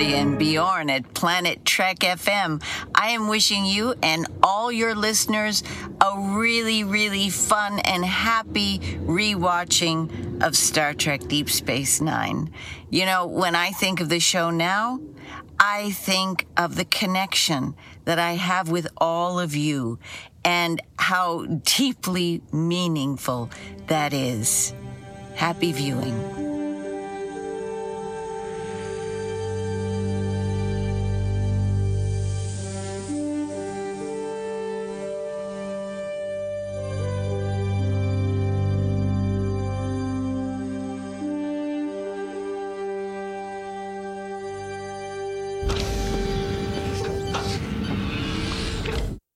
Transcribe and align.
And 0.00 0.38
Bjorn 0.38 0.88
at 0.88 1.12
Planet 1.12 1.66
Trek 1.66 1.98
FM. 1.98 2.62
I 2.94 3.10
am 3.10 3.28
wishing 3.28 3.66
you 3.66 3.94
and 4.02 4.26
all 4.42 4.72
your 4.72 4.94
listeners 4.94 5.62
a 6.00 6.18
really, 6.18 6.82
really 6.82 7.28
fun 7.28 7.78
and 7.80 8.02
happy 8.02 8.78
rewatching 8.78 10.42
of 10.42 10.56
Star 10.56 10.94
Trek 10.94 11.28
Deep 11.28 11.50
Space 11.50 12.00
Nine. 12.00 12.50
You 12.88 13.04
know, 13.04 13.26
when 13.26 13.54
I 13.54 13.72
think 13.72 14.00
of 14.00 14.08
the 14.08 14.18
show 14.18 14.48
now, 14.48 14.98
I 15.60 15.90
think 15.90 16.46
of 16.56 16.76
the 16.76 16.86
connection 16.86 17.74
that 18.06 18.18
I 18.18 18.32
have 18.32 18.70
with 18.70 18.88
all 18.96 19.38
of 19.38 19.54
you 19.54 19.98
and 20.42 20.80
how 20.98 21.44
deeply 21.44 22.40
meaningful 22.50 23.50
that 23.88 24.14
is. 24.14 24.72
Happy 25.34 25.70
viewing. 25.72 26.41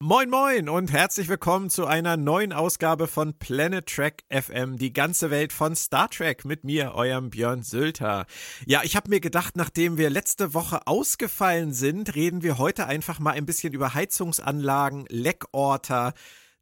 Moin 0.08 0.30
Moin 0.30 0.68
und 0.68 0.92
herzlich 0.92 1.26
willkommen 1.26 1.68
zu 1.68 1.84
einer 1.84 2.16
neuen 2.16 2.52
Ausgabe 2.52 3.08
von 3.08 3.36
Planet 3.40 3.86
Trek 3.86 4.22
FM, 4.30 4.76
die 4.76 4.92
ganze 4.92 5.32
Welt 5.32 5.52
von 5.52 5.74
Star 5.74 6.08
Trek 6.08 6.44
mit 6.44 6.62
mir, 6.62 6.94
eurem 6.94 7.30
Björn 7.30 7.64
Sülter. 7.64 8.26
Ja, 8.66 8.82
ich 8.84 8.94
habe 8.94 9.10
mir 9.10 9.18
gedacht, 9.18 9.56
nachdem 9.56 9.98
wir 9.98 10.08
letzte 10.08 10.54
Woche 10.54 10.86
ausgefallen 10.86 11.72
sind, 11.72 12.14
reden 12.14 12.44
wir 12.44 12.56
heute 12.56 12.86
einfach 12.86 13.18
mal 13.18 13.32
ein 13.32 13.46
bisschen 13.46 13.72
über 13.72 13.94
Heizungsanlagen, 13.94 15.06
Leckorter, 15.08 16.14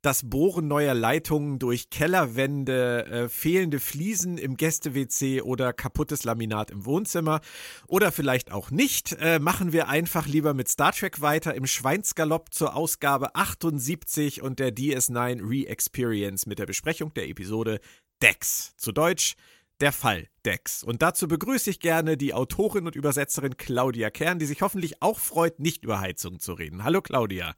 das 0.05 0.28
Bohren 0.28 0.69
neuer 0.69 0.92
Leitungen 0.92 1.58
durch 1.58 1.88
Kellerwände, 1.88 3.06
äh, 3.06 3.28
fehlende 3.30 3.80
Fliesen 3.80 4.36
im 4.36 4.56
Gäste-WC 4.56 5.41
oder 5.41 5.72
kaputtes 5.72 6.24
Laminat 6.24 6.70
im 6.70 6.84
Wohnzimmer. 6.84 7.41
Oder 7.88 8.12
vielleicht 8.12 8.52
auch 8.52 8.70
nicht. 8.70 9.16
Äh, 9.19 9.38
machen 9.38 9.72
wir 9.72 9.88
einfach 9.88 10.27
lieber 10.27 10.52
mit 10.52 10.69
Star 10.69 10.92
Trek 10.92 11.22
weiter 11.22 11.55
im 11.55 11.66
Schweinsgalopp 11.66 12.52
zur 12.52 12.77
Ausgabe 12.77 13.34
78 13.34 14.42
und 14.42 14.58
der 14.58 14.75
DS9 14.75 15.41
Re-Experience 15.41 16.44
mit 16.44 16.58
der 16.58 16.66
Besprechung 16.66 17.14
der 17.14 17.28
Episode 17.28 17.80
Dex. 18.22 18.75
Zu 18.77 18.92
Deutsch 18.92 19.36
der 19.80 19.92
Fall 19.92 20.28
Dex. 20.44 20.84
Und 20.84 21.00
dazu 21.00 21.28
begrüße 21.28 21.70
ich 21.70 21.80
gerne 21.80 22.19
die 22.19 22.34
Autorin 22.34 22.86
und 22.86 22.94
Übersetzerin 22.94 23.56
Claudia 23.56 24.10
Kern, 24.10 24.38
die 24.38 24.47
sich 24.47 24.60
hoffentlich 24.60 25.00
auch 25.00 25.19
freut, 25.19 25.60
nicht 25.60 25.82
über 25.82 26.00
Heizung 26.00 26.41
zu 26.41 26.52
reden. 26.52 26.84
Hallo 26.84 27.00
Claudia. 27.00 27.55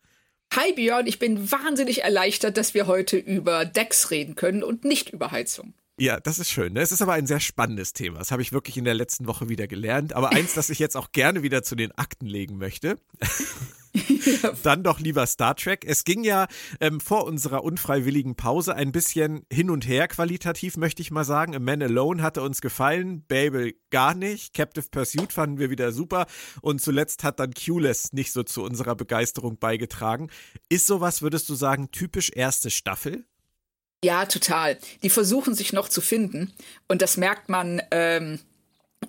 Hi 0.56 0.72
Björn, 0.72 1.06
ich 1.06 1.18
bin 1.18 1.52
wahnsinnig 1.52 2.02
erleichtert, 2.02 2.56
dass 2.56 2.72
wir 2.72 2.86
heute 2.86 3.18
über 3.18 3.66
Decks 3.66 4.10
reden 4.10 4.36
können 4.36 4.62
und 4.62 4.86
nicht 4.86 5.10
über 5.10 5.30
Heizung. 5.30 5.74
Ja, 5.98 6.20
das 6.20 6.38
ist 6.38 6.50
schön. 6.50 6.74
Ne? 6.74 6.80
Es 6.80 6.92
ist 6.92 7.00
aber 7.00 7.14
ein 7.14 7.26
sehr 7.26 7.40
spannendes 7.40 7.94
Thema. 7.94 8.18
Das 8.18 8.30
habe 8.30 8.42
ich 8.42 8.52
wirklich 8.52 8.76
in 8.76 8.84
der 8.84 8.92
letzten 8.92 9.26
Woche 9.26 9.48
wieder 9.48 9.66
gelernt. 9.66 10.12
Aber 10.12 10.30
eins, 10.30 10.52
das 10.52 10.68
ich 10.68 10.78
jetzt 10.78 10.94
auch 10.94 11.10
gerne 11.12 11.42
wieder 11.42 11.62
zu 11.62 11.74
den 11.74 11.90
Akten 11.92 12.26
legen 12.26 12.58
möchte. 12.58 12.98
Dann 14.62 14.82
doch 14.82 15.00
lieber 15.00 15.26
Star 15.26 15.56
Trek. 15.56 15.86
Es 15.86 16.04
ging 16.04 16.22
ja 16.22 16.48
ähm, 16.80 17.00
vor 17.00 17.24
unserer 17.24 17.64
unfreiwilligen 17.64 18.36
Pause 18.36 18.74
ein 18.74 18.92
bisschen 18.92 19.46
hin 19.50 19.70
und 19.70 19.88
her 19.88 20.06
qualitativ, 20.06 20.76
möchte 20.76 21.00
ich 21.00 21.10
mal 21.10 21.24
sagen. 21.24 21.56
A 21.56 21.60
Man 21.60 21.82
Alone 21.82 22.22
hatte 22.22 22.42
uns 22.42 22.60
gefallen, 22.60 23.24
Babel 23.26 23.72
gar 23.88 24.12
nicht. 24.12 24.52
Captive 24.52 24.88
Pursuit 24.90 25.32
fanden 25.32 25.58
wir 25.58 25.70
wieder 25.70 25.92
super. 25.92 26.26
Und 26.60 26.82
zuletzt 26.82 27.24
hat 27.24 27.40
dann 27.40 27.54
Q-Less 27.54 28.12
nicht 28.12 28.32
so 28.32 28.42
zu 28.42 28.62
unserer 28.62 28.96
Begeisterung 28.96 29.58
beigetragen. 29.58 30.28
Ist 30.68 30.86
sowas, 30.86 31.22
würdest 31.22 31.48
du 31.48 31.54
sagen, 31.54 31.90
typisch 31.90 32.30
erste 32.34 32.70
Staffel? 32.70 33.24
Ja, 34.06 34.24
total. 34.24 34.78
Die 35.02 35.10
versuchen 35.10 35.56
sich 35.56 35.72
noch 35.72 35.88
zu 35.88 36.00
finden. 36.00 36.52
Und 36.86 37.02
das 37.02 37.16
merkt 37.16 37.48
man 37.48 37.82
ähm, 37.90 38.38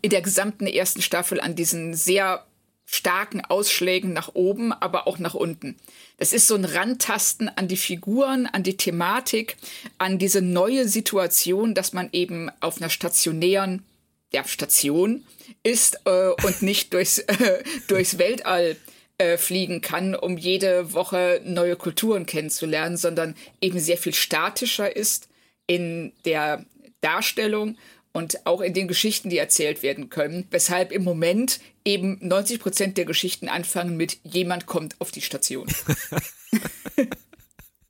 in 0.02 0.10
der 0.10 0.24
gesamten 0.24 0.66
ersten 0.66 1.04
Staffel 1.04 1.40
an 1.40 1.54
diesen 1.54 1.94
sehr 1.94 2.44
starken 2.88 3.46
Ausschlägen 3.46 4.12
nach 4.12 4.34
oben, 4.34 4.74
aber 4.74 5.06
auch 5.06 5.20
nach 5.20 5.36
unten. 5.36 5.76
Das 6.18 6.34
ist 6.34 6.48
so 6.48 6.56
ein 6.56 6.66
Rantasten 6.66 7.48
an 7.48 7.68
die 7.68 7.78
Figuren, 7.78 8.48
an 8.48 8.64
die 8.64 8.76
Thematik, 8.76 9.58
an 10.00 10.18
diese 10.18 10.42
neue 10.42 10.88
Situation, 10.88 11.76
dass 11.76 11.94
man 11.94 12.10
eben 12.12 12.50
auf 12.60 12.82
einer 12.82 12.90
stationären 12.90 13.86
ja, 14.34 14.44
Station 14.46 15.28
ist 15.62 16.00
äh, 16.06 16.30
und 16.44 16.64
nicht 16.64 16.92
durchs, 16.92 17.20
äh, 17.20 17.64
durchs 17.88 18.18
Weltall 18.18 18.78
äh, 19.18 19.38
fliegen 19.38 19.82
kann, 19.82 20.16
um 20.16 20.38
jede 20.38 20.94
Woche 20.94 21.42
neue 21.44 21.76
Kulturen 21.76 22.26
kennenzulernen, 22.26 22.98
sondern 22.98 23.36
eben 23.62 23.80
sehr 23.80 23.98
viel 23.98 24.14
statischer 24.14 24.96
ist 24.96 25.28
in 25.66 26.14
der 26.26 26.66
Darstellung 27.02 27.78
und 28.14 28.46
auch 28.46 28.62
in 28.62 28.74
den 28.74 28.88
Geschichten, 28.88 29.30
die 29.30 29.38
erzählt 29.38 29.84
werden 29.84 30.10
können, 30.10 30.48
weshalb 30.50 30.92
im 30.92 31.04
Moment 31.04 31.60
eben 31.86 32.18
90 32.22 32.60
Prozent 32.60 32.98
der 32.98 33.06
Geschichten 33.06 33.48
anfangen 33.48 33.98
mit 33.98 34.18
jemand 34.24 34.66
kommt 34.66 34.96
auf 35.00 35.12
die 35.12 35.22
Station. 35.22 35.68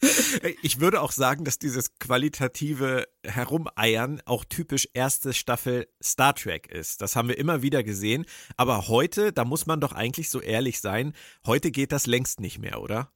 Ich 0.61 0.79
würde 0.79 1.01
auch 1.01 1.11
sagen, 1.11 1.45
dass 1.45 1.59
dieses 1.59 1.97
qualitative 1.99 3.07
Herumeiern 3.25 4.21
auch 4.25 4.45
typisch 4.45 4.87
erste 4.93 5.33
Staffel 5.33 5.87
Star 6.03 6.35
Trek 6.35 6.67
ist. 6.67 7.01
Das 7.01 7.15
haben 7.15 7.29
wir 7.29 7.37
immer 7.37 7.61
wieder 7.61 7.83
gesehen. 7.83 8.25
Aber 8.55 8.87
heute, 8.87 9.33
da 9.33 9.45
muss 9.45 9.65
man 9.65 9.79
doch 9.79 9.93
eigentlich 9.93 10.29
so 10.29 10.39
ehrlich 10.41 10.79
sein, 10.79 11.13
heute 11.45 11.71
geht 11.71 11.91
das 11.91 12.05
längst 12.05 12.39
nicht 12.39 12.59
mehr, 12.59 12.81
oder? 12.81 13.11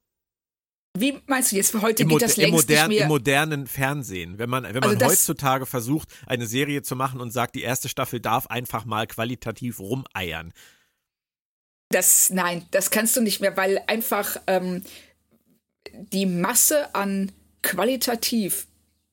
Wie 0.96 1.18
meinst 1.26 1.52
du 1.52 1.56
jetzt, 1.56 1.70
für 1.70 1.80
heute 1.80 2.02
Im, 2.02 2.10
geht 2.10 2.20
das 2.20 2.36
längst 2.36 2.52
modern, 2.52 2.88
nicht 2.88 2.98
mehr? 2.98 3.06
Im 3.06 3.08
modernen 3.08 3.66
Fernsehen. 3.66 4.38
Wenn 4.38 4.50
man, 4.50 4.64
wenn 4.64 4.74
man 4.74 4.84
Also 4.84 5.06
heutzutage 5.06 5.64
versucht, 5.64 6.08
eine 6.26 6.46
Serie 6.46 6.82
zu 6.82 6.96
machen 6.96 7.20
und 7.20 7.30
sagt, 7.30 7.54
die 7.54 7.62
erste 7.62 7.88
Staffel 7.88 8.20
darf 8.20 8.46
einfach 8.48 8.84
mal 8.84 9.06
qualitativ 9.06 9.80
rumeiern. 9.80 10.52
Das, 11.88 12.30
nein, 12.30 12.66
das 12.70 12.90
kannst 12.90 13.16
du 13.16 13.20
nicht 13.20 13.40
mehr, 13.40 13.56
weil 13.56 13.82
einfach 13.86 14.36
ähm, 14.46 14.82
die 15.92 16.26
Masse 16.26 16.94
an 16.94 17.32
qualitativ 17.62 18.66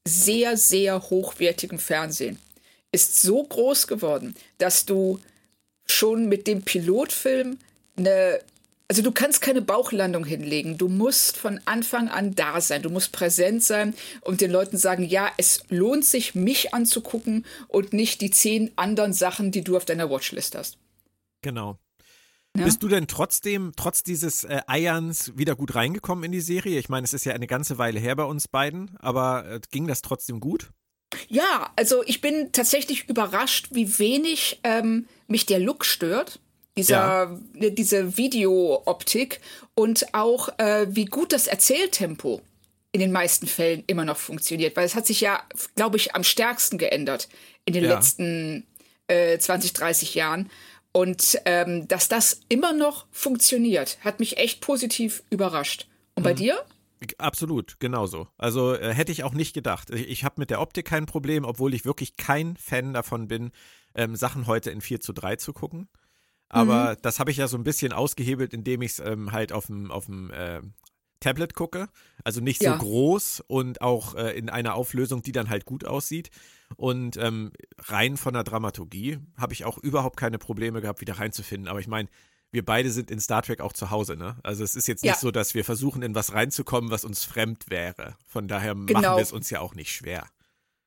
sehr, 0.07 0.57
sehr 0.57 1.09
hochwertigem 1.09 1.79
Fernsehen 1.79 2.39
ist 2.91 3.21
so 3.21 3.43
groß 3.43 3.87
geworden, 3.87 4.35
dass 4.57 4.85
du 4.85 5.19
schon 5.85 6.27
mit 6.27 6.47
dem 6.47 6.63
Pilotfilm 6.63 7.57
eine 7.97 8.39
also 8.91 9.03
du 9.03 9.11
kannst 9.11 9.41
keine 9.41 9.61
Bauchlandung 9.61 10.25
hinlegen. 10.25 10.79
Du 10.79 10.87
musst 10.87 11.37
von 11.37 11.61
Anfang 11.65 12.09
an 12.09 12.33
da 12.33 12.59
sein. 12.59 12.81
Du 12.81 12.89
musst 12.89 13.11
präsent 13.11 13.63
sein 13.63 13.93
und 14.21 14.41
den 14.41 14.49
Leuten 14.49 14.77
sagen, 14.77 15.03
ja, 15.03 15.29
es 15.37 15.61
lohnt 15.69 16.05
sich, 16.05 16.33
mich 16.33 16.73
anzugucken 16.73 17.45
und 17.67 17.93
nicht 17.93 18.19
die 18.19 18.31
zehn 18.31 18.71
anderen 18.77 19.13
Sachen, 19.13 19.51
die 19.51 19.63
du 19.63 19.77
auf 19.77 19.85
deiner 19.85 20.09
Watchlist 20.09 20.55
hast. 20.55 20.79
Genau. 21.43 21.77
Ja? 22.57 22.65
Bist 22.65 22.81
du 22.83 22.87
denn 22.87 23.07
trotzdem, 23.07 23.71
trotz 23.75 24.03
dieses 24.03 24.43
äh, 24.43 24.61
Eierns, 24.67 25.37
wieder 25.37 25.55
gut 25.55 25.75
reingekommen 25.75 26.23
in 26.25 26.31
die 26.31 26.41
Serie? 26.41 26.79
Ich 26.79 26.89
meine, 26.89 27.05
es 27.05 27.13
ist 27.13 27.25
ja 27.25 27.33
eine 27.33 27.47
ganze 27.47 27.77
Weile 27.77 27.99
her 27.99 28.15
bei 28.15 28.23
uns 28.23 28.47
beiden, 28.47 28.97
aber 28.99 29.45
äh, 29.45 29.59
ging 29.71 29.87
das 29.87 30.01
trotzdem 30.01 30.39
gut? 30.39 30.69
Ja, 31.27 31.71
also 31.75 32.03
ich 32.05 32.21
bin 32.21 32.51
tatsächlich 32.51 33.07
überrascht, 33.09 33.69
wie 33.71 33.99
wenig 33.99 34.59
ähm, 34.63 35.07
mich 35.27 35.45
der 35.45 35.59
Look 35.59 35.85
stört. 35.85 36.39
Dieser, 36.77 37.37
äh, 37.55 37.71
diese 37.71 38.15
Videooptik 38.15 39.41
und 39.75 40.13
auch 40.13 40.49
äh, 40.59 40.87
wie 40.89 41.05
gut 41.05 41.33
das 41.33 41.47
Erzähltempo 41.47 42.41
in 42.91 43.01
den 43.01 43.11
meisten 43.11 43.47
Fällen 43.47 43.83
immer 43.87 44.05
noch 44.05 44.17
funktioniert, 44.17 44.75
weil 44.77 44.85
es 44.85 44.95
hat 44.95 45.05
sich 45.05 45.21
ja, 45.21 45.43
glaube 45.75 45.97
ich, 45.97 46.15
am 46.15 46.23
stärksten 46.23 46.77
geändert 46.77 47.27
in 47.65 47.73
den 47.73 47.83
Ja. 47.83 47.95
letzten 47.95 48.65
äh, 49.07 49.37
20, 49.37 49.73
30 49.73 50.15
Jahren. 50.15 50.49
Und 50.91 51.39
ähm, 51.45 51.87
dass 51.87 52.07
das 52.07 52.41
immer 52.49 52.73
noch 52.73 53.05
funktioniert, 53.11 53.97
hat 54.03 54.19
mich 54.19 54.37
echt 54.37 54.61
positiv 54.61 55.23
überrascht. 55.29 55.87
Und 56.15 56.23
Mhm. 56.23 56.25
bei 56.25 56.33
dir? 56.33 56.65
Absolut, 57.17 57.79
genauso. 57.79 58.27
Also 58.37 58.73
äh, 58.73 58.93
hätte 58.93 59.11
ich 59.11 59.23
auch 59.23 59.33
nicht 59.33 59.53
gedacht. 59.53 59.89
Ich, 59.91 60.09
ich 60.09 60.23
habe 60.25 60.35
mit 60.37 60.49
der 60.49 60.59
Optik 60.59 60.85
kein 60.87 61.05
Problem, 61.05 61.45
obwohl 61.45 61.73
ich 61.73 61.85
wirklich 61.85 62.17
kein 62.17 62.57
Fan 62.57 62.93
davon 62.93 63.27
bin, 63.27 63.51
ähm, 63.95 64.15
Sachen 64.15 64.47
heute 64.47 64.71
in 64.71 64.81
4 64.81 64.99
zu 64.99 65.13
3 65.13 65.37
zu 65.37 65.53
gucken. 65.53 65.87
Aber 66.51 66.97
das 67.01 67.19
habe 67.19 67.29
ich 67.29 67.37
ja 67.37 67.47
so 67.47 67.57
ein 67.57 67.63
bisschen 67.63 67.93
ausgehebelt, 67.93 68.53
indem 68.55 68.81
ich 68.81 68.93
es 68.93 68.99
ähm, 68.99 69.31
halt 69.31 69.53
auf 69.53 69.67
dem 69.67 69.91
auf 69.91 70.07
dem 70.07 70.31
äh, 70.31 70.61
Tablet 71.19 71.53
gucke. 71.53 71.89
Also 72.23 72.41
nicht 72.41 72.61
Ja. 72.63 72.73
so 72.73 72.79
groß 72.79 73.43
und 73.47 73.81
auch 73.81 74.15
äh, 74.15 74.37
in 74.37 74.49
einer 74.49 74.75
Auflösung, 74.75 75.21
die 75.21 75.31
dann 75.31 75.49
halt 75.49 75.65
gut 75.65 75.85
aussieht. 75.85 76.29
Und 76.77 77.17
ähm, 77.17 77.51
rein 77.79 78.15
von 78.17 78.33
der 78.33 78.43
Dramaturgie 78.43 79.17
habe 79.37 79.53
ich 79.53 79.65
auch 79.65 79.77
überhaupt 79.77 80.17
keine 80.17 80.37
Probleme 80.37 80.81
gehabt, 80.81 81.01
wieder 81.01 81.17
reinzufinden. 81.17 81.67
Aber 81.67 81.79
ich 81.79 81.87
meine, 81.87 82.09
wir 82.51 82.63
beide 82.65 82.89
sind 82.91 83.11
in 83.11 83.19
Star 83.19 83.41
Trek 83.43 83.61
auch 83.61 83.73
zu 83.73 83.91
Hause, 83.91 84.15
ne? 84.15 84.37
Also 84.43 84.63
es 84.63 84.75
ist 84.75 84.87
jetzt 84.87 85.03
nicht 85.03 85.13
Ja. 85.15 85.19
so, 85.19 85.29
dass 85.31 85.53
wir 85.53 85.63
versuchen, 85.63 86.01
in 86.01 86.15
was 86.15 86.33
reinzukommen, 86.33 86.89
was 86.91 87.05
uns 87.05 87.23
fremd 87.23 87.69
wäre. 87.69 88.15
Von 88.27 88.47
daher 88.47 88.73
machen 88.75 88.87
Genau. 88.87 89.17
wir 89.17 89.21
es 89.21 89.31
uns 89.31 89.49
ja 89.49 89.59
auch 89.59 89.75
nicht 89.75 89.91
schwer. 89.93 90.25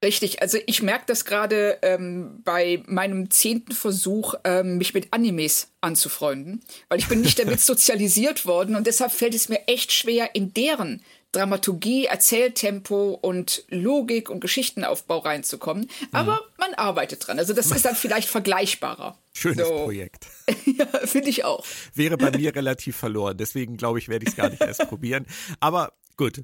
Richtig, 0.03 0.43
also 0.43 0.59
ich 0.67 0.83
merke 0.83 1.05
das 1.07 1.25
gerade 1.25 1.79
ähm, 1.83 2.41
bei 2.45 2.83
meinem 2.87 3.31
zehnten 3.31 3.73
Versuch, 3.73 4.35
ähm, 4.43 4.79
mich 4.79 4.95
mit 4.95 5.13
Animes 5.13 5.69
anzufreunden, 5.81 6.61
weil 6.89 6.99
ich 6.99 7.09
bin 7.09 7.21
nicht 7.21 7.39
damit 7.39 7.61
sozialisiert 7.63 8.45
worden 8.45 8.75
und 8.75 8.87
deshalb 8.87 9.13
fällt 9.13 9.35
es 9.35 9.49
mir 9.49 9.61
echt 9.69 9.93
schwer, 9.93 10.35
in 10.35 10.53
deren 10.53 11.03
Dramaturgie, 11.33 12.05
Erzähltempo 12.05 13.19
und 13.21 13.65
Logik 13.69 14.29
und 14.29 14.41
Geschichtenaufbau 14.41 15.19
reinzukommen. 15.19 15.89
Aber 16.13 16.35
mhm. 16.35 16.41
man 16.59 16.75
arbeitet 16.75 17.27
dran. 17.27 17.39
Also 17.39 17.55
das 17.55 17.71
ist 17.71 17.87
dann 17.87 17.97
vielleicht 17.97 18.29
vergleichbarer. 18.29 19.17
Schönes 19.33 19.67
so. 19.67 19.85
Projekt. 19.85 20.27
ja, 20.67 20.85
finde 21.07 21.31
ich 21.31 21.47
auch. 21.47 21.65
Wäre 21.95 22.19
bei 22.19 22.31
mir 22.37 22.55
relativ 22.55 22.97
verloren. 22.99 23.39
Deswegen 23.39 23.79
glaube 23.79 23.99
ich, 23.99 24.11
werde 24.11 24.27
ich 24.27 24.33
es 24.33 24.37
gar 24.37 24.51
nicht 24.51 24.61
erst 24.61 24.87
probieren. 24.89 25.25
Aber 25.59 25.95
Gut. 26.17 26.43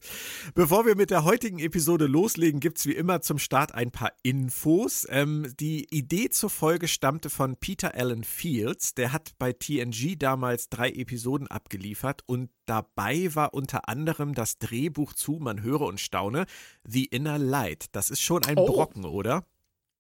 Bevor 0.54 0.86
wir 0.86 0.96
mit 0.96 1.10
der 1.10 1.24
heutigen 1.24 1.58
Episode 1.58 2.06
loslegen, 2.06 2.60
gibt 2.60 2.78
es 2.78 2.86
wie 2.86 2.94
immer 2.94 3.20
zum 3.20 3.38
Start 3.38 3.74
ein 3.74 3.90
paar 3.90 4.12
Infos. 4.22 5.06
Ähm, 5.10 5.52
die 5.60 5.86
Idee 5.94 6.30
zur 6.30 6.50
Folge 6.50 6.88
stammte 6.88 7.28
von 7.28 7.56
Peter 7.56 7.94
Allen 7.94 8.24
Fields. 8.24 8.94
Der 8.94 9.12
hat 9.12 9.32
bei 9.38 9.52
TNG 9.52 10.16
damals 10.18 10.70
drei 10.70 10.90
Episoden 10.90 11.48
abgeliefert 11.48 12.22
und 12.26 12.50
dabei 12.66 13.34
war 13.34 13.52
unter 13.52 13.88
anderem 13.88 14.34
das 14.34 14.58
Drehbuch 14.58 15.12
zu, 15.12 15.38
man 15.40 15.62
höre 15.62 15.82
und 15.82 16.00
staune, 16.00 16.46
The 16.84 17.04
Inner 17.04 17.38
Light. 17.38 17.86
Das 17.92 18.10
ist 18.10 18.22
schon 18.22 18.44
ein 18.46 18.56
oh. 18.56 18.66
Brocken, 18.66 19.04
oder? 19.04 19.44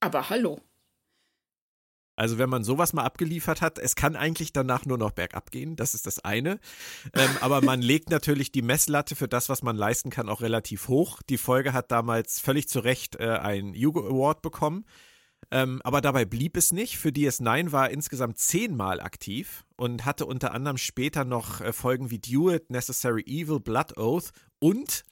Aber 0.00 0.30
hallo. 0.30 0.60
Also 2.18 2.36
wenn 2.38 2.50
man 2.50 2.64
sowas 2.64 2.92
mal 2.92 3.04
abgeliefert 3.04 3.60
hat, 3.60 3.78
es 3.78 3.94
kann 3.94 4.16
eigentlich 4.16 4.52
danach 4.52 4.84
nur 4.84 4.98
noch 4.98 5.12
bergab 5.12 5.52
gehen, 5.52 5.76
das 5.76 5.94
ist 5.94 6.04
das 6.04 6.18
eine. 6.18 6.58
Ähm, 7.14 7.30
aber 7.40 7.62
man 7.62 7.80
legt 7.80 8.10
natürlich 8.10 8.50
die 8.50 8.60
Messlatte 8.60 9.14
für 9.14 9.28
das, 9.28 9.48
was 9.48 9.62
man 9.62 9.76
leisten 9.76 10.10
kann, 10.10 10.28
auch 10.28 10.40
relativ 10.40 10.88
hoch. 10.88 11.22
Die 11.22 11.38
Folge 11.38 11.72
hat 11.72 11.92
damals 11.92 12.40
völlig 12.40 12.68
zu 12.68 12.80
Recht 12.80 13.14
äh, 13.20 13.28
einen 13.28 13.72
Hugo 13.72 14.04
Award 14.04 14.42
bekommen. 14.42 14.84
Ähm, 15.52 15.80
aber 15.84 16.00
dabei 16.00 16.24
blieb 16.24 16.56
es 16.56 16.72
nicht. 16.72 16.98
Für 16.98 17.10
DS9 17.10 17.70
war 17.70 17.90
insgesamt 17.90 18.38
zehnmal 18.38 19.00
aktiv 19.00 19.64
und 19.76 20.04
hatte 20.04 20.26
unter 20.26 20.52
anderem 20.52 20.76
später 20.76 21.24
noch 21.24 21.60
äh, 21.60 21.72
Folgen 21.72 22.10
wie 22.10 22.18
Duet, 22.18 22.68
Necessary 22.68 23.22
Evil, 23.28 23.60
Blood 23.60 23.96
Oath 23.96 24.32
und 24.58 25.04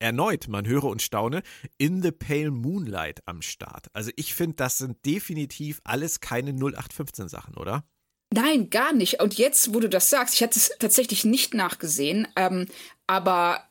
erneut, 0.00 0.48
man 0.48 0.66
höre 0.66 0.84
und 0.84 1.02
staune, 1.02 1.42
In 1.78 2.02
the 2.02 2.10
Pale 2.10 2.50
Moonlight 2.50 3.22
am 3.26 3.42
Start. 3.42 3.86
Also 3.92 4.10
ich 4.16 4.34
finde, 4.34 4.56
das 4.56 4.78
sind 4.78 5.04
definitiv 5.06 5.80
alles 5.84 6.20
keine 6.20 6.50
0815 6.50 7.28
Sachen, 7.28 7.56
oder? 7.56 7.84
Nein, 8.32 8.70
gar 8.70 8.92
nicht. 8.92 9.20
Und 9.20 9.38
jetzt, 9.38 9.74
wo 9.74 9.80
du 9.80 9.88
das 9.88 10.10
sagst, 10.10 10.34
ich 10.34 10.42
hatte 10.42 10.58
es 10.58 10.72
tatsächlich 10.78 11.24
nicht 11.24 11.54
nachgesehen, 11.54 12.28
ähm, 12.36 12.66
aber 13.06 13.64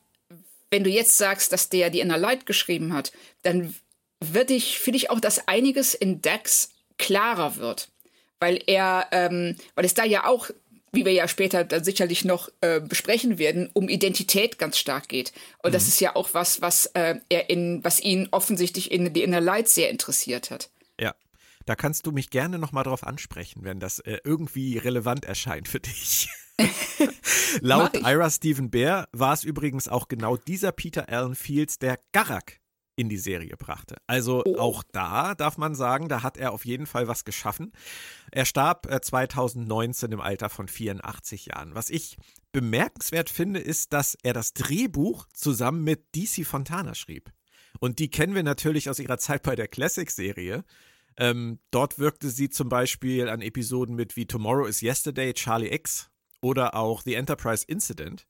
wenn 0.70 0.84
du 0.84 0.90
jetzt 0.90 1.18
sagst, 1.18 1.52
dass 1.52 1.68
der 1.68 1.90
die 1.90 2.00
Inner 2.00 2.18
Light 2.18 2.46
geschrieben 2.46 2.92
hat, 2.92 3.12
dann 3.42 3.74
würde 4.22 4.54
ich, 4.54 4.78
finde 4.78 4.98
ich 4.98 5.10
auch, 5.10 5.20
dass 5.20 5.48
einiges 5.48 5.94
in 5.94 6.22
Dex 6.22 6.70
klarer 6.98 7.56
wird. 7.56 7.90
Weil 8.38 8.62
er, 8.66 9.08
ähm, 9.10 9.56
weil 9.74 9.84
es 9.84 9.94
da 9.94 10.04
ja 10.04 10.26
auch 10.26 10.50
wie 10.92 11.04
wir 11.04 11.12
ja 11.12 11.28
später 11.28 11.64
dann 11.64 11.84
sicherlich 11.84 12.24
noch 12.24 12.48
äh, 12.60 12.80
besprechen 12.80 13.38
werden, 13.38 13.70
um 13.72 13.88
Identität 13.88 14.58
ganz 14.58 14.78
stark 14.78 15.08
geht. 15.08 15.32
Und 15.62 15.70
mhm. 15.70 15.74
das 15.74 15.88
ist 15.88 16.00
ja 16.00 16.16
auch 16.16 16.30
was, 16.32 16.60
was 16.60 16.86
äh, 16.86 17.16
er 17.28 17.50
in, 17.50 17.82
was 17.84 18.00
ihn 18.00 18.28
offensichtlich 18.30 18.90
in 18.90 19.14
The 19.14 19.22
Inner 19.22 19.40
Light 19.40 19.68
sehr 19.68 19.90
interessiert 19.90 20.50
hat. 20.50 20.70
Ja. 20.98 21.14
Da 21.66 21.76
kannst 21.76 22.06
du 22.06 22.12
mich 22.12 22.30
gerne 22.30 22.58
nochmal 22.58 22.84
drauf 22.84 23.04
ansprechen, 23.04 23.64
wenn 23.64 23.80
das 23.80 23.98
äh, 24.00 24.18
irgendwie 24.24 24.78
relevant 24.78 25.24
erscheint 25.24 25.68
für 25.68 25.80
dich. 25.80 26.28
Laut 27.60 27.94
Ira 27.94 28.30
Stephen 28.30 28.70
Bear 28.70 29.08
war 29.12 29.32
es 29.32 29.44
übrigens 29.44 29.88
auch 29.88 30.08
genau 30.08 30.36
dieser 30.36 30.72
Peter 30.72 31.08
Allen 31.08 31.34
Fields, 31.34 31.78
der 31.78 31.98
Garak 32.12 32.59
in 33.00 33.08
die 33.08 33.16
Serie 33.16 33.56
brachte. 33.56 33.96
Also 34.06 34.42
oh. 34.44 34.58
auch 34.58 34.82
da 34.92 35.34
darf 35.34 35.56
man 35.56 35.74
sagen, 35.74 36.10
da 36.10 36.22
hat 36.22 36.36
er 36.36 36.52
auf 36.52 36.66
jeden 36.66 36.84
Fall 36.84 37.08
was 37.08 37.24
geschaffen. 37.24 37.72
Er 38.30 38.44
starb 38.44 38.86
2019 39.02 40.10
äh, 40.10 40.14
im 40.14 40.20
Alter 40.20 40.50
von 40.50 40.68
84 40.68 41.46
Jahren. 41.46 41.74
Was 41.74 41.88
ich 41.88 42.18
bemerkenswert 42.52 43.30
finde, 43.30 43.58
ist, 43.58 43.94
dass 43.94 44.18
er 44.22 44.34
das 44.34 44.52
Drehbuch 44.52 45.26
zusammen 45.32 45.82
mit 45.82 46.14
DC 46.14 46.44
Fontana 46.44 46.94
schrieb. 46.94 47.32
Und 47.78 48.00
die 48.00 48.10
kennen 48.10 48.34
wir 48.34 48.42
natürlich 48.42 48.90
aus 48.90 48.98
ihrer 48.98 49.16
Zeit 49.16 49.44
bei 49.44 49.56
der 49.56 49.68
Classic-Serie. 49.68 50.62
Ähm, 51.16 51.58
dort 51.70 51.98
wirkte 51.98 52.28
sie 52.28 52.50
zum 52.50 52.68
Beispiel 52.68 53.30
an 53.30 53.40
Episoden 53.40 53.96
mit 53.96 54.14
wie 54.16 54.26
Tomorrow 54.26 54.66
is 54.66 54.82
Yesterday, 54.82 55.32
Charlie 55.32 55.72
X 55.72 56.10
oder 56.42 56.74
auch 56.74 57.00
The 57.00 57.14
Enterprise 57.14 57.64
Incident. 57.66 58.26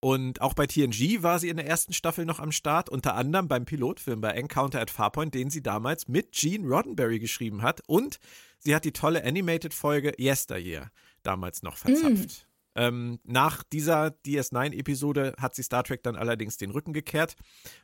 Und 0.00 0.40
auch 0.40 0.54
bei 0.54 0.66
TNG 0.66 1.22
war 1.22 1.38
sie 1.40 1.48
in 1.48 1.56
der 1.56 1.66
ersten 1.66 1.92
Staffel 1.92 2.24
noch 2.24 2.38
am 2.38 2.52
Start, 2.52 2.88
unter 2.88 3.14
anderem 3.16 3.48
beim 3.48 3.64
Pilotfilm 3.64 4.20
bei 4.20 4.30
Encounter 4.30 4.80
at 4.80 4.90
Farpoint, 4.90 5.34
den 5.34 5.50
sie 5.50 5.62
damals 5.62 6.06
mit 6.06 6.32
Gene 6.32 6.68
Roddenberry 6.68 7.18
geschrieben 7.18 7.62
hat. 7.62 7.82
Und 7.86 8.18
sie 8.58 8.74
hat 8.74 8.84
die 8.84 8.92
tolle 8.92 9.24
Animated-Folge 9.24 10.14
Yesteryear 10.18 10.90
damals 11.22 11.62
noch 11.62 11.76
verzapft. 11.76 12.44
Mm. 12.44 12.48
Ähm, 12.76 13.18
nach 13.24 13.64
dieser 13.64 14.14
DS9-Episode 14.24 15.34
hat 15.38 15.56
sie 15.56 15.64
Star 15.64 15.82
Trek 15.82 16.04
dann 16.04 16.14
allerdings 16.14 16.58
den 16.58 16.70
Rücken 16.70 16.92
gekehrt 16.92 17.34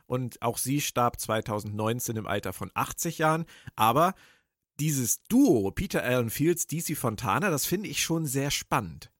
und 0.05 0.41
auch 0.41 0.57
sie 0.57 0.79
starb 0.79 1.19
2019 1.19 2.15
im 2.15 2.27
Alter 2.27 2.53
von 2.53 2.71
80 2.73 3.17
Jahren. 3.17 3.45
Aber 3.75 4.13
dieses 4.79 5.21
Duo, 5.23 5.71
Peter 5.71 6.01
Allen 6.01 6.29
Fields, 6.29 6.67
DC 6.67 6.95
Fontana, 6.95 7.49
das 7.49 7.65
finde 7.65 7.89
ich 7.89 8.01
schon 8.01 8.25
sehr 8.25 8.51
spannend. 8.51 9.11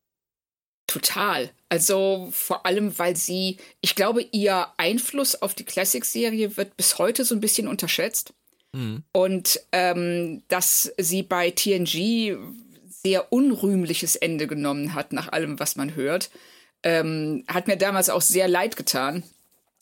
Total. 0.95 1.49
Also 1.67 2.29
vor 2.31 2.65
allem, 2.65 2.97
weil 2.97 3.17
sie, 3.17 3.57
ich 3.81 3.95
glaube, 3.95 4.25
ihr 4.31 4.67
Einfluss 4.77 5.35
auf 5.41 5.53
die 5.53 5.65
Classic-Serie 5.65 6.55
wird 6.55 6.77
bis 6.77 6.99
heute 6.99 7.25
so 7.25 7.35
ein 7.35 7.41
bisschen 7.41 7.67
unterschätzt. 7.67 8.31
Mhm. 8.71 9.03
Und 9.11 9.59
ähm, 9.73 10.43
dass 10.47 10.93
sie 10.97 11.21
bei 11.21 11.51
TNG 11.51 12.37
sehr 13.03 13.33
unrühmliches 13.33 14.15
Ende 14.15 14.47
genommen 14.47 14.93
hat, 14.93 15.11
nach 15.11 15.33
allem, 15.33 15.59
was 15.59 15.75
man 15.75 15.95
hört, 15.95 16.29
ähm, 16.81 17.43
hat 17.49 17.67
mir 17.67 17.75
damals 17.75 18.09
auch 18.09 18.21
sehr 18.21 18.47
leid 18.47 18.77
getan. 18.77 19.23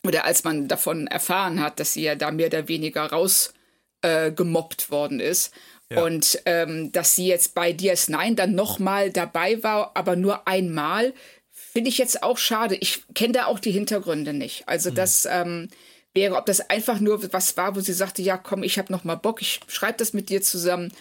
Oder 0.03 0.25
als 0.25 0.43
man 0.43 0.67
davon 0.67 1.05
erfahren 1.05 1.61
hat, 1.61 1.79
dass 1.79 1.93
sie 1.93 2.01
ja 2.01 2.15
da 2.15 2.31
mehr 2.31 2.47
oder 2.47 2.67
weniger 2.67 3.05
rausgemobbt 3.05 4.87
äh, 4.87 4.91
worden 4.91 5.19
ist. 5.19 5.53
Und 6.01 6.41
ähm, 6.45 6.91
dass 6.91 7.15
sie 7.15 7.27
jetzt 7.27 7.53
bei 7.53 7.71
DS9 7.71 8.35
dann 8.35 8.55
nochmal 8.55 9.11
dabei 9.11 9.61
war, 9.63 9.91
aber 9.95 10.15
nur 10.15 10.47
einmal, 10.47 11.13
finde 11.51 11.89
ich 11.89 11.97
jetzt 11.97 12.23
auch 12.23 12.37
schade. 12.37 12.75
Ich 12.75 13.03
kenne 13.13 13.33
da 13.33 13.45
auch 13.45 13.59
die 13.59 13.71
Hintergründe 13.71 14.33
nicht. 14.33 14.67
Also 14.67 14.91
mhm. 14.91 14.95
das 14.95 15.25
ähm, 15.29 15.69
wäre, 16.13 16.35
ob 16.35 16.45
das 16.45 16.69
einfach 16.69 16.99
nur 16.99 17.33
was 17.33 17.57
war, 17.57 17.75
wo 17.75 17.79
sie 17.79 17.93
sagte, 17.93 18.21
ja 18.21 18.37
komm, 18.37 18.63
ich 18.63 18.77
habe 18.77 18.91
noch 18.91 19.03
mal 19.03 19.15
Bock, 19.15 19.41
ich 19.41 19.59
schreibe 19.67 19.97
das 19.97 20.13
mit 20.13 20.29
dir 20.29 20.41
zusammen. 20.41 20.91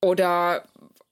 Oder 0.00 0.64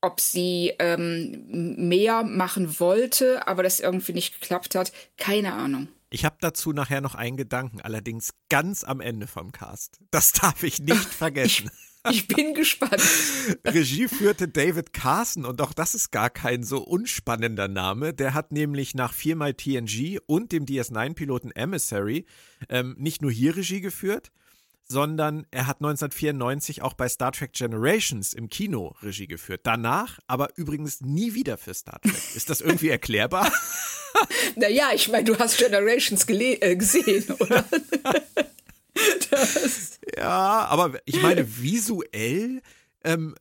ob 0.02 0.20
sie 0.20 0.74
ähm, 0.78 1.44
mehr 1.88 2.24
machen 2.24 2.78
wollte, 2.80 3.46
aber 3.46 3.62
das 3.62 3.80
irgendwie 3.80 4.12
nicht 4.12 4.40
geklappt 4.40 4.74
hat. 4.74 4.92
Keine 5.16 5.54
Ahnung. 5.54 5.88
Ich 6.10 6.26
habe 6.26 6.36
dazu 6.40 6.72
nachher 6.72 7.00
noch 7.00 7.14
einen 7.14 7.38
Gedanken, 7.38 7.80
allerdings 7.80 8.34
ganz 8.50 8.84
am 8.84 9.00
Ende 9.00 9.26
vom 9.26 9.50
Cast. 9.50 9.98
Das 10.10 10.32
darf 10.32 10.62
ich 10.62 10.78
nicht 10.80 10.96
vergessen. 11.14 11.70
Ich 11.72 11.91
ich 12.10 12.28
bin 12.28 12.54
gespannt. 12.54 13.02
Regie 13.64 14.08
führte 14.08 14.48
David 14.48 14.92
Carson 14.92 15.44
und 15.44 15.60
auch 15.60 15.72
das 15.72 15.94
ist 15.94 16.10
gar 16.10 16.30
kein 16.30 16.62
so 16.64 16.78
unspannender 16.78 17.68
Name. 17.68 18.12
Der 18.14 18.34
hat 18.34 18.52
nämlich 18.52 18.94
nach 18.94 19.12
viermal 19.12 19.54
TNG 19.54 20.18
und 20.26 20.52
dem 20.52 20.66
DS9-Piloten 20.66 21.50
Emissary 21.52 22.26
ähm, 22.68 22.96
nicht 22.98 23.22
nur 23.22 23.30
hier 23.30 23.56
Regie 23.56 23.80
geführt, 23.80 24.32
sondern 24.88 25.46
er 25.50 25.66
hat 25.66 25.78
1994 25.78 26.82
auch 26.82 26.94
bei 26.94 27.08
Star 27.08 27.32
Trek 27.32 27.52
Generations 27.52 28.34
im 28.34 28.48
Kino 28.48 28.94
Regie 29.02 29.26
geführt. 29.26 29.62
Danach 29.64 30.18
aber 30.26 30.50
übrigens 30.56 31.00
nie 31.00 31.34
wieder 31.34 31.56
für 31.56 31.74
Star 31.74 32.00
Trek. 32.00 32.14
Ist 32.34 32.50
das 32.50 32.60
irgendwie 32.60 32.90
erklärbar? 32.90 33.50
naja, 34.56 34.90
ich 34.94 35.08
meine, 35.08 35.24
du 35.24 35.38
hast 35.38 35.58
Generations 35.58 36.28
äh, 36.28 36.76
gesehen, 36.76 37.24
oder? 37.38 37.64
Das. 39.30 39.98
Ja, 40.16 40.66
aber 40.66 41.00
ich 41.06 41.22
meine, 41.22 41.58
visuell, 41.58 42.60
ähm, 43.02 43.34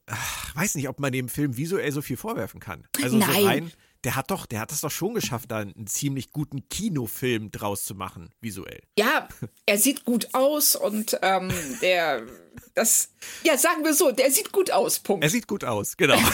weiß 0.55 0.75
nicht, 0.75 0.87
ob 0.87 0.99
man 0.99 1.11
dem 1.11 1.27
Film 1.27 1.57
visuell 1.57 1.91
so 1.91 2.01
viel 2.01 2.17
vorwerfen 2.17 2.59
kann. 2.59 2.87
Also 3.01 3.17
Nein. 3.17 3.33
so 3.33 3.45
rein, 3.45 3.71
der 4.03 4.15
hat 4.15 4.31
doch, 4.31 4.45
der 4.45 4.61
hat 4.61 4.71
es 4.71 4.81
doch 4.81 4.89
schon 4.91 5.13
geschafft, 5.13 5.51
da 5.51 5.57
einen 5.59 5.87
ziemlich 5.87 6.31
guten 6.31 6.67
Kinofilm 6.69 7.51
draus 7.51 7.83
zu 7.83 7.93
machen, 7.93 8.29
visuell. 8.39 8.81
Ja, 8.97 9.27
er 9.65 9.77
sieht 9.77 10.05
gut 10.05 10.29
aus 10.33 10.75
und 10.75 11.19
ähm, 11.21 11.51
der, 11.81 12.23
das, 12.73 13.09
ja, 13.43 13.57
sagen 13.57 13.83
wir 13.83 13.93
so, 13.93 14.11
der 14.11 14.31
sieht 14.31 14.51
gut 14.51 14.71
aus, 14.71 14.99
Punkt. 14.99 15.23
Er 15.23 15.29
sieht 15.29 15.47
gut 15.47 15.63
aus, 15.63 15.97
genau. 15.97 16.17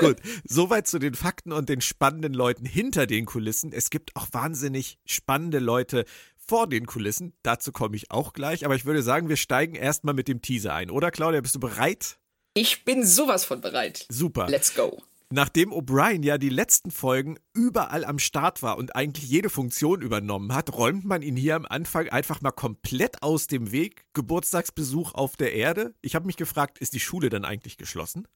Gut, 0.00 0.18
soweit 0.44 0.86
zu 0.86 0.98
den 0.98 1.14
Fakten 1.14 1.50
und 1.52 1.68
den 1.68 1.80
spannenden 1.80 2.34
Leuten 2.34 2.66
hinter 2.66 3.06
den 3.06 3.24
Kulissen. 3.24 3.72
Es 3.72 3.88
gibt 3.88 4.14
auch 4.14 4.26
wahnsinnig 4.32 4.98
spannende 5.06 5.58
Leute 5.58 6.04
vor 6.46 6.66
den 6.66 6.86
Kulissen. 6.86 7.34
Dazu 7.42 7.72
komme 7.72 7.96
ich 7.96 8.10
auch 8.10 8.32
gleich. 8.32 8.64
Aber 8.64 8.74
ich 8.74 8.84
würde 8.84 9.02
sagen, 9.02 9.28
wir 9.28 9.36
steigen 9.36 9.74
erstmal 9.74 10.14
mit 10.14 10.28
dem 10.28 10.42
Teaser 10.42 10.74
ein. 10.74 10.90
Oder 10.90 11.10
Claudia, 11.10 11.40
bist 11.40 11.54
du 11.54 11.60
bereit? 11.60 12.18
Ich 12.54 12.84
bin 12.84 13.04
sowas 13.04 13.44
von 13.44 13.60
bereit. 13.60 14.06
Super. 14.08 14.48
Let's 14.48 14.74
go. 14.74 15.02
Nachdem 15.30 15.72
O'Brien 15.72 16.22
ja 16.22 16.38
die 16.38 16.50
letzten 16.50 16.92
Folgen 16.92 17.38
überall 17.54 18.04
am 18.04 18.20
Start 18.20 18.62
war 18.62 18.78
und 18.78 18.94
eigentlich 18.94 19.28
jede 19.28 19.50
Funktion 19.50 20.02
übernommen 20.02 20.54
hat, 20.54 20.72
räumt 20.72 21.04
man 21.04 21.22
ihn 21.22 21.34
hier 21.34 21.56
am 21.56 21.66
Anfang 21.66 22.08
einfach 22.08 22.40
mal 22.40 22.52
komplett 22.52 23.22
aus 23.22 23.48
dem 23.48 23.72
Weg. 23.72 24.04
Geburtstagsbesuch 24.12 25.14
auf 25.14 25.36
der 25.36 25.54
Erde. 25.54 25.94
Ich 26.02 26.14
habe 26.14 26.26
mich 26.26 26.36
gefragt, 26.36 26.78
ist 26.78 26.92
die 26.92 27.00
Schule 27.00 27.30
dann 27.30 27.44
eigentlich 27.44 27.78
geschlossen? 27.78 28.28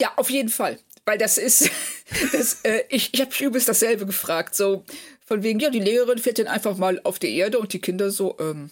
Ja, 0.00 0.12
auf 0.16 0.30
jeden 0.30 0.48
Fall. 0.48 0.78
Weil 1.04 1.18
das 1.18 1.38
ist, 1.38 1.70
das, 2.32 2.60
äh, 2.62 2.84
ich, 2.88 3.14
ich 3.14 3.20
habe 3.20 3.30
mich 3.30 3.40
übrigens 3.40 3.66
dasselbe 3.66 4.06
gefragt. 4.06 4.54
So, 4.54 4.84
von 5.24 5.42
wegen, 5.42 5.60
ja, 5.60 5.70
die 5.70 5.80
Lehrerin 5.80 6.18
fährt 6.18 6.38
dann 6.38 6.46
einfach 6.46 6.76
mal 6.76 7.00
auf 7.04 7.18
die 7.18 7.34
Erde 7.36 7.58
und 7.58 7.72
die 7.72 7.80
Kinder 7.80 8.10
so, 8.10 8.36
ähm, 8.38 8.70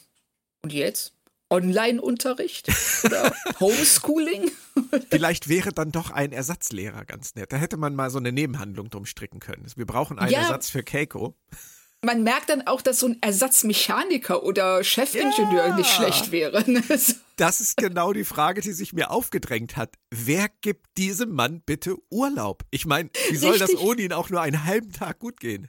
und 0.62 0.72
jetzt? 0.72 1.12
Online-Unterricht 1.48 2.68
oder 3.04 3.32
Homeschooling? 3.60 4.50
Vielleicht 5.10 5.48
wäre 5.48 5.72
dann 5.72 5.92
doch 5.92 6.10
ein 6.10 6.32
Ersatzlehrer 6.32 7.04
ganz 7.04 7.36
nett. 7.36 7.52
Da 7.52 7.56
hätte 7.56 7.76
man 7.76 7.94
mal 7.94 8.10
so 8.10 8.18
eine 8.18 8.32
Nebenhandlung 8.32 8.90
drum 8.90 9.06
stricken 9.06 9.38
können. 9.38 9.64
Wir 9.76 9.86
brauchen 9.86 10.18
einen 10.18 10.32
ja, 10.32 10.40
Ersatz 10.40 10.70
für 10.70 10.82
Keiko. 10.82 11.36
Man 12.04 12.22
merkt 12.22 12.50
dann 12.50 12.66
auch, 12.66 12.82
dass 12.82 13.00
so 13.00 13.06
ein 13.06 13.18
Ersatzmechaniker 13.20 14.42
oder 14.42 14.84
Chefingenieur 14.84 15.68
ja. 15.68 15.76
nicht 15.76 15.90
schlecht 15.90 16.30
wäre. 16.30 16.64
das 17.36 17.60
ist 17.60 17.76
genau 17.76 18.12
die 18.12 18.24
Frage, 18.24 18.60
die 18.60 18.72
sich 18.72 18.92
mir 18.92 19.10
aufgedrängt 19.10 19.76
hat. 19.76 19.94
Wer 20.10 20.48
gibt 20.60 20.86
diesem 20.98 21.32
Mann 21.32 21.62
bitte 21.64 21.96
Urlaub? 22.10 22.64
Ich 22.70 22.86
meine, 22.86 23.10
wie 23.30 23.36
soll 23.36 23.52
Richtig. 23.52 23.72
das 23.72 23.80
ohne 23.80 24.02
ihn 24.02 24.12
auch 24.12 24.30
nur 24.30 24.40
einen 24.40 24.64
halben 24.64 24.92
Tag 24.92 25.18
gut 25.18 25.40
gehen? 25.40 25.68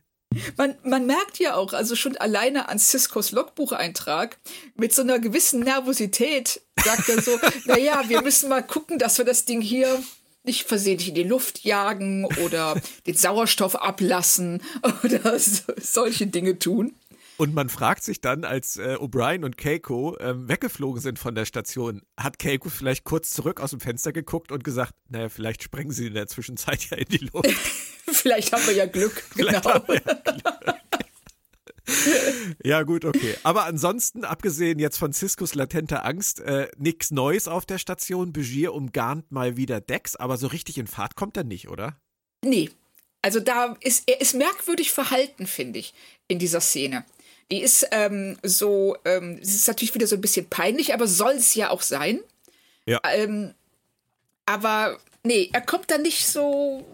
Man, 0.57 0.75
man 0.83 1.05
merkt 1.05 1.39
ja 1.39 1.55
auch, 1.55 1.73
also 1.73 1.95
schon 1.95 2.17
alleine 2.17 2.69
an 2.69 2.79
Ciscos 2.79 3.31
Logbucheintrag, 3.31 4.37
mit 4.75 4.93
so 4.93 5.01
einer 5.01 5.19
gewissen 5.19 5.61
Nervosität 5.61 6.61
sagt 6.83 7.09
er 7.09 7.21
so, 7.21 7.39
naja, 7.65 8.03
wir 8.07 8.21
müssen 8.21 8.49
mal 8.49 8.61
gucken, 8.61 8.99
dass 8.99 9.17
wir 9.17 9.25
das 9.25 9.45
Ding 9.45 9.61
hier 9.61 10.03
nicht 10.47 10.63
versehentlich 10.63 11.09
in 11.09 11.15
die 11.15 11.23
Luft 11.23 11.63
jagen 11.63 12.25
oder 12.43 12.81
den 13.05 13.15
Sauerstoff 13.15 13.75
ablassen 13.75 14.63
oder 15.03 15.37
so, 15.37 15.61
solche 15.79 16.27
Dinge 16.27 16.57
tun. 16.57 16.93
Und 17.37 17.53
man 17.53 17.69
fragt 17.69 18.03
sich 18.03 18.19
dann, 18.19 18.43
als 18.43 18.77
äh, 18.77 18.95
O'Brien 18.99 19.45
und 19.45 19.57
Keiko 19.57 20.17
ähm, 20.19 20.49
weggeflogen 20.49 20.99
sind 20.99 21.19
von 21.19 21.35
der 21.35 21.45
Station, 21.45 22.01
hat 22.17 22.39
Keiko 22.39 22.69
vielleicht 22.69 23.03
kurz 23.03 23.29
zurück 23.29 23.61
aus 23.61 23.69
dem 23.69 23.79
Fenster 23.79 24.11
geguckt 24.11 24.51
und 24.51 24.63
gesagt, 24.63 24.93
naja, 25.09 25.29
vielleicht 25.29 25.61
sprengen 25.61 25.91
sie 25.91 26.07
in 26.07 26.15
der 26.15 26.25
Zwischenzeit 26.25 26.83
ja 26.89 26.97
in 26.97 27.05
die 27.05 27.29
Luft. 27.31 27.47
vielleicht 28.11 28.51
haben 28.53 28.65
wir 28.65 28.73
ja 28.73 28.87
Glück. 28.87 29.23
Vielleicht 29.35 29.63
genau. 29.63 29.83
ja, 32.63 32.83
gut, 32.83 33.05
okay. 33.05 33.35
Aber 33.43 33.65
ansonsten, 33.65 34.23
abgesehen 34.25 34.79
jetzt 34.79 34.97
von 34.97 35.13
Ciscos 35.13 35.55
latenter 35.55 36.05
Angst, 36.05 36.39
äh, 36.41 36.69
nichts 36.77 37.11
Neues 37.11 37.47
auf 37.47 37.65
der 37.65 37.77
Station. 37.77 38.33
Begier 38.33 38.73
umgarnt 38.73 39.31
mal 39.31 39.57
wieder 39.57 39.81
Dex, 39.81 40.15
aber 40.15 40.37
so 40.37 40.47
richtig 40.47 40.77
in 40.77 40.87
Fahrt 40.87 41.15
kommt 41.15 41.37
er 41.37 41.43
nicht, 41.43 41.69
oder? 41.69 41.99
Nee. 42.43 42.69
Also 43.21 43.39
da 43.39 43.75
ist, 43.81 44.03
er 44.07 44.21
ist 44.21 44.35
merkwürdig 44.35 44.91
verhalten, 44.91 45.47
finde 45.47 45.79
ich, 45.79 45.93
in 46.27 46.39
dieser 46.39 46.61
Szene. 46.61 47.03
Die 47.51 47.61
ist 47.61 47.87
ähm, 47.91 48.37
so, 48.43 48.97
ähm, 49.05 49.39
es 49.41 49.55
ist 49.55 49.67
natürlich 49.67 49.95
wieder 49.95 50.07
so 50.07 50.15
ein 50.15 50.21
bisschen 50.21 50.49
peinlich, 50.49 50.93
aber 50.93 51.07
soll 51.07 51.33
es 51.33 51.55
ja 51.55 51.69
auch 51.69 51.81
sein. 51.81 52.19
Ja. 52.85 52.99
Ähm, 53.13 53.53
aber 54.45 54.97
nee, 55.23 55.49
er 55.53 55.61
kommt 55.61 55.89
da 55.89 55.97
nicht 55.97 56.27
so. 56.27 56.85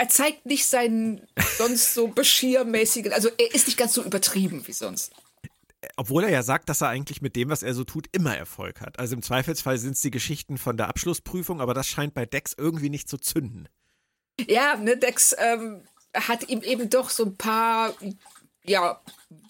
Er 0.00 0.08
zeigt 0.08 0.46
nicht 0.46 0.64
seinen 0.64 1.26
sonst 1.58 1.92
so 1.92 2.08
beschiermäßigen, 2.08 3.12
also 3.12 3.28
er 3.36 3.54
ist 3.54 3.66
nicht 3.66 3.76
ganz 3.76 3.92
so 3.92 4.02
übertrieben 4.02 4.66
wie 4.66 4.72
sonst. 4.72 5.12
Obwohl 5.94 6.24
er 6.24 6.30
ja 6.30 6.42
sagt, 6.42 6.70
dass 6.70 6.80
er 6.80 6.88
eigentlich 6.88 7.20
mit 7.20 7.36
dem, 7.36 7.50
was 7.50 7.62
er 7.62 7.74
so 7.74 7.84
tut, 7.84 8.06
immer 8.12 8.34
Erfolg 8.34 8.80
hat. 8.80 8.98
Also 8.98 9.14
im 9.14 9.20
Zweifelsfall 9.20 9.76
sind 9.76 9.96
es 9.96 10.00
die 10.00 10.10
Geschichten 10.10 10.56
von 10.56 10.78
der 10.78 10.88
Abschlussprüfung, 10.88 11.60
aber 11.60 11.74
das 11.74 11.86
scheint 11.86 12.14
bei 12.14 12.24
Dex 12.24 12.54
irgendwie 12.56 12.88
nicht 12.88 13.10
zu 13.10 13.18
zünden. 13.18 13.68
Ja, 14.48 14.76
ne, 14.76 14.96
Dex 14.96 15.36
ähm, 15.36 15.82
hat 16.14 16.48
ihm 16.48 16.62
eben 16.62 16.88
doch 16.88 17.10
so 17.10 17.26
ein 17.26 17.36
paar 17.36 17.92
ja, 18.70 19.00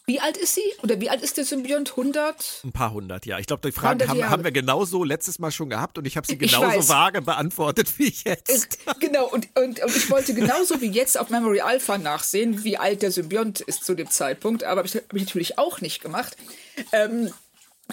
wie 0.06 0.18
alt 0.18 0.36
ist 0.36 0.56
sie? 0.56 0.64
Oder 0.82 1.00
wie 1.00 1.08
alt 1.08 1.22
ist 1.22 1.36
der 1.36 1.44
Symbiont? 1.44 1.90
100? 1.90 2.62
Ein 2.64 2.72
paar 2.72 2.92
hundert, 2.92 3.26
ja. 3.26 3.38
Ich 3.38 3.46
glaube, 3.46 3.68
die 3.68 3.72
Frage 3.72 4.08
haben, 4.08 4.28
haben, 4.28 4.42
wir 4.42 4.50
genauso 4.50 5.04
letztes 5.04 5.38
Mal 5.38 5.52
schon 5.52 5.70
gehabt 5.70 5.98
und 5.98 6.06
ich 6.06 6.16
habe 6.16 6.26
sie 6.26 6.36
genauso 6.38 6.88
vage 6.88 7.22
beantwortet 7.22 7.96
wie 7.98 8.12
jetzt. 8.24 8.78
Genau, 8.98 9.28
und, 9.28 9.48
und, 9.56 9.80
und 9.80 9.96
ich 9.96 10.10
wollte 10.10 10.34
genauso 10.34 10.80
wie 10.80 10.90
jetzt 10.90 11.16
auf 11.16 11.30
Memory 11.30 11.60
Alpha 11.60 11.96
nachsehen, 11.98 12.64
wie 12.64 12.76
alt 12.76 13.02
der 13.02 13.12
Symbiont 13.12 13.60
ist 13.60 13.84
zu 13.84 13.94
dem 13.94 14.10
Zeitpunkt, 14.10 14.64
aber 14.64 14.78
habe 14.78 14.88
ich, 14.88 14.96
hab 14.96 15.14
ich 15.14 15.22
natürlich 15.22 15.58
auch 15.58 15.80
nicht 15.80 16.02
gemacht. 16.02 16.36
Ähm, 16.92 17.32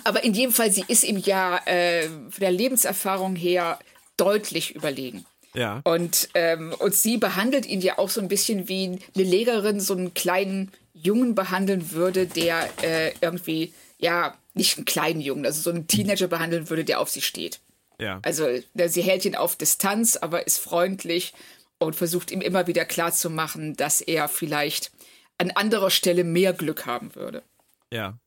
aber 0.03 0.23
in 0.23 0.33
jedem 0.33 0.53
Fall, 0.53 0.71
sie 0.71 0.85
ist 0.87 1.03
im 1.03 1.17
Jahr 1.17 1.67
äh, 1.67 2.07
von 2.07 2.39
der 2.39 2.51
Lebenserfahrung 2.51 3.35
her 3.35 3.77
deutlich 4.15 4.75
überlegen. 4.75 5.25
Ja. 5.53 5.81
Und, 5.83 6.29
ähm, 6.33 6.73
und 6.79 6.95
sie 6.95 7.17
behandelt 7.17 7.65
ihn 7.65 7.81
ja 7.81 7.97
auch 7.97 8.09
so 8.09 8.21
ein 8.21 8.27
bisschen 8.27 8.67
wie 8.67 8.99
eine 9.15 9.23
Lehrerin, 9.23 9.79
so 9.79 9.93
einen 9.93 10.13
kleinen 10.13 10.71
Jungen 11.01 11.35
behandeln 11.35 11.91
würde, 11.91 12.25
der 12.25 12.69
äh, 12.81 13.13
irgendwie, 13.21 13.73
ja, 13.97 14.37
nicht 14.53 14.77
einen 14.77 14.85
kleinen 14.85 15.21
Jungen, 15.21 15.45
also 15.45 15.61
so 15.61 15.69
einen 15.69 15.87
Teenager 15.87 16.27
behandeln 16.27 16.69
würde, 16.69 16.83
der 16.83 16.99
auf 16.99 17.09
sie 17.09 17.21
steht. 17.21 17.59
Ja. 17.99 18.19
Also 18.23 18.47
sie 18.87 19.01
hält 19.01 19.25
ihn 19.25 19.35
auf 19.35 19.55
Distanz, 19.55 20.17
aber 20.17 20.45
ist 20.45 20.59
freundlich 20.59 21.33
und 21.79 21.95
versucht 21.95 22.31
ihm 22.31 22.41
immer 22.41 22.67
wieder 22.67 22.85
klarzumachen, 22.85 23.75
dass 23.75 24.01
er 24.01 24.27
vielleicht 24.27 24.91
an 25.37 25.51
anderer 25.51 25.89
Stelle 25.89 26.23
mehr 26.23 26.53
Glück 26.53 26.85
haben 26.85 27.15
würde. 27.15 27.43
Ja. 27.91 28.17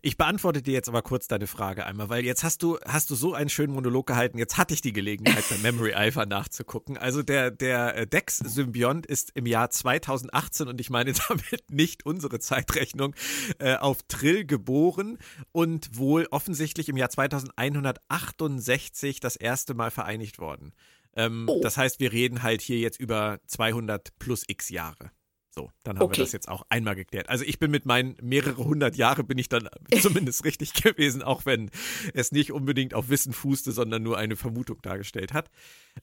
Ich 0.00 0.16
beantworte 0.16 0.62
dir 0.62 0.72
jetzt 0.72 0.88
aber 0.88 1.02
kurz 1.02 1.28
deine 1.28 1.46
Frage 1.46 1.86
einmal, 1.86 2.08
weil 2.08 2.24
jetzt 2.24 2.42
hast 2.42 2.62
du, 2.62 2.78
hast 2.84 3.10
du 3.10 3.14
so 3.14 3.34
einen 3.34 3.50
schönen 3.50 3.74
Monolog 3.74 4.06
gehalten, 4.06 4.38
jetzt 4.38 4.56
hatte 4.56 4.74
ich 4.74 4.80
die 4.80 4.92
Gelegenheit, 4.92 5.44
bei 5.48 5.58
Memory 5.58 5.92
Alpha 5.94 6.24
nachzugucken. 6.24 6.96
Also 6.96 7.22
der, 7.22 7.50
der 7.50 7.96
äh, 7.96 8.06
Dex-Symbiont 8.06 9.06
ist 9.06 9.32
im 9.34 9.46
Jahr 9.46 9.70
2018 9.70 10.68
und 10.68 10.80
ich 10.80 10.90
meine 10.90 11.12
damit 11.28 11.70
nicht 11.70 12.06
unsere 12.06 12.40
Zeitrechnung, 12.40 13.14
äh, 13.58 13.76
auf 13.76 14.02
Trill 14.08 14.44
geboren 14.44 15.18
und 15.52 15.96
wohl 15.96 16.26
offensichtlich 16.30 16.88
im 16.88 16.96
Jahr 16.96 17.10
2168 17.10 19.20
das 19.20 19.36
erste 19.36 19.74
Mal 19.74 19.90
vereinigt 19.90 20.38
worden. 20.38 20.72
Ähm, 21.14 21.46
oh. 21.48 21.60
Das 21.62 21.76
heißt, 21.76 22.00
wir 22.00 22.12
reden 22.12 22.42
halt 22.42 22.62
hier 22.62 22.78
jetzt 22.78 22.98
über 22.98 23.40
200 23.46 24.18
plus 24.18 24.44
x 24.46 24.70
Jahre. 24.70 25.10
So, 25.54 25.70
dann 25.84 25.98
haben 25.98 26.06
okay. 26.06 26.16
wir 26.16 26.24
das 26.24 26.32
jetzt 26.32 26.48
auch 26.48 26.64
einmal 26.70 26.94
geklärt. 26.94 27.28
Also 27.28 27.44
ich 27.44 27.58
bin 27.58 27.70
mit 27.70 27.84
meinen 27.84 28.16
mehrere 28.22 28.64
hundert 28.64 28.96
Jahre 28.96 29.22
bin 29.22 29.36
ich 29.36 29.50
dann 29.50 29.68
zumindest 30.00 30.46
richtig 30.46 30.72
gewesen, 30.72 31.22
auch 31.22 31.44
wenn 31.44 31.70
es 32.14 32.32
nicht 32.32 32.52
unbedingt 32.52 32.94
auf 32.94 33.10
Wissen 33.10 33.34
fußte, 33.34 33.72
sondern 33.72 34.02
nur 34.02 34.16
eine 34.16 34.36
Vermutung 34.36 34.80
dargestellt 34.80 35.34
hat. 35.34 35.50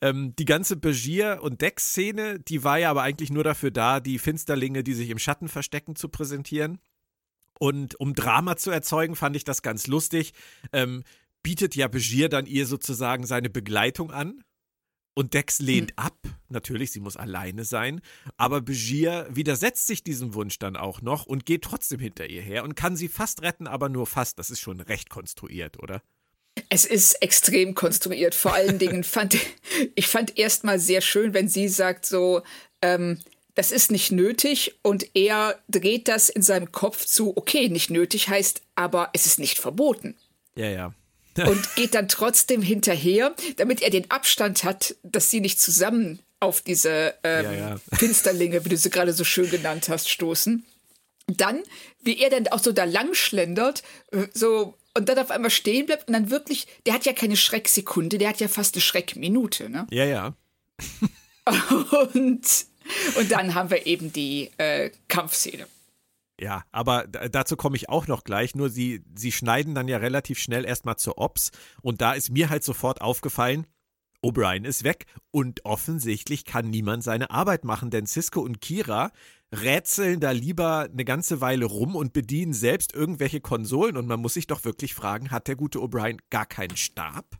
Ähm, 0.01 0.35
die 0.37 0.45
ganze 0.45 0.75
Begier- 0.75 1.41
und 1.41 1.61
Deck-Szene, 1.61 2.39
die 2.39 2.63
war 2.63 2.77
ja 2.77 2.91
aber 2.91 3.01
eigentlich 3.01 3.31
nur 3.31 3.43
dafür 3.43 3.71
da, 3.71 3.99
die 3.99 4.19
Finsterlinge, 4.19 4.83
die 4.83 4.93
sich 4.93 5.09
im 5.09 5.17
Schatten 5.17 5.47
verstecken, 5.47 5.95
zu 5.95 6.09
präsentieren. 6.09 6.77
Und 7.57 7.99
um 7.99 8.13
Drama 8.13 8.55
zu 8.55 8.69
erzeugen, 8.69 9.15
fand 9.15 9.35
ich 9.35 9.45
das 9.45 9.63
ganz 9.63 9.87
lustig. 9.87 10.33
Ähm, 10.71 11.03
bietet 11.41 11.75
ja 11.75 11.87
Begier 11.87 12.29
dann 12.29 12.45
ihr 12.45 12.67
sozusagen 12.67 13.25
seine 13.25 13.49
Begleitung 13.49 14.11
an. 14.11 14.43
Und 15.19 15.33
Dex 15.33 15.59
lehnt 15.59 15.91
mhm. 15.97 16.03
ab. 16.05 16.17
Natürlich, 16.47 16.91
sie 16.91 17.01
muss 17.01 17.17
alleine 17.17 17.65
sein. 17.65 17.99
Aber 18.37 18.61
Begier 18.61 19.27
widersetzt 19.29 19.85
sich 19.85 20.01
diesem 20.01 20.33
Wunsch 20.33 20.59
dann 20.59 20.77
auch 20.77 21.01
noch 21.01 21.25
und 21.25 21.45
geht 21.45 21.63
trotzdem 21.63 21.99
hinter 21.99 22.29
ihr 22.29 22.41
her 22.41 22.63
und 22.63 22.77
kann 22.77 22.95
sie 22.95 23.09
fast 23.09 23.41
retten, 23.41 23.67
aber 23.67 23.89
nur 23.89 24.07
fast. 24.07 24.39
Das 24.39 24.49
ist 24.49 24.61
schon 24.61 24.79
recht 24.79 25.09
konstruiert, 25.09 25.77
oder? 25.83 26.01
Es 26.69 26.85
ist 26.85 27.21
extrem 27.21 27.75
konstruiert. 27.75 28.33
Vor 28.33 28.53
allen 28.53 28.79
Dingen 28.79 29.03
fand 29.03 29.37
ich 29.93 30.07
fand 30.07 30.37
erstmal 30.39 30.79
sehr 30.79 31.01
schön, 31.01 31.33
wenn 31.33 31.49
sie 31.49 31.67
sagt 31.67 32.05
so, 32.05 32.41
ähm, 32.81 33.19
das 33.55 33.73
ist 33.73 33.91
nicht 33.91 34.13
nötig 34.13 34.79
und 34.83 35.17
er 35.17 35.59
dreht 35.67 36.07
das 36.07 36.29
in 36.29 36.43
seinem 36.43 36.71
Kopf 36.71 37.03
zu, 37.03 37.35
okay, 37.35 37.67
nicht 37.67 37.89
nötig 37.89 38.29
heißt, 38.29 38.61
aber 38.75 39.09
es 39.11 39.25
ist 39.25 39.37
nicht 39.37 39.59
verboten. 39.59 40.15
Ja, 40.55 40.69
ja 40.69 40.93
und 41.47 41.75
geht 41.75 41.95
dann 41.95 42.07
trotzdem 42.07 42.61
hinterher, 42.61 43.35
damit 43.57 43.81
er 43.81 43.89
den 43.89 44.09
Abstand 44.11 44.63
hat, 44.63 44.95
dass 45.03 45.29
sie 45.29 45.41
nicht 45.41 45.59
zusammen 45.59 46.19
auf 46.39 46.61
diese 46.61 47.15
ähm, 47.23 47.45
ja, 47.45 47.53
ja. 47.53 47.79
Finsterlinge, 47.93 48.63
wie 48.63 48.69
du 48.69 48.77
sie 48.77 48.89
gerade 48.89 49.13
so 49.13 49.23
schön 49.23 49.49
genannt 49.49 49.89
hast, 49.89 50.09
stoßen. 50.09 50.65
Dann, 51.27 51.61
wie 52.01 52.19
er 52.19 52.29
dann 52.29 52.47
auch 52.47 52.59
so 52.59 52.71
da 52.71 52.85
lang 52.85 53.13
schlendert, 53.13 53.83
äh, 54.11 54.27
so 54.33 54.75
und 54.95 55.07
dann 55.07 55.19
auf 55.19 55.31
einmal 55.31 55.51
stehen 55.51 55.85
bleibt 55.85 56.07
und 56.07 56.13
dann 56.13 56.29
wirklich, 56.29 56.67
der 56.85 56.93
hat 56.93 57.05
ja 57.05 57.13
keine 57.13 57.37
Schrecksekunde, 57.37 58.17
der 58.17 58.29
hat 58.29 58.39
ja 58.39 58.47
fast 58.47 58.75
eine 58.75 58.81
Schreckminute, 58.81 59.69
ne? 59.69 59.87
Ja, 59.91 60.05
ja. 60.05 60.35
und, 62.13 62.45
und 63.15 63.31
dann 63.31 63.53
haben 63.53 63.69
wir 63.69 63.85
eben 63.85 64.11
die 64.11 64.49
äh, 64.57 64.91
Kampfszene. 65.07 65.67
Ja, 66.39 66.63
aber 66.71 67.05
dazu 67.07 67.57
komme 67.57 67.75
ich 67.75 67.89
auch 67.89 68.07
noch 68.07 68.23
gleich. 68.23 68.55
Nur 68.55 68.69
sie, 68.69 69.03
sie 69.15 69.31
schneiden 69.31 69.75
dann 69.75 69.87
ja 69.87 69.97
relativ 69.97 70.39
schnell 70.39 70.65
erstmal 70.65 70.95
zur 70.95 71.17
Ops. 71.17 71.51
Und 71.81 72.01
da 72.01 72.13
ist 72.13 72.31
mir 72.31 72.49
halt 72.49 72.63
sofort 72.63 73.01
aufgefallen, 73.01 73.67
O'Brien 74.21 74.65
ist 74.65 74.83
weg 74.83 75.05
und 75.31 75.65
offensichtlich 75.65 76.43
kann 76.43 76.69
niemand 76.69 77.03
seine 77.03 77.29
Arbeit 77.31 77.63
machen, 77.63 77.89
denn 77.89 78.05
Cisco 78.05 78.41
und 78.41 78.59
Kira 78.59 79.11
rätseln 79.53 80.19
da 80.19 80.31
lieber 80.31 80.89
eine 80.91 81.05
ganze 81.05 81.41
Weile 81.41 81.65
rum 81.65 81.95
und 81.95 82.13
bedienen 82.13 82.53
selbst 82.53 82.93
irgendwelche 82.93 83.39
Konsolen 83.39 83.97
und 83.97 84.07
man 84.07 84.19
muss 84.19 84.33
sich 84.33 84.47
doch 84.47 84.65
wirklich 84.65 84.93
fragen, 84.93 85.31
hat 85.31 85.47
der 85.47 85.55
gute 85.55 85.79
O'Brien 85.79 86.19
gar 86.29 86.45
keinen 86.45 86.75
Stab? 86.75 87.37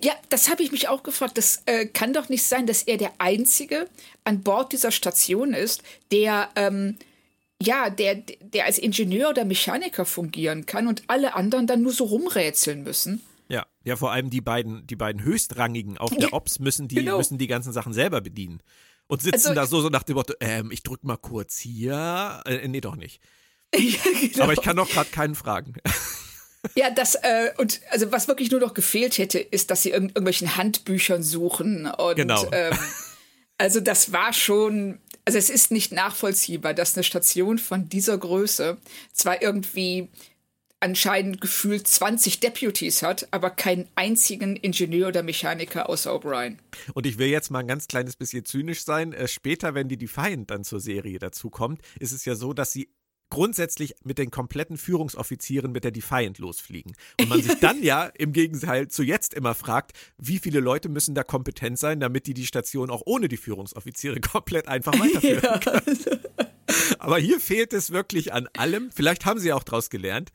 Ja, 0.00 0.12
das 0.28 0.48
habe 0.48 0.62
ich 0.62 0.70
mich 0.70 0.88
auch 0.88 1.02
gefragt. 1.02 1.38
Das 1.38 1.62
äh, 1.66 1.86
kann 1.86 2.12
doch 2.12 2.28
nicht 2.28 2.44
sein, 2.44 2.66
dass 2.66 2.84
er 2.84 2.98
der 2.98 3.12
Einzige 3.18 3.88
an 4.22 4.42
Bord 4.42 4.72
dieser 4.72 4.92
Station 4.92 5.54
ist, 5.54 5.82
der, 6.12 6.50
ähm, 6.54 6.98
ja, 7.62 7.90
der, 7.90 8.16
der 8.16 8.66
als 8.66 8.78
Ingenieur 8.78 9.30
oder 9.30 9.44
Mechaniker 9.44 10.04
fungieren 10.04 10.66
kann 10.66 10.86
und 10.86 11.02
alle 11.06 11.34
anderen 11.34 11.66
dann 11.66 11.82
nur 11.82 11.92
so 11.92 12.04
rumrätseln 12.04 12.82
müssen. 12.82 13.22
Ja, 13.48 13.66
ja, 13.84 13.96
vor 13.96 14.12
allem 14.12 14.30
die 14.30 14.40
beiden, 14.40 14.86
die 14.86 14.96
beiden 14.96 15.22
Höchstrangigen 15.22 15.98
auf 15.98 16.10
der 16.16 16.32
Ops 16.32 16.58
müssen 16.58 16.88
die, 16.88 16.96
genau. 16.96 17.18
müssen 17.18 17.38
die 17.38 17.46
ganzen 17.46 17.72
Sachen 17.72 17.92
selber 17.92 18.20
bedienen. 18.20 18.62
Und 19.08 19.20
sitzen 19.20 19.48
also, 19.48 19.54
da 19.54 19.66
so, 19.66 19.80
so 19.82 19.88
nach 19.88 20.04
dem 20.04 20.16
Motto, 20.16 20.32
ähm, 20.40 20.70
ich 20.70 20.82
drück 20.82 21.04
mal 21.04 21.18
kurz 21.18 21.58
hier. 21.58 22.42
Äh, 22.46 22.66
nee, 22.68 22.80
doch 22.80 22.96
nicht. 22.96 23.20
Ja, 23.74 24.00
genau. 24.20 24.44
Aber 24.44 24.52
ich 24.52 24.60
kann 24.60 24.76
doch 24.76 24.88
gerade 24.88 25.10
keinen 25.10 25.34
fragen. 25.34 25.74
Ja, 26.76 26.90
das, 26.90 27.16
äh, 27.16 27.50
und 27.58 27.80
also 27.90 28.12
was 28.12 28.28
wirklich 28.28 28.52
nur 28.52 28.60
noch 28.60 28.72
gefehlt 28.72 29.18
hätte, 29.18 29.40
ist, 29.40 29.72
dass 29.72 29.82
sie 29.82 29.90
in 29.90 30.04
irgendwelchen 30.04 30.56
Handbüchern 30.56 31.24
suchen. 31.24 31.86
Und, 31.86 32.14
genau. 32.14 32.46
Ähm, 32.52 32.78
also 33.58 33.80
das 33.80 34.12
war 34.12 34.32
schon, 34.32 35.00
also 35.24 35.38
es 35.38 35.50
ist 35.50 35.70
nicht 35.70 35.92
nachvollziehbar, 35.92 36.74
dass 36.74 36.96
eine 36.96 37.04
Station 37.04 37.58
von 37.58 37.88
dieser 37.88 38.18
Größe 38.18 38.78
zwar 39.12 39.42
irgendwie 39.42 40.08
anscheinend 40.82 41.40
gefühlt 41.40 41.86
20 41.86 42.40
Deputies 42.40 43.02
hat, 43.02 43.28
aber 43.30 43.50
keinen 43.50 43.88
einzigen 43.94 44.56
Ingenieur 44.56 45.08
oder 45.08 45.22
Mechaniker 45.22 45.88
außer 45.88 46.12
O'Brien. 46.12 46.58
Und 46.92 47.06
ich 47.06 47.18
will 47.18 47.28
jetzt 47.28 47.50
mal 47.50 47.60
ein 47.60 47.68
ganz 47.68 47.86
kleines 47.86 48.16
bisschen 48.16 48.44
zynisch 48.44 48.84
sein. 48.84 49.12
Äh, 49.12 49.28
später, 49.28 49.74
wenn 49.74 49.88
die 49.88 49.96
Defiant 49.96 50.50
dann 50.50 50.64
zur 50.64 50.80
Serie 50.80 51.20
dazukommt, 51.20 51.80
ist 52.00 52.10
es 52.10 52.24
ja 52.24 52.34
so, 52.34 52.52
dass 52.52 52.72
sie 52.72 52.88
grundsätzlich 53.32 53.94
mit 54.04 54.18
den 54.18 54.30
kompletten 54.30 54.76
Führungsoffizieren 54.76 55.72
mit 55.72 55.84
der 55.84 55.90
Defiant 55.90 56.38
losfliegen. 56.38 56.92
Und 57.18 57.30
man 57.30 57.42
sich 57.42 57.58
dann 57.60 57.82
ja 57.82 58.04
im 58.04 58.34
Gegenteil 58.34 58.88
zu 58.88 59.02
jetzt 59.02 59.32
immer 59.32 59.54
fragt, 59.54 59.92
wie 60.18 60.38
viele 60.38 60.60
Leute 60.60 60.90
müssen 60.90 61.14
da 61.14 61.24
kompetent 61.24 61.78
sein, 61.78 61.98
damit 61.98 62.26
die 62.26 62.34
die 62.34 62.44
Station 62.44 62.90
auch 62.90 63.00
ohne 63.06 63.28
die 63.28 63.38
Führungsoffiziere 63.38 64.20
komplett 64.32 64.68
einfach 64.68 64.92
weiterführen 64.92 65.40
ja. 65.42 65.58
können. 65.58 65.98
Aber 66.98 67.16
hier 67.18 67.40
fehlt 67.40 67.72
es 67.72 67.90
wirklich 67.90 68.34
an 68.34 68.48
allem. 68.54 68.90
Vielleicht 68.92 69.24
haben 69.24 69.40
sie 69.40 69.54
auch 69.54 69.62
daraus 69.62 69.88
gelernt. 69.88 70.30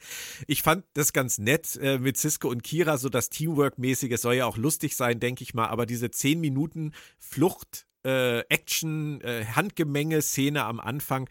Ich 0.47 0.63
fand 0.63 0.83
das 0.95 1.13
ganz 1.13 1.37
nett 1.37 1.77
äh, 1.79 1.99
mit 1.99 2.17
Cisco 2.17 2.49
und 2.49 2.63
Kira, 2.63 2.97
so 2.97 3.09
das 3.09 3.29
Teamwork-mäßige. 3.29 4.13
Es 4.13 4.23
soll 4.23 4.35
ja 4.35 4.47
auch 4.47 4.57
lustig 4.57 4.95
sein, 4.95 5.19
denke 5.19 5.43
ich 5.43 5.53
mal. 5.53 5.67
Aber 5.67 5.85
diese 5.85 6.09
10 6.09 6.39
Minuten 6.39 6.93
Flucht, 7.19 7.85
äh, 8.03 8.39
Action, 8.49 9.21
äh, 9.21 9.45
Handgemenge-Szene 9.45 10.65
am 10.65 10.79
Anfang, 10.79 11.29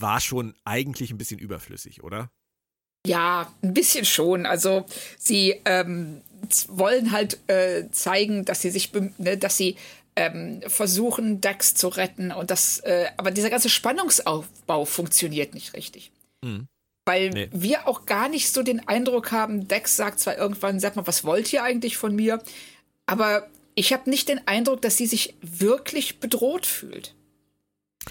war 0.00 0.20
schon 0.20 0.54
eigentlich 0.64 1.10
ein 1.10 1.18
bisschen 1.18 1.38
überflüssig, 1.38 2.02
oder? 2.02 2.30
Ja, 3.06 3.52
ein 3.62 3.74
bisschen 3.74 4.04
schon. 4.04 4.46
Also 4.46 4.86
sie 5.18 5.60
ähm, 5.64 6.22
wollen 6.68 7.12
halt 7.12 7.38
äh, 7.48 7.90
zeigen, 7.90 8.44
dass 8.44 8.62
sie 8.62 8.70
sich, 8.70 8.92
ne, 9.18 9.36
dass 9.36 9.56
sie 9.56 9.76
ähm, 10.16 10.62
versuchen, 10.66 11.40
Dax 11.40 11.74
zu 11.74 11.88
retten 11.88 12.32
und 12.32 12.50
das, 12.50 12.78
äh, 12.80 13.06
aber 13.16 13.30
dieser 13.30 13.50
ganze 13.50 13.68
Spannungsaufbau 13.68 14.84
funktioniert 14.84 15.54
nicht 15.54 15.74
richtig. 15.74 16.12
Mhm. 16.42 16.68
Weil 17.06 17.30
nee. 17.30 17.48
wir 17.52 17.86
auch 17.86 18.06
gar 18.06 18.30
nicht 18.30 18.50
so 18.50 18.62
den 18.62 18.88
Eindruck 18.88 19.32
haben, 19.32 19.68
Dex 19.68 19.96
sagt 19.96 20.20
zwar 20.20 20.38
irgendwann, 20.38 20.80
sag 20.80 20.96
mal, 20.96 21.06
was 21.06 21.24
wollt 21.24 21.52
ihr 21.52 21.62
eigentlich 21.62 21.98
von 21.98 22.14
mir? 22.14 22.42
Aber 23.04 23.46
ich 23.74 23.92
habe 23.92 24.08
nicht 24.08 24.30
den 24.30 24.46
Eindruck, 24.46 24.80
dass 24.80 24.96
sie 24.96 25.06
sich 25.06 25.34
wirklich 25.42 26.20
bedroht 26.20 26.64
fühlt. 26.64 27.14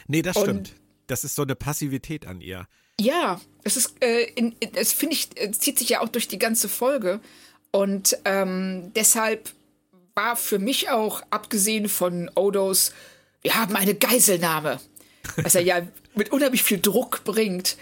Nee, 0.07 0.21
das 0.21 0.35
und 0.35 0.43
stimmt 0.43 0.82
das 1.07 1.23
ist 1.23 1.35
so 1.35 1.41
eine 1.41 1.55
Passivität 1.55 2.25
an 2.27 2.41
ihr. 2.41 2.67
Ja, 2.99 3.41
es 3.63 3.77
ist, 3.77 3.95
äh, 4.03 4.23
in, 4.35 4.55
es 4.75 4.93
finde 4.93 5.15
ich, 5.15 5.29
es 5.35 5.59
zieht 5.59 5.79
sich 5.79 5.89
ja 5.89 6.01
auch 6.01 6.09
durch 6.09 6.27
die 6.27 6.39
ganze 6.39 6.69
Folge. 6.69 7.19
Und 7.71 8.17
ähm, 8.25 8.91
deshalb 8.95 9.51
war 10.15 10.35
für 10.35 10.59
mich 10.59 10.89
auch, 10.89 11.23
abgesehen 11.31 11.89
von 11.89 12.29
Odos, 12.35 12.93
wir 13.41 13.55
haben 13.55 13.75
eine 13.75 13.95
Geiselnahme, 13.95 14.79
was 15.37 15.55
er 15.55 15.61
ja 15.61 15.87
mit 16.15 16.31
unheimlich 16.31 16.63
viel 16.63 16.79
Druck 16.79 17.23
bringt. 17.23 17.77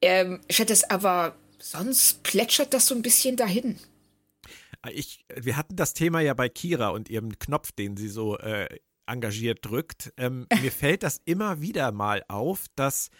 Ähm, 0.00 0.40
ich 0.46 0.58
hätte 0.58 0.72
es 0.72 0.84
aber, 0.84 1.34
sonst 1.58 2.22
plätschert 2.22 2.72
das 2.72 2.86
so 2.86 2.94
ein 2.94 3.02
bisschen 3.02 3.36
dahin. 3.36 3.78
Ich, 4.90 5.24
wir 5.34 5.56
hatten 5.56 5.76
das 5.76 5.94
Thema 5.94 6.20
ja 6.20 6.34
bei 6.34 6.48
Kira 6.48 6.88
und 6.88 7.08
ihrem 7.08 7.38
Knopf, 7.38 7.72
den 7.72 7.96
sie 7.96 8.08
so 8.08 8.38
äh, 8.38 8.68
engagiert 9.06 9.60
drückt. 9.62 10.12
Ähm, 10.16 10.46
mir 10.60 10.72
fällt 10.72 11.02
das 11.02 11.20
immer 11.24 11.60
wieder 11.60 11.92
mal 11.92 12.24
auf, 12.28 12.66
dass 12.76 13.10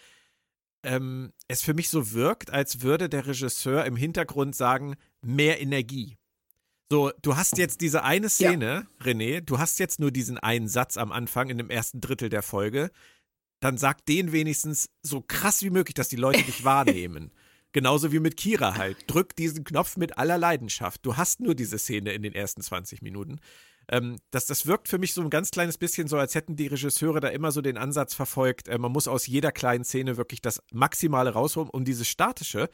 ähm, 0.83 1.31
es 1.47 1.61
für 1.61 1.73
mich 1.73 1.89
so 1.89 2.11
wirkt, 2.11 2.51
als 2.51 2.81
würde 2.81 3.09
der 3.09 3.25
Regisseur 3.25 3.85
im 3.85 3.95
Hintergrund 3.95 4.55
sagen, 4.55 4.95
mehr 5.21 5.61
Energie. 5.61 6.17
So, 6.91 7.11
du 7.21 7.35
hast 7.35 7.57
jetzt 7.57 7.81
diese 7.81 8.03
eine 8.03 8.29
Szene, 8.29 8.85
ja. 8.99 9.05
René, 9.05 9.41
du 9.41 9.57
hast 9.57 9.79
jetzt 9.79 9.99
nur 9.99 10.11
diesen 10.11 10.37
einen 10.37 10.67
Satz 10.67 10.97
am 10.97 11.11
Anfang 11.11 11.49
in 11.49 11.57
dem 11.57 11.69
ersten 11.69 12.01
Drittel 12.01 12.29
der 12.29 12.43
Folge. 12.43 12.91
Dann 13.61 13.77
sag 13.77 14.05
den 14.05 14.31
wenigstens 14.31 14.89
so 15.01 15.21
krass 15.21 15.63
wie 15.63 15.69
möglich, 15.69 15.95
dass 15.95 16.09
die 16.09 16.17
Leute 16.17 16.43
dich 16.43 16.63
wahrnehmen. 16.65 17.31
Genauso 17.71 18.11
wie 18.11 18.19
mit 18.19 18.37
Kira 18.37 18.75
halt. 18.75 18.97
Drück 19.07 19.35
diesen 19.35 19.63
Knopf 19.63 19.97
mit 19.97 20.19
aller 20.19 20.37
Leidenschaft. 20.37 21.03
Du 21.03 21.17
hast 21.17 21.39
nur 21.39 21.55
diese 21.55 21.79
Szene 21.79 22.13
in 22.13 22.21
den 22.21 22.35
ersten 22.35 22.61
20 22.61 23.01
Minuten. 23.01 23.39
Ähm, 23.89 24.17
das, 24.31 24.45
das 24.45 24.65
wirkt 24.65 24.87
für 24.87 24.97
mich 24.97 25.13
so 25.13 25.21
ein 25.21 25.29
ganz 25.29 25.51
kleines 25.51 25.77
bisschen 25.77 26.07
so, 26.07 26.17
als 26.17 26.35
hätten 26.35 26.55
die 26.55 26.67
Regisseure 26.67 27.19
da 27.19 27.27
immer 27.29 27.51
so 27.51 27.61
den 27.61 27.77
Ansatz 27.77 28.13
verfolgt, 28.13 28.67
äh, 28.67 28.77
man 28.77 28.91
muss 28.91 29.07
aus 29.07 29.27
jeder 29.27 29.51
kleinen 29.51 29.83
Szene 29.83 30.17
wirklich 30.17 30.41
das 30.41 30.61
Maximale 30.71 31.31
rausholen, 31.31 31.69
um 31.69 31.85
dieses 31.85 32.07
Statische, 32.07 32.69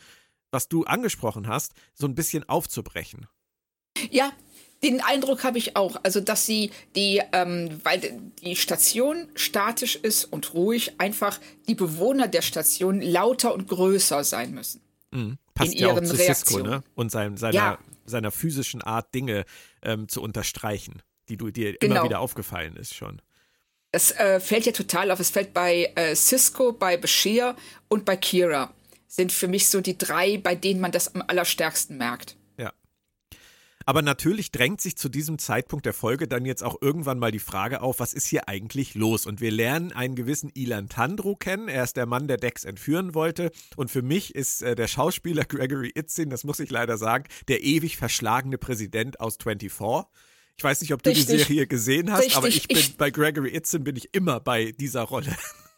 was 0.51 0.67
du 0.67 0.83
angesprochen 0.83 1.47
hast, 1.47 1.73
so 1.93 2.07
ein 2.07 2.15
bisschen 2.15 2.47
aufzubrechen. 2.47 3.27
Ja, 4.11 4.31
den 4.83 5.01
Eindruck 5.01 5.43
habe 5.43 5.57
ich 5.57 5.75
auch. 5.75 5.97
Also, 6.03 6.21
dass 6.21 6.45
sie 6.45 6.71
die, 6.95 7.21
ähm, 7.33 7.81
weil 7.83 8.21
die 8.41 8.55
Station 8.55 9.27
statisch 9.35 9.95
ist 9.95 10.25
und 10.25 10.53
ruhig, 10.53 10.99
einfach 10.99 11.39
die 11.67 11.75
Bewohner 11.75 12.27
der 12.27 12.41
Station 12.41 13.01
lauter 13.01 13.53
und 13.53 13.67
größer 13.67 14.23
sein 14.23 14.53
müssen. 14.53 14.81
Mhm. 15.11 15.37
Passt 15.53 15.73
in 15.73 15.79
ja 15.79 15.87
ihren 15.89 16.05
auch 16.05 16.09
zu 16.09 16.15
Cisco, 16.15 16.59
ne? 16.59 16.81
Und 16.95 17.11
sein, 17.11 17.35
seiner, 17.35 17.53
ja. 17.53 17.79
seiner 18.05 18.31
physischen 18.31 18.81
Art, 18.81 19.13
Dinge 19.13 19.43
ähm, 19.83 20.07
zu 20.07 20.21
unterstreichen, 20.21 21.01
die 21.27 21.37
du 21.37 21.51
dir 21.51 21.73
genau. 21.77 21.95
immer 21.95 22.03
wieder 22.03 22.19
aufgefallen 22.19 22.75
ist 22.75 22.95
schon. 22.95 23.21
Das 23.91 24.11
äh, 24.11 24.39
fällt 24.39 24.65
ja 24.65 24.71
total 24.71 25.11
auf. 25.11 25.19
Es 25.19 25.31
fällt 25.31 25.53
bei 25.53 25.91
äh, 25.95 26.15
Cisco, 26.15 26.71
bei 26.71 26.97
Bashir 26.97 27.55
und 27.87 28.05
bei 28.05 28.15
Kira. 28.15 28.73
Sind 29.07 29.31
für 29.31 29.47
mich 29.47 29.69
so 29.69 29.81
die 29.81 29.97
drei, 29.97 30.37
bei 30.37 30.53
denen 30.53 30.79
man 30.79 30.91
das 30.91 31.15
am 31.15 31.23
allerstärksten 31.25 31.97
merkt. 31.97 32.35
Aber 33.89 34.03
natürlich 34.03 34.51
drängt 34.51 34.81
sich 34.81 34.97
zu 34.97 35.09
diesem 35.09 35.39
Zeitpunkt 35.39 35.83
der 35.83 35.95
Folge 35.95 36.27
dann 36.27 36.45
jetzt 36.45 36.63
auch 36.63 36.79
irgendwann 36.79 37.17
mal 37.17 37.31
die 37.31 37.39
Frage 37.39 37.81
auf, 37.81 37.99
was 37.99 38.13
ist 38.13 38.27
hier 38.27 38.47
eigentlich 38.47 38.93
los? 38.93 39.25
Und 39.25 39.41
wir 39.41 39.49
lernen 39.49 39.91
einen 39.93 40.13
gewissen 40.13 40.51
Ilan 40.53 40.89
Tandro 40.89 41.35
kennen. 41.35 41.67
Er 41.67 41.85
ist 41.85 41.97
der 41.97 42.05
Mann, 42.05 42.27
der 42.27 42.37
Dex 42.37 42.65
entführen 42.65 43.15
wollte. 43.15 43.49
Und 43.77 43.89
für 43.89 44.03
mich 44.03 44.35
ist 44.35 44.61
äh, 44.61 44.75
der 44.75 44.87
Schauspieler 44.87 45.43
Gregory 45.49 45.91
Itzin, 45.95 46.29
das 46.29 46.43
muss 46.43 46.59
ich 46.59 46.69
leider 46.69 46.99
sagen, 46.99 47.25
der 47.47 47.63
ewig 47.63 47.97
verschlagene 47.97 48.59
Präsident 48.59 49.19
aus 49.19 49.39
24. 49.41 50.07
Ich 50.55 50.63
weiß 50.63 50.81
nicht, 50.81 50.93
ob 50.93 51.01
du 51.01 51.09
Richtig. 51.09 51.25
die 51.25 51.37
Serie 51.39 51.65
gesehen 51.65 52.11
hast, 52.11 52.19
Richtig. 52.19 52.37
aber 52.37 52.47
ich 52.47 52.67
bin 52.67 52.77
ich 52.77 52.95
bei 52.95 53.09
Gregory 53.09 53.55
Itzin 53.55 53.83
bin 53.83 53.95
ich 53.95 54.13
immer 54.13 54.39
bei 54.39 54.71
dieser 54.71 55.01
Rolle. 55.01 55.35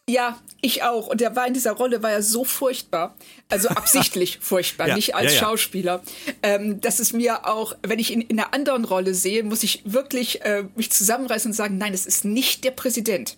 Ja, 0.08 0.40
ich 0.60 0.82
auch. 0.82 1.06
Und 1.06 1.20
der 1.20 1.36
war 1.36 1.46
in 1.46 1.54
dieser 1.54 1.72
Rolle, 1.72 2.02
war 2.02 2.10
ja 2.10 2.22
so 2.22 2.44
furchtbar. 2.44 3.14
Also 3.48 3.68
absichtlich 3.68 4.38
furchtbar, 4.40 4.88
ja, 4.88 4.96
nicht 4.96 5.14
als 5.14 5.26
ja, 5.26 5.30
ja. 5.32 5.38
Schauspieler. 5.38 6.02
Ähm, 6.42 6.80
dass 6.80 6.98
es 6.98 7.12
mir 7.12 7.46
auch, 7.46 7.74
wenn 7.82 7.98
ich 7.98 8.10
ihn 8.10 8.20
in 8.20 8.38
einer 8.38 8.52
anderen 8.52 8.84
Rolle 8.84 9.14
sehe, 9.14 9.44
muss 9.44 9.62
ich 9.62 9.82
wirklich 9.84 10.42
äh, 10.42 10.64
mich 10.74 10.90
zusammenreißen 10.90 11.50
und 11.50 11.54
sagen, 11.54 11.78
nein, 11.78 11.94
es 11.94 12.06
ist 12.06 12.24
nicht 12.24 12.64
der 12.64 12.72
Präsident. 12.72 13.36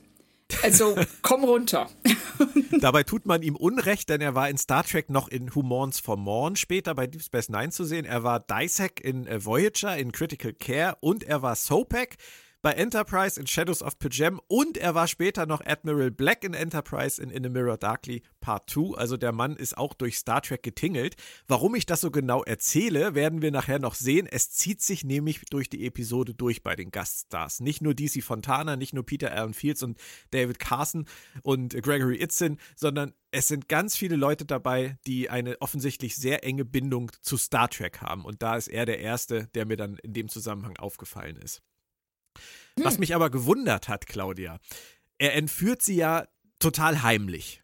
Also 0.62 0.96
komm 1.22 1.44
runter. 1.44 1.88
Dabei 2.80 3.02
tut 3.02 3.26
man 3.26 3.42
ihm 3.42 3.56
Unrecht, 3.56 4.08
denn 4.08 4.22
er 4.22 4.34
war 4.34 4.48
in 4.48 4.56
Star 4.56 4.84
Trek 4.84 5.10
noch 5.10 5.28
in 5.28 5.54
Who 5.54 5.62
Mourns 5.62 6.00
for 6.00 6.16
Morn 6.16 6.56
später 6.56 6.94
bei 6.94 7.06
Deep 7.06 7.22
Space 7.22 7.50
Nine 7.50 7.70
zu 7.70 7.84
sehen. 7.84 8.06
Er 8.06 8.24
war 8.24 8.40
Dysek 8.40 9.02
in 9.02 9.26
äh, 9.26 9.44
Voyager, 9.44 9.96
in 9.96 10.12
Critical 10.12 10.54
Care 10.54 10.96
und 11.00 11.24
er 11.24 11.42
war 11.42 11.56
Sopak 11.56 12.16
bei 12.64 12.72
Enterprise 12.72 13.38
in 13.38 13.46
Shadows 13.46 13.82
of 13.82 13.98
Pajem 13.98 14.40
und 14.48 14.78
er 14.78 14.94
war 14.94 15.06
später 15.06 15.44
noch 15.44 15.60
Admiral 15.66 16.10
Black 16.10 16.44
in 16.44 16.54
Enterprise 16.54 17.22
in 17.22 17.28
In 17.28 17.44
a 17.44 17.50
Mirror 17.50 17.76
Darkly 17.76 18.22
Part 18.40 18.70
2. 18.70 18.96
Also 18.96 19.18
der 19.18 19.32
Mann 19.32 19.54
ist 19.54 19.76
auch 19.76 19.92
durch 19.92 20.16
Star 20.16 20.40
Trek 20.40 20.62
getingelt. 20.62 21.14
Warum 21.46 21.74
ich 21.74 21.84
das 21.84 22.00
so 22.00 22.10
genau 22.10 22.42
erzähle, 22.42 23.14
werden 23.14 23.42
wir 23.42 23.50
nachher 23.50 23.78
noch 23.78 23.94
sehen. 23.94 24.26
Es 24.26 24.50
zieht 24.50 24.80
sich 24.80 25.04
nämlich 25.04 25.42
durch 25.50 25.68
die 25.68 25.84
Episode 25.84 26.32
durch 26.32 26.62
bei 26.62 26.74
den 26.74 26.90
Gaststars. 26.90 27.60
Nicht 27.60 27.82
nur 27.82 27.92
DC 27.92 28.24
Fontana, 28.24 28.76
nicht 28.76 28.94
nur 28.94 29.04
Peter 29.04 29.30
Allen 29.30 29.52
Fields 29.52 29.82
und 29.82 29.98
David 30.30 30.58
Carson 30.58 31.04
und 31.42 31.74
Gregory 31.82 32.16
Itzin, 32.22 32.56
sondern 32.76 33.12
es 33.30 33.46
sind 33.46 33.68
ganz 33.68 33.94
viele 33.94 34.16
Leute 34.16 34.46
dabei, 34.46 34.96
die 35.06 35.28
eine 35.28 35.60
offensichtlich 35.60 36.16
sehr 36.16 36.44
enge 36.44 36.64
Bindung 36.64 37.12
zu 37.20 37.36
Star 37.36 37.68
Trek 37.68 38.00
haben. 38.00 38.24
Und 38.24 38.40
da 38.40 38.56
ist 38.56 38.68
er 38.68 38.86
der 38.86 39.00
Erste, 39.00 39.48
der 39.48 39.66
mir 39.66 39.76
dann 39.76 39.98
in 39.98 40.14
dem 40.14 40.30
Zusammenhang 40.30 40.78
aufgefallen 40.78 41.36
ist. 41.36 41.62
Was 42.76 42.98
mich 42.98 43.14
aber 43.14 43.30
gewundert 43.30 43.88
hat, 43.88 44.06
Claudia, 44.06 44.58
er 45.18 45.34
entführt 45.34 45.82
sie 45.82 45.96
ja 45.96 46.26
total 46.58 47.02
heimlich. 47.02 47.62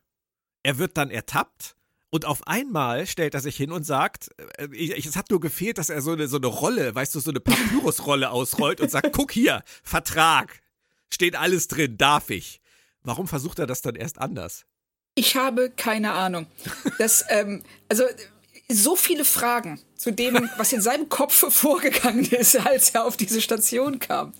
Er 0.62 0.78
wird 0.78 0.96
dann 0.96 1.10
ertappt 1.10 1.74
Und 2.12 2.24
auf 2.24 2.46
einmal 2.48 3.06
stellt 3.06 3.34
er 3.34 3.40
sich 3.40 3.56
hin 3.56 3.70
und 3.70 3.84
sagt, 3.84 4.30
äh, 4.58 4.68
ich, 4.72 5.06
es 5.06 5.16
hat 5.16 5.30
nur 5.30 5.38
gefehlt, 5.40 5.78
dass 5.78 5.90
er 5.90 6.02
so 6.02 6.12
eine, 6.12 6.26
so 6.26 6.38
eine 6.38 6.48
Rolle, 6.48 6.92
weißt 6.94 7.14
du, 7.14 7.20
so 7.20 7.30
eine 7.30 7.38
Papyrusrolle 7.40 8.30
ausrollt 8.30 8.80
und 8.80 8.90
sagt, 8.90 9.12
guck 9.12 9.30
hier, 9.30 9.62
Vertrag, 9.84 10.60
steht 11.12 11.36
alles 11.36 11.68
drin, 11.68 11.96
darf 11.96 12.30
ich. 12.30 12.60
Warum 13.02 13.28
versucht 13.28 13.60
er 13.60 13.66
das 13.66 13.80
dann 13.80 13.94
erst 13.94 14.18
anders? 14.18 14.66
Ich 15.14 15.36
habe 15.36 15.70
keine 15.70 16.12
Ahnung. 16.12 16.46
Das, 16.98 17.24
ähm, 17.28 17.62
also 17.88 18.04
so 18.74 18.96
viele 18.96 19.24
Fragen 19.24 19.80
zu 19.96 20.12
dem, 20.12 20.50
was 20.56 20.72
in 20.72 20.80
seinem 20.80 21.08
Kopf 21.08 21.34
vorgegangen 21.52 22.24
ist, 22.24 22.56
als 22.56 22.90
er 22.90 23.04
auf 23.04 23.16
diese 23.16 23.40
Station 23.40 23.98
kam. 23.98 24.32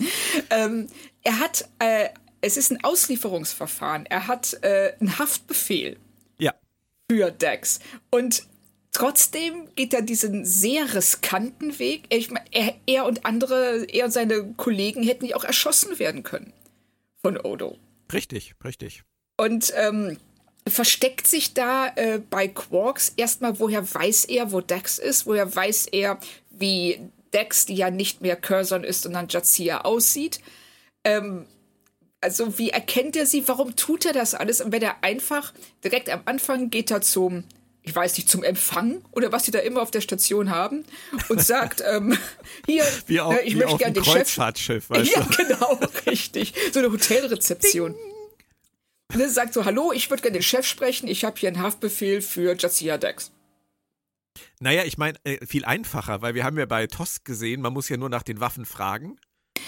Ähm, 0.51 0.89
er 1.23 1.39
hat, 1.39 1.69
äh, 1.79 2.09
es 2.41 2.57
ist 2.57 2.71
ein 2.71 2.83
Auslieferungsverfahren. 2.83 4.07
Er 4.07 4.27
hat 4.27 4.59
äh, 4.63 4.95
einen 4.99 5.19
Haftbefehl. 5.19 5.99
Ja. 6.39 6.55
Für 7.11 7.31
Dex. 7.31 7.81
Und 8.11 8.45
trotzdem 8.93 9.69
geht 9.75 9.93
er 9.93 10.03
diesen 10.03 10.45
sehr 10.45 10.95
riskanten 10.95 11.79
Weg. 11.79 12.05
Ich 12.09 12.31
meine, 12.31 12.47
er, 12.51 12.75
er 12.87 13.05
und 13.07 13.27
andere, 13.27 13.85
er 13.85 14.07
und 14.07 14.11
seine 14.13 14.55
Kollegen 14.57 15.03
hätten 15.03 15.27
ja 15.27 15.37
auch 15.37 15.45
erschossen 15.45 15.99
werden 15.99 16.23
können 16.23 16.53
von 17.23 17.37
Odo. 17.39 17.79
Richtig, 18.13 18.55
richtig. 18.65 19.03
Und 19.37 19.73
ähm, 19.77 20.19
versteckt 20.71 21.27
sich 21.27 21.55
da 21.55 21.89
äh, 21.97 22.21
bei 22.31 22.49
Quarks 22.49 23.13
erstmal, 23.17 23.59
woher 23.59 23.93
weiß 23.93 24.27
er, 24.27 24.53
wo 24.53 24.61
Dex 24.61 24.99
ist, 24.99 25.27
woher 25.27 25.55
weiß 25.55 25.89
er, 25.93 26.19
wie 26.51 27.01
Dex, 27.33 27.67
die 27.67 27.75
ja 27.75 27.91
nicht 27.91 28.21
mehr 28.21 28.37
Curzon 28.37 28.85
ist, 28.85 29.03
sondern 29.03 29.29
Jazia 29.29 29.83
aussieht. 29.83 30.41
Ähm, 31.05 31.47
also 32.21 32.59
wie 32.59 32.71
erkennt 32.71 33.17
er 33.17 33.27
sie, 33.27 33.47
warum 33.49 33.77
tut 33.77 34.05
er 34.05 34.13
das 34.13 34.35
alles? 34.35 34.61
Und 34.61 34.73
wenn 34.73 34.83
er 34.83 35.03
einfach 35.03 35.53
direkt 35.83 36.11
am 36.11 36.21
Anfang 36.27 36.69
geht 36.71 36.91
er 36.91 37.01
zum, 37.01 37.45
ich 37.83 37.95
weiß 37.95 38.17
nicht, 38.19 38.29
zum 38.29 38.43
Empfang 38.43 39.03
oder 39.13 39.33
was 39.33 39.47
sie 39.47 39.51
da 39.53 39.61
immer 39.61 39.81
auf 39.81 39.91
der 39.91 40.03
Station 40.03 40.51
haben 40.51 40.85
und 41.29 41.43
sagt, 41.45 41.83
ähm, 41.87 42.19
hier, 42.67 42.85
wie 43.07 43.21
auf, 43.21 43.35
äh, 43.35 43.43
ich 43.43 43.55
möchte 43.55 43.73
auf 43.73 43.79
gerne 43.79 43.95
den 43.95 44.05
Chef. 44.05 44.15
Kreuzfahrtschiff, 44.15 44.91
weißt 44.91 45.11
Ja, 45.15 45.23
du? 45.23 45.37
genau, 45.45 45.81
richtig. 46.07 46.53
So 46.73 46.81
eine 46.81 46.93
Hotelrezeption. 46.93 47.95
Ne, 49.15 49.29
sagt 49.29 49.55
so, 49.55 49.65
hallo, 49.65 49.93
ich 49.93 50.09
würde 50.11 50.23
gerne 50.23 50.39
den 50.39 50.43
Chef 50.43 50.67
sprechen, 50.67 51.09
ich 51.09 51.25
habe 51.25 51.39
hier 51.39 51.49
einen 51.49 51.61
Haftbefehl 51.61 52.23
für 52.23 52.57
Jazia 52.57 52.99
Dex. 52.99 53.33
Naja, 54.61 54.85
ich 54.85 54.99
meine, 54.99 55.19
äh, 55.25 55.45
viel 55.47 55.65
einfacher, 55.65 56.23
weil 56.23 56.35
wir 56.35 56.45
haben 56.45 56.59
ja 56.59 56.67
bei 56.67 56.87
TOS 56.87 57.25
gesehen, 57.25 57.61
man 57.61 57.73
muss 57.73 57.89
ja 57.89 57.97
nur 57.97 58.09
nach 58.09 58.23
den 58.23 58.41
Waffen 58.41 58.65
fragen 58.65 59.19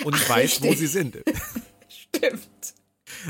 und 0.04 0.14
Ach, 0.14 0.28
weiß, 0.28 0.62
wo 0.62 0.68
richtig. 0.68 0.78
sie 0.78 0.86
sind. 0.86 1.16
Stimmt. 1.88 2.74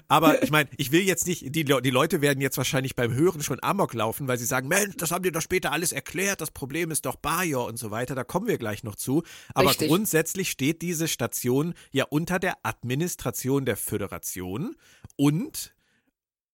Aber 0.09 0.43
ich 0.43 0.51
meine, 0.51 0.69
ich 0.77 0.93
will 0.93 1.03
jetzt 1.03 1.27
nicht, 1.27 1.55
die, 1.55 1.65
die 1.65 1.91
Leute 1.91 2.21
werden 2.21 2.41
jetzt 2.41 2.57
wahrscheinlich 2.57 2.95
beim 2.95 3.13
Hören 3.13 3.43
schon 3.43 3.63
Amok 3.63 3.95
laufen, 3.95 4.29
weil 4.29 4.39
sie 4.39 4.45
sagen, 4.45 4.69
Mensch, 4.69 4.97
das 4.97 5.11
haben 5.11 5.23
die 5.23 5.33
doch 5.33 5.41
später 5.41 5.73
alles 5.73 5.93
erklärt, 5.93 6.41
das 6.41 6.51
Problem 6.51 6.91
ist 6.91 7.05
doch 7.07 7.17
Bajor 7.17 7.67
und 7.67 7.79
so 7.79 7.91
weiter, 7.91 8.15
da 8.15 8.25
kommen 8.25 8.47
wir 8.47 8.59
gleich 8.59 8.85
noch 8.85 8.97
zu. 8.97 9.23
Aber 9.55 9.71
Richtig. 9.71 9.89
grundsätzlich 9.89 10.51
steht 10.51 10.83
diese 10.83 11.09
Station 11.09 11.75
ja 11.91 12.05
unter 12.05 12.39
der 12.39 12.59
Administration 12.63 13.65
der 13.65 13.77
Föderation 13.77 14.77
und 15.17 15.75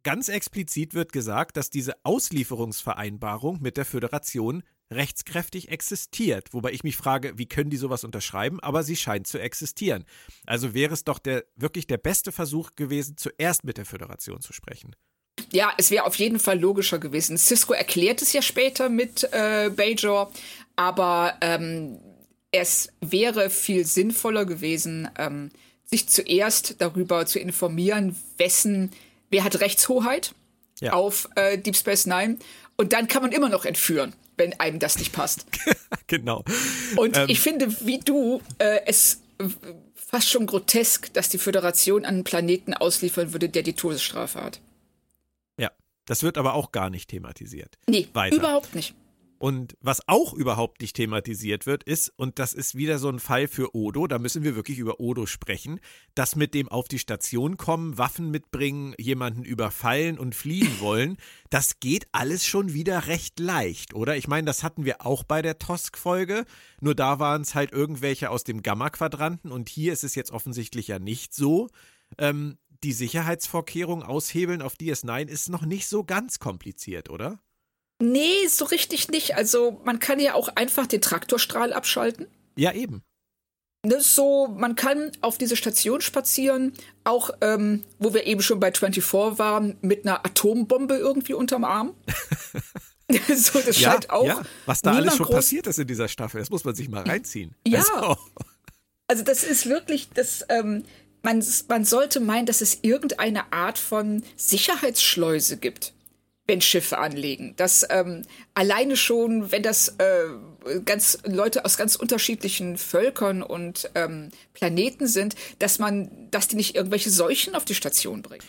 ganz 0.08 0.30
explizit 0.30 0.94
wird 0.94 1.12
gesagt, 1.12 1.58
dass 1.58 1.68
diese 1.68 1.92
Auslieferungsvereinbarung 2.02 3.60
mit 3.60 3.76
der 3.76 3.84
Föderation 3.84 4.62
rechtskräftig 4.90 5.68
existiert. 5.68 6.54
Wobei 6.54 6.72
ich 6.72 6.82
mich 6.82 6.96
frage, 6.96 7.36
wie 7.36 7.44
können 7.44 7.68
die 7.68 7.76
sowas 7.76 8.04
unterschreiben? 8.04 8.58
Aber 8.60 8.84
sie 8.84 8.96
scheint 8.96 9.26
zu 9.26 9.38
existieren. 9.38 10.06
Also 10.46 10.72
wäre 10.72 10.94
es 10.94 11.04
doch 11.04 11.18
der, 11.18 11.44
wirklich 11.56 11.86
der 11.86 11.98
beste 11.98 12.32
Versuch 12.32 12.70
gewesen, 12.74 13.18
zuerst 13.18 13.64
mit 13.64 13.76
der 13.76 13.84
Föderation 13.84 14.40
zu 14.40 14.54
sprechen. 14.54 14.96
Ja, 15.52 15.74
es 15.76 15.90
wäre 15.90 16.06
auf 16.06 16.14
jeden 16.14 16.38
Fall 16.38 16.58
logischer 16.58 16.98
gewesen. 16.98 17.36
Cisco 17.36 17.74
erklärt 17.74 18.22
es 18.22 18.32
ja 18.32 18.40
später 18.40 18.88
mit 18.88 19.28
äh, 19.30 19.68
Bajor, 19.68 20.32
aber 20.74 21.36
ähm, 21.42 21.98
es 22.50 22.88
wäre 23.02 23.50
viel 23.50 23.84
sinnvoller 23.84 24.46
gewesen, 24.46 25.10
ähm, 25.18 25.50
sich 25.84 26.08
zuerst 26.08 26.76
darüber 26.78 27.26
zu 27.26 27.38
informieren, 27.38 28.16
wessen, 28.38 28.90
wer 29.30 29.44
hat 29.44 29.60
Rechtshoheit 29.60 30.34
Ja. 30.80 30.92
auf 30.92 31.28
äh, 31.36 31.58
Deep 31.58 31.76
Space 31.76 32.06
Nine 32.06 32.38
und 32.76 32.92
dann 32.92 33.08
kann 33.08 33.22
man 33.22 33.32
immer 33.32 33.48
noch 33.48 33.64
entführen, 33.64 34.12
wenn 34.36 34.58
einem 34.60 34.78
das 34.78 34.98
nicht 34.98 35.12
passt. 35.12 35.46
genau. 36.06 36.44
Und 36.96 37.16
Ähm. 37.16 37.26
ich 37.28 37.40
finde, 37.40 37.74
wie 37.86 37.98
du, 37.98 38.40
äh, 38.58 38.80
es 38.86 39.20
fast 39.94 40.30
schon 40.30 40.46
grotesk, 40.46 41.12
dass 41.12 41.28
die 41.28 41.38
Föderation 41.38 42.04
einen 42.04 42.24
Planeten 42.24 42.72
ausliefern 42.74 43.32
würde, 43.32 43.48
der 43.48 43.62
die 43.62 43.74
Todesstrafe 43.74 44.42
hat. 44.42 44.60
Ja. 45.58 45.70
Das 46.06 46.22
wird 46.22 46.38
aber 46.38 46.54
auch 46.54 46.72
gar 46.72 46.88
nicht 46.90 47.10
thematisiert. 47.10 47.74
Nee, 47.86 48.08
Weiter. 48.14 48.36
überhaupt 48.36 48.74
nicht. 48.74 48.94
Und 49.38 49.76
was 49.80 50.06
auch 50.08 50.34
überhaupt 50.34 50.80
nicht 50.80 50.96
thematisiert 50.96 51.64
wird, 51.64 51.84
ist, 51.84 52.12
und 52.16 52.40
das 52.40 52.54
ist 52.54 52.74
wieder 52.74 52.98
so 52.98 53.08
ein 53.08 53.20
Fall 53.20 53.46
für 53.46 53.74
Odo, 53.74 54.08
da 54.08 54.18
müssen 54.18 54.42
wir 54.42 54.56
wirklich 54.56 54.78
über 54.78 54.98
Odo 54.98 55.26
sprechen, 55.26 55.78
das 56.16 56.34
mit 56.34 56.54
dem 56.54 56.68
auf 56.68 56.88
die 56.88 56.98
Station 56.98 57.56
kommen, 57.56 57.98
Waffen 57.98 58.32
mitbringen, 58.32 58.94
jemanden 58.98 59.44
überfallen 59.44 60.18
und 60.18 60.34
fliehen 60.34 60.72
wollen, 60.80 61.18
das 61.50 61.78
geht 61.78 62.08
alles 62.10 62.44
schon 62.44 62.74
wieder 62.74 63.06
recht 63.06 63.38
leicht, 63.38 63.94
oder? 63.94 64.16
Ich 64.16 64.26
meine, 64.26 64.46
das 64.46 64.64
hatten 64.64 64.84
wir 64.84 65.06
auch 65.06 65.22
bei 65.22 65.40
der 65.40 65.60
Tosk-Folge, 65.60 66.44
nur 66.80 66.96
da 66.96 67.20
waren 67.20 67.42
es 67.42 67.54
halt 67.54 67.70
irgendwelche 67.72 68.30
aus 68.30 68.42
dem 68.42 68.62
Gamma-Quadranten 68.62 69.52
und 69.52 69.68
hier 69.68 69.92
ist 69.92 70.02
es 70.02 70.16
jetzt 70.16 70.32
offensichtlich 70.32 70.88
ja 70.88 70.98
nicht 70.98 71.32
so. 71.32 71.68
Ähm, 72.18 72.58
die 72.82 72.92
Sicherheitsvorkehrungen 72.92 74.04
aushebeln 74.04 74.62
auf 74.62 74.74
DS9 74.74 75.26
ist 75.26 75.48
noch 75.48 75.62
nicht 75.62 75.88
so 75.88 76.04
ganz 76.04 76.38
kompliziert, 76.38 77.10
oder? 77.10 77.40
Nee, 78.00 78.46
so 78.48 78.64
richtig 78.64 79.08
nicht. 79.08 79.36
Also 79.36 79.80
man 79.84 79.98
kann 79.98 80.20
ja 80.20 80.34
auch 80.34 80.48
einfach 80.54 80.86
den 80.86 81.00
Traktorstrahl 81.00 81.72
abschalten. 81.72 82.26
Ja, 82.56 82.72
eben. 82.72 83.02
Ne, 83.86 84.00
so, 84.00 84.48
man 84.48 84.74
kann 84.74 85.12
auf 85.20 85.38
diese 85.38 85.56
Station 85.56 86.00
spazieren, 86.00 86.72
auch 87.04 87.30
ähm, 87.40 87.84
wo 87.98 88.12
wir 88.12 88.26
eben 88.26 88.42
schon 88.42 88.58
bei 88.58 88.72
24 88.72 89.38
waren, 89.38 89.76
mit 89.82 90.04
einer 90.04 90.24
Atombombe 90.26 90.96
irgendwie 90.96 91.34
unterm 91.34 91.64
Arm. 91.64 91.94
so, 93.34 93.60
das 93.60 93.78
Ja, 93.80 93.92
scheint 93.92 94.10
auch. 94.10 94.26
ja, 94.26 94.42
was 94.66 94.82
da 94.82 94.94
alles 94.94 95.16
schon 95.16 95.28
passiert 95.28 95.68
ist 95.68 95.78
in 95.78 95.86
dieser 95.86 96.08
Staffel, 96.08 96.40
das 96.40 96.50
muss 96.50 96.64
man 96.64 96.74
sich 96.74 96.88
mal 96.88 97.02
reinziehen. 97.04 97.54
Ja. 97.66 97.78
Also, 97.80 98.16
Also 99.10 99.24
das 99.24 99.42
ist 99.42 99.66
wirklich, 99.66 100.10
das, 100.12 100.44
ähm, 100.50 100.84
man, 101.22 101.42
man 101.68 101.84
sollte 101.86 102.20
meinen, 102.20 102.44
dass 102.44 102.60
es 102.60 102.80
irgendeine 102.82 103.52
Art 103.54 103.78
von 103.78 104.22
Sicherheitsschleuse 104.36 105.56
gibt, 105.56 105.94
wenn 106.48 106.60
Schiffe 106.62 106.98
anlegen. 106.98 107.54
Dass 107.56 107.86
ähm, 107.90 108.22
alleine 108.54 108.96
schon, 108.96 109.52
wenn 109.52 109.62
das 109.62 109.88
äh, 109.98 110.80
ganz 110.84 111.18
Leute 111.24 111.64
aus 111.64 111.76
ganz 111.76 111.94
unterschiedlichen 111.94 112.78
Völkern 112.78 113.42
und 113.42 113.90
ähm, 113.94 114.30
Planeten 114.54 115.06
sind, 115.06 115.36
dass 115.60 115.78
man, 115.78 116.10
dass 116.30 116.48
die 116.48 116.56
nicht 116.56 116.74
irgendwelche 116.74 117.10
Seuchen 117.10 117.54
auf 117.54 117.64
die 117.66 117.74
Station 117.74 118.22
bringen. 118.22 118.42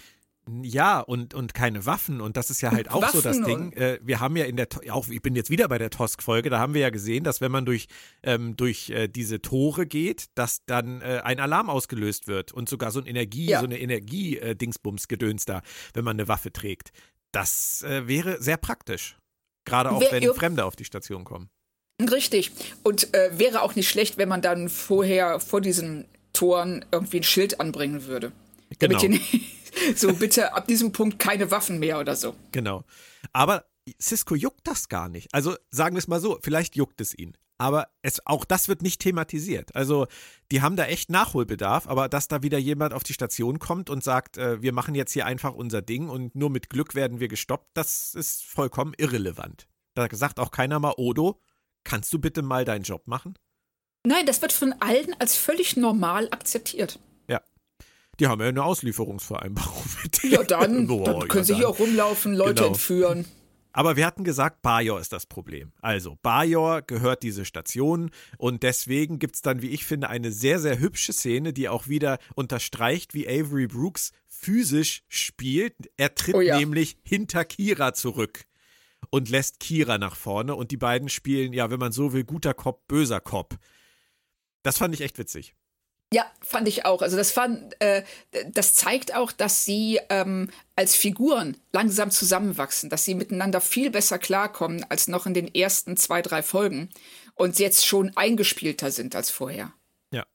ja, 0.63 0.99
und, 1.01 1.33
und 1.35 1.53
keine 1.53 1.85
Waffen. 1.85 2.21
Und 2.21 2.35
das 2.37 2.49
ist 2.49 2.61
ja 2.61 2.71
halt 2.71 2.89
auch 2.89 3.07
so 3.09 3.21
das 3.21 3.39
Waffen 3.41 3.71
Ding. 3.71 3.73
Äh, 3.73 3.99
wir 4.01 4.19
haben 4.21 4.35
ja 4.37 4.45
in 4.45 4.55
der, 4.55 4.67
auch 4.91 5.07
ich 5.09 5.21
bin 5.21 5.35
jetzt 5.35 5.49
wieder 5.51 5.67
bei 5.67 5.77
der 5.77 5.89
Tosk-Folge, 5.91 6.49
da 6.49 6.57
haben 6.57 6.73
wir 6.73 6.81
ja 6.81 6.89
gesehen, 6.89 7.23
dass 7.25 7.41
wenn 7.41 7.51
man 7.51 7.65
durch, 7.65 7.87
ähm, 8.23 8.55
durch 8.57 8.89
äh, 8.89 9.07
diese 9.09 9.41
Tore 9.41 9.85
geht, 9.85 10.27
dass 10.35 10.65
dann 10.65 11.01
äh, 11.01 11.21
ein 11.23 11.39
Alarm 11.39 11.69
ausgelöst 11.69 12.27
wird 12.27 12.51
und 12.53 12.67
sogar 12.69 12.91
so 12.91 12.99
ein 12.99 13.05
Energie, 13.05 13.47
Ja. 13.49 13.59
so 13.59 13.65
eine 13.65 13.79
Energie-Dingsbums-Gedöns 13.79 15.45
da, 15.45 15.61
wenn 15.93 16.05
man 16.05 16.15
eine 16.15 16.27
Waffe 16.29 16.51
trägt. 16.51 16.91
Das 17.31 17.83
äh, 17.83 18.07
wäre 18.07 18.41
sehr 18.41 18.57
praktisch. 18.57 19.17
Gerade 19.65 19.91
auch, 19.91 20.01
Wer 20.01 20.11
wenn 20.11 20.33
Fremde 20.33 20.65
auf 20.65 20.75
die 20.75 20.85
Station 20.85 21.23
kommen. 21.23 21.49
Richtig. 22.01 22.51
Und 22.83 23.13
äh, 23.13 23.37
wäre 23.37 23.61
auch 23.61 23.75
nicht 23.75 23.89
schlecht, 23.89 24.17
wenn 24.17 24.29
man 24.29 24.41
dann 24.41 24.69
vorher 24.69 25.39
vor 25.39 25.61
diesen 25.61 26.05
Toren 26.33 26.85
irgendwie 26.91 27.17
ein 27.17 27.23
Schild 27.23 27.59
anbringen 27.59 28.05
würde. 28.05 28.31
Genau. 28.79 28.99
Damit 28.99 28.99
hier 29.01 29.09
nicht, 29.09 29.95
so 29.95 30.13
bitte 30.13 30.53
ab 30.53 30.67
diesem 30.67 30.91
Punkt 30.91 31.19
keine 31.19 31.51
Waffen 31.51 31.79
mehr 31.79 31.99
oder 31.99 32.15
so. 32.15 32.35
Genau. 32.51 32.83
Aber 33.33 33.65
Cisco 34.01 34.35
juckt 34.35 34.65
das 34.65 34.87
gar 34.87 35.09
nicht. 35.09 35.33
Also 35.33 35.55
sagen 35.71 35.95
wir 35.95 35.99
es 35.99 36.07
mal 36.07 36.21
so, 36.21 36.39
vielleicht 36.41 36.75
juckt 36.75 37.01
es 37.01 37.17
ihn. 37.17 37.35
Aber 37.59 37.89
es, 38.01 38.25
auch 38.25 38.45
das 38.45 38.69
wird 38.69 38.81
nicht 38.81 39.01
thematisiert. 39.01 39.75
Also 39.75 40.07
die 40.51 40.61
haben 40.61 40.77
da 40.77 40.85
echt 40.85 41.09
Nachholbedarf, 41.11 41.87
aber 41.87 42.07
dass 42.07 42.29
da 42.29 42.41
wieder 42.41 42.57
jemand 42.57 42.93
auf 42.93 43.03
die 43.03 43.13
Station 43.13 43.59
kommt 43.59 43.89
und 43.89 44.01
sagt, 44.03 44.37
äh, 44.37 44.61
wir 44.61 44.71
machen 44.73 44.95
jetzt 44.95 45.11
hier 45.11 45.25
einfach 45.25 45.53
unser 45.53 45.81
Ding 45.81 46.07
und 46.09 46.33
nur 46.35 46.49
mit 46.49 46.69
Glück 46.69 46.95
werden 46.95 47.19
wir 47.19 47.27
gestoppt, 47.27 47.67
das 47.73 48.15
ist 48.15 48.45
vollkommen 48.45 48.93
irrelevant. 48.97 49.67
Da 49.93 50.07
sagt 50.11 50.39
auch 50.39 50.51
keiner 50.51 50.79
mal, 50.79 50.93
Odo, 50.95 51.41
kannst 51.83 52.13
du 52.13 52.19
bitte 52.19 52.41
mal 52.41 52.63
deinen 52.63 52.83
Job 52.83 53.07
machen? 53.07 53.33
Nein, 54.07 54.25
das 54.25 54.41
wird 54.41 54.53
von 54.53 54.73
allen 54.79 55.13
als 55.19 55.35
völlig 55.35 55.75
normal 55.75 56.29
akzeptiert. 56.31 56.99
Ja. 57.27 57.41
Die 58.21 58.27
haben 58.27 58.39
ja 58.41 58.47
eine 58.47 58.63
Auslieferungsvereinbarung 58.63 59.83
mit 60.03 60.23
Ja, 60.23 60.43
dann, 60.43 60.87
Boah, 60.87 61.03
dann 61.19 61.27
können 61.27 61.39
ja, 61.41 61.43
sie 61.43 61.51
dann. 61.51 61.57
hier 61.59 61.69
auch 61.69 61.79
rumlaufen, 61.79 62.33
Leute 62.35 62.53
Genau. 62.55 62.67
entführen. 62.67 63.25
Aber 63.71 63.95
wir 63.95 64.05
hatten 64.05 64.23
gesagt, 64.23 64.61
Bajor 64.63 64.99
ist 64.99 65.13
das 65.13 65.25
Problem. 65.27 65.71
Also, 65.81 66.17
Bajor 66.23 66.81
gehört 66.81 67.21
diese 67.23 67.45
Station 67.45 68.09
und 68.37 68.63
deswegen 68.63 69.19
gibt 69.19 69.35
es 69.35 69.41
dann, 69.41 69.61
wie 69.61 69.69
ich 69.69 69.85
finde, 69.85 70.09
eine 70.09 70.31
sehr, 70.31 70.59
sehr 70.59 70.79
hübsche 70.79 71.13
Szene, 71.13 71.53
die 71.53 71.69
auch 71.69 71.87
wieder 71.87 72.17
unterstreicht, 72.35 73.13
wie 73.13 73.27
Avery 73.27 73.67
Brooks 73.67 74.11
physisch 74.27 75.03
spielt. 75.07 75.75
Er 75.97 76.15
tritt 76.15 76.35
Oh 76.35 76.41
ja. 76.41 76.57
nämlich 76.59 76.97
hinter 77.03 77.45
Kira 77.45 77.93
zurück. 77.93 78.45
und 79.11 79.29
lässt 79.29 79.59
Kira 79.59 79.97
nach 79.97 80.15
vorne 80.15 80.55
und 80.55 80.71
die 80.71 80.77
beiden 80.77 81.07
spielen, 81.09 81.53
ja, 81.53 81.71
wenn 81.71 81.79
man 81.79 81.91
so 81.93 82.11
will, 82.13 82.23
guter 82.25 82.53
Cop, 82.53 82.85
böser 82.87 83.21
Cop. 83.21 83.55
Das 84.61 84.77
fand 84.77 84.93
ich 84.93 85.01
echt 85.01 85.17
witzig. 85.17 85.55
Ja, 86.11 86.25
fand 86.41 86.67
ich 86.67 86.85
auch. 86.85 87.03
Also 87.03 87.17
das 87.17 87.31
fand, 87.31 87.79
äh, 87.81 88.03
das 88.51 88.73
zeigt 88.73 89.13
auch, 89.13 89.31
dass 89.31 89.63
sie 89.63 89.99
ähm, 90.09 90.49
als 90.75 90.95
Figuren 90.95 91.55
langsam 91.71 92.09
zusammenwachsen, 92.09 92.89
dass 92.89 93.05
sie 93.05 93.13
miteinander 93.13 93.61
viel 93.61 93.91
besser 93.91 94.17
klarkommen 94.17 94.83
als 94.89 95.07
noch 95.07 95.27
in 95.27 95.35
den 95.35 95.53
ersten 95.53 95.97
zwei, 95.97 96.23
drei 96.23 96.41
Folgen 96.41 96.89
und 97.35 97.59
jetzt 97.59 97.85
schon 97.85 98.17
eingespielter 98.17 98.89
sind 98.89 99.15
als 99.15 99.29
vorher. 99.29 99.71
Ja. 100.11 100.25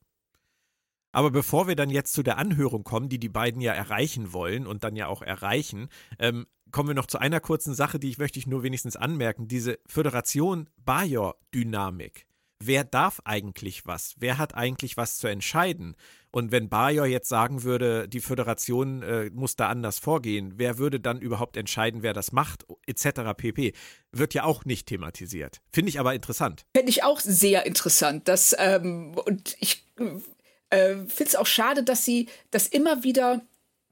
Aber 1.11 1.29
bevor 1.29 1.67
wir 1.67 1.75
dann 1.75 1.89
jetzt 1.89 2.13
zu 2.13 2.23
der 2.23 2.37
Anhörung 2.37 2.85
kommen, 2.85 3.09
die 3.09 3.19
die 3.19 3.27
beiden 3.27 3.59
ja 3.59 3.73
erreichen 3.73 4.31
wollen 4.31 4.65
und 4.65 4.85
dann 4.85 4.95
ja 4.95 5.07
auch 5.07 5.21
erreichen, 5.21 5.89
ähm, 6.19 6.47
kommen 6.71 6.87
wir 6.89 6.95
noch 6.95 7.07
zu 7.07 7.19
einer 7.19 7.41
kurzen 7.41 7.75
Sache, 7.75 7.99
die 7.99 8.07
ich 8.09 8.17
möchte 8.17 8.39
ich 8.39 8.47
nur 8.47 8.63
wenigstens 8.63 8.95
anmerken. 8.95 9.49
Diese 9.49 9.77
Föderation-Bajor-Dynamik 9.87 12.27
wer 12.67 12.83
darf 12.83 13.21
eigentlich 13.25 13.85
was? 13.85 14.15
Wer 14.17 14.37
hat 14.37 14.55
eigentlich 14.55 14.97
was 14.97 15.17
zu 15.17 15.27
entscheiden? 15.27 15.95
Und 16.31 16.51
wenn 16.51 16.67
Bajor 16.67 17.05
jetzt 17.05 17.29
sagen 17.29 17.63
würde, 17.63 18.09
die 18.09 18.19
Föderation 18.19 19.01
äh, 19.03 19.29
muss 19.33 19.55
da 19.55 19.69
anders 19.69 19.99
vorgehen, 19.99 20.55
wer 20.57 20.77
würde 20.77 20.99
dann 20.99 21.21
überhaupt 21.21 21.55
entscheiden, 21.55 22.03
wer 22.03 22.13
das 22.13 22.33
macht, 22.33 22.65
etc. 22.87 23.33
pp. 23.37 23.73
Wird 24.11 24.33
ja 24.33 24.43
auch 24.43 24.65
nicht 24.65 24.87
thematisiert. 24.87 25.61
Finde 25.71 25.89
ich 25.89 25.99
aber 25.99 26.13
interessant. 26.13 26.65
Finde 26.75 26.89
ich 26.89 27.03
auch 27.03 27.21
sehr 27.21 27.65
interessant. 27.65 28.27
Dass, 28.27 28.53
ähm, 28.59 29.15
und 29.25 29.55
ich 29.59 29.87
äh, 29.95 30.95
finde 30.95 31.23
es 31.23 31.35
auch 31.35 31.47
schade, 31.47 31.83
dass 31.83 32.03
sie 32.03 32.27
das 32.51 32.67
immer 32.67 33.03
wieder 33.03 33.41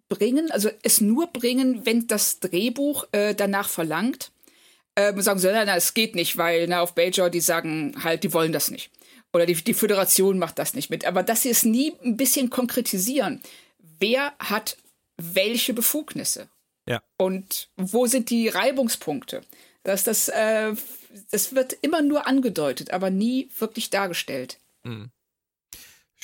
bringen, 0.09 0.51
also 0.51 0.69
es 0.81 0.99
nur 0.99 1.27
bringen, 1.27 1.85
wenn 1.85 2.07
das 2.07 2.41
Drehbuch 2.41 3.05
äh, 3.13 3.33
danach 3.33 3.69
verlangt 3.69 4.32
äh, 4.95 5.13
sagen 5.21 5.39
so, 5.39 5.49
nein, 5.49 5.67
nein, 5.67 5.77
es 5.77 5.93
geht 5.93 6.15
nicht, 6.15 6.37
weil 6.37 6.67
na, 6.67 6.81
auf 6.81 6.95
Bajor, 6.95 7.29
die 7.29 7.41
sagen 7.41 7.95
halt, 8.03 8.23
die 8.23 8.33
wollen 8.33 8.51
das 8.53 8.69
nicht. 8.69 8.91
Oder 9.33 9.45
die, 9.45 9.55
die 9.55 9.73
Föderation 9.73 10.37
macht 10.37 10.59
das 10.59 10.75
nicht 10.75 10.89
mit. 10.89 11.05
Aber 11.05 11.23
dass 11.23 11.41
sie 11.41 11.49
es 11.49 11.63
nie 11.63 11.93
ein 12.03 12.17
bisschen 12.17 12.49
konkretisieren, 12.49 13.41
wer 13.99 14.33
hat 14.39 14.77
welche 15.17 15.73
Befugnisse? 15.73 16.47
Ja. 16.87 17.01
Und 17.17 17.69
wo 17.77 18.05
sind 18.05 18.29
die 18.29 18.47
Reibungspunkte? 18.49 19.41
Dass 19.83 20.03
das, 20.03 20.27
äh, 20.29 20.73
das 21.31 21.55
wird 21.55 21.73
immer 21.81 22.01
nur 22.01 22.27
angedeutet, 22.27 22.91
aber 22.91 23.09
nie 23.09 23.49
wirklich 23.57 23.89
dargestellt. 23.89 24.59
Mhm. 24.83 25.09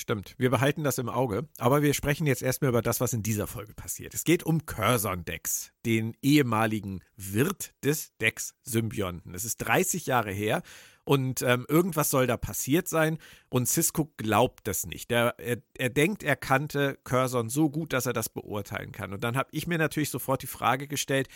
Stimmt, 0.00 0.34
wir 0.38 0.48
behalten 0.48 0.82
das 0.82 0.96
im 0.96 1.10
Auge, 1.10 1.46
aber 1.58 1.82
wir 1.82 1.92
sprechen 1.92 2.26
jetzt 2.26 2.40
erstmal 2.40 2.70
über 2.70 2.80
das, 2.80 3.02
was 3.02 3.12
in 3.12 3.22
dieser 3.22 3.46
Folge 3.46 3.74
passiert. 3.74 4.14
Es 4.14 4.24
geht 4.24 4.42
um 4.42 4.64
Curzon 4.64 5.26
Dex, 5.26 5.72
den 5.84 6.16
ehemaligen 6.22 7.02
Wirt 7.16 7.74
des 7.84 8.16
Dex-Symbionten. 8.16 9.34
Es 9.34 9.44
ist 9.44 9.58
30 9.58 10.06
Jahre 10.06 10.32
her 10.32 10.62
und 11.04 11.42
ähm, 11.42 11.66
irgendwas 11.68 12.08
soll 12.08 12.26
da 12.26 12.38
passiert 12.38 12.88
sein 12.88 13.18
und 13.50 13.68
Cisco 13.68 14.10
glaubt 14.16 14.66
das 14.66 14.86
nicht. 14.86 15.12
Er, 15.12 15.34
er, 15.38 15.58
er 15.76 15.90
denkt, 15.90 16.22
er 16.22 16.36
kannte 16.36 16.98
Curzon 17.04 17.50
so 17.50 17.68
gut, 17.68 17.92
dass 17.92 18.06
er 18.06 18.14
das 18.14 18.30
beurteilen 18.30 18.92
kann. 18.92 19.12
Und 19.12 19.22
dann 19.22 19.36
habe 19.36 19.50
ich 19.52 19.66
mir 19.66 19.76
natürlich 19.76 20.08
sofort 20.08 20.40
die 20.40 20.46
Frage 20.46 20.88
gestellt, 20.88 21.28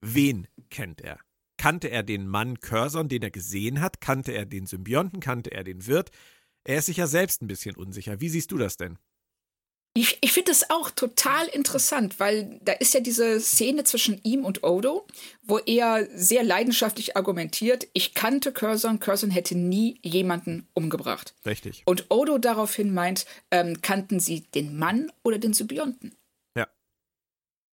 wen 0.00 0.46
kennt 0.70 1.00
er? 1.00 1.18
Kannte 1.56 1.88
er 1.88 2.04
den 2.04 2.28
Mann 2.28 2.60
Curzon, 2.60 3.08
den 3.08 3.22
er 3.22 3.32
gesehen 3.32 3.80
hat? 3.80 4.00
Kannte 4.00 4.30
er 4.30 4.46
den 4.46 4.66
Symbionten? 4.66 5.18
Kannte 5.18 5.50
er 5.50 5.64
den 5.64 5.88
Wirt? 5.88 6.12
Er 6.64 6.78
ist 6.78 6.86
sich 6.86 6.96
ja 6.96 7.06
selbst 7.06 7.42
ein 7.42 7.48
bisschen 7.48 7.76
unsicher. 7.76 8.20
Wie 8.20 8.28
siehst 8.28 8.52
du 8.52 8.58
das 8.58 8.76
denn? 8.76 8.98
Ich, 9.94 10.16
ich 10.22 10.32
finde 10.32 10.52
es 10.52 10.70
auch 10.70 10.90
total 10.90 11.48
interessant, 11.48 12.18
weil 12.18 12.58
da 12.62 12.72
ist 12.72 12.94
ja 12.94 13.00
diese 13.00 13.38
Szene 13.40 13.84
zwischen 13.84 14.18
ihm 14.22 14.46
und 14.46 14.64
Odo, 14.64 15.06
wo 15.42 15.58
er 15.58 16.08
sehr 16.14 16.42
leidenschaftlich 16.42 17.14
argumentiert, 17.14 17.86
ich 17.92 18.14
kannte 18.14 18.52
Curzon, 18.52 19.00
Curzon 19.00 19.30
hätte 19.30 19.54
nie 19.54 19.98
jemanden 20.02 20.66
umgebracht. 20.72 21.34
Richtig. 21.44 21.82
Und 21.84 22.06
Odo 22.08 22.38
daraufhin 22.38 22.94
meint, 22.94 23.26
ähm, 23.50 23.82
kannten 23.82 24.18
sie 24.18 24.40
den 24.54 24.78
Mann 24.78 25.12
oder 25.24 25.36
den 25.36 25.52
Symbionten? 25.52 26.14
Ja. 26.56 26.68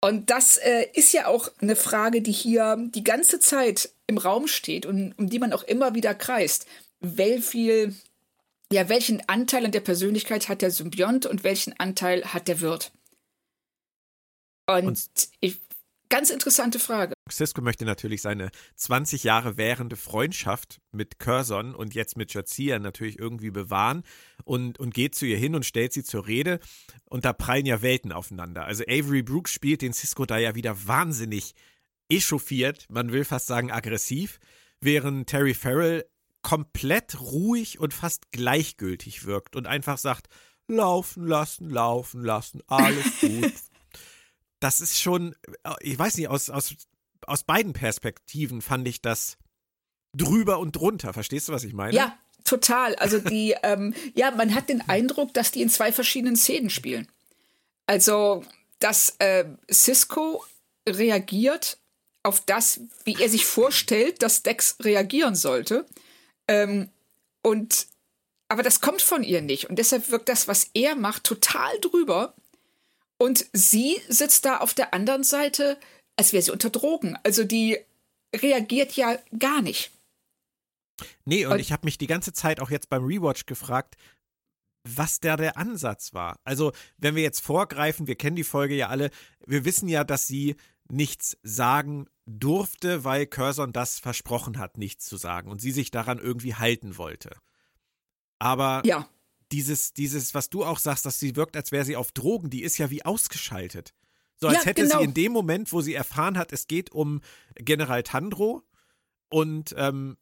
Und 0.01 0.31
das 0.31 0.57
äh, 0.57 0.87
ist 0.95 1.13
ja 1.13 1.27
auch 1.27 1.51
eine 1.61 1.77
Frage, 1.77 2.23
die 2.23 2.33
hier 2.33 2.79
die 2.95 3.05
ganze 3.05 3.41
Zeit 3.41 3.91
im 4.07 4.17
Raum 4.17 4.47
steht 4.47 4.87
und 4.87 5.13
um 5.19 5.29
die 5.29 5.39
man 5.39 5.53
auch 5.53 5.65
immer 5.65 5.95
wieder 5.95 6.15
kreist. 6.15 6.67
Wie 7.01 7.43
viel 7.43 7.95
ja, 8.73 8.89
welchen 8.89 9.27
Anteil 9.29 9.65
an 9.65 9.73
der 9.73 9.81
Persönlichkeit 9.81 10.49
hat 10.49 10.63
der 10.63 10.71
Symbiont 10.71 11.27
und 11.27 11.45
welchen 11.45 11.79
Anteil 11.79 12.25
hat 12.25 12.49
der 12.49 12.61
Wirt? 12.61 12.93
Und, 14.69 14.85
und 14.85 15.29
ich, 15.41 15.61
ganz 16.09 16.31
interessante 16.31 16.79
Frage. 16.79 17.15
Cisco 17.31 17.61
möchte 17.61 17.85
natürlich 17.85 18.23
seine 18.23 18.51
20 18.75 19.25
Jahre 19.25 19.57
währende 19.57 19.97
Freundschaft 19.97 20.81
mit 20.91 21.19
Curzon 21.19 21.75
und 21.75 21.95
jetzt 21.95 22.17
mit 22.17 22.35
Jazia 22.35 22.79
natürlich 22.79 23.19
irgendwie 23.19 23.51
bewahren 23.51 24.03
und, 24.45 24.79
und 24.81 24.95
geht 24.95 25.15
zu 25.15 25.27
ihr 25.27 25.39
hin 25.39 25.55
und 25.55 25.65
stellt 25.65 25.93
sie 25.93 26.03
zur 26.03 26.27
Rede. 26.27 26.59
Und 27.05 27.25
da 27.25 27.33
prallen 27.33 27.67
ja 27.67 27.83
Welten 27.83 28.11
aufeinander. 28.11 28.65
Also 28.65 28.83
Avery 28.85 29.23
Brooks 29.23 29.53
spielt 29.53 29.83
den 29.83 29.93
Cisco 29.93 30.27
da 30.27 30.39
ja 30.39 30.55
wieder 30.57 30.87
wahnsinnig 30.87 31.55
echauffiert, 32.09 32.87
man 32.89 33.13
will 33.13 33.25
fast 33.25 33.47
sagen 33.47 33.73
aggressiv, 33.73 34.39
während 34.81 35.29
Terry 35.29 35.55
Farrell 35.55 36.05
komplett 36.47 37.21
ruhig 37.21 37.81
und 37.81 37.93
fast 37.93 38.31
gleichgültig 38.31 39.27
wirkt 39.27 39.57
und 39.57 39.67
einfach 39.67 39.99
sagt, 39.99 40.29
laufen 40.69 41.27
lassen, 41.27 41.69
laufen 41.69 42.23
lassen, 42.23 42.63
alles 42.69 43.05
gut. 43.21 43.53
das 44.61 44.81
ist 44.81 45.01
schon, 45.01 45.35
äh, 45.65 45.75
ich 45.81 45.99
weiß 45.99 46.17
nicht, 46.17 46.29
aus, 46.29 46.49
aus, 46.49 46.77
aus 47.27 47.43
beiden 47.43 47.73
Perspektiven 47.73 48.63
fand 48.63 48.87
ich 48.87 49.03
das 49.03 49.39
drüber 50.17 50.61
und 50.61 50.77
drunter. 50.77 51.13
Verstehst 51.13 51.49
du, 51.49 51.53
was 51.53 51.65
ich 51.65 51.73
meine? 51.73 51.97
Ja, 51.97 52.17
total. 52.45 52.95
Also 52.95 53.19
die, 53.19 53.57
ähm, 53.65 53.93
ja, 54.15 54.31
man 54.31 54.55
hat 54.55 54.69
den 54.69 54.89
Eindruck, 54.89 55.35
dass 55.35 55.51
die 55.51 55.63
in 55.63 55.69
zwei 55.69 55.91
verschiedenen 55.91 56.37
Szenen 56.37 56.71
spielen. 56.71 57.09
Also, 57.87 58.45
dass 58.79 59.17
äh, 59.19 59.47
Cisco 59.69 60.45
reagiert 60.89 61.79
auf 62.23 62.39
das, 62.39 62.83
wie 63.05 63.17
er 63.21 63.29
sich 63.29 63.47
vorstellt, 63.47 64.23
dass 64.23 64.45
Dex 64.45 64.77
reagieren 64.81 65.35
sollte. 65.35 65.87
Ähm, 66.49 66.91
und 67.43 67.87
aber 68.49 68.63
das 68.63 68.81
kommt 68.81 69.03
von 69.03 69.23
ihr 69.23 69.43
nicht. 69.43 69.69
Und 69.69 69.79
deshalb 69.79 70.11
wirkt 70.11 70.29
das, 70.29 70.47
was 70.47 70.71
er 70.75 70.95
macht, 70.95 71.25
total 71.25 71.79
drüber. 71.81 72.35
Und 73.19 73.47
sie 73.53 74.01
sitzt 74.09 74.45
da 74.45 74.59
auf 74.59 74.75
der 74.75 74.95
anderen 74.95 75.25
Seite, 75.25 75.79
als 76.17 76.33
wäre 76.33 76.43
sie 76.43 76.53
unter 76.53 76.71
Drogen. 76.71 77.19
Also 77.25 77.45
die 77.45 77.79
reagiert 78.35 78.93
ja 78.93 79.19
gar 79.39 79.63
nicht. 79.63 79.91
Nee, 81.25 81.45
und, 81.47 81.53
und 81.53 81.59
ich 81.59 81.73
habe 81.73 81.87
mich 81.87 81.99
die 81.99 82.07
ganze 82.07 82.33
Zeit 82.33 82.61
auch 82.61 82.71
jetzt 82.71 82.89
beim 82.89 83.05
Rewatch 83.05 83.47
gefragt, 83.47 83.97
was 84.85 85.19
da 85.21 85.37
der 85.37 85.57
Ansatz 85.57 86.15
war. 86.15 86.39
Also, 86.45 86.73
wenn 86.99 87.17
wir 87.17 87.23
jetzt 87.23 87.41
vorgreifen, 87.41 88.07
wir 88.07 88.15
kennen 88.15 88.37
die 88.37 88.45
Folge 88.45 88.75
ja 88.75 88.89
alle, 88.89 89.11
wir 89.45 89.65
wissen 89.65 89.89
ja, 89.89 90.05
dass 90.05 90.27
sie 90.27 90.55
nichts 90.91 91.37
sagen 91.43 92.07
durfte, 92.27 93.05
weil 93.05 93.27
Curzon 93.27 93.73
das 93.73 93.99
versprochen 93.99 94.59
hat, 94.59 94.79
nichts 94.79 95.07
zu 95.07 95.17
sagen 95.17 95.51
und 95.51 95.61
sie 95.61 95.73
sich 95.73 95.91
daran 95.91 96.19
irgendwie 96.19 96.55
halten 96.55 96.99
wollte. 96.99 97.37
Aber 98.39 98.83
ja. 98.85 99.09
dieses, 99.53 99.93
dieses, 99.93 100.35
was 100.35 100.51
du 100.51 100.65
auch 100.65 100.79
sagst, 100.79 101.07
dass 101.07 101.19
sie 101.19 101.37
wirkt, 101.37 101.57
als 101.57 101.73
wäre 101.73 101.85
sie 101.85 101.97
auf 101.97 102.13
Drogen, 102.13 102.51
die 102.51 102.63
ist 102.63 102.79
ja 102.79 102.91
wie 102.91 103.05
ausgeschaltet. 103.05 103.95
So 104.39 104.49
als 104.49 104.59
ja, 104.59 104.65
hätte 104.67 104.83
genau. 104.83 104.99
sie 104.99 105.05
in 105.05 105.15
dem 105.15 105.33
Moment, 105.33 105.73
wo 105.73 105.81
sie 105.81 105.95
erfahren 105.95 106.37
hat, 106.37 106.53
es 106.53 106.67
geht 106.67 106.93
um 106.93 107.23
General 107.55 108.03
Tandro 108.03 108.63
und 109.31 109.75
ähm, 109.79 110.19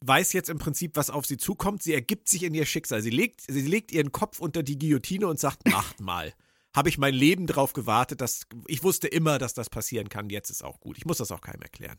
weiß 0.00 0.32
jetzt 0.32 0.50
im 0.50 0.58
Prinzip, 0.58 0.94
was 0.94 1.10
auf 1.10 1.26
sie 1.26 1.38
zukommt. 1.38 1.82
Sie 1.82 1.94
ergibt 1.94 2.28
sich 2.28 2.44
in 2.44 2.54
ihr 2.54 2.66
Schicksal. 2.66 3.02
Sie 3.02 3.10
legt, 3.10 3.42
sie 3.48 3.62
legt 3.62 3.90
ihren 3.90 4.12
Kopf 4.12 4.38
unter 4.38 4.62
die 4.62 4.78
Guillotine 4.78 5.26
und 5.26 5.40
sagt, 5.40 5.68
macht 5.70 6.00
mal 6.00 6.32
habe 6.78 6.88
ich 6.88 6.96
mein 6.96 7.12
Leben 7.12 7.46
drauf 7.48 7.72
gewartet, 7.72 8.20
dass 8.20 8.46
ich 8.68 8.84
wusste 8.84 9.08
immer, 9.08 9.38
dass 9.38 9.52
das 9.52 9.68
passieren 9.68 10.08
kann. 10.08 10.30
Jetzt 10.30 10.48
ist 10.48 10.64
auch 10.64 10.78
gut. 10.78 10.96
Ich 10.96 11.04
muss 11.04 11.18
das 11.18 11.32
auch 11.32 11.40
keinem 11.40 11.62
erklären. 11.62 11.98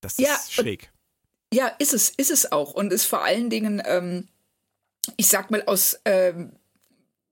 Das 0.00 0.14
ist 0.14 0.26
ja, 0.26 0.40
schräg. 0.48 0.90
Ja, 1.52 1.68
ist 1.68 1.92
es, 1.92 2.08
ist 2.08 2.30
es 2.30 2.50
auch. 2.50 2.72
Und 2.72 2.92
ist 2.92 3.04
vor 3.04 3.22
allen 3.22 3.50
Dingen, 3.50 3.82
ähm, 3.84 4.28
ich 5.18 5.28
sag 5.28 5.50
mal, 5.50 5.62
aus, 5.66 6.00
ähm, 6.06 6.56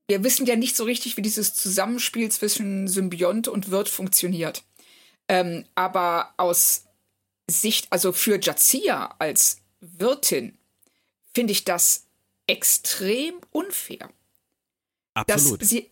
wir 0.08 0.22
wissen 0.22 0.44
ja 0.44 0.56
nicht 0.56 0.76
so 0.76 0.84
richtig, 0.84 1.16
wie 1.16 1.22
dieses 1.22 1.54
Zusammenspiel 1.54 2.30
zwischen 2.30 2.86
Symbiont 2.86 3.48
und 3.48 3.70
Wirt 3.70 3.88
funktioniert. 3.88 4.62
Ähm, 5.28 5.64
aber 5.74 6.34
aus 6.36 6.84
Sicht, 7.50 7.90
also 7.90 8.12
für 8.12 8.38
Jazia 8.40 9.16
als 9.18 9.62
Wirtin, 9.80 10.58
finde 11.34 11.52
ich 11.52 11.64
das 11.64 12.04
extrem 12.46 13.40
unfair. 13.52 14.10
Absolut. 15.14 15.62
Dass 15.62 15.68
sie, 15.70 15.90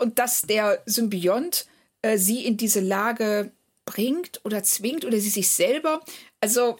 und 0.00 0.18
dass 0.18 0.42
der 0.42 0.82
Symbiont 0.86 1.66
äh, 2.02 2.18
sie 2.18 2.44
in 2.44 2.56
diese 2.56 2.80
Lage 2.80 3.50
bringt 3.84 4.40
oder 4.44 4.62
zwingt 4.62 5.04
oder 5.04 5.18
sie 5.18 5.30
sich 5.30 5.50
selber. 5.50 6.00
Also 6.40 6.78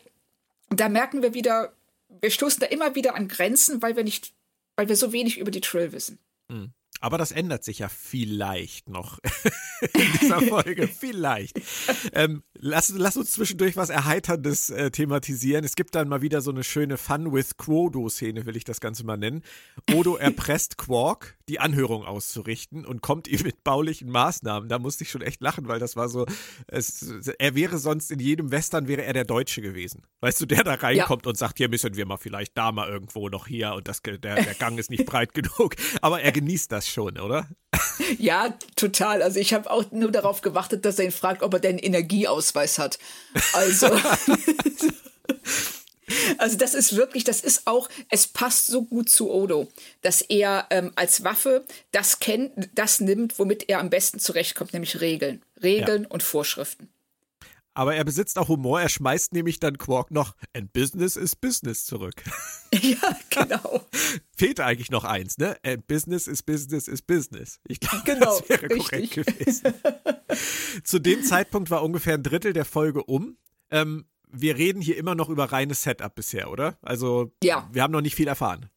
da 0.71 0.89
merken 0.89 1.23
wir 1.23 1.35
wieder, 1.35 1.73
wir 2.21 2.31
stoßen 2.31 2.61
da 2.61 2.67
immer 2.67 2.95
wieder 2.95 3.15
an 3.15 3.29
Grenzen, 3.29 3.81
weil 3.83 3.97
wir 3.97 4.05
nicht, 4.05 4.33
weil 4.77 4.89
wir 4.89 4.97
so 4.97 5.13
wenig 5.13 5.39
über 5.39 5.51
die 5.51 5.61
Trill 5.61 5.93
wissen. 5.93 6.19
Mhm. 6.49 6.73
Aber 7.01 7.19
das 7.19 7.33
ändert 7.33 7.65
sich 7.65 7.81
ja 7.81 7.89
vielleicht 7.89 8.89
noch 8.89 9.19
in 9.95 10.13
dieser 10.21 10.41
Folge. 10.49 10.89
vielleicht. 10.89 11.61
Ähm, 12.13 12.43
Lass, 12.61 12.93
lass 12.97 13.17
uns 13.17 13.33
zwischendurch 13.33 13.77
was 13.77 13.89
Erheiterndes 13.89 14.71
äh, 14.71 14.91
thematisieren. 14.91 15.65
Es 15.65 15.77
gibt 15.77 15.95
dann 15.95 16.09
mal 16.09 16.23
wieder 16.23 16.41
so 16.41 16.51
eine 16.51 16.65
schöne 16.65 16.97
Fun 16.97 17.33
with 17.33 17.57
Quodo-Szene, 17.57 18.47
will 18.47 18.57
ich 18.57 18.65
das 18.65 18.81
Ganze 18.81 19.05
mal 19.05 19.17
nennen. 19.17 19.43
Odo 19.93 20.17
erpresst 20.17 20.77
Quark, 20.77 21.37
die 21.49 21.61
Anhörung 21.61 22.05
auszurichten 22.05 22.85
und 22.85 23.01
kommt 23.01 23.29
ihm 23.29 23.43
mit 23.43 23.63
baulichen 23.63 24.11
Maßnahmen. 24.11 24.69
Da 24.69 24.81
musste 24.81 25.05
ich 25.05 25.11
schon 25.11 25.23
echt 25.23 25.41
lachen, 25.41 25.69
weil 25.69 25.79
das 25.79 25.95
war 25.95 26.09
so, 26.09 26.27
es, 26.67 27.03
er 27.39 27.55
wäre 27.55 27.79
sonst 27.79 28.11
in 28.11 28.19
jedem 28.19 28.51
Western 28.51 28.89
wäre 28.89 29.05
er 29.05 29.13
der 29.13 29.25
Deutsche 29.25 29.63
gewesen. 29.63 30.03
Weißt 30.21 30.41
du, 30.41 30.47
der 30.47 30.65
da 30.65 30.75
reinkommt 30.75 31.27
ja. 31.27 31.31
und 31.31 31.39
sagt, 31.39 31.59
hier 31.59 31.69
müssen 31.69 31.97
wir 31.97 32.07
mal 32.07 32.17
vielleicht 32.17 32.59
da 32.59 32.73
mal 32.73 32.89
irgendwo 32.89 33.29
noch 33.29 33.47
hier 33.47 33.75
und 33.75 33.87
das, 33.87 34.03
der, 34.03 34.19
der 34.19 34.55
Gang 34.55 34.81
ist 34.81 34.91
nicht 34.91 35.07
breit 35.07 35.33
genug. 35.33 35.77
Aber 36.03 36.21
er 36.21 36.33
genießt 36.33 36.73
das 36.73 36.88
schon, 36.91 37.19
oder? 37.19 37.49
Ja, 38.19 38.55
total. 38.77 39.23
Also 39.23 39.39
ich 39.41 39.53
habe 39.55 39.71
auch 39.71 39.91
nur 39.91 40.11
darauf 40.11 40.41
gewartet, 40.41 40.85
dass 40.85 40.99
er 40.99 41.07
ihn 41.07 41.13
fragt, 41.13 41.43
ob 41.43 41.53
er 41.55 41.61
denn 41.61 41.79
Energieausweis 41.79 42.79
hat. 42.79 42.99
Also. 43.53 43.89
Also 46.39 46.57
das 46.57 46.73
ist 46.73 46.97
wirklich, 46.97 47.25
das 47.25 47.41
ist 47.41 47.67
auch, 47.67 47.89
es 48.09 48.27
passt 48.27 48.67
so 48.67 48.83
gut 48.83 49.11
zu 49.11 49.31
Odo, 49.31 49.69
dass 50.01 50.23
er 50.23 50.67
ähm, 50.71 50.93
als 50.97 51.23
Waffe 51.23 51.65
das 51.93 52.19
kennt, 52.19 52.71
das 52.75 53.01
nimmt, 53.01 53.39
womit 53.39 53.69
er 53.69 53.81
am 53.81 53.91
besten 53.91 54.19
zurechtkommt, 54.19 54.73
nämlich 54.73 55.01
Regeln. 55.01 55.43
Regeln 55.63 56.05
ja. 56.05 56.09
und 56.09 56.23
Vorschriften. 56.23 56.89
Aber 57.79 57.95
er 57.95 58.03
besitzt 58.03 58.41
auch 58.41 58.49
Humor. 58.49 58.81
Er 58.81 58.89
schmeißt 58.89 59.33
nämlich 59.33 59.61
dann 59.61 59.79
Quark 59.79 60.11
noch 60.11 60.35
And 60.53 60.73
Business 60.73 61.15
is 61.15 61.37
Business 61.37 61.87
zurück. 61.87 62.25
Ja, 62.71 63.17
genau. 63.31 63.81
Fehlt 64.37 64.61
eigentlich 64.61 64.91
noch 64.91 65.05
eins, 65.05 65.39
ne? 65.39 65.57
And 65.65 65.87
Business 65.87 66.27
is 66.27 66.43
Business 66.43 66.87
is 66.87 67.01
Business. 67.01 67.61
Ich 67.67 67.81
glaube, 67.81 68.03
genau, 68.05 68.39
das 68.39 68.47
wäre 68.47 68.69
korrekt 68.69 69.13
gewesen. 69.15 69.73
Zu 70.85 70.99
dem 70.99 71.23
Zeitpunkt 71.23 71.71
war 71.71 71.83
ungefähr 71.83 72.13
ein 72.13 72.23
Drittel 72.23 72.53
der 72.53 72.67
Folge 72.67 73.05
um. 73.05 73.39
Ähm, 73.71 74.05
wir 74.31 74.59
reden 74.59 74.83
hier 74.83 74.99
immer 74.99 75.15
noch 75.15 75.31
über 75.31 75.51
reines 75.51 75.83
Setup 75.83 76.15
bisher, 76.15 76.51
oder? 76.51 76.77
Also, 76.83 77.33
ja. 77.43 77.67
wir 77.73 77.83
haben 77.83 77.93
noch 77.93 78.03
nicht 78.03 78.17
viel 78.17 78.29
erfahren. 78.29 78.69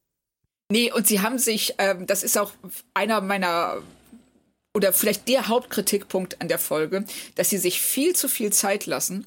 Nee, 0.71 0.89
und 0.93 1.05
sie 1.05 1.19
haben 1.19 1.37
sich, 1.37 1.75
ähm, 1.77 2.07
das 2.07 2.23
ist 2.23 2.37
auch 2.37 2.53
einer 2.93 3.19
meiner 3.19 3.81
oder 4.73 4.93
vielleicht 4.93 5.27
der 5.27 5.47
Hauptkritikpunkt 5.47 6.41
an 6.41 6.47
der 6.47 6.60
Folge, 6.60 7.05
dass 7.36 7.49
sie 7.49 7.57
sich 7.57 7.81
viel 7.81 8.15
zu 8.15 8.27
viel 8.27 8.53
Zeit 8.53 8.86
lassen, 8.86 9.25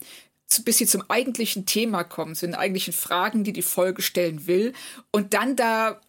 bis 0.64 0.78
sie 0.78 0.86
zum 0.86 1.02
eigentlichen 1.08 1.66
Thema 1.66 2.04
kommen, 2.04 2.34
zu 2.34 2.46
den 2.46 2.54
eigentlichen 2.54 2.92
Fragen, 2.92 3.44
die 3.44 3.52
die 3.52 3.62
Folge 3.62 4.02
stellen 4.02 4.46
will, 4.46 4.72
und 5.10 5.34
dann 5.34 5.56
da 5.56 6.00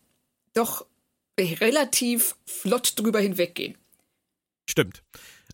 doch 0.54 0.86
relativ 1.40 2.36
flott 2.46 2.94
drüber 2.98 3.20
hinweggehen. 3.20 3.78
Stimmt. 4.70 5.04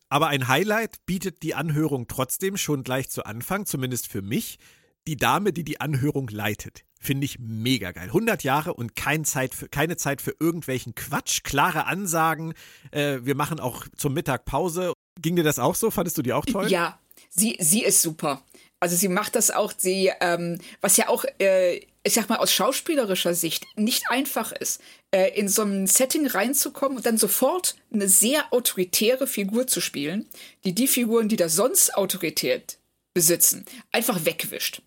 Aber 0.09 0.27
ein 0.27 0.47
Highlight 0.47 1.05
bietet 1.05 1.41
die 1.41 1.55
Anhörung 1.55 2.07
trotzdem 2.07 2.57
schon 2.57 2.83
gleich 2.83 3.09
zu 3.09 3.25
Anfang, 3.25 3.65
zumindest 3.65 4.07
für 4.07 4.21
mich, 4.21 4.59
die 5.07 5.15
Dame, 5.15 5.53
die 5.53 5.63
die 5.63 5.79
Anhörung 5.79 6.27
leitet. 6.27 6.83
Finde 7.03 7.25
ich 7.25 7.39
mega 7.39 7.91
geil. 7.93 8.07
100 8.07 8.43
Jahre 8.43 8.75
und 8.75 8.95
kein 8.95 9.25
Zeit 9.25 9.55
für, 9.55 9.67
keine 9.67 9.97
Zeit 9.97 10.21
für 10.21 10.35
irgendwelchen 10.39 10.93
Quatsch, 10.93 11.41
klare 11.41 11.87
Ansagen. 11.87 12.53
Äh, 12.91 13.17
wir 13.23 13.33
machen 13.33 13.59
auch 13.59 13.87
zum 13.97 14.13
Mittag 14.13 14.45
Pause. 14.45 14.93
Ging 15.19 15.35
dir 15.35 15.43
das 15.43 15.57
auch 15.57 15.73
so? 15.73 15.89
Fandest 15.89 16.19
du 16.19 16.21
die 16.21 16.31
auch 16.31 16.45
toll? 16.45 16.69
Ja, 16.69 16.99
sie, 17.29 17.57
sie 17.59 17.83
ist 17.83 18.03
super. 18.03 18.43
Also 18.79 18.95
sie 18.95 19.07
macht 19.07 19.35
das 19.35 19.49
auch, 19.49 19.73
sie, 19.75 20.11
ähm, 20.21 20.59
was 20.79 20.97
ja 20.97 21.07
auch, 21.07 21.25
äh, 21.39 21.77
ich 22.03 22.13
sag 22.13 22.29
mal, 22.29 22.37
aus 22.37 22.53
schauspielerischer 22.53 23.33
Sicht 23.33 23.65
nicht 23.75 24.03
einfach 24.09 24.51
ist, 24.51 24.79
äh, 25.09 25.29
in 25.39 25.49
so 25.49 25.63
ein 25.63 25.87
Setting 25.87 26.27
reinzukommen 26.27 26.97
und 26.97 27.05
dann 27.07 27.17
sofort 27.17 27.75
eine 27.91 28.07
sehr 28.07 28.53
autoritäre 28.53 29.25
Figur 29.25 29.65
zu 29.65 29.81
spielen, 29.81 30.27
die 30.65 30.73
die 30.75 30.87
Figuren, 30.87 31.29
die 31.29 31.35
da 31.35 31.49
sonst 31.49 31.95
Autorität 31.95 32.77
besitzen, 33.15 33.65
einfach 33.91 34.23
wegwischt. 34.25 34.83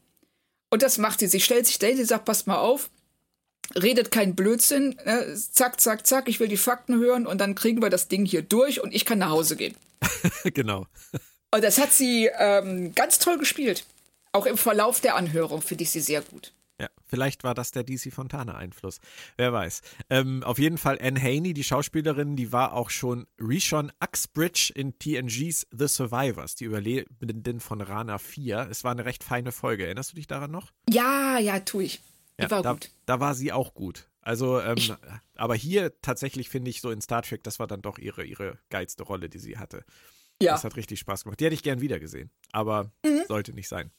Und 0.74 0.82
das 0.82 0.98
macht 0.98 1.20
sie. 1.20 1.28
Sie 1.28 1.38
stellt 1.38 1.68
sich 1.68 1.78
dahin, 1.78 1.96
sie 1.96 2.04
sagt, 2.04 2.24
passt 2.24 2.48
mal 2.48 2.58
auf, 2.58 2.90
redet 3.80 4.10
kein 4.10 4.34
Blödsinn, 4.34 4.96
ne? 5.04 5.32
zack, 5.37 5.80
zack, 5.80 6.04
zack, 6.04 6.28
ich 6.28 6.40
will 6.40 6.48
die 6.48 6.56
Fakten 6.56 6.98
hören 6.98 7.28
und 7.28 7.40
dann 7.40 7.54
kriegen 7.54 7.80
wir 7.80 7.90
das 7.90 8.08
Ding 8.08 8.26
hier 8.26 8.42
durch 8.42 8.82
und 8.82 8.92
ich 8.92 9.04
kann 9.04 9.20
nach 9.20 9.30
Hause 9.30 9.54
gehen. 9.54 9.76
genau. 10.52 10.88
Und 11.52 11.62
das 11.62 11.78
hat 11.78 11.92
sie 11.92 12.28
ähm, 12.40 12.92
ganz 12.92 13.20
toll 13.20 13.38
gespielt. 13.38 13.84
Auch 14.32 14.46
im 14.46 14.58
Verlauf 14.58 15.00
der 15.00 15.14
Anhörung 15.14 15.62
finde 15.62 15.84
ich 15.84 15.90
sie 15.90 16.00
sehr 16.00 16.22
gut. 16.22 16.52
Vielleicht 17.06 17.44
war 17.44 17.54
das 17.54 17.70
der 17.70 17.84
DC 17.84 18.12
Fontana-Einfluss. 18.12 19.00
Wer 19.36 19.52
weiß. 19.52 19.82
Ähm, 20.10 20.42
auf 20.42 20.58
jeden 20.58 20.78
Fall 20.78 20.98
Anne 21.00 21.20
Haney, 21.20 21.54
die 21.54 21.64
Schauspielerin, 21.64 22.36
die 22.36 22.52
war 22.52 22.72
auch 22.72 22.90
schon 22.90 23.26
Rishon 23.40 23.92
Uxbridge 24.02 24.72
in 24.74 24.98
TNG's 24.98 25.66
The 25.70 25.88
Survivors, 25.88 26.54
die 26.54 26.64
Überlebenden 26.64 27.60
von 27.60 27.80
Rana 27.80 28.18
4. 28.18 28.68
Es 28.70 28.84
war 28.84 28.92
eine 28.92 29.04
recht 29.04 29.24
feine 29.24 29.52
Folge. 29.52 29.84
Erinnerst 29.86 30.12
du 30.12 30.16
dich 30.16 30.26
daran 30.26 30.50
noch? 30.50 30.72
Ja, 30.88 31.38
ja, 31.38 31.60
tue 31.60 31.84
ich. 31.84 32.00
Die 32.38 32.42
ja, 32.42 32.50
war 32.50 32.62
da, 32.62 32.72
gut. 32.72 32.90
Da 33.06 33.20
war 33.20 33.34
sie 33.34 33.52
auch 33.52 33.74
gut. 33.74 34.08
Also, 34.20 34.60
ähm, 34.60 34.78
aber 35.36 35.54
hier 35.54 36.00
tatsächlich 36.00 36.48
finde 36.48 36.70
ich 36.70 36.80
so 36.80 36.90
in 36.90 37.02
Star 37.02 37.22
Trek, 37.22 37.44
das 37.44 37.58
war 37.58 37.66
dann 37.66 37.82
doch 37.82 37.98
ihre, 37.98 38.24
ihre 38.24 38.58
geilste 38.70 39.02
Rolle, 39.02 39.28
die 39.28 39.38
sie 39.38 39.58
hatte. 39.58 39.84
Ja. 40.40 40.52
Das 40.52 40.64
hat 40.64 40.76
richtig 40.76 40.98
Spaß 41.00 41.24
gemacht. 41.24 41.40
Die 41.40 41.44
hätte 41.44 41.54
ich 41.54 41.62
gern 41.62 41.80
wiedergesehen, 41.80 42.30
aber 42.50 42.90
mhm. 43.04 43.22
sollte 43.28 43.52
nicht 43.52 43.68
sein. 43.68 43.90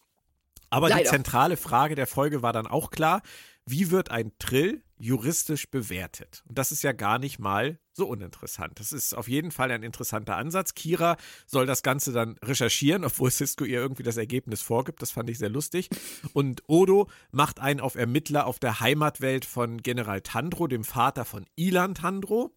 Aber 0.69 0.89
Leider. 0.89 1.03
die 1.03 1.09
zentrale 1.09 1.57
Frage 1.57 1.95
der 1.95 2.07
Folge 2.07 2.41
war 2.41 2.53
dann 2.53 2.67
auch 2.67 2.91
klar, 2.91 3.21
wie 3.67 3.89
wird 3.91 4.11
ein 4.11 4.31
Trill 4.37 4.83
juristisch 4.97 5.69
bewertet? 5.69 6.43
Und 6.47 6.57
das 6.57 6.71
ist 6.71 6.83
ja 6.83 6.91
gar 6.91 7.17
nicht 7.17 7.39
mal 7.39 7.79
so 7.93 8.07
uninteressant. 8.07 8.79
Das 8.79 8.91
ist 8.91 9.15
auf 9.15 9.27
jeden 9.27 9.51
Fall 9.51 9.71
ein 9.71 9.81
interessanter 9.81 10.35
Ansatz. 10.35 10.75
Kira 10.75 11.17
soll 11.47 11.65
das 11.65 11.81
Ganze 11.81 12.11
dann 12.11 12.37
recherchieren, 12.43 13.03
obwohl 13.05 13.31
Cisco 13.31 13.63
ihr 13.63 13.79
irgendwie 13.79 14.03
das 14.03 14.17
Ergebnis 14.17 14.61
vorgibt. 14.61 15.01
Das 15.01 15.11
fand 15.11 15.29
ich 15.29 15.39
sehr 15.39 15.49
lustig. 15.49 15.89
Und 16.33 16.63
Odo 16.67 17.09
macht 17.31 17.59
einen 17.59 17.79
auf 17.79 17.95
Ermittler 17.95 18.45
auf 18.45 18.59
der 18.59 18.79
Heimatwelt 18.79 19.45
von 19.45 19.81
General 19.81 20.21
Tandro, 20.21 20.67
dem 20.67 20.83
Vater 20.83 21.25
von 21.25 21.45
Ilan 21.55 21.95
Tandro. 21.95 22.53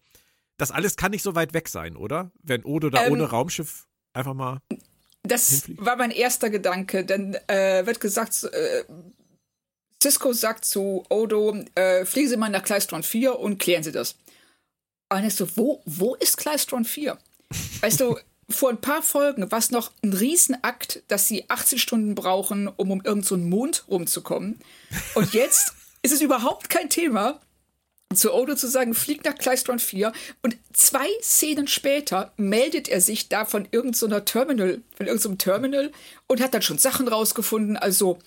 Das 0.57 0.71
alles 0.71 0.97
kann 0.97 1.11
nicht 1.11 1.23
so 1.23 1.35
weit 1.35 1.53
weg 1.53 1.69
sein, 1.69 1.95
oder? 1.95 2.31
Wenn 2.43 2.65
Odo 2.65 2.89
da 2.89 3.05
ähm, 3.05 3.13
ohne 3.13 3.23
Raumschiff 3.23 3.87
einfach 4.13 4.33
mal 4.33 4.61
das 5.23 5.49
hinfliegen? 5.49 5.85
war 5.85 5.95
mein 5.95 6.11
erster 6.11 6.49
Gedanke, 6.49 7.05
denn 7.05 7.35
äh, 7.47 7.85
wird 7.85 7.99
gesagt, 7.99 8.43
äh, 8.43 8.83
Cisco 10.01 10.31
sagt 10.33 10.65
zu 10.65 11.03
Odo, 11.09 11.57
äh, 11.75 12.05
fliegen 12.05 12.29
Sie 12.29 12.37
mal 12.37 12.49
nach 12.49 12.63
Kleistron 12.63 13.03
4 13.03 13.37
und 13.37 13.59
klären 13.59 13.83
Sie 13.83 13.91
das. 13.91 14.15
Und 15.11 15.25
ich 15.25 15.35
so, 15.35 15.47
wo, 15.57 15.81
wo 15.85 16.15
ist 16.15 16.37
Kleistron 16.37 16.85
4? 16.85 17.17
Weißt 17.81 17.99
du, 17.99 18.17
vor 18.49 18.69
ein 18.69 18.81
paar 18.81 19.01
Folgen 19.01 19.51
war 19.51 19.59
es 19.59 19.71
noch 19.71 19.91
ein 20.03 20.13
Riesenakt, 20.13 21.03
dass 21.07 21.27
sie 21.27 21.49
18 21.49 21.79
Stunden 21.79 22.15
brauchen, 22.15 22.67
um 22.67 22.91
um 22.91 22.99
irgendeinen 22.99 23.23
so 23.23 23.37
Mond 23.37 23.85
rumzukommen. 23.87 24.59
Und 25.15 25.33
jetzt 25.33 25.73
ist 26.01 26.13
es 26.13 26.21
überhaupt 26.21 26.69
kein 26.69 26.89
Thema, 26.89 27.39
zu 28.15 28.33
Odo 28.33 28.55
zu 28.55 28.67
sagen, 28.67 28.95
flieg 28.95 29.23
nach 29.23 29.35
Kleistron 29.35 29.77
4 29.77 30.11
und 30.41 30.57
zwei 30.73 31.07
Szenen 31.21 31.67
später 31.67 32.33
meldet 32.37 32.87
er 32.87 33.01
sich 33.01 33.29
da 33.29 33.45
von 33.45 33.67
irgendeiner 33.71 34.17
so 34.17 34.19
Terminal, 34.21 34.81
von 34.95 35.05
irgendeinem 35.05 35.33
so 35.33 35.37
Terminal 35.37 35.91
und 36.25 36.41
hat 36.41 36.55
dann 36.55 36.63
schon 36.63 36.79
Sachen 36.79 37.07
rausgefunden. 37.07 37.77
Also, 37.77 38.17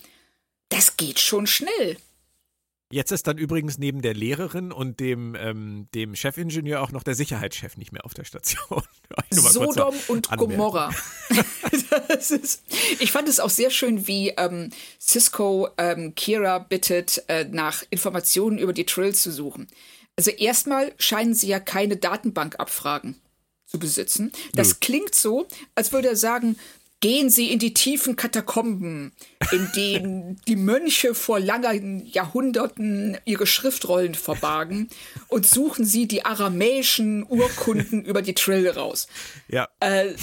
das 0.69 0.95
geht 0.95 1.19
schon 1.19 1.47
schnell. 1.47 1.97
Jetzt 2.93 3.11
ist 3.11 3.25
dann 3.25 3.39
übrigens 3.39 3.79
neben 3.79 4.03
der 4.03 4.13
Lehrerin 4.13 4.71
und 4.71 4.99
dem, 4.99 5.33
ähm, 5.33 5.87
dem 5.95 6.15
Chefingenieur 6.15 6.79
auch 6.79 6.91
noch 6.91 7.01
der 7.01 7.15
Sicherheitschef 7.15 7.75
nicht 7.75 7.91
mehr 7.91 8.05
auf 8.05 8.13
der 8.13 8.23
Station. 8.23 8.83
Sodom 9.31 9.95
und 10.09 10.29
Gomorra. 10.29 10.91
ist, 12.29 12.61
ich 12.99 13.11
fand 13.11 13.27
es 13.27 13.39
auch 13.39 13.49
sehr 13.49 13.71
schön, 13.71 14.05
wie 14.07 14.29
ähm, 14.37 14.69
Cisco 15.01 15.69
ähm, 15.79 16.13
Kira 16.13 16.59
bittet, 16.59 17.23
äh, 17.29 17.45
nach 17.45 17.83
Informationen 17.89 18.59
über 18.59 18.73
die 18.73 18.85
Trills 18.85 19.23
zu 19.23 19.31
suchen. 19.31 19.65
Also 20.15 20.29
erstmal 20.29 20.93
scheinen 20.99 21.33
sie 21.33 21.47
ja 21.47 21.59
keine 21.59 21.97
Datenbankabfragen 21.97 23.19
zu 23.65 23.79
besitzen. 23.79 24.31
Das 24.53 24.69
Nö. 24.69 24.75
klingt 24.81 25.15
so, 25.15 25.47
als 25.73 25.91
würde 25.91 26.09
er 26.09 26.15
sagen, 26.15 26.57
Gehen 27.03 27.29
Sie 27.29 27.51
in 27.51 27.59
die 27.59 27.73
tiefen 27.73 28.15
Katakomben, 28.15 29.11
in 29.51 29.69
denen 29.75 30.41
die 30.47 30.55
Mönche 30.55 31.13
vor 31.13 31.37
langen 31.37 32.05
Jahrhunderten 32.05 33.17
ihre 33.25 33.45
Schriftrollen 33.45 34.15
verbargen 34.15 34.87
und 35.27 35.45
suchen 35.45 35.83
Sie 35.83 36.07
die 36.07 36.23
aramäischen 36.23 37.25
Urkunden 37.27 38.05
über 38.05 38.21
die 38.21 38.33
Trill 38.33 38.69
raus. 38.69 39.09
Ja. 39.49 39.67
Äh, 39.81 40.13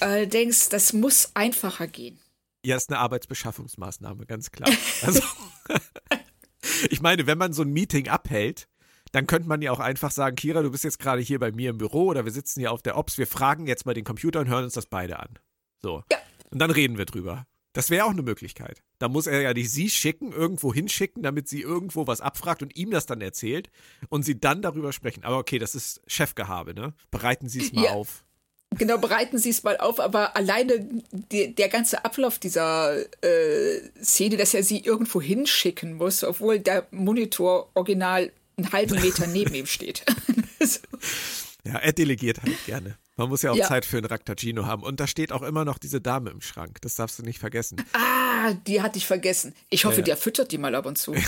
allerdings, 0.00 0.68
das 0.70 0.92
muss 0.92 1.30
einfacher 1.34 1.86
gehen. 1.86 2.18
Ja, 2.64 2.74
ist 2.74 2.90
eine 2.90 2.98
Arbeitsbeschaffungsmaßnahme, 2.98 4.26
ganz 4.26 4.50
klar. 4.50 4.68
Also, 5.02 5.22
ich 6.90 7.00
meine, 7.00 7.28
wenn 7.28 7.38
man 7.38 7.52
so 7.52 7.62
ein 7.62 7.70
Meeting 7.70 8.08
abhält, 8.08 8.66
dann 9.12 9.28
könnte 9.28 9.48
man 9.48 9.62
ja 9.62 9.70
auch 9.70 9.78
einfach 9.78 10.10
sagen, 10.10 10.34
Kira, 10.34 10.62
du 10.62 10.72
bist 10.72 10.82
jetzt 10.82 10.98
gerade 10.98 11.22
hier 11.22 11.38
bei 11.38 11.52
mir 11.52 11.70
im 11.70 11.78
Büro 11.78 12.06
oder 12.06 12.24
wir 12.24 12.32
sitzen 12.32 12.58
hier 12.58 12.72
auf 12.72 12.82
der 12.82 12.96
Ops, 12.96 13.18
wir 13.18 13.28
fragen 13.28 13.68
jetzt 13.68 13.86
mal 13.86 13.94
den 13.94 14.02
Computer 14.02 14.40
und 14.40 14.48
hören 14.48 14.64
uns 14.64 14.74
das 14.74 14.86
beide 14.86 15.20
an. 15.20 15.38
So. 15.84 16.02
Ja. 16.10 16.16
Und 16.50 16.60
dann 16.60 16.70
reden 16.70 16.96
wir 16.96 17.04
drüber. 17.04 17.46
Das 17.74 17.90
wäre 17.90 18.06
auch 18.06 18.10
eine 18.10 18.22
Möglichkeit. 18.22 18.82
Da 18.98 19.08
muss 19.08 19.26
er 19.26 19.42
ja 19.42 19.52
nicht 19.52 19.70
sie 19.70 19.90
schicken, 19.90 20.32
irgendwo 20.32 20.72
hinschicken, 20.72 21.22
damit 21.22 21.46
sie 21.46 21.60
irgendwo 21.60 22.06
was 22.06 22.22
abfragt 22.22 22.62
und 22.62 22.74
ihm 22.74 22.90
das 22.90 23.04
dann 23.04 23.20
erzählt 23.20 23.68
und 24.08 24.22
sie 24.22 24.40
dann 24.40 24.62
darüber 24.62 24.94
sprechen. 24.94 25.24
Aber 25.24 25.36
okay, 25.36 25.58
das 25.58 25.74
ist 25.74 26.00
Chefgehabe, 26.06 26.72
ne? 26.72 26.94
Bereiten 27.10 27.50
Sie 27.50 27.60
es 27.60 27.72
mal 27.74 27.84
ja. 27.84 27.90
auf. 27.90 28.24
Genau, 28.70 28.96
bereiten 28.96 29.36
Sie 29.38 29.50
es 29.50 29.62
mal 29.62 29.76
auf, 29.76 30.00
aber 30.00 30.36
alleine 30.36 30.88
die, 31.12 31.54
der 31.54 31.68
ganze 31.68 32.02
Ablauf 32.04 32.38
dieser 32.38 32.96
äh, 33.22 33.80
Szene, 34.02 34.38
dass 34.38 34.54
er 34.54 34.62
sie 34.62 34.78
irgendwo 34.78 35.20
hinschicken 35.20 35.94
muss, 35.94 36.24
obwohl 36.24 36.60
der 36.60 36.86
Monitor 36.92 37.70
original 37.74 38.32
einen 38.56 38.72
halben 38.72 39.02
Meter 39.02 39.26
neben 39.26 39.54
ihm 39.54 39.66
steht. 39.66 40.02
so. 40.60 40.78
Ja, 41.66 41.76
er 41.76 41.92
delegiert 41.92 42.42
halt 42.42 42.64
gerne. 42.64 42.96
Man 43.16 43.28
muss 43.28 43.42
ja 43.42 43.52
auch 43.52 43.56
ja. 43.56 43.66
Zeit 43.66 43.84
für 43.84 43.98
ein 43.98 44.04
Raktagino 44.04 44.66
haben. 44.66 44.82
Und 44.82 44.98
da 44.98 45.06
steht 45.06 45.30
auch 45.30 45.42
immer 45.42 45.64
noch 45.64 45.78
diese 45.78 46.00
Dame 46.00 46.30
im 46.30 46.40
Schrank. 46.40 46.80
Das 46.80 46.96
darfst 46.96 47.18
du 47.18 47.22
nicht 47.22 47.38
vergessen. 47.38 47.84
Ah, 47.92 48.52
die 48.66 48.82
hatte 48.82 48.98
ich 48.98 49.06
vergessen. 49.06 49.54
Ich 49.70 49.84
hoffe, 49.84 49.96
ja, 49.96 50.00
ja. 50.00 50.04
der 50.06 50.16
füttert 50.16 50.50
die 50.52 50.58
mal 50.58 50.74
ab 50.74 50.86
und 50.86 50.98
zu. 50.98 51.14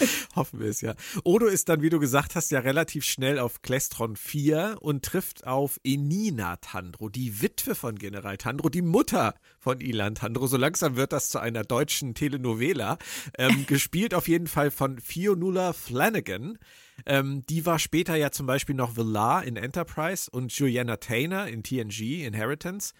Hoffen 0.36 0.60
wir 0.60 0.68
es 0.68 0.80
ja. 0.80 0.94
Odo 1.24 1.46
ist 1.46 1.68
dann, 1.68 1.82
wie 1.82 1.90
du 1.90 1.98
gesagt 1.98 2.34
hast, 2.34 2.50
ja 2.50 2.60
relativ 2.60 3.04
schnell 3.04 3.38
auf 3.38 3.62
Klestron 3.62 4.16
4 4.16 4.78
und 4.80 5.04
trifft 5.04 5.46
auf 5.46 5.80
Enina 5.84 6.56
Tandro, 6.56 7.08
die 7.08 7.42
Witwe 7.42 7.74
von 7.74 7.96
General 7.96 8.36
Tandro, 8.36 8.68
die 8.68 8.82
Mutter 8.82 9.34
von 9.58 9.80
Ilan 9.80 10.14
Tandro. 10.14 10.46
So 10.46 10.56
langsam 10.56 10.96
wird 10.96 11.12
das 11.12 11.28
zu 11.28 11.38
einer 11.38 11.62
deutschen 11.62 12.14
Telenovela. 12.14 12.98
Ähm, 13.38 13.64
gespielt 13.66 14.14
auf 14.14 14.28
jeden 14.28 14.46
Fall 14.46 14.70
von 14.70 14.98
Fionnuala 14.98 15.72
Flanagan. 15.72 16.58
Ähm, 17.06 17.44
die 17.48 17.64
war 17.66 17.78
später 17.78 18.16
ja 18.16 18.30
zum 18.30 18.46
Beispiel 18.46 18.74
noch 18.74 18.96
Villar 18.96 19.44
in 19.44 19.56
Enterprise 19.56 20.30
und 20.30 20.52
Juliana 20.52 20.96
Taylor 20.96 21.48
in 21.48 21.62
TNG, 21.62 22.24
Inheritance. 22.24 22.92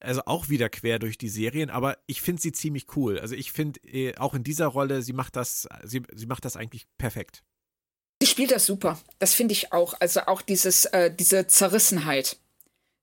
Also 0.00 0.22
auch 0.26 0.48
wieder 0.48 0.68
quer 0.68 0.98
durch 0.98 1.18
die 1.18 1.28
Serien, 1.28 1.70
aber 1.70 1.98
ich 2.06 2.20
finde 2.20 2.40
sie 2.40 2.52
ziemlich 2.52 2.86
cool. 2.96 3.18
Also 3.18 3.34
ich 3.34 3.50
finde 3.50 3.80
äh, 3.80 4.16
auch 4.16 4.34
in 4.34 4.44
dieser 4.44 4.66
Rolle, 4.66 5.02
sie 5.02 5.12
macht 5.12 5.34
das, 5.34 5.68
sie, 5.84 6.02
sie 6.14 6.26
macht 6.26 6.44
das 6.44 6.56
eigentlich 6.56 6.86
perfekt. 6.98 7.42
Sie 8.20 8.28
spielt 8.28 8.50
das 8.50 8.66
super. 8.66 9.00
Das 9.18 9.34
finde 9.34 9.52
ich 9.52 9.72
auch. 9.72 9.94
Also 10.00 10.22
auch 10.22 10.42
dieses, 10.42 10.84
äh, 10.86 11.12
diese 11.12 11.46
Zerrissenheit 11.46 12.36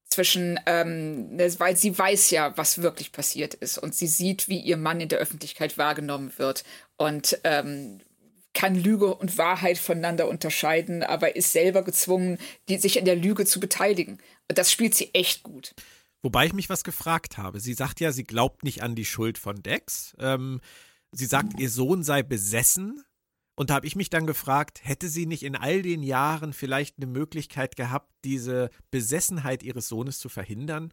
zwischen, 0.09 0.59
ähm, 0.65 1.35
ne, 1.35 1.53
weil 1.59 1.75
sie 1.75 1.97
weiß 1.97 2.29
ja, 2.31 2.55
was 2.57 2.81
wirklich 2.81 3.11
passiert 3.11 3.53
ist 3.53 3.77
und 3.77 3.93
sie 3.93 4.07
sieht, 4.07 4.47
wie 4.47 4.59
ihr 4.59 4.77
Mann 4.77 5.01
in 5.01 5.09
der 5.09 5.19
Öffentlichkeit 5.19 5.77
wahrgenommen 5.77 6.31
wird 6.37 6.63
und 6.97 7.39
ähm, 7.43 7.99
kann 8.53 8.75
Lüge 8.75 9.13
und 9.13 9.37
Wahrheit 9.37 9.77
voneinander 9.77 10.29
unterscheiden, 10.29 11.03
aber 11.03 11.35
ist 11.35 11.51
selber 11.51 11.83
gezwungen, 11.83 12.37
die, 12.69 12.77
sich 12.77 12.97
an 12.97 13.05
der 13.05 13.17
Lüge 13.17 13.45
zu 13.45 13.59
beteiligen. 13.59 14.19
Und 14.49 14.57
das 14.57 14.71
spielt 14.71 14.95
sie 14.95 15.13
echt 15.13 15.43
gut. 15.43 15.75
Wobei 16.25 16.47
ich 16.47 16.53
mich 16.53 16.71
was 16.71 16.83
gefragt 16.83 17.37
habe. 17.37 17.59
Sie 17.59 17.75
sagt 17.75 17.99
ja, 17.99 18.11
sie 18.11 18.23
glaubt 18.23 18.63
nicht 18.63 18.81
an 18.81 18.95
die 18.95 19.05
Schuld 19.05 19.37
von 19.37 19.61
Dex. 19.61 20.15
Ähm, 20.17 20.59
sie 21.11 21.27
sagt, 21.27 21.59
ihr 21.59 21.69
Sohn 21.69 22.01
sei 22.01 22.23
besessen. 22.23 23.03
Und 23.53 23.69
da 23.69 23.75
habe 23.75 23.85
ich 23.85 23.95
mich 23.95 24.09
dann 24.09 24.25
gefragt, 24.25 24.81
hätte 24.83 25.07
sie 25.07 25.27
nicht 25.27 25.43
in 25.43 25.55
all 25.55 25.83
den 25.83 26.01
Jahren 26.01 26.53
vielleicht 26.53 26.97
eine 26.97 27.05
Möglichkeit 27.05 27.75
gehabt, 27.75 28.11
diese 28.23 28.71
Besessenheit 28.89 29.61
ihres 29.61 29.87
Sohnes 29.87 30.17
zu 30.17 30.27
verhindern? 30.27 30.91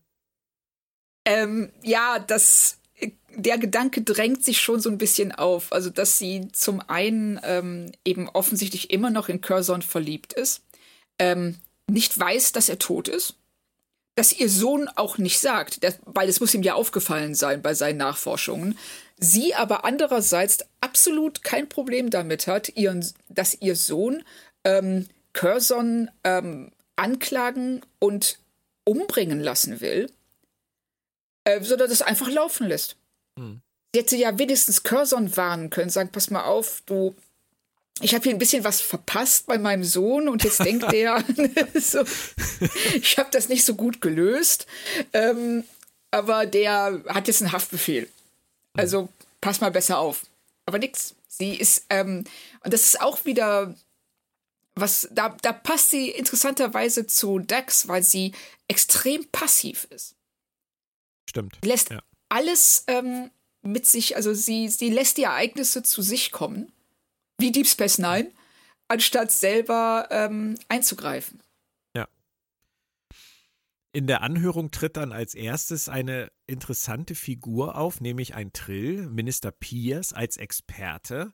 Ähm, 1.24 1.72
ja, 1.82 2.18
das 2.18 2.76
der 3.34 3.56
Gedanke 3.56 4.02
drängt 4.02 4.44
sich 4.44 4.60
schon 4.60 4.80
so 4.80 4.90
ein 4.90 4.98
bisschen 4.98 5.32
auf. 5.32 5.72
Also, 5.72 5.88
dass 5.88 6.18
sie 6.18 6.48
zum 6.52 6.82
einen 6.90 7.40
ähm, 7.42 7.90
eben 8.04 8.28
offensichtlich 8.28 8.90
immer 8.90 9.08
noch 9.08 9.30
in 9.30 9.40
Curzon 9.40 9.80
verliebt 9.80 10.34
ist, 10.34 10.60
ähm, 11.18 11.56
nicht 11.90 12.18
weiß, 12.18 12.52
dass 12.52 12.68
er 12.68 12.78
tot 12.78 13.08
ist, 13.08 13.38
dass 14.14 14.32
ihr 14.32 14.48
Sohn 14.48 14.88
auch 14.96 15.18
nicht 15.18 15.40
sagt, 15.40 15.82
der, 15.82 15.94
weil 16.04 16.28
es 16.28 16.40
muss 16.40 16.54
ihm 16.54 16.62
ja 16.62 16.74
aufgefallen 16.74 17.34
sein 17.34 17.62
bei 17.62 17.74
seinen 17.74 17.98
Nachforschungen. 17.98 18.78
Sie 19.18 19.54
aber 19.54 19.84
andererseits 19.84 20.58
absolut 20.80 21.42
kein 21.42 21.68
Problem 21.68 22.10
damit 22.10 22.46
hat, 22.46 22.76
ihren, 22.76 23.06
dass 23.28 23.54
ihr 23.60 23.76
Sohn 23.76 24.22
ähm, 24.64 25.06
Curzon 25.32 26.10
ähm, 26.24 26.72
anklagen 26.96 27.82
und 27.98 28.38
umbringen 28.84 29.40
lassen 29.40 29.80
will 29.80 30.08
äh, 31.44 31.62
sondern 31.62 31.88
das 31.88 32.02
einfach 32.02 32.28
laufen 32.28 32.68
lässt. 32.68 32.96
Hm. 33.38 33.60
Sie 33.94 34.00
hätte 34.00 34.16
ja 34.16 34.38
wenigstens 34.38 34.82
Curzon 34.82 35.36
warnen 35.36 35.70
können, 35.70 35.90
sagen, 35.90 36.10
pass 36.12 36.30
mal 36.30 36.44
auf, 36.44 36.82
du, 36.86 37.14
ich 38.01 38.14
habe 38.14 38.24
hier 38.24 38.32
ein 38.32 38.38
bisschen 38.38 38.64
was 38.64 38.80
verpasst 38.80 39.47
bei 39.47 39.59
meinem 39.59 39.84
Sohn 39.84 40.28
und 40.28 40.45
jetzt 40.45 40.64
denkt 40.64 40.90
der, 40.93 41.24
so, 41.74 42.05
ich 42.95 43.18
habe 43.18 43.30
das 43.30 43.49
nicht 43.49 43.64
so 43.64 43.74
gut 43.74 44.01
gelöst, 44.01 44.66
ähm, 45.12 45.64
aber 46.11 46.47
der 46.47 47.03
hat 47.09 47.28
jetzt 47.28 47.43
einen 47.43 47.53
Haftbefehl. 47.53 48.09
Also 48.74 49.09
pass 49.40 49.61
mal 49.61 49.70
besser 49.70 49.99
auf. 49.99 50.26
Aber 50.66 50.78
nix. 50.78 51.14
Sie 51.28 51.55
ist, 51.55 51.86
ähm, 51.90 52.24
und 52.62 52.72
das 52.74 52.84
ist 52.84 53.01
auch 53.01 53.24
wieder 53.24 53.74
was, 54.74 55.09
da, 55.11 55.36
da 55.43 55.53
passt 55.53 55.90
sie 55.90 56.11
interessanterweise 56.11 57.07
zu 57.07 57.38
Dax, 57.38 57.88
weil 57.88 58.03
sie 58.03 58.32
extrem 58.68 59.26
passiv 59.28 59.86
ist. 59.90 60.14
Stimmt. 61.28 61.59
Lässt 61.64 61.90
ja. 61.90 62.03
alles 62.28 62.84
ähm, 62.86 63.30
mit 63.62 63.86
sich, 63.86 64.16
also 64.16 64.34
sie, 64.34 64.68
sie 64.68 64.90
lässt 64.90 65.18
die 65.18 65.24
Ereignisse 65.24 65.82
zu 65.82 66.03
sich 66.03 66.32
kommen, 66.32 66.72
wie 67.38 67.52
Deep 67.52 67.66
Space 67.66 67.98
Nine, 67.98 68.30
anstatt 68.88 69.32
selber 69.32 70.08
ähm, 70.10 70.56
einzugreifen. 70.68 71.42
Ja. 71.96 72.08
In 73.92 74.06
der 74.06 74.22
Anhörung 74.22 74.70
tritt 74.70 74.96
dann 74.96 75.12
als 75.12 75.34
erstes 75.34 75.88
eine 75.88 76.30
interessante 76.46 77.14
Figur 77.14 77.76
auf, 77.76 78.00
nämlich 78.00 78.34
ein 78.34 78.52
Trill, 78.52 79.08
Minister 79.08 79.50
Pierce 79.50 80.12
als 80.12 80.36
Experte. 80.36 81.32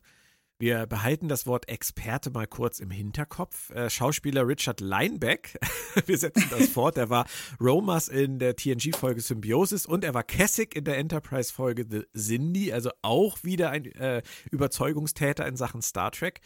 Wir 0.61 0.87
behalten 0.87 1.29
das 1.29 1.47
Wort 1.47 1.69
Experte 1.69 2.31
mal 2.31 2.45
kurz 2.45 2.81
im 2.81 2.91
Hinterkopf. 2.91 3.69
Äh, 3.69 3.89
Schauspieler 3.89 4.45
Richard 4.45 4.81
Lineback, 4.81 5.57
wir 6.05 6.17
setzen 6.17 6.47
das 6.51 6.67
fort, 6.73 6.97
er 6.97 7.09
war 7.09 7.27
Romas 7.61 8.09
in 8.09 8.39
der 8.39 8.57
TNG-Folge 8.57 9.21
Symbiosis 9.21 9.85
und 9.85 10.03
er 10.03 10.13
war 10.13 10.23
Kessig 10.23 10.75
in 10.75 10.83
der 10.83 10.97
Enterprise-Folge 10.97 11.85
The 11.89 12.03
Cindy, 12.13 12.73
also 12.73 12.91
auch 13.01 13.41
wieder 13.41 13.69
ein 13.69 13.85
äh, 13.85 14.21
Überzeugungstäter 14.51 15.47
in 15.47 15.55
Sachen 15.55 15.81
Star 15.81 16.11
Trek. 16.11 16.41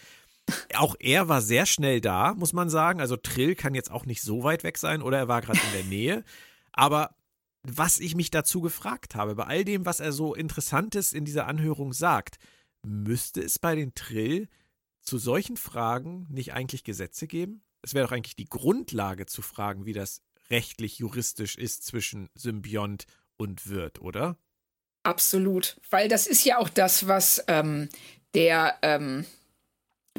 Auch 0.76 0.96
er 1.00 1.28
war 1.28 1.42
sehr 1.42 1.66
schnell 1.66 2.00
da, 2.00 2.36
muss 2.36 2.54
man 2.54 2.70
sagen. 2.70 3.02
Also 3.02 3.18
Trill 3.18 3.56
kann 3.56 3.74
jetzt 3.74 3.90
auch 3.90 4.06
nicht 4.06 4.22
so 4.22 4.44
weit 4.44 4.64
weg 4.64 4.78
sein 4.78 5.02
oder 5.02 5.18
er 5.18 5.28
war 5.28 5.42
gerade 5.42 5.60
in 5.60 5.74
der 5.74 5.86
Nähe. 5.86 6.24
Aber 6.72 7.16
was 7.64 8.00
ich 8.00 8.14
mich 8.14 8.30
dazu 8.30 8.62
gefragt 8.62 9.16
habe, 9.16 9.34
bei 9.34 9.46
all 9.46 9.66
dem, 9.66 9.88
was 9.88 10.00
er 10.00 10.12
so 10.12 10.36
Interessantes 10.36 11.14
in 11.14 11.26
dieser 11.26 11.48
Anhörung 11.48 11.94
sagt, 11.94 12.38
müsste 12.86 13.42
es 13.42 13.60
bei 13.60 13.76
den 13.76 13.94
Trill 13.94 14.48
zu 15.02 15.18
solchen 15.18 15.58
Fragen 15.58 16.28
nicht 16.30 16.54
eigentlich 16.54 16.84
Gesetze 16.84 17.28
geben? 17.28 17.64
Es 17.82 17.94
wäre 17.94 18.06
doch 18.06 18.14
eigentlich 18.14 18.36
die 18.36 18.46
Grundlage 18.46 19.26
zu 19.26 19.42
fragen, 19.42 19.86
wie 19.86 19.94
das 19.94 20.22
rechtlich, 20.50 21.00
juristisch 21.00 21.58
ist 21.58 21.86
zwischen 21.86 22.30
Symbiont 22.36 23.06
und 23.38 23.68
Wirt, 23.70 24.02
oder? 24.02 24.38
Absolut, 25.04 25.78
weil 25.90 26.08
das 26.08 26.28
ist 26.28 26.46
ja 26.46 26.58
auch 26.58 26.70
das, 26.70 27.08
was 27.08 27.44
ähm, 27.48 27.90
der, 28.34 28.78
ähm, 28.82 29.26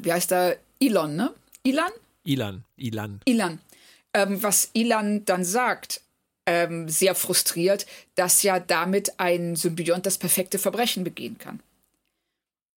wie 0.01 0.12
heißt 0.12 0.33
er, 0.33 0.59
Elon, 0.81 1.17
ne? 1.17 1.35
Ilan? 1.62 1.91
Ilan, 2.25 2.65
Ilan. 2.77 3.21
Ilan. 3.25 3.61
Ähm, 4.12 4.43
was 4.43 4.71
Ilan 4.75 5.25
dann 5.25 5.45
sagt, 5.45 6.03
ähm, 6.47 6.89
sehr 6.89 7.15
frustriert, 7.15 7.87
dass 8.15 8.43
ja 8.43 8.61
damit 8.61 9.19
ein 9.19 9.57
Symbiont 9.57 10.05
das 10.05 10.19
perfekte 10.19 10.59
Verbrechen 10.59 11.05
begehen 11.05 11.39
kann. 11.39 11.61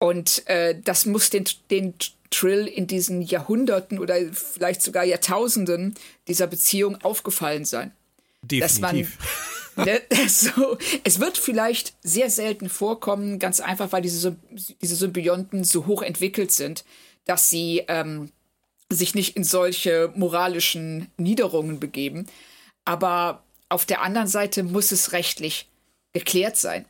Und 0.07 0.47
äh, 0.49 0.79
das 0.85 1.07
muss 1.07 1.31
den, 1.31 1.45
den 1.71 1.95
Trill 2.31 2.67
in 2.67 2.87
diesen 2.87 3.23
Jahrhunderten 3.23 3.99
oder 3.99 4.17
vielleicht 4.33 4.83
sogar 4.83 5.05
Jahrtausenden 5.05 5.95
dieser 6.29 6.47
Beziehung 6.47 7.01
aufgefallen 7.03 7.65
sein. 7.65 7.93
Definitiv. 8.43 9.19
Dass 9.77 9.85
man, 9.85 9.87
ne, 9.87 10.01
so, 10.29 10.79
es 11.05 11.19
wird 11.21 11.39
vielleicht 11.39 11.95
sehr 12.03 12.31
selten 12.31 12.69
vorkommen, 12.69 13.39
ganz 13.39 13.61
einfach, 13.61 13.93
weil 13.93 14.03
diese, 14.03 14.37
diese 14.81 14.97
Symbionten 14.97 15.65
so 15.65 15.87
hoch 15.87 16.03
entwickelt 16.03 16.53
sind, 16.53 16.85
dass 17.25 17.51
sie 17.51 17.83
ähm, 17.89 18.31
sich 18.91 19.15
nicht 19.15 19.37
in 19.37 19.45
solche 19.45 20.13
moralischen 20.15 21.09
Niederungen 21.17 21.81
begeben. 21.81 22.27
Aber 22.85 23.43
auf 23.69 23.85
der 23.85 24.03
anderen 24.03 24.29
Seite 24.29 24.63
muss 24.63 24.93
es 24.93 25.13
rechtlich 25.13 25.69
geklärt 26.13 26.57
sein. 26.57 26.87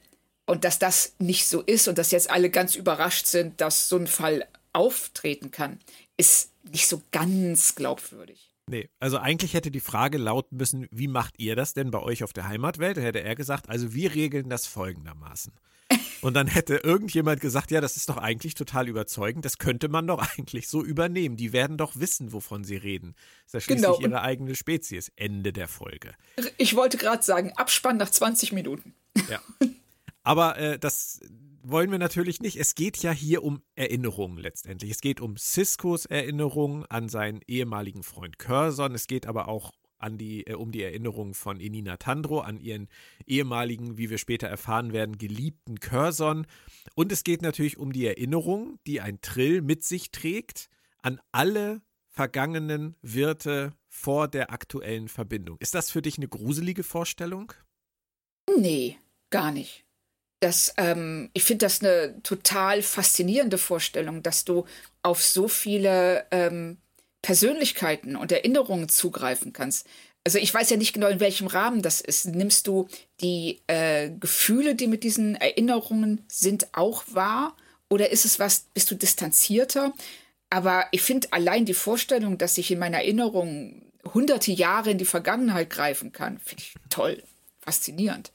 Und 0.47 0.65
dass 0.65 0.79
das 0.79 1.15
nicht 1.19 1.47
so 1.47 1.61
ist 1.61 1.89
und 1.89 1.99
dass 1.99 2.13
jetzt 2.13 2.31
alle 2.31 2.51
ganz 2.51 2.77
überrascht 2.77 3.27
sind, 3.27 3.61
dass 3.61 3.89
so 3.89 3.97
ein 3.97 4.07
Fall 4.07 4.47
auftreten 4.73 5.51
kann, 5.51 5.79
ist 6.17 6.51
nicht 6.71 6.87
so 6.87 7.03
ganz 7.11 7.75
glaubwürdig. 7.75 8.51
Nee, 8.69 8.89
also 8.99 9.19
eigentlich 9.19 9.55
hätte 9.55 9.71
die 9.71 9.81
Frage 9.81 10.19
lauten 10.19 10.57
müssen, 10.57 10.89
wie 10.91 11.07
macht 11.07 11.35
ihr 11.39 11.55
das 11.55 11.73
denn 11.73 11.93
bei 11.93 12.01
euch 12.01 12.25
auf 12.25 12.33
der 12.33 12.49
Heimatwelt? 12.49 12.97
Da 12.97 13.01
hätte 13.01 13.23
er 13.23 13.37
gesagt, 13.37 13.69
also 13.69 13.95
wir 13.95 14.15
regeln 14.15 14.49
das 14.49 14.67
folgendermaßen. 14.67 15.53
Und 16.21 16.35
dann 16.35 16.49
hätte 16.49 16.77
irgendjemand 16.77 17.41
gesagt, 17.41 17.71
ja, 17.71 17.81
das 17.81 17.97
ist 17.97 18.09
doch 18.09 18.17
eigentlich 18.17 18.55
total 18.55 18.89
überzeugend, 18.89 19.45
das 19.45 19.59
könnte 19.59 19.89
man 19.89 20.09
doch 20.09 20.19
eigentlich 20.37 20.69
so 20.69 20.85
übernehmen. 20.85 21.37
Die 21.37 21.53
werden 21.53 21.77
doch 21.77 21.95
wissen, 21.95 22.33
wovon 22.33 22.65
sie 22.65 22.77
reden. 22.77 23.15
Das 23.45 23.47
ist 23.47 23.53
ja 23.55 23.61
schließlich 23.61 23.99
genau. 23.99 24.01
ihre 24.01 24.23
eigene 24.23 24.57
Spezies. 24.57 25.13
Ende 25.15 25.53
der 25.53 25.69
Folge. 25.69 26.15
Ich 26.57 26.75
wollte 26.75 26.97
gerade 26.97 27.23
sagen, 27.23 27.53
Abspann 27.55 27.99
nach 27.99 28.11
20 28.11 28.53
Minuten. 28.53 28.95
Ja. 29.31 29.41
Aber 30.27 30.59
äh, 30.59 30.77
das 30.77 31.21
wollen 31.63 31.93
wir 31.93 31.99
natürlich 31.99 32.41
nicht. 32.41 32.57
Es 32.57 32.75
geht 32.75 32.97
ja 32.99 33.13
hier 33.13 33.45
um 33.45 33.63
Erinnerungen 33.77 34.39
letztendlich. 34.39 34.91
Es 34.91 35.01
geht 35.01 35.21
um 35.21 35.37
Ciscos 35.37 36.05
Erinnerungen 36.05 36.85
an 36.87 37.09
seinen 37.09 37.43
ehemaligen 37.47 38.03
Freund 38.03 38.37
Curzon. 38.37 38.97
Es 38.97 39.07
geht 39.07 39.27
aber 39.27 39.47
auch 39.47 39.71
an 39.99 40.19
die, 40.19 40.45
äh, 40.49 40.55
um 40.55 40.73
die 40.73 40.83
Erinnerung 40.83 41.33
von 41.33 41.61
Enina 41.61 41.97
Tandro, 41.97 42.41
an 42.41 42.59
ihren 42.59 42.89
ehemaligen, 43.25 43.99
wie 43.99 44.11
wir 44.11 44.19
später 44.19 44.49
erfahren 44.49 44.93
werden, 44.93 45.17
geliebten 45.17 45.79
Curson. 45.79 46.49
Und 46.97 47.13
es 47.13 47.23
geht 47.23 47.41
natürlich 47.41 47.79
um 47.79 47.93
die 47.93 48.07
Erinnerung, 48.07 48.81
die 48.89 49.01
ein 49.01 49.21
Trill 49.21 49.63
mit 49.63 49.85
sich 49.85 50.11
trägt, 50.11 50.69
an 51.03 51.21
alle 51.31 51.83
vergangenen 52.09 52.97
Wirte 53.01 53.75
vor 53.87 54.27
der 54.27 54.51
aktuellen 54.51 55.07
Verbindung. 55.07 55.57
Ist 55.61 55.77
das 55.77 55.93
für 55.93 56.03
dich 56.03 56.17
eine 56.17 56.27
gruselige 56.27 56.83
Vorstellung? 56.83 57.53
Nee, 58.59 58.99
gar 59.31 59.53
nicht. 59.53 59.86
Das, 60.41 60.75
ähm, 60.77 61.31
ich 61.33 61.45
finde 61.45 61.67
das 61.67 61.81
eine 61.81 62.23
total 62.23 62.83
faszinierende 62.83 63.59
Vorstellung, 63.59 64.23
dass 64.23 64.45
du 64.45 64.67
auf 65.03 65.23
so 65.23 65.49
viele 65.49 66.27
ähm, 66.31 66.77
Persönlichkeiten 67.23 68.17
und 68.17 68.31
Erinnerungen 68.33 68.89
zugreifen 68.89 69.53
kannst. 69.53 69.87
Also 70.25 70.39
ich 70.39 70.53
weiß 70.53 70.71
ja 70.71 70.77
nicht 70.77 70.93
genau, 70.93 71.07
in 71.07 71.21
welchem 71.21 71.47
Rahmen 71.47 71.83
das 71.83 72.01
ist. 72.01 72.27
Nimmst 72.27 72.67
du 72.67 72.89
die 73.21 73.61
äh, 73.69 74.11
Gefühle, 74.11 74.75
die 74.75 74.89
mit 74.89 75.05
diesen 75.05 75.37
Erinnerungen 75.37 76.25
sind, 76.29 76.75
auch 76.75 77.05
wahr? 77.09 77.57
Oder 77.89 78.11
ist 78.11 78.25
es 78.25 78.39
was, 78.39 78.67
bist 78.75 78.91
du 78.91 78.97
distanzierter? 78.97 79.93
Aber 80.51 80.87
ich 80.91 81.03
finde 81.03 81.33
allein 81.33 81.65
die 81.65 81.75
Vorstellung, 81.75 82.39
dass 82.39 82.59
ich 82.59 82.71
in 82.71 82.79
meiner 82.79 82.99
Erinnerung 82.99 83.83
hunderte 84.15 84.53
Jahre 84.53 84.91
in 84.91 84.99
die 84.99 85.05
Vergangenheit 85.05 85.71
greifen 85.71 86.13
kann, 86.13 86.39
finde 86.39 86.63
ich 86.63 86.75
toll, 86.91 87.23
faszinierend. 87.61 88.33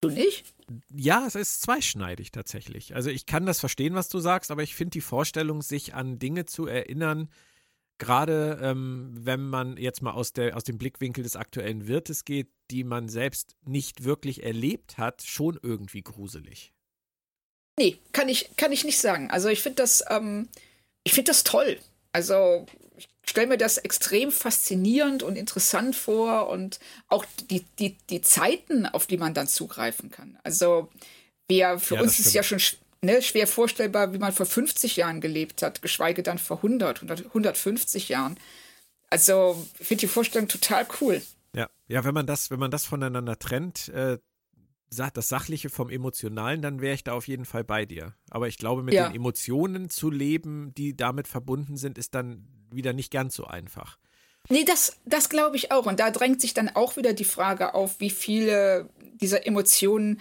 Du 0.00 0.08
nicht? 0.08 0.44
Ja, 0.92 1.24
es 1.26 1.34
ist 1.34 1.62
zweischneidig 1.62 2.32
tatsächlich. 2.32 2.94
Also 2.94 3.10
ich 3.10 3.26
kann 3.26 3.46
das 3.46 3.60
verstehen, 3.60 3.94
was 3.94 4.08
du 4.08 4.18
sagst, 4.18 4.50
aber 4.50 4.62
ich 4.62 4.74
finde 4.74 4.90
die 4.90 5.00
Vorstellung, 5.00 5.62
sich 5.62 5.94
an 5.94 6.18
Dinge 6.18 6.44
zu 6.44 6.66
erinnern, 6.66 7.28
gerade 7.98 8.58
ähm, 8.62 9.10
wenn 9.12 9.48
man 9.48 9.76
jetzt 9.76 10.02
mal 10.02 10.12
aus, 10.12 10.32
der, 10.32 10.56
aus 10.56 10.64
dem 10.64 10.78
Blickwinkel 10.78 11.22
des 11.22 11.36
aktuellen 11.36 11.86
Wirtes 11.86 12.24
geht, 12.24 12.48
die 12.70 12.84
man 12.84 13.08
selbst 13.08 13.56
nicht 13.64 14.04
wirklich 14.04 14.42
erlebt 14.42 14.98
hat, 14.98 15.22
schon 15.22 15.58
irgendwie 15.62 16.02
gruselig. 16.02 16.72
Nee, 17.78 17.98
kann 18.12 18.28
ich, 18.28 18.50
kann 18.56 18.72
ich 18.72 18.84
nicht 18.84 18.98
sagen. 18.98 19.30
Also 19.30 19.48
ich 19.48 19.60
finde 19.60 19.82
das, 19.82 20.04
ähm, 20.08 20.48
ich 21.04 21.12
finde 21.12 21.30
das 21.30 21.44
toll. 21.44 21.78
Also 22.12 22.66
ich 22.96 23.08
stelle 23.28 23.48
mir 23.48 23.58
das 23.58 23.78
extrem 23.78 24.30
faszinierend 24.30 25.22
und 25.22 25.36
interessant 25.36 25.96
vor 25.96 26.48
und 26.48 26.78
auch 27.08 27.24
die, 27.50 27.64
die, 27.78 27.96
die 28.08 28.20
Zeiten, 28.20 28.86
auf 28.86 29.06
die 29.06 29.16
man 29.16 29.34
dann 29.34 29.48
zugreifen 29.48 30.10
kann. 30.10 30.38
Also 30.44 30.88
wir, 31.48 31.78
für 31.78 31.96
ja, 31.96 32.02
uns 32.02 32.18
ist 32.18 32.34
ja 32.34 32.42
schon 32.42 32.60
ne, 33.02 33.22
schwer 33.22 33.46
vorstellbar, 33.46 34.12
wie 34.12 34.18
man 34.18 34.32
vor 34.32 34.46
50 34.46 34.96
Jahren 34.96 35.20
gelebt 35.20 35.62
hat, 35.62 35.82
geschweige 35.82 36.22
dann 36.22 36.38
vor 36.38 36.58
100, 36.58 36.98
100 36.98 37.26
150 37.26 38.08
Jahren. 38.08 38.36
Also 39.10 39.66
ich 39.78 39.86
finde 39.86 40.00
die 40.02 40.08
Vorstellung 40.08 40.48
total 40.48 40.86
cool. 41.00 41.22
Ja, 41.54 41.68
ja, 41.88 42.04
wenn 42.04 42.14
man 42.14 42.26
das, 42.26 42.50
wenn 42.50 42.58
man 42.58 42.70
das 42.70 42.84
voneinander 42.84 43.38
trennt, 43.38 43.88
äh, 43.88 44.18
das 44.90 45.28
Sachliche 45.28 45.68
vom 45.68 45.90
Emotionalen, 45.90 46.62
dann 46.62 46.80
wäre 46.80 46.94
ich 46.94 47.04
da 47.04 47.12
auf 47.12 47.28
jeden 47.28 47.44
Fall 47.44 47.64
bei 47.64 47.86
dir. 47.86 48.14
Aber 48.30 48.48
ich 48.48 48.56
glaube, 48.56 48.82
mit 48.82 48.94
ja. 48.94 49.08
den 49.08 49.16
Emotionen 49.16 49.90
zu 49.90 50.10
leben, 50.10 50.72
die 50.74 50.96
damit 50.96 51.28
verbunden 51.28 51.76
sind, 51.76 51.98
ist 51.98 52.14
dann 52.14 52.46
wieder 52.70 52.92
nicht 52.92 53.10
ganz 53.10 53.34
so 53.34 53.44
einfach. 53.44 53.98
Nee, 54.48 54.64
das, 54.64 54.96
das 55.04 55.28
glaube 55.28 55.56
ich 55.56 55.72
auch. 55.72 55.86
Und 55.86 56.00
da 56.00 56.10
drängt 56.10 56.40
sich 56.40 56.54
dann 56.54 56.68
auch 56.68 56.96
wieder 56.96 57.12
die 57.12 57.24
Frage 57.24 57.74
auf, 57.74 58.00
wie 58.00 58.10
viele 58.10 58.88
dieser 59.20 59.46
Emotionen 59.46 60.20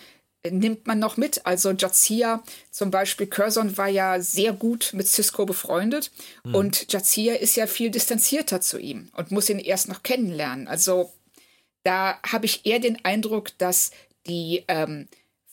nimmt 0.51 0.87
man 0.87 0.99
noch 0.99 1.17
mit. 1.17 1.45
Also 1.45 1.71
Jazia 1.71 2.43
zum 2.71 2.91
Beispiel, 2.91 3.27
Curzon 3.27 3.77
war 3.77 3.87
ja 3.87 4.19
sehr 4.19 4.53
gut 4.53 4.91
mit 4.93 5.07
Cisco 5.07 5.45
befreundet 5.45 6.11
mhm. 6.43 6.55
und 6.55 6.91
Jazia 6.91 7.35
ist 7.35 7.55
ja 7.55 7.67
viel 7.67 7.89
distanzierter 7.89 8.61
zu 8.61 8.79
ihm 8.79 9.09
und 9.15 9.31
muss 9.31 9.49
ihn 9.49 9.59
erst 9.59 9.87
noch 9.87 10.03
kennenlernen. 10.03 10.67
Also 10.67 11.11
da 11.83 12.19
habe 12.25 12.45
ich 12.45 12.65
eher 12.65 12.79
den 12.79 13.03
Eindruck, 13.05 13.57
dass 13.57 13.91
die 14.27 14.63
ähm, 14.67 15.07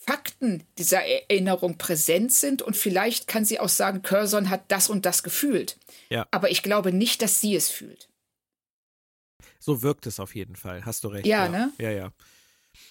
Fakten 0.05 0.65
dieser 0.79 1.05
Erinnerung 1.05 1.79
präsent 1.79 2.33
sind 2.33 2.61
und 2.61 2.77
vielleicht 2.77 3.29
kann 3.29 3.45
sie 3.45 3.61
auch 3.61 3.69
sagen, 3.69 4.03
Curzon 4.03 4.51
hat 4.51 4.65
das 4.69 4.91
und 4.91 5.07
das 5.07 5.23
gefühlt. 5.23 5.79
Ja. 6.09 6.27
Aber 6.31 6.51
ich 6.51 6.63
glaube 6.63 6.93
nicht, 6.93 7.23
dass 7.23 7.41
sie 7.41 7.55
es 7.55 7.71
fühlt. 7.71 8.09
So 9.61 9.83
wirkt 9.83 10.07
es 10.07 10.19
auf 10.19 10.35
jeden 10.35 10.57
Fall, 10.57 10.85
hast 10.85 11.05
du 11.05 11.09
recht. 11.09 11.27
Ja, 11.27 11.45
ja. 11.45 11.51
ne? 11.51 11.73
Ja, 11.79 11.91
ja. 11.91 12.13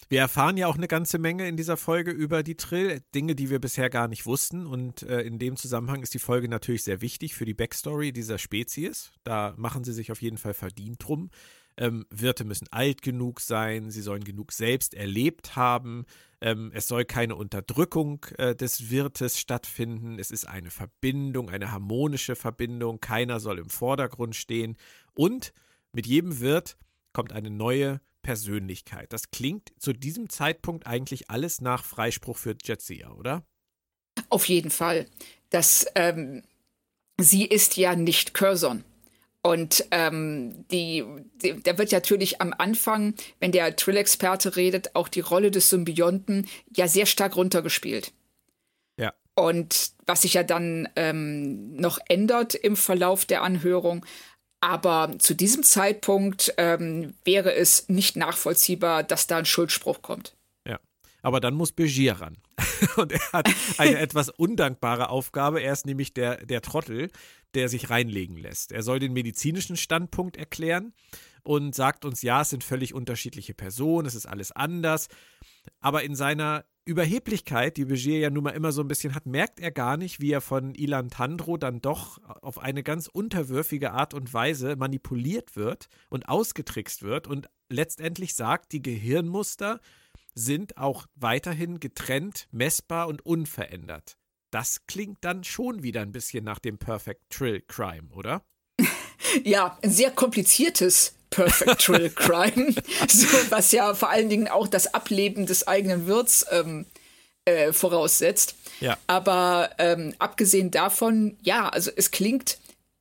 Wir 0.08 0.20
erfahren 0.20 0.58
ja 0.58 0.68
auch 0.68 0.76
eine 0.76 0.88
ganze 0.88 1.20
Menge 1.20 1.48
in 1.48 1.58
dieser 1.58 1.78
Folge 1.78 2.12
über 2.12 2.44
die 2.44 2.56
Trill, 2.56 3.02
Dinge, 3.16 3.36
die 3.36 3.50
wir 3.50 3.60
bisher 3.60 3.90
gar 3.90 4.08
nicht 4.08 4.26
wussten. 4.26 4.66
Und 4.66 5.04
äh, 5.04 5.22
in 5.22 5.40
dem 5.40 5.56
Zusammenhang 5.56 6.04
ist 6.04 6.14
die 6.14 6.20
Folge 6.20 6.48
natürlich 6.48 6.84
sehr 6.84 7.02
wichtig 7.02 7.34
für 7.34 7.46
die 7.46 7.54
Backstory 7.54 8.12
dieser 8.12 8.38
Spezies. 8.38 9.12
Da 9.24 9.54
machen 9.58 9.84
sie 9.84 9.94
sich 9.94 10.12
auf 10.12 10.22
jeden 10.22 10.38
Fall 10.38 10.54
verdient 10.54 11.04
drum. 11.06 11.30
Ähm, 11.78 12.06
Wirte 12.10 12.44
müssen 12.44 12.68
alt 12.72 13.02
genug 13.02 13.40
sein, 13.40 13.90
sie 13.90 14.02
sollen 14.02 14.24
genug 14.24 14.52
selbst 14.52 14.94
erlebt 14.94 15.56
haben. 15.56 16.06
Ähm, 16.42 16.72
es 16.74 16.88
soll 16.88 17.06
keine 17.06 17.36
Unterdrückung 17.36 18.26
äh, 18.38 18.56
des 18.56 18.90
Wirtes 18.90 19.40
stattfinden. 19.40 20.18
Es 20.18 20.32
ist 20.32 20.46
eine 20.46 20.72
Verbindung, 20.72 21.50
eine 21.50 21.72
harmonische 21.72 22.36
Verbindung. 22.36 23.00
Keiner 23.00 23.40
soll 23.40 23.60
im 23.60 23.70
Vordergrund 23.70 24.36
stehen. 24.36 24.76
Und 25.14 25.54
mit 25.94 26.08
jedem 26.08 26.40
Wirt 26.40 26.78
kommt 27.14 27.32
eine 27.32 27.50
neue 27.50 28.02
Persönlichkeit. 28.24 29.14
Das 29.14 29.32
klingt 29.32 29.72
zu 29.80 29.94
diesem 29.94 30.30
Zeitpunkt 30.30 30.88
eigentlich 30.88 31.30
alles 31.30 31.62
nach 31.62 31.84
Freispruch 31.84 32.38
für 32.38 32.56
Jetsia, 32.64 33.12
oder? 33.12 33.44
Auf 34.30 34.48
jeden 34.48 34.72
Fall. 34.72 35.08
Das, 35.50 35.86
ähm, 35.96 36.44
sie 37.20 37.46
ist 37.46 37.78
ja 37.78 37.96
nicht 37.96 38.34
Curzon. 38.34 38.84
Und 39.44 39.86
ähm, 39.90 40.66
die, 40.70 41.04
die, 41.42 41.62
da 41.64 41.78
wird 41.78 41.92
natürlich 41.92 42.42
am 42.42 42.54
Anfang, 42.56 43.16
wenn 43.40 43.52
der 43.52 43.76
Trill-Experte 43.76 44.56
redet, 44.56 44.96
auch 44.96 45.08
die 45.08 45.22
Rolle 45.22 45.50
des 45.50 45.70
Symbionten 45.70 46.48
ja 46.76 46.88
sehr 46.88 47.08
stark 47.08 47.36
runtergespielt. 47.36 48.12
Ja. 49.00 49.14
Und 49.34 49.94
was 50.06 50.22
sich 50.22 50.36
ja 50.36 50.44
dann 50.44 50.88
ähm, 50.96 51.76
noch 51.76 51.98
ändert 52.08 52.54
im 52.54 52.76
Verlauf 52.76 53.26
der 53.26 53.42
Anhörung, 53.42 54.06
aber 54.60 55.16
zu 55.18 55.34
diesem 55.34 55.64
Zeitpunkt 55.64 56.54
ähm, 56.58 57.16
wäre 57.26 57.54
es 57.56 57.90
nicht 57.90 58.16
nachvollziehbar, 58.16 59.02
dass 59.02 59.26
da 59.26 59.38
ein 59.38 59.46
Schuldspruch 59.46 60.04
kommt. 60.04 60.36
Aber 61.22 61.40
dann 61.40 61.54
muss 61.54 61.72
Begier 61.72 62.14
ran. 62.14 62.38
Und 62.98 63.12
er 63.12 63.32
hat 63.32 63.50
eine 63.78 63.98
etwas 64.00 64.30
undankbare 64.30 65.10
Aufgabe. 65.10 65.62
Er 65.62 65.74
ist 65.74 65.86
nämlich 65.86 66.14
der, 66.14 66.46
der 66.46 66.62
Trottel, 66.62 67.10
der 67.54 67.70
sich 67.70 67.90
reinlegen 67.90 68.38
lässt. 68.38 68.72
Er 68.72 68.84
soll 68.84 69.00
den 69.00 69.14
medizinischen 69.14 69.78
Standpunkt 69.78 70.38
erklären 70.38 70.94
und 71.44 71.76
sagt 71.76 72.06
uns, 72.06 72.22
ja, 72.22 72.42
es 72.42 72.50
sind 72.50 72.64
völlig 72.64 72.94
unterschiedliche 72.94 73.54
Personen, 73.54 74.08
es 74.08 74.16
ist 74.16 74.26
alles 74.26 74.52
anders. 74.52 75.08
Aber 75.80 76.04
in 76.04 76.16
seiner 76.16 76.66
Überheblichkeit, 76.86 77.78
die 77.78 77.86
Begier 77.86 78.20
ja 78.20 78.30
nun 78.30 78.44
mal 78.44 78.52
immer 78.52 78.72
so 78.72 78.82
ein 78.82 78.88
bisschen 78.88 79.14
hat, 79.14 79.28
merkt 79.28 79.60
er 79.60 79.72
gar 79.72 79.98
nicht, 79.98 80.20
wie 80.20 80.32
er 80.32 80.42
von 80.42 80.74
Ilan 80.74 81.10
Tandro 81.10 81.58
dann 81.58 81.82
doch 81.82 82.20
auf 82.42 82.58
eine 82.58 82.82
ganz 82.82 83.08
unterwürfige 83.08 83.92
Art 83.92 84.14
und 84.14 84.34
Weise 84.34 84.76
manipuliert 84.76 85.56
wird 85.56 85.88
und 86.10 86.28
ausgetrickst 86.28 87.04
wird 87.04 87.28
und 87.28 87.50
letztendlich 87.70 88.34
sagt, 88.34 88.72
die 88.72 88.82
Gehirnmuster 88.82 89.80
sind 90.34 90.78
auch 90.78 91.08
weiterhin 91.16 91.80
getrennt, 91.80 92.48
messbar 92.52 93.08
und 93.08 93.26
unverändert. 93.26 94.18
Das 94.52 94.86
klingt 94.86 95.20
dann 95.22 95.44
schon 95.44 95.82
wieder 95.84 96.02
ein 96.02 96.12
bisschen 96.12 96.44
nach 96.44 96.60
dem 96.60 96.78
Perfect 96.78 97.30
Trill 97.30 97.62
Crime, 97.62 98.10
oder? 98.14 98.44
Ja, 99.46 99.78
ein 99.82 99.92
sehr 99.92 100.12
kompliziertes 100.12 101.14
Perfect 101.30 101.80
Trill 101.80 102.10
Crime, 102.16 102.74
so, 103.08 103.28
was 103.50 103.72
ja 103.72 103.94
vor 103.94 104.10
allen 104.10 104.30
Dingen 104.30 104.50
auch 104.50 104.68
das 104.68 104.94
Ableben 104.94 105.46
des 105.46 105.68
eigenen 105.68 106.06
Wirts 106.06 106.46
ähm, 106.52 106.86
äh, 107.46 107.72
voraussetzt. 107.72 108.56
Ja. 108.82 108.98
Aber 109.08 109.70
ähm, 109.78 110.14
abgesehen 110.20 110.72
davon, 110.72 111.38
ja, 111.42 111.70
also 111.70 111.92
es 111.96 112.12
klingt 112.12 112.58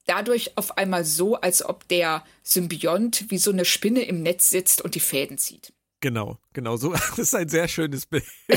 dadurch 0.06 0.56
auf 0.56 0.76
einmal 0.78 1.04
so, 1.04 1.36
als 1.36 1.64
ob 1.64 1.86
der 1.88 2.24
Symbiont 2.42 3.30
wie 3.30 3.38
so 3.38 3.50
eine 3.50 3.64
Spinne 3.64 4.02
im 4.02 4.22
Netz 4.22 4.50
sitzt 4.50 4.82
und 4.82 4.94
die 4.94 5.00
Fäden 5.00 5.38
zieht. 5.38 5.72
Genau, 6.00 6.38
genau 6.52 6.76
so. 6.76 6.92
Das 7.10 7.18
ist 7.18 7.34
ein 7.34 7.48
sehr 7.48 7.68
schönes 7.68 8.06
Bild. 8.06 8.24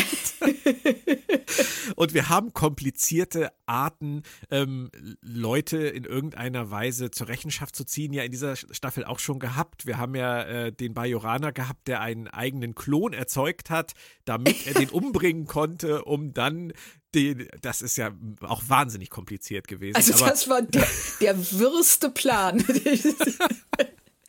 Und 1.95 2.13
wir 2.13 2.29
haben 2.29 2.53
komplizierte 2.53 3.51
Arten, 3.65 4.23
ähm, 4.49 4.89
Leute 5.21 5.77
in 5.77 6.05
irgendeiner 6.05 6.71
Weise 6.71 7.11
zur 7.11 7.27
Rechenschaft 7.27 7.75
zu 7.75 7.83
ziehen, 7.83 8.13
ja 8.13 8.23
in 8.23 8.31
dieser 8.31 8.55
Staffel 8.55 9.03
auch 9.03 9.19
schon 9.19 9.39
gehabt. 9.39 9.85
Wir 9.85 9.97
haben 9.97 10.15
ja 10.15 10.43
äh, 10.43 10.71
den 10.71 10.93
Bajoraner 10.93 11.51
gehabt, 11.51 11.87
der 11.87 12.01
einen 12.01 12.27
eigenen 12.27 12.75
Klon 12.75 13.13
erzeugt 13.13 13.69
hat, 13.69 13.93
damit 14.25 14.65
er 14.65 14.73
den 14.73 14.89
umbringen 14.89 15.45
konnte, 15.45 16.05
um 16.05 16.33
dann 16.33 16.73
den, 17.13 17.47
das 17.61 17.81
ist 17.81 17.97
ja 17.97 18.11
auch 18.41 18.63
wahnsinnig 18.67 19.09
kompliziert 19.09 19.67
gewesen. 19.67 19.95
Also 19.95 20.25
das 20.25 20.49
war 20.49 20.61
der, 20.61 20.87
der 21.21 21.37
wirste 21.51 22.09
Plan. 22.09 22.63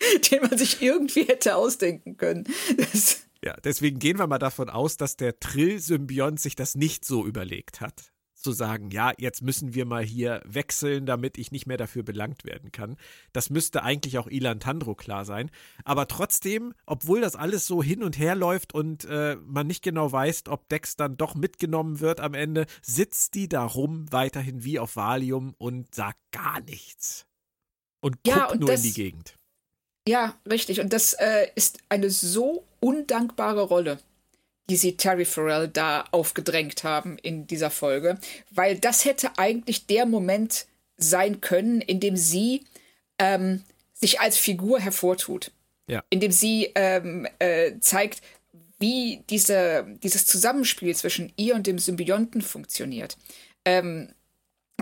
den 0.30 0.42
man 0.42 0.58
sich 0.58 0.80
irgendwie 0.82 1.24
hätte 1.24 1.56
ausdenken 1.56 2.16
können. 2.16 2.44
Das 2.76 3.24
ja, 3.44 3.54
deswegen 3.62 3.98
gehen 3.98 4.18
wir 4.18 4.26
mal 4.26 4.38
davon 4.38 4.70
aus, 4.70 4.96
dass 4.96 5.18
der 5.18 5.38
Trill-Symbiont 5.38 6.40
sich 6.40 6.56
das 6.56 6.76
nicht 6.76 7.04
so 7.04 7.26
überlegt 7.26 7.82
hat. 7.82 8.10
zu 8.32 8.52
sagen, 8.52 8.90
ja, 8.90 9.12
jetzt 9.16 9.42
müssen 9.42 9.74
wir 9.74 9.86
mal 9.86 10.04
hier 10.04 10.42
wechseln, 10.44 11.06
damit 11.06 11.38
ich 11.38 11.50
nicht 11.50 11.66
mehr 11.66 11.76
dafür 11.76 12.02
belangt 12.02 12.44
werden 12.44 12.72
kann. 12.72 12.96
Das 13.32 13.48
müsste 13.48 13.82
eigentlich 13.82 14.18
auch 14.18 14.26
Ilan 14.26 14.60
Tandro 14.60 14.94
klar 14.94 15.24
sein. 15.24 15.50
Aber 15.84 16.08
trotzdem, 16.08 16.74
obwohl 16.84 17.22
das 17.22 17.36
alles 17.36 17.66
so 17.66 17.82
hin 17.82 18.02
und 18.02 18.18
her 18.18 18.34
läuft 18.34 18.74
und 18.74 19.04
äh, 19.06 19.36
man 19.36 19.66
nicht 19.66 19.82
genau 19.82 20.10
weiß, 20.12 20.44
ob 20.48 20.68
Dex 20.68 20.96
dann 20.96 21.16
doch 21.16 21.34
mitgenommen 21.34 22.00
wird 22.00 22.20
am 22.20 22.34
Ende, 22.34 22.66
sitzt 22.82 23.34
die 23.34 23.48
da 23.48 23.64
rum 23.64 24.10
weiterhin 24.10 24.64
wie 24.64 24.78
auf 24.78 24.96
Valium 24.96 25.54
und 25.58 25.94
sagt 25.94 26.18
gar 26.30 26.60
nichts. 26.60 27.26
Und 28.00 28.22
guckt 28.24 28.36
ja, 28.36 28.50
und 28.50 28.60
nur 28.60 28.72
in 28.72 28.82
die 28.82 28.92
Gegend. 28.92 29.38
Ja, 30.06 30.34
richtig. 30.50 30.80
Und 30.80 30.92
das 30.92 31.14
äh, 31.14 31.48
ist 31.54 31.78
eine 31.88 32.10
so 32.10 32.64
undankbare 32.80 33.62
Rolle 33.62 33.98
die 34.70 34.76
sie 34.76 34.96
Terry 34.96 35.24
Farrell 35.24 35.68
da 35.68 36.04
aufgedrängt 36.10 36.84
haben 36.84 37.18
in 37.18 37.46
dieser 37.46 37.70
Folge, 37.70 38.18
weil 38.50 38.78
das 38.78 39.04
hätte 39.04 39.38
eigentlich 39.38 39.86
der 39.86 40.06
Moment 40.06 40.66
sein 40.96 41.40
können, 41.40 41.80
in 41.80 42.00
dem 42.00 42.16
sie 42.16 42.64
ähm, 43.18 43.62
sich 43.92 44.20
als 44.20 44.36
Figur 44.36 44.80
hervortut. 44.80 45.50
Ja. 45.86 46.02
In 46.08 46.20
dem 46.20 46.32
sie 46.32 46.72
ähm, 46.74 47.28
äh, 47.38 47.78
zeigt, 47.80 48.22
wie 48.78 49.22
diese, 49.28 49.86
dieses 50.02 50.24
Zusammenspiel 50.24 50.94
zwischen 50.96 51.32
ihr 51.36 51.54
und 51.54 51.66
dem 51.66 51.78
Symbionten 51.78 52.40
funktioniert. 52.40 53.18
Ähm, 53.64 54.08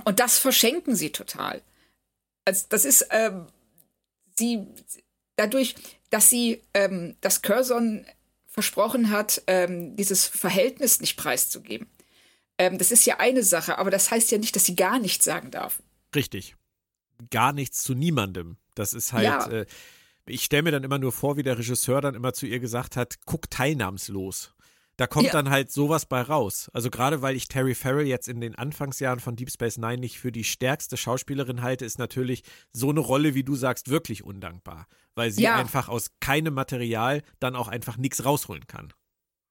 und 0.04 0.20
das 0.20 0.38
verschenken 0.38 0.94
sie 0.94 1.10
total. 1.10 1.60
Also 2.44 2.66
das 2.68 2.84
ist 2.84 3.08
ähm, 3.10 3.46
sie 4.36 4.66
dadurch, 5.42 5.74
dass 6.10 6.30
sie 6.30 6.62
ähm, 6.74 7.16
dass 7.20 7.42
Curzon 7.42 8.06
versprochen 8.46 9.10
hat, 9.10 9.42
ähm, 9.46 9.96
dieses 9.96 10.26
Verhältnis 10.26 11.00
nicht 11.00 11.16
preiszugeben. 11.16 11.88
Ähm, 12.58 12.78
das 12.78 12.90
ist 12.90 13.06
ja 13.06 13.18
eine 13.18 13.42
Sache, 13.42 13.78
aber 13.78 13.90
das 13.90 14.10
heißt 14.10 14.30
ja 14.30 14.38
nicht, 14.38 14.54
dass 14.54 14.66
sie 14.66 14.76
gar 14.76 14.98
nichts 14.98 15.24
sagen 15.24 15.50
darf. 15.50 15.82
Richtig. 16.14 16.54
Gar 17.30 17.52
nichts 17.52 17.82
zu 17.82 17.94
niemandem. 17.94 18.56
Das 18.74 18.92
ist 18.92 19.12
halt. 19.12 19.24
Ja. 19.24 19.46
Äh, 19.46 19.66
ich 20.26 20.44
stelle 20.44 20.62
mir 20.62 20.70
dann 20.70 20.84
immer 20.84 20.98
nur 20.98 21.10
vor, 21.10 21.36
wie 21.36 21.42
der 21.42 21.58
Regisseur 21.58 22.00
dann 22.00 22.14
immer 22.14 22.32
zu 22.32 22.46
ihr 22.46 22.60
gesagt 22.60 22.96
hat: 22.96 23.16
guck 23.24 23.50
teilnahmslos. 23.50 24.54
Da 24.96 25.06
kommt 25.06 25.26
ja. 25.26 25.32
dann 25.32 25.50
halt 25.50 25.72
sowas 25.72 26.06
bei 26.06 26.20
raus. 26.20 26.70
Also 26.72 26.90
gerade 26.90 27.22
weil 27.22 27.34
ich 27.34 27.48
Terry 27.48 27.74
Farrell 27.74 28.06
jetzt 28.06 28.28
in 28.28 28.40
den 28.40 28.54
Anfangsjahren 28.54 29.20
von 29.20 29.36
Deep 29.36 29.50
Space 29.50 29.78
Nine 29.78 29.98
nicht 29.98 30.18
für 30.18 30.32
die 30.32 30.44
stärkste 30.44 30.96
Schauspielerin 30.96 31.62
halte, 31.62 31.84
ist 31.84 31.98
natürlich 31.98 32.42
so 32.72 32.90
eine 32.90 33.00
Rolle, 33.00 33.34
wie 33.34 33.44
du 33.44 33.56
sagst, 33.56 33.88
wirklich 33.88 34.22
undankbar. 34.22 34.86
Weil 35.14 35.30
sie 35.30 35.42
ja. 35.42 35.56
einfach 35.56 35.88
aus 35.88 36.10
keinem 36.20 36.54
Material 36.54 37.22
dann 37.40 37.56
auch 37.56 37.68
einfach 37.68 37.96
nichts 37.96 38.24
rausholen 38.24 38.66
kann. 38.66 38.92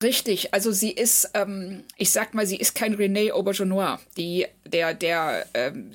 Richtig, 0.02 0.54
also 0.54 0.72
sie 0.72 0.92
ist, 0.92 1.30
ähm, 1.36 1.84
ich 1.96 2.12
sag 2.12 2.34
mal, 2.34 2.48
sie 2.48 2.56
ist 2.56 2.74
kein 2.74 2.96
René 2.96 3.32
Aubergenois, 3.32 4.00
die, 4.18 4.48
der, 4.66 4.96
der 4.96 5.46
ähm, 5.54 5.92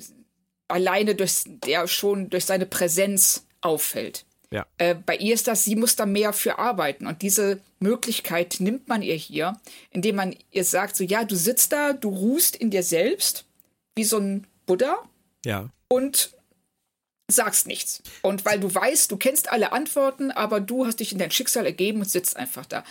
alleine 0.69 1.15
durch, 1.15 1.43
der 1.45 1.87
schon 1.87 2.29
durch 2.29 2.45
seine 2.45 2.65
Präsenz 2.65 3.45
auffällt. 3.61 4.25
Ja. 4.51 4.65
Äh, 4.77 4.95
bei 4.95 5.17
ihr 5.17 5.33
ist 5.33 5.47
das, 5.47 5.63
sie 5.63 5.75
muss 5.75 5.95
da 5.95 6.05
mehr 6.05 6.33
für 6.33 6.57
arbeiten. 6.57 7.07
Und 7.07 7.21
diese 7.21 7.59
Möglichkeit 7.79 8.57
nimmt 8.59 8.87
man 8.87 9.01
ihr 9.01 9.15
hier, 9.15 9.59
indem 9.91 10.15
man 10.15 10.35
ihr 10.51 10.63
sagt, 10.63 10.95
so 10.95 11.03
ja, 11.03 11.25
du 11.25 11.35
sitzt 11.35 11.71
da, 11.71 11.93
du 11.93 12.09
ruhst 12.09 12.55
in 12.55 12.69
dir 12.69 12.83
selbst, 12.83 13.45
wie 13.95 14.03
so 14.03 14.17
ein 14.17 14.47
Buddha. 14.65 14.97
Ja. 15.45 15.69
Und 15.89 16.31
sagst 17.29 17.67
nichts. 17.67 18.01
Und 18.21 18.45
weil 18.45 18.59
du 18.59 18.73
weißt, 18.73 19.11
du 19.11 19.17
kennst 19.17 19.51
alle 19.51 19.73
Antworten, 19.73 20.31
aber 20.31 20.61
du 20.61 20.85
hast 20.85 21.01
dich 21.01 21.11
in 21.11 21.19
dein 21.19 21.31
Schicksal 21.31 21.65
ergeben 21.65 21.99
und 21.99 22.09
sitzt 22.09 22.37
einfach 22.37 22.65
da. 22.65 22.85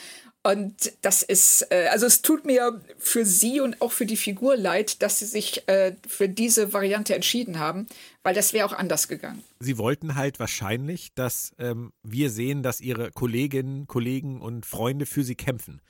Und 0.47 0.93
das 1.03 1.25
ist, 1.25 1.67
äh, 1.73 1.89
also 1.91 2.07
es 2.07 2.23
tut 2.23 2.45
mir 2.45 2.81
für 2.99 3.25
sie 3.25 3.59
und 3.59 3.83
auch 3.83 3.91
für 3.91 4.07
die 4.07 4.17
Figur 4.17 4.57
leid, 4.57 5.03
dass 5.03 5.19
sie 5.19 5.25
sich 5.25 5.67
äh, 5.69 5.97
für 6.07 6.29
diese 6.29 6.73
Variante 6.73 7.17
entschieden 7.17 7.59
haben, 7.59 7.89
weil 8.23 8.33
das 8.33 8.53
wäre 8.53 8.65
auch 8.65 8.73
anders 8.73 9.09
gegangen. 9.09 9.43
Sie 9.59 9.77
wollten 9.77 10.15
halt 10.15 10.39
wahrscheinlich, 10.39 11.13
dass 11.15 11.53
ähm, 11.59 11.93
wir 12.05 12.31
sehen, 12.31 12.63
dass 12.63 12.81
ihre 12.81 13.11
Kolleginnen, 13.11 13.89
Kollegen 13.89 14.41
und 14.41 14.67
Freunde 14.67 15.05
für 15.05 15.25
sie 15.25 15.35
kämpfen. 15.35 15.83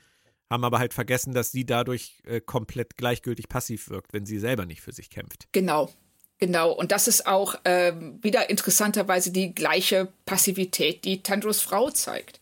Haben 0.49 0.63
aber 0.63 0.79
halt 0.79 0.95
vergessen, 0.95 1.35
dass 1.35 1.51
sie 1.51 1.67
dadurch 1.67 2.23
äh, 2.25 2.41
komplett 2.41 2.97
gleichgültig 2.97 3.49
passiv 3.49 3.89
wirkt, 3.89 4.11
wenn 4.11 4.25
sie 4.25 4.39
selber 4.39 4.65
nicht 4.65 4.81
für 4.81 4.91
sich 4.91 5.11
kämpft. 5.11 5.49
Genau, 5.51 5.91
Genau, 6.39 6.71
und 6.71 6.91
das 6.91 7.07
ist 7.07 7.25
auch 7.25 7.55
ähm, 7.65 8.19
wieder 8.21 8.49
interessanterweise 8.51 9.31
die 9.31 9.55
gleiche 9.55 10.07
Passivität, 10.25 11.03
die 11.03 11.23
Tandros 11.23 11.61
Frau 11.61 11.89
zeigt. 11.89 12.41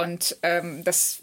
Und 0.00 0.36
ähm, 0.42 0.84
das, 0.84 1.22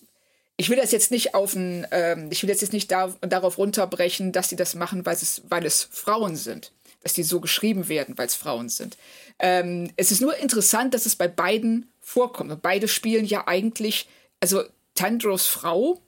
ich 0.57 0.69
will 0.69 0.77
das 0.77 0.91
jetzt 0.91 1.11
nicht 1.11 1.35
auf 1.35 1.55
ein, 1.55 1.87
ähm, 1.91 2.29
ich 2.31 2.41
will 2.43 2.49
jetzt 2.49 2.73
nicht 2.73 2.91
da, 2.91 3.13
darauf 3.21 3.57
runterbrechen, 3.57 4.31
dass 4.31 4.49
sie 4.49 4.55
das 4.55 4.75
machen, 4.75 5.05
weil 5.05 5.15
es, 5.15 5.41
weil 5.49 5.65
es 5.65 5.87
Frauen 5.91 6.35
sind. 6.35 6.71
Dass 7.03 7.13
die 7.13 7.23
so 7.23 7.39
geschrieben 7.39 7.89
werden, 7.89 8.17
weil 8.17 8.27
es 8.27 8.35
Frauen 8.35 8.69
sind. 8.69 8.95
Ähm, 9.39 9.89
es 9.95 10.11
ist 10.11 10.21
nur 10.21 10.37
interessant, 10.37 10.93
dass 10.93 11.07
es 11.07 11.15
bei 11.15 11.27
beiden 11.27 11.89
vorkommt. 11.99 12.51
Und 12.51 12.61
beide 12.61 12.87
spielen 12.87 13.25
ja 13.25 13.47
eigentlich, 13.47 14.07
also 14.39 14.63
Tandros 14.93 15.47
Frau, 15.47 15.99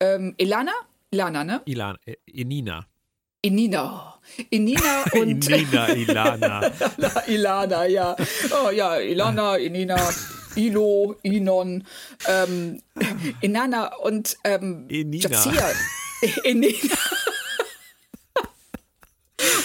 ähm, 0.00 0.34
Ilana? 0.38 0.72
Ilana, 1.12 1.44
ne? 1.44 1.60
Ilana, 1.66 1.98
äh, 2.06 2.16
Inina. 2.26 2.86
Inina. 3.42 4.18
Inina 4.50 5.04
und. 5.12 5.48
Inina, 5.48 5.88
Ilana. 5.88 6.72
Ilana, 7.26 7.86
ja. 7.86 8.16
Oh 8.50 8.70
ja, 8.70 8.98
Ilana, 8.98 9.56
Inina. 9.56 9.96
Ilo, 10.56 11.16
Inon, 11.22 11.84
ähm, 12.28 12.82
Inanna 13.40 13.94
und 13.96 14.36
ähm, 14.44 14.86
Enina. 14.88 15.28
Jazia. 15.28 15.70
Enina. 16.44 16.96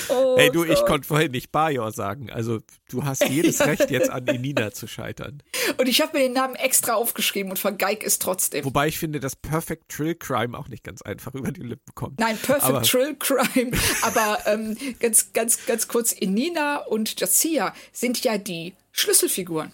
Oh 0.09 0.35
hey 0.37 0.49
du, 0.49 0.63
ich 0.63 0.83
konnte 0.85 1.07
vorhin 1.07 1.31
nicht 1.31 1.51
Bajor 1.51 1.91
sagen. 1.91 2.29
Also 2.31 2.59
du 2.89 3.03
hast 3.03 3.27
jedes 3.27 3.59
Recht, 3.65 3.91
jetzt 3.91 4.09
an 4.09 4.25
Enina 4.27 4.71
zu 4.71 4.87
scheitern. 4.87 5.43
Und 5.77 5.87
ich 5.87 6.01
habe 6.01 6.17
mir 6.17 6.23
den 6.23 6.33
Namen 6.33 6.55
extra 6.55 6.93
aufgeschrieben 6.93 7.51
und 7.51 7.59
vergeig 7.59 8.03
es 8.03 8.19
trotzdem. 8.19 8.65
Wobei 8.65 8.87
ich 8.87 8.97
finde, 8.97 9.19
dass 9.19 9.35
Perfect 9.35 9.89
Trill 9.89 10.15
Crime 10.15 10.57
auch 10.57 10.67
nicht 10.67 10.83
ganz 10.83 11.01
einfach 11.01 11.33
über 11.33 11.51
die 11.51 11.61
Lippen 11.61 11.93
kommt. 11.95 12.19
Nein, 12.19 12.37
Perfect 12.37 12.63
aber 12.63 12.81
Trill 12.83 13.15
Crime. 13.15 13.71
aber 14.01 14.39
ähm, 14.45 14.77
ganz, 14.99 15.33
ganz, 15.33 15.65
ganz 15.65 15.87
kurz, 15.87 16.13
Enina 16.13 16.77
und 16.77 17.19
Jazia 17.19 17.73
sind 17.91 18.23
ja 18.23 18.37
die 18.37 18.73
Schlüsselfiguren. 18.91 19.71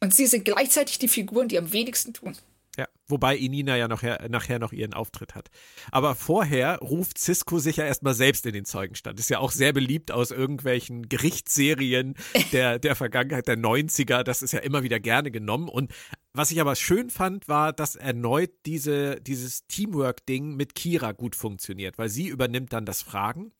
Und 0.00 0.14
sie 0.14 0.26
sind 0.26 0.44
gleichzeitig 0.44 0.98
die 0.98 1.08
Figuren, 1.08 1.48
die 1.48 1.58
am 1.58 1.72
wenigsten 1.72 2.12
tun. 2.12 2.36
Ja, 2.76 2.88
wobei 3.06 3.36
Inina 3.36 3.76
ja 3.76 3.86
noch 3.86 4.02
her, 4.02 4.26
nachher 4.28 4.58
noch 4.58 4.72
ihren 4.72 4.94
Auftritt 4.94 5.36
hat. 5.36 5.48
Aber 5.92 6.16
vorher 6.16 6.78
ruft 6.78 7.18
Cisco 7.18 7.60
sich 7.60 7.76
ja 7.76 7.84
erstmal 7.84 8.14
selbst 8.14 8.46
in 8.46 8.52
den 8.52 8.64
Zeugenstand. 8.64 9.20
Ist 9.20 9.30
ja 9.30 9.38
auch 9.38 9.52
sehr 9.52 9.72
beliebt 9.72 10.10
aus 10.10 10.32
irgendwelchen 10.32 11.08
Gerichtsserien 11.08 12.14
der, 12.52 12.80
der 12.80 12.96
Vergangenheit, 12.96 13.46
der 13.46 13.56
90er. 13.56 14.24
Das 14.24 14.42
ist 14.42 14.52
ja 14.52 14.58
immer 14.58 14.82
wieder 14.82 14.98
gerne 14.98 15.30
genommen. 15.30 15.68
Und 15.68 15.92
was 16.32 16.50
ich 16.50 16.60
aber 16.60 16.74
schön 16.74 17.10
fand, 17.10 17.46
war, 17.46 17.72
dass 17.72 17.94
erneut 17.94 18.50
diese, 18.66 19.20
dieses 19.20 19.66
Teamwork-Ding 19.68 20.56
mit 20.56 20.74
Kira 20.74 21.12
gut 21.12 21.36
funktioniert, 21.36 21.96
weil 21.96 22.08
sie 22.08 22.26
übernimmt 22.26 22.72
dann 22.72 22.86
das 22.86 23.02
Fragen 23.02 23.52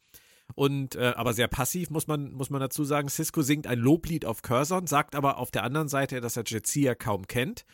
und 0.55 0.95
äh, 0.95 1.15
aber 1.17 1.33
sehr 1.33 1.49
passiv, 1.49 1.91
muss 1.91 2.07
man, 2.07 2.33
muss 2.33 2.51
man 2.51 2.61
dazu 2.61 2.85
sagen. 2.85 3.09
Cisco 3.09 3.43
singt 3.43 3.67
ein 3.67 3.79
Loblied 3.79 4.25
auf 4.25 4.43
Curzon, 4.43 4.87
sagt 4.87 5.15
aber 5.15 5.39
auf 5.39 5.51
der 5.51 5.65
anderen 5.65 5.89
Seite, 5.89 6.21
dass 6.21 6.37
er 6.37 6.45
Jetsia 6.47 6.95
kaum 6.95 7.27
kennt. 7.27 7.65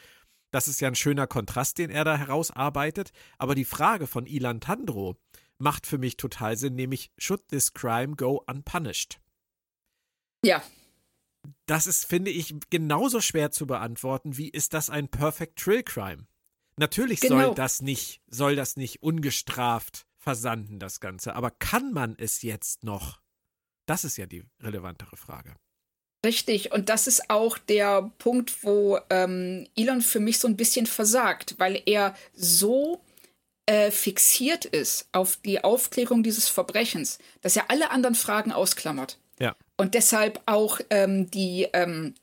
Das 0.51 0.67
ist 0.67 0.81
ja 0.81 0.89
ein 0.89 0.95
schöner 0.95 1.27
Kontrast, 1.27 1.79
den 1.79 1.91
er 1.91 2.05
da 2.05 2.17
herausarbeitet. 2.17 3.13
Aber 3.39 3.55
die 3.55 3.65
Frage 3.65 4.07
von 4.07 4.27
Ilan 4.27 4.61
Tandro 4.61 5.17
macht 5.59 5.87
für 5.87 5.99
mich 5.99 6.17
total 6.17 6.57
Sinn, 6.57 6.75
nämlich 6.75 7.13
Should 7.19 7.49
this 7.49 7.73
crime 7.73 8.17
go 8.17 8.43
unpunished? 8.47 9.21
Ja. 10.45 10.63
Das 11.67 11.87
ist, 11.87 12.07
finde 12.07 12.31
ich, 12.31 12.55
genauso 12.71 13.21
schwer 13.21 13.51
zu 13.51 13.67
beantworten, 13.67 14.37
wie 14.37 14.49
ist 14.49 14.75
das 14.75 14.91
ein 14.91 15.09
Perfect 15.09 15.59
Trill 15.59 15.83
Crime? 15.83 16.27
Natürlich 16.77 17.21
genau. 17.21 17.47
soll 17.47 17.55
das 17.55 17.83
nicht, 17.83 18.23
soll 18.27 18.57
das 18.57 18.77
nicht 18.77 19.03
ungestraft 19.03 20.07
versanden, 20.21 20.79
das 20.79 21.01
Ganze. 21.01 21.35
Aber 21.35 21.51
kann 21.51 21.93
man 21.93 22.15
es 22.19 22.43
jetzt 22.43 22.85
noch? 22.85 23.21
Das 23.87 24.05
ist 24.05 24.17
ja 24.17 24.27
die 24.27 24.45
relevantere 24.61 25.17
Frage. 25.17 25.57
Richtig, 26.25 26.71
und 26.73 26.91
das 26.91 27.07
ist 27.07 27.31
auch 27.31 27.57
der 27.57 28.13
Punkt, 28.19 28.63
wo 28.63 28.99
ähm, 29.09 29.67
Elon 29.75 30.03
für 30.03 30.21
mich 30.21 30.39
so 30.39 30.47
ein 30.47 30.57
bisschen 30.57 30.85
versagt, 30.85 31.55
weil 31.57 31.83
er 31.87 32.15
so 32.35 33.03
äh, 33.65 33.91
fixiert 33.91 34.67
ist 34.67 35.09
auf 35.13 35.37
die 35.37 35.65
Aufklärung 35.65 36.23
dieses 36.23 36.49
Verbrechens, 36.49 37.19
dass 37.41 37.57
er 37.57 37.71
alle 37.71 37.91
anderen 37.91 38.15
Fragen 38.15 38.53
ausklammert. 38.53 39.19
Ja. 39.39 39.57
Und 39.79 39.95
deshalb 39.95 40.43
auch 40.45 40.81
ähm, 40.91 41.31
die 41.31 41.67
ähm, 41.73 42.15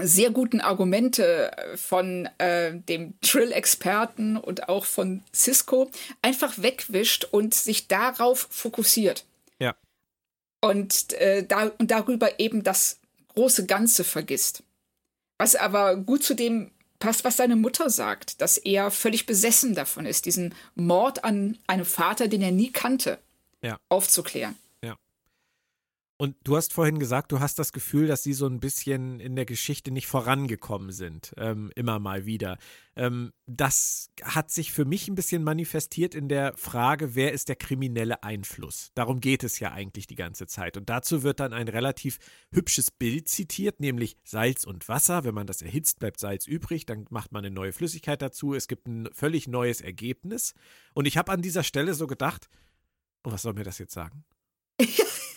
sehr 0.00 0.30
guten 0.30 0.60
Argumente 0.60 1.56
äh, 1.56 1.76
von 1.76 2.28
äh, 2.38 2.74
dem 2.74 3.14
Trill-Experten 3.20 4.36
und 4.36 4.68
auch 4.68 4.84
von 4.84 5.22
Cisco 5.34 5.90
einfach 6.22 6.54
wegwischt 6.58 7.24
und 7.24 7.54
sich 7.54 7.88
darauf 7.88 8.48
fokussiert. 8.50 9.24
Ja. 9.58 9.74
Und, 10.60 11.12
äh, 11.14 11.44
da, 11.46 11.70
und 11.78 11.90
darüber 11.90 12.40
eben 12.40 12.62
das 12.62 12.98
große 13.34 13.66
Ganze 13.66 14.04
vergisst. 14.04 14.62
Was 15.38 15.56
aber 15.56 15.96
gut 15.96 16.22
zu 16.22 16.34
dem 16.34 16.70
passt, 16.98 17.24
was 17.24 17.36
seine 17.36 17.56
Mutter 17.56 17.90
sagt, 17.90 18.40
dass 18.40 18.58
er 18.58 18.90
völlig 18.90 19.26
besessen 19.26 19.74
davon 19.74 20.06
ist, 20.06 20.26
diesen 20.26 20.54
Mord 20.74 21.24
an 21.24 21.58
einem 21.66 21.84
Vater, 21.84 22.28
den 22.28 22.42
er 22.42 22.52
nie 22.52 22.70
kannte. 22.70 23.18
ja. 23.62 23.78
aufzuklären. 23.88 24.56
Und 26.22 26.36
du 26.44 26.56
hast 26.56 26.72
vorhin 26.72 27.00
gesagt, 27.00 27.32
du 27.32 27.40
hast 27.40 27.58
das 27.58 27.72
Gefühl, 27.72 28.06
dass 28.06 28.22
sie 28.22 28.32
so 28.32 28.46
ein 28.46 28.60
bisschen 28.60 29.18
in 29.18 29.34
der 29.34 29.44
Geschichte 29.44 29.90
nicht 29.90 30.06
vorangekommen 30.06 30.92
sind, 30.92 31.34
ähm, 31.36 31.72
immer 31.74 31.98
mal 31.98 32.26
wieder. 32.26 32.58
Ähm, 32.94 33.32
das 33.48 34.08
hat 34.22 34.52
sich 34.52 34.70
für 34.70 34.84
mich 34.84 35.08
ein 35.08 35.16
bisschen 35.16 35.42
manifestiert 35.42 36.14
in 36.14 36.28
der 36.28 36.56
Frage, 36.56 37.16
wer 37.16 37.32
ist 37.32 37.48
der 37.48 37.56
kriminelle 37.56 38.22
Einfluss? 38.22 38.92
Darum 38.94 39.18
geht 39.18 39.42
es 39.42 39.58
ja 39.58 39.72
eigentlich 39.72 40.06
die 40.06 40.14
ganze 40.14 40.46
Zeit. 40.46 40.76
Und 40.76 40.88
dazu 40.88 41.24
wird 41.24 41.40
dann 41.40 41.52
ein 41.52 41.66
relativ 41.66 42.20
hübsches 42.52 42.92
Bild 42.92 43.28
zitiert, 43.28 43.80
nämlich 43.80 44.16
Salz 44.22 44.62
und 44.62 44.88
Wasser. 44.88 45.24
Wenn 45.24 45.34
man 45.34 45.48
das 45.48 45.60
erhitzt, 45.60 45.98
bleibt 45.98 46.20
Salz 46.20 46.46
übrig, 46.46 46.86
dann 46.86 47.04
macht 47.10 47.32
man 47.32 47.44
eine 47.44 47.52
neue 47.52 47.72
Flüssigkeit 47.72 48.22
dazu. 48.22 48.54
Es 48.54 48.68
gibt 48.68 48.86
ein 48.86 49.08
völlig 49.12 49.48
neues 49.48 49.80
Ergebnis. 49.80 50.54
Und 50.94 51.06
ich 51.06 51.16
habe 51.16 51.32
an 51.32 51.42
dieser 51.42 51.64
Stelle 51.64 51.94
so 51.94 52.06
gedacht, 52.06 52.48
oh, 53.24 53.32
was 53.32 53.42
soll 53.42 53.54
mir 53.54 53.64
das 53.64 53.78
jetzt 53.78 53.94
sagen? 53.94 54.22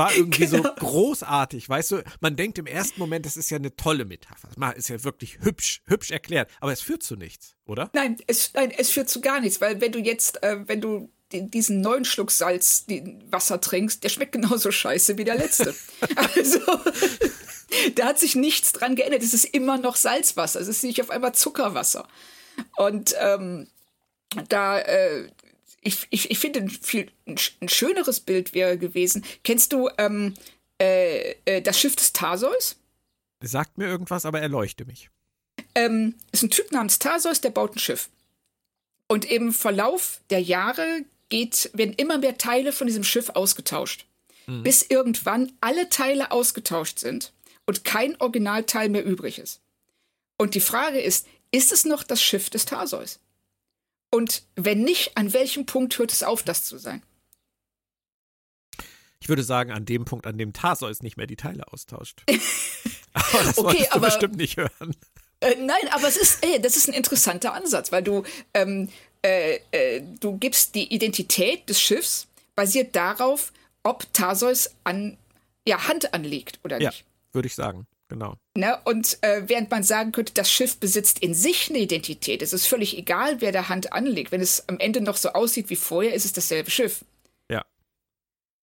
War 0.00 0.16
irgendwie 0.16 0.46
genau. 0.46 0.62
so 0.62 0.74
großartig, 0.76 1.68
weißt 1.68 1.90
du? 1.92 2.04
Man 2.20 2.34
denkt 2.34 2.58
im 2.58 2.66
ersten 2.66 2.98
Moment, 2.98 3.26
das 3.26 3.36
ist 3.36 3.50
ja 3.50 3.58
eine 3.58 3.76
tolle 3.76 4.06
Metapher. 4.06 4.48
Das 4.56 4.76
ist 4.76 4.88
ja 4.88 5.04
wirklich 5.04 5.40
hübsch, 5.40 5.82
hübsch 5.86 6.10
erklärt. 6.10 6.50
Aber 6.60 6.72
es 6.72 6.80
führt 6.80 7.02
zu 7.02 7.16
nichts, 7.16 7.54
oder? 7.66 7.90
Nein, 7.92 8.16
es, 8.26 8.52
nein, 8.54 8.70
es 8.70 8.90
führt 8.90 9.10
zu 9.10 9.20
gar 9.20 9.40
nichts, 9.40 9.60
weil 9.60 9.80
wenn 9.82 9.92
du 9.92 9.98
jetzt, 9.98 10.42
äh, 10.42 10.66
wenn 10.66 10.80
du 10.80 11.10
diesen 11.32 11.82
neuen 11.82 12.06
Schluck 12.06 12.30
Salz, 12.30 12.86
den 12.86 13.22
Wasser 13.30 13.60
trinkst, 13.60 14.02
der 14.02 14.08
schmeckt 14.08 14.32
genauso 14.32 14.70
scheiße 14.72 15.18
wie 15.18 15.24
der 15.24 15.36
letzte. 15.36 15.74
also, 16.16 16.60
da 17.94 18.06
hat 18.06 18.18
sich 18.18 18.34
nichts 18.34 18.72
dran 18.72 18.96
geändert. 18.96 19.22
Es 19.22 19.34
ist 19.34 19.44
immer 19.44 19.76
noch 19.76 19.96
Salzwasser. 19.96 20.60
Es 20.60 20.68
ist 20.68 20.82
nicht 20.82 21.00
auf 21.02 21.10
einmal 21.10 21.34
Zuckerwasser. 21.34 22.08
Und 22.76 23.14
ähm, 23.20 23.68
da, 24.48 24.78
äh, 24.78 25.28
ich, 25.80 26.06
ich, 26.10 26.30
ich 26.30 26.38
finde, 26.38 26.60
ein, 26.60 26.70
viel, 26.70 27.10
ein 27.26 27.68
schöneres 27.68 28.20
Bild 28.20 28.54
wäre 28.54 28.76
gewesen. 28.76 29.24
Kennst 29.44 29.72
du 29.72 29.88
ähm, 29.98 30.34
äh, 30.80 31.36
äh, 31.44 31.62
das 31.62 31.78
Schiff 31.80 31.96
des 31.96 32.12
Tarseus? 32.12 32.76
Sagt 33.42 33.78
mir 33.78 33.86
irgendwas, 33.86 34.26
aber 34.26 34.40
erleuchte 34.40 34.84
mich. 34.84 35.10
Ähm, 35.74 36.14
ist 36.32 36.42
ein 36.42 36.50
Typ 36.50 36.70
namens 36.72 36.98
Tarseus, 36.98 37.40
der 37.40 37.50
baut 37.50 37.76
ein 37.76 37.78
Schiff. 37.78 38.10
Und 39.08 39.24
im 39.24 39.52
Verlauf 39.52 40.20
der 40.30 40.40
Jahre 40.40 41.04
geht, 41.30 41.70
werden 41.72 41.94
immer 41.94 42.18
mehr 42.18 42.38
Teile 42.38 42.72
von 42.72 42.86
diesem 42.86 43.04
Schiff 43.04 43.30
ausgetauscht. 43.30 44.06
Mhm. 44.46 44.62
Bis 44.62 44.82
irgendwann 44.82 45.52
alle 45.60 45.88
Teile 45.88 46.30
ausgetauscht 46.30 46.98
sind 46.98 47.32
und 47.66 47.84
kein 47.84 48.20
Originalteil 48.20 48.88
mehr 48.88 49.04
übrig 49.04 49.38
ist. 49.38 49.60
Und 50.36 50.54
die 50.54 50.60
Frage 50.60 51.00
ist, 51.00 51.26
ist 51.50 51.72
es 51.72 51.84
noch 51.84 52.02
das 52.02 52.22
Schiff 52.22 52.50
des 52.50 52.66
Tarseus? 52.66 53.20
Und 54.10 54.42
wenn 54.56 54.82
nicht, 54.82 55.16
an 55.16 55.32
welchem 55.32 55.66
Punkt 55.66 55.98
hört 55.98 56.12
es 56.12 56.22
auf, 56.22 56.42
das 56.42 56.64
zu 56.64 56.78
sein? 56.78 57.02
Ich 59.20 59.28
würde 59.28 59.42
sagen, 59.42 59.70
an 59.70 59.84
dem 59.84 60.04
Punkt, 60.04 60.26
an 60.26 60.38
dem 60.38 60.52
Tarsois 60.52 60.96
nicht 61.02 61.16
mehr 61.16 61.26
die 61.26 61.36
Teile 61.36 61.70
austauscht. 61.72 62.22
aber 63.12 63.44
das 63.44 63.58
okay, 63.58 63.84
du 63.84 63.92
aber, 63.92 64.06
bestimmt 64.06 64.36
nicht 64.36 64.56
hören. 64.56 64.96
Äh, 65.40 65.56
nein, 65.56 65.88
aber 65.92 66.08
es 66.08 66.16
ist, 66.16 66.44
ey, 66.44 66.60
das 66.60 66.76
ist 66.76 66.88
ein 66.88 66.94
interessanter 66.94 67.52
Ansatz, 67.52 67.92
weil 67.92 68.02
du, 68.02 68.24
ähm, 68.54 68.88
äh, 69.22 69.60
äh, 69.70 70.02
du 70.20 70.38
gibst 70.38 70.74
die 70.74 70.92
Identität 70.92 71.68
des 71.68 71.80
Schiffs 71.80 72.26
basiert 72.56 72.96
darauf, 72.96 73.52
ob 73.82 74.12
Tarsois 74.12 74.70
an 74.84 75.16
ja, 75.66 75.86
Hand 75.86 76.12
anlegt 76.14 76.58
oder 76.64 76.80
ja, 76.80 76.90
nicht. 76.90 77.04
Würde 77.32 77.46
ich 77.46 77.54
sagen. 77.54 77.86
Genau. 78.10 78.34
Ne? 78.56 78.76
Und 78.84 79.18
äh, 79.22 79.44
während 79.46 79.70
man 79.70 79.84
sagen 79.84 80.10
könnte, 80.10 80.34
das 80.34 80.50
Schiff 80.50 80.76
besitzt 80.76 81.20
in 81.20 81.32
sich 81.32 81.70
eine 81.70 81.78
Identität, 81.78 82.42
es 82.42 82.52
ist 82.52 82.66
völlig 82.66 82.98
egal, 82.98 83.40
wer 83.40 83.52
der 83.52 83.68
Hand 83.68 83.92
anlegt. 83.92 84.32
Wenn 84.32 84.40
es 84.40 84.68
am 84.68 84.80
Ende 84.80 85.00
noch 85.00 85.16
so 85.16 85.30
aussieht 85.30 85.70
wie 85.70 85.76
vorher, 85.76 86.12
ist 86.12 86.24
es 86.24 86.32
dasselbe 86.32 86.72
Schiff. 86.72 87.04
Ja. 87.48 87.64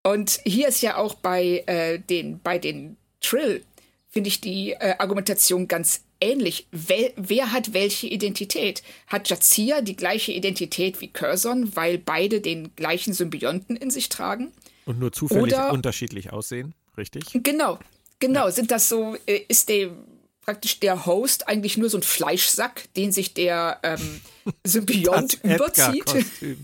Und 0.04 0.42
hier 0.44 0.68
ist 0.68 0.82
ja 0.82 0.98
auch 0.98 1.16
bei, 1.16 1.64
äh, 1.66 1.98
den, 1.98 2.42
bei 2.42 2.60
den 2.60 2.98
Trill, 3.22 3.64
finde 4.10 4.28
ich 4.28 4.42
die 4.42 4.74
äh, 4.74 4.96
Argumentation 5.00 5.70
ganz 5.70 6.04
ähnlich. 6.20 6.68
Wer, 6.72 7.14
wer, 7.16 7.54
hat 7.54 7.74
welche 7.74 8.08
Identität? 8.08 8.84
Hat 9.08 9.30
Jazia 9.30 9.80
die 9.80 9.96
gleiche 9.96 10.34
Identität 10.34 11.00
wie 11.00 11.08
Curzon, 11.08 11.74
weil 11.78 11.98
beide 11.98 12.42
den 12.42 12.76
gleichen 12.76 13.14
Symbionten 13.14 13.78
in 13.78 13.92
sich 13.92 14.10
tragen? 14.10 14.52
Und 14.86 15.00
nur 15.00 15.14
zufällig 15.14 15.54
Oder, 15.54 15.72
unterschiedlich 15.72 16.34
aussehen, 16.34 16.74
richtig? 16.98 17.24
Genau, 17.34 17.80
Genau, 18.20 18.50
sind 18.50 18.72
das 18.72 18.90
so, 18.90 19.16
äh, 19.26 19.42
ist 19.48 19.70
der 19.70 19.92
praktisch 20.42 20.80
der 20.80 21.06
Host 21.06 21.48
eigentlich 21.48 21.78
nur 21.78 21.90
so 21.90 21.98
ein 21.98 22.04
Fleischsack, 22.04 22.92
den 22.96 23.12
sich 23.12 23.34
der 23.34 23.80
ähm, 23.84 24.22
Symbiont 24.66 25.44
überzieht? 25.44 26.26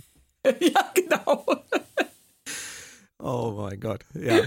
ja, 0.46 0.92
genau. 0.96 1.46
oh 3.20 3.54
mein 3.58 3.80
Gott, 3.80 4.06
ja. 4.14 4.40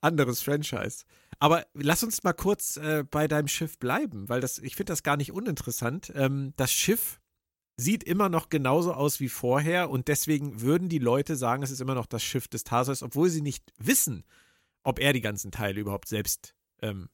Anderes 0.00 0.40
Franchise. 0.40 1.04
Aber 1.40 1.66
lass 1.74 2.04
uns 2.04 2.22
mal 2.22 2.32
kurz 2.32 2.76
äh, 2.76 3.02
bei 3.10 3.26
deinem 3.26 3.48
Schiff 3.48 3.78
bleiben, 3.78 4.28
weil 4.28 4.40
das, 4.40 4.58
ich 4.58 4.76
finde 4.76 4.92
das 4.92 5.02
gar 5.02 5.16
nicht 5.16 5.32
uninteressant. 5.32 6.12
Ähm, 6.14 6.52
das 6.56 6.72
Schiff 6.72 7.18
sieht 7.76 8.04
immer 8.04 8.28
noch 8.28 8.50
genauso 8.50 8.92
aus 8.92 9.20
wie 9.20 9.28
vorher 9.28 9.90
und 9.90 10.08
deswegen 10.08 10.60
würden 10.60 10.88
die 10.88 10.98
Leute 10.98 11.34
sagen, 11.34 11.62
es 11.62 11.70
ist 11.70 11.80
immer 11.80 11.94
noch 11.94 12.06
das 12.06 12.22
Schiff 12.22 12.46
des 12.46 12.62
Tarsus, 12.62 13.02
obwohl 13.02 13.30
sie 13.30 13.40
nicht 13.40 13.72
wissen, 13.78 14.24
ob 14.82 14.98
er 14.98 15.12
die 15.12 15.20
ganzen 15.20 15.50
Teile 15.50 15.80
überhaupt 15.80 16.08
selbst 16.08 16.54
ähm, 16.82 17.08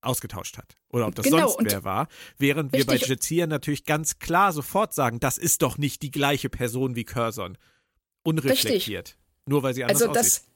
ausgetauscht 0.00 0.58
hat 0.58 0.76
oder 0.90 1.06
ob 1.06 1.14
das 1.14 1.24
genau, 1.24 1.48
sonst 1.48 1.70
wer 1.70 1.84
war. 1.84 2.08
Während 2.38 2.72
wir 2.72 2.86
bei 2.86 2.96
Jazia 2.96 3.46
natürlich 3.46 3.84
ganz 3.84 4.18
klar 4.18 4.52
sofort 4.52 4.94
sagen, 4.94 5.20
das 5.20 5.38
ist 5.38 5.62
doch 5.62 5.78
nicht 5.78 6.02
die 6.02 6.10
gleiche 6.10 6.48
Person 6.48 6.94
wie 6.94 7.04
Curzon. 7.04 7.58
Unreflektiert. 8.22 9.08
Richtig. 9.08 9.16
Nur 9.46 9.62
weil 9.62 9.74
sie 9.74 9.84
anders 9.84 10.02
also 10.02 10.12
das, 10.12 10.26
aussieht. 10.26 10.48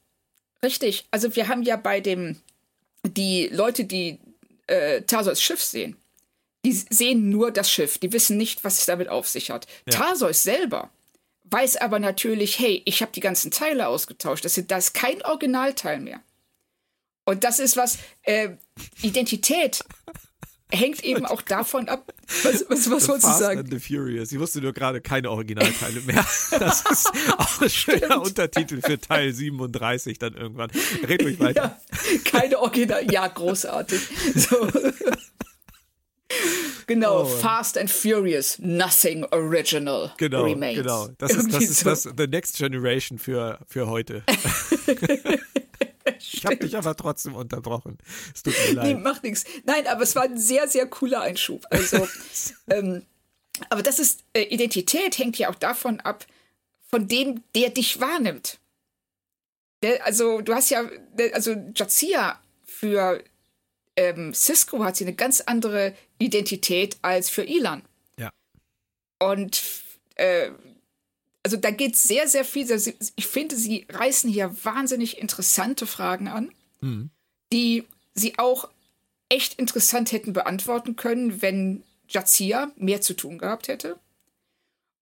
Richtig. 0.64 1.09
Also 1.11 1.35
wir 1.35 1.49
haben 1.49 1.62
ja 1.62 1.76
bei 1.76 2.01
dem, 2.01 2.37
die 3.05 3.49
Leute, 3.49 3.85
die 3.85 4.20
äh, 4.66 5.03
Tarsos 5.03 5.43
Schiff 5.43 5.62
sehen, 5.62 5.97
die 6.64 6.72
sehen 6.72 7.30
nur 7.30 7.51
das 7.51 7.70
Schiff. 7.70 7.99
Die 7.99 8.12
wissen 8.12 8.37
nicht, 8.37 8.62
was 8.62 8.78
es 8.78 8.87
damit 8.87 9.09
auf 9.09 9.26
sich 9.26 9.51
hat. 9.51 9.66
Ja. 9.87 9.99
Tarsos 9.99 10.43
selber 10.43 10.91
weiß 11.53 11.77
aber 11.77 11.99
natürlich, 11.99 12.59
hey, 12.59 12.83
ich 12.87 13.03
habe 13.03 13.13
die 13.13 13.21
ganzen 13.21 13.51
Teile 13.51 13.89
ausgetauscht. 13.89 14.45
Das, 14.45 14.61
das 14.67 14.87
ist 14.87 14.95
kein 14.95 15.23
Originalteil 15.23 16.01
mehr. 16.01 16.21
Und 17.25 17.45
das 17.45 17.59
ist 17.59 17.77
was, 17.77 17.99
äh, 18.23 18.51
Identität 19.03 19.85
hängt 20.73 21.05
eben 21.05 21.27
auch 21.27 21.43
davon 21.43 21.89
ab. 21.89 22.13
Was, 22.43 22.65
was, 22.69 22.91
was 22.91 23.09
wolltest 23.09 23.29
du 23.29 23.39
sagen? 23.39 23.61
And 23.61 23.71
the 23.71 23.79
Furious. 23.79 24.33
Ich 24.33 24.39
wusste 24.39 24.61
nur 24.61 24.73
gerade 24.73 25.01
keine 25.01 25.31
Originalteile 25.31 26.01
mehr. 26.01 26.25
Das 26.59 26.83
ist 26.91 27.11
auch 27.39 27.61
ein 27.61 27.71
schöner 27.71 28.21
Untertitel 28.21 28.81
für 28.81 29.01
Teil 29.01 29.33
37 29.33 30.19
dann 30.19 30.35
irgendwann. 30.35 30.71
Red 31.07 31.23
ruhig 31.23 31.41
weiter. 31.41 31.81
Ja, 31.81 32.19
keine 32.25 32.59
Original. 32.59 33.11
Ja, 33.11 33.27
großartig. 33.27 34.01
So. 34.35 34.69
Genau, 36.87 37.22
oh. 37.22 37.24
Fast 37.24 37.78
and 37.78 37.91
Furious, 37.91 38.59
nothing 38.59 39.24
original 39.33 40.12
genau, 40.16 40.45
remains. 40.45 40.78
Genau, 40.78 41.09
das 41.18 41.33
ist, 41.33 41.53
das 41.53 41.62
ist 41.64 41.80
so. 41.80 41.91
das 41.91 42.03
The 42.03 42.26
Next 42.26 42.57
Generation 42.59 43.18
für, 43.18 43.59
für 43.66 43.89
heute. 43.89 44.24
ich 46.18 46.45
habe 46.45 46.57
dich 46.57 46.76
aber 46.76 46.97
trotzdem 46.97 47.35
unterbrochen. 47.35 47.99
Es 48.35 48.43
tut 48.43 48.55
mir 48.66 48.74
leid. 48.74 48.87
Nee, 48.87 48.95
macht 48.95 49.22
nichts. 49.22 49.45
Nein, 49.64 49.87
aber 49.87 50.03
es 50.03 50.14
war 50.16 50.24
ein 50.24 50.39
sehr, 50.39 50.68
sehr 50.68 50.87
cooler 50.87 51.20
Einschub. 51.22 51.64
Also, 51.70 52.07
ähm, 52.70 53.07
aber 53.70 53.83
das 53.83 53.99
ist, 53.99 54.24
äh, 54.33 54.43
Identität 54.43 55.18
hängt 55.18 55.39
ja 55.39 55.51
auch 55.51 55.55
davon 55.55 56.01
ab, 56.01 56.26
von 56.89 57.09
dem, 57.09 57.43
der 57.55 57.70
dich 57.70 58.01
wahrnimmt. 58.01 58.59
Der, 59.83 60.05
also, 60.05 60.41
du 60.41 60.55
hast 60.55 60.70
ja, 60.70 60.85
der, 61.14 61.35
also 61.35 61.55
Jazia 61.74 62.41
für 62.64 63.22
ähm, 63.97 64.34
Cisco 64.34 64.84
hat 64.84 64.97
sie 64.97 65.05
eine 65.05 65.14
ganz 65.14 65.40
andere 65.40 65.95
Identität 66.18 66.97
als 67.03 67.28
für 67.30 67.47
Elan. 67.47 67.82
Ja. 68.18 68.32
Und 69.18 69.62
äh, 70.16 70.51
also 71.43 71.57
da 71.57 71.70
geht 71.70 71.97
sehr, 71.97 72.28
sehr 72.28 72.45
viel. 72.45 72.70
Ich 73.16 73.26
finde, 73.26 73.57
sie 73.57 73.86
reißen 73.88 74.30
hier 74.30 74.55
wahnsinnig 74.64 75.18
interessante 75.18 75.86
Fragen 75.86 76.28
an, 76.28 76.53
mhm. 76.80 77.11
die 77.53 77.84
sie 78.14 78.38
auch 78.38 78.68
echt 79.28 79.55
interessant 79.55 80.12
hätten 80.12 80.32
beantworten 80.32 80.97
können, 80.97 81.43
wenn 81.43 81.82
Jazia 82.09 82.70
mehr 82.76 83.01
zu 83.01 83.14
tun 83.14 83.38
gehabt 83.38 83.68
hätte. 83.68 83.99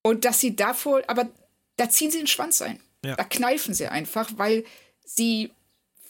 Und 0.03 0.25
dass 0.25 0.41
sie 0.41 0.57
davor, 0.57 1.03
aber 1.09 1.29
da 1.77 1.91
ziehen 1.91 2.11
sie 2.11 2.19
den 2.19 2.27
Schwanz 2.27 2.63
ein. 2.63 2.81
Ja. 3.05 3.17
Da 3.17 3.25
kneifen 3.25 3.75
sie 3.75 3.89
einfach, 3.89 4.31
weil 4.37 4.65
sie 5.05 5.51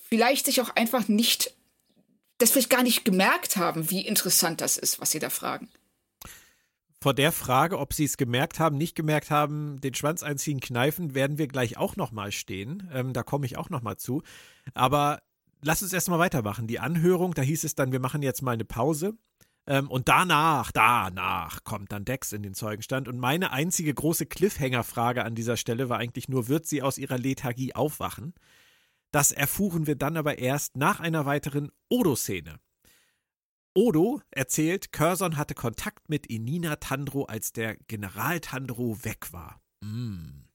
vielleicht 0.08 0.46
sich 0.46 0.60
auch 0.60 0.70
einfach 0.76 1.08
nicht 1.08 1.54
das 2.40 2.50
vielleicht 2.50 2.70
gar 2.70 2.82
nicht 2.82 3.04
gemerkt 3.04 3.56
haben, 3.56 3.90
wie 3.90 4.06
interessant 4.06 4.60
das 4.60 4.76
ist, 4.76 5.00
was 5.00 5.10
sie 5.10 5.18
da 5.18 5.30
fragen. 5.30 5.68
Vor 7.02 7.14
der 7.14 7.32
Frage, 7.32 7.78
ob 7.78 7.94
sie 7.94 8.04
es 8.04 8.18
gemerkt 8.18 8.60
haben, 8.60 8.76
nicht 8.76 8.94
gemerkt 8.94 9.30
haben, 9.30 9.80
den 9.80 9.94
Schwanz 9.94 10.22
einziehen, 10.22 10.60
kneifen, 10.60 11.14
werden 11.14 11.38
wir 11.38 11.48
gleich 11.48 11.78
auch 11.78 11.96
nochmal 11.96 12.30
stehen. 12.30 12.90
Ähm, 12.92 13.14
da 13.14 13.22
komme 13.22 13.46
ich 13.46 13.56
auch 13.56 13.70
nochmal 13.70 13.96
zu. 13.96 14.22
Aber 14.74 15.22
lass 15.62 15.82
uns 15.82 15.94
erstmal 15.94 16.18
weitermachen. 16.18 16.66
Die 16.66 16.78
Anhörung, 16.78 17.32
da 17.32 17.40
hieß 17.40 17.64
es 17.64 17.74
dann, 17.74 17.92
wir 17.92 18.00
machen 18.00 18.20
jetzt 18.22 18.42
mal 18.42 18.52
eine 18.52 18.66
Pause. 18.66 19.14
Ähm, 19.66 19.90
und 19.90 20.08
danach, 20.08 20.72
danach 20.72 21.64
kommt 21.64 21.90
dann 21.92 22.04
Dex 22.04 22.32
in 22.32 22.42
den 22.42 22.52
Zeugenstand. 22.52 23.08
Und 23.08 23.18
meine 23.18 23.50
einzige 23.50 23.94
große 23.94 24.26
Cliffhanger-Frage 24.26 25.24
an 25.24 25.34
dieser 25.34 25.56
Stelle 25.56 25.88
war 25.88 25.98
eigentlich 25.98 26.28
nur, 26.28 26.48
wird 26.48 26.66
sie 26.66 26.82
aus 26.82 26.98
ihrer 26.98 27.16
Lethargie 27.16 27.74
aufwachen? 27.74 28.34
Das 29.10 29.32
erfuhren 29.32 29.86
wir 29.86 29.96
dann 29.96 30.16
aber 30.16 30.38
erst 30.38 30.76
nach 30.76 31.00
einer 31.00 31.26
weiteren 31.26 31.70
Odo-Szene. 31.88 32.60
Odo 33.74 34.20
erzählt, 34.30 34.92
Curzon 34.92 35.36
hatte 35.36 35.54
Kontakt 35.54 36.08
mit 36.08 36.26
Inina 36.26 36.76
Tandro, 36.76 37.24
als 37.24 37.52
der 37.52 37.76
General 37.86 38.40
Tandro 38.40 39.04
weg 39.04 39.32
war. 39.32 39.60
Mm. 39.80 40.48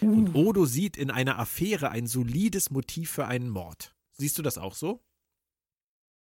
Und 0.00 0.34
Odo 0.34 0.64
sieht 0.64 0.96
in 0.96 1.10
einer 1.10 1.38
Affäre 1.38 1.90
ein 1.90 2.06
solides 2.06 2.70
Motiv 2.70 3.10
für 3.10 3.26
einen 3.26 3.48
Mord. 3.48 3.94
Siehst 4.12 4.38
du 4.38 4.42
das 4.42 4.58
auch 4.58 4.74
so? 4.74 5.04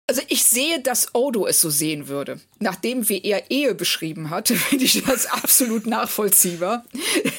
Also 0.06 0.20
ich 0.28 0.44
sehe, 0.44 0.80
dass 0.80 1.14
Odo 1.14 1.46
es 1.46 1.60
so 1.60 1.70
sehen 1.70 2.08
würde. 2.08 2.38
Nachdem 2.58 3.08
wie 3.08 3.22
er 3.22 3.50
Ehe 3.50 3.74
beschrieben 3.74 4.30
hat, 4.30 4.48
finde 4.68 4.84
ich 4.84 5.02
das 5.02 5.26
absolut 5.26 5.86
nachvollziehbar, 5.86 6.84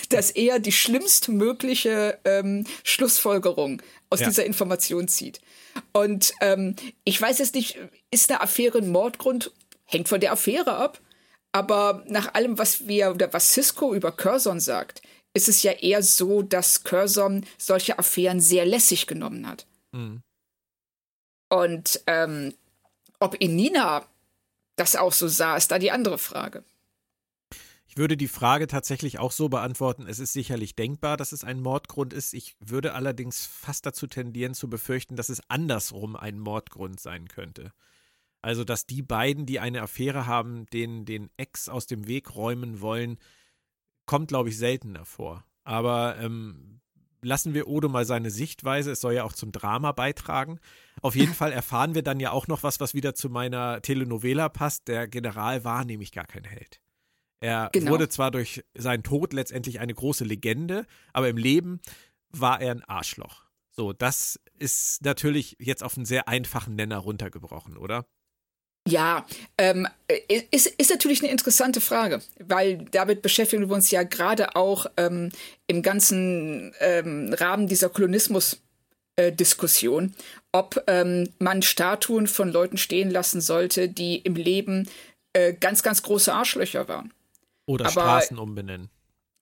dass 0.09 0.31
er 0.31 0.59
die 0.59 0.71
schlimmstmögliche 0.71 2.17
ähm, 2.25 2.65
Schlussfolgerung 2.83 3.81
aus 4.09 4.21
ja. 4.21 4.27
dieser 4.27 4.45
Information 4.45 5.07
zieht. 5.07 5.41
Und 5.93 6.33
ähm, 6.41 6.75
ich 7.03 7.21
weiß 7.21 7.37
jetzt 7.39 7.55
nicht, 7.55 7.77
ist 8.09 8.31
eine 8.31 8.41
Affäre 8.41 8.79
ein 8.79 8.89
Mordgrund? 8.91 9.51
Hängt 9.85 10.09
von 10.09 10.19
der 10.19 10.31
Affäre 10.31 10.75
ab. 10.77 10.99
Aber 11.51 12.03
nach 12.07 12.33
allem, 12.33 12.57
was 12.57 12.87
wir 12.87 13.11
oder 13.11 13.31
was 13.31 13.53
Cisco 13.53 13.93
über 13.93 14.11
Curzon 14.11 14.59
sagt, 14.59 15.01
ist 15.33 15.47
es 15.47 15.63
ja 15.63 15.71
eher 15.71 16.01
so, 16.01 16.41
dass 16.41 16.83
Curzon 16.83 17.45
solche 17.57 17.99
Affären 17.99 18.41
sehr 18.41 18.65
lässig 18.65 19.05
genommen 19.05 19.47
hat. 19.47 19.67
Mhm. 19.91 20.21
Und 21.49 22.01
ähm, 22.07 22.53
ob 23.19 23.35
Inina 23.35 24.05
das 24.75 24.95
auch 24.95 25.13
so 25.13 25.27
sah, 25.27 25.55
ist 25.55 25.71
da 25.71 25.79
die 25.79 25.91
andere 25.91 26.17
Frage. 26.17 26.63
Ich 27.87 27.97
würde 27.97 28.17
die 28.17 28.27
Frage 28.27 28.67
tatsächlich 28.67 29.19
auch 29.19 29.31
so 29.31 29.47
beantworten. 29.47 30.05
Es 30.05 30.19
ist 30.19 30.33
sicherlich 30.33 30.75
denkbar, 30.75 31.15
dass 31.15 31.31
es 31.31 31.45
ein 31.45 31.61
Mordgrund 31.61 32.11
ist. 32.11 32.33
Ich 32.33 32.57
würde 32.59 32.93
allerdings 32.93 33.45
fast 33.45 33.85
dazu 33.85 34.05
tendieren 34.05 34.53
zu 34.53 34.69
befürchten, 34.69 35.15
dass 35.15 35.29
es 35.29 35.49
andersrum 35.49 36.17
ein 36.17 36.37
Mordgrund 36.37 36.99
sein 36.99 37.29
könnte. 37.29 37.71
Also, 38.41 38.65
dass 38.65 38.85
die 38.85 39.01
beiden, 39.01 39.45
die 39.45 39.61
eine 39.61 39.81
Affäre 39.81 40.27
haben, 40.27 40.65
den, 40.67 41.05
den 41.05 41.29
Ex 41.37 41.69
aus 41.69 41.87
dem 41.87 42.05
Weg 42.05 42.35
räumen 42.35 42.81
wollen, 42.81 43.17
kommt, 44.05 44.27
glaube 44.27 44.49
ich, 44.49 44.57
seltener 44.57 45.05
vor. 45.05 45.45
Aber 45.63 46.17
ähm, 46.19 46.81
lassen 47.25 47.53
wir 47.53 47.67
Odo 47.67 47.89
mal 47.89 48.05
seine 48.05 48.29
Sichtweise. 48.29 48.91
Es 48.91 49.01
soll 49.01 49.13
ja 49.13 49.23
auch 49.23 49.33
zum 49.33 49.51
Drama 49.51 49.91
beitragen. 49.91 50.59
Auf 51.01 51.15
jeden 51.15 51.33
Fall 51.33 51.51
erfahren 51.51 51.95
wir 51.95 52.03
dann 52.03 52.19
ja 52.19 52.31
auch 52.31 52.47
noch 52.47 52.63
was, 52.63 52.79
was 52.79 52.93
wieder 52.93 53.15
zu 53.15 53.29
meiner 53.29 53.81
Telenovela 53.81 54.49
passt. 54.49 54.87
Der 54.87 55.07
General 55.07 55.63
war 55.63 55.85
nämlich 55.85 56.11
gar 56.11 56.25
kein 56.25 56.43
Held. 56.43 56.79
Er 57.41 57.69
genau. 57.73 57.91
wurde 57.91 58.09
zwar 58.09 58.31
durch 58.31 58.63
seinen 58.75 59.03
Tod 59.03 59.33
letztendlich 59.33 59.79
eine 59.79 59.93
große 59.93 60.23
Legende, 60.23 60.85
aber 61.13 61.29
im 61.29 61.37
Leben 61.37 61.81
war 62.29 62.61
er 62.61 62.71
ein 62.71 62.83
Arschloch. 62.83 63.43
So, 63.71 63.91
das 63.91 64.39
ist 64.57 65.03
natürlich 65.03 65.57
jetzt 65.59 65.83
auf 65.83 65.97
einen 65.97 66.05
sehr 66.05 66.27
einfachen 66.27 66.75
Nenner 66.75 66.97
runtergebrochen, 66.97 67.77
oder? 67.77 68.05
Ja, 68.87 69.25
ähm, 69.57 69.87
ist, 70.51 70.67
ist 70.67 70.91
natürlich 70.91 71.23
eine 71.23 71.31
interessante 71.31 71.81
Frage, 71.81 72.21
weil 72.39 72.85
damit 72.91 73.23
beschäftigen 73.23 73.67
wir 73.67 73.75
uns 73.75 73.89
ja 73.89 74.03
gerade 74.03 74.55
auch 74.55 74.85
ähm, 74.97 75.31
im 75.65 75.81
ganzen 75.81 76.71
ähm, 76.79 77.33
Rahmen 77.33 77.67
dieser 77.67 77.89
Kolonismus-Diskussion, 77.89 80.05
äh, 80.05 80.11
ob 80.51 80.83
ähm, 80.85 81.29
man 81.39 81.63
Statuen 81.63 82.27
von 82.27 82.51
Leuten 82.51 82.77
stehen 82.77 83.09
lassen 83.09 83.41
sollte, 83.41 83.89
die 83.89 84.17
im 84.17 84.35
Leben 84.35 84.87
äh, 85.33 85.53
ganz, 85.53 85.81
ganz 85.81 86.03
große 86.03 86.31
Arschlöcher 86.31 86.87
waren. 86.87 87.11
Oder 87.65 87.85
Aber, 87.85 87.91
Straßen 87.91 88.37
umbenennen. 88.37 88.91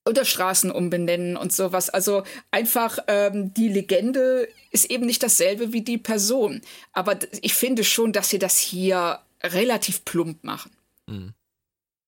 Oder 0.07 0.23
Straßen 0.23 0.71
umbenennen 0.71 1.35
und 1.35 1.51
sowas. 1.51 1.89
Also 1.89 2.23
einfach 2.51 2.99
ähm, 3.07 3.53
die 3.53 3.67
Legende 3.67 4.47
ist 4.71 4.89
eben 4.89 5.05
nicht 5.05 5.21
dasselbe 5.21 5.73
wie 5.73 5.81
die 5.81 5.97
Person. 5.97 6.61
Aber 6.93 7.19
ich 7.41 7.53
finde 7.53 7.83
schon, 7.83 8.13
dass 8.13 8.29
sie 8.29 8.39
das 8.39 8.57
hier 8.57 9.19
relativ 9.45 10.05
plump 10.05 10.43
machen. 10.43 10.71
Mhm. 11.07 11.33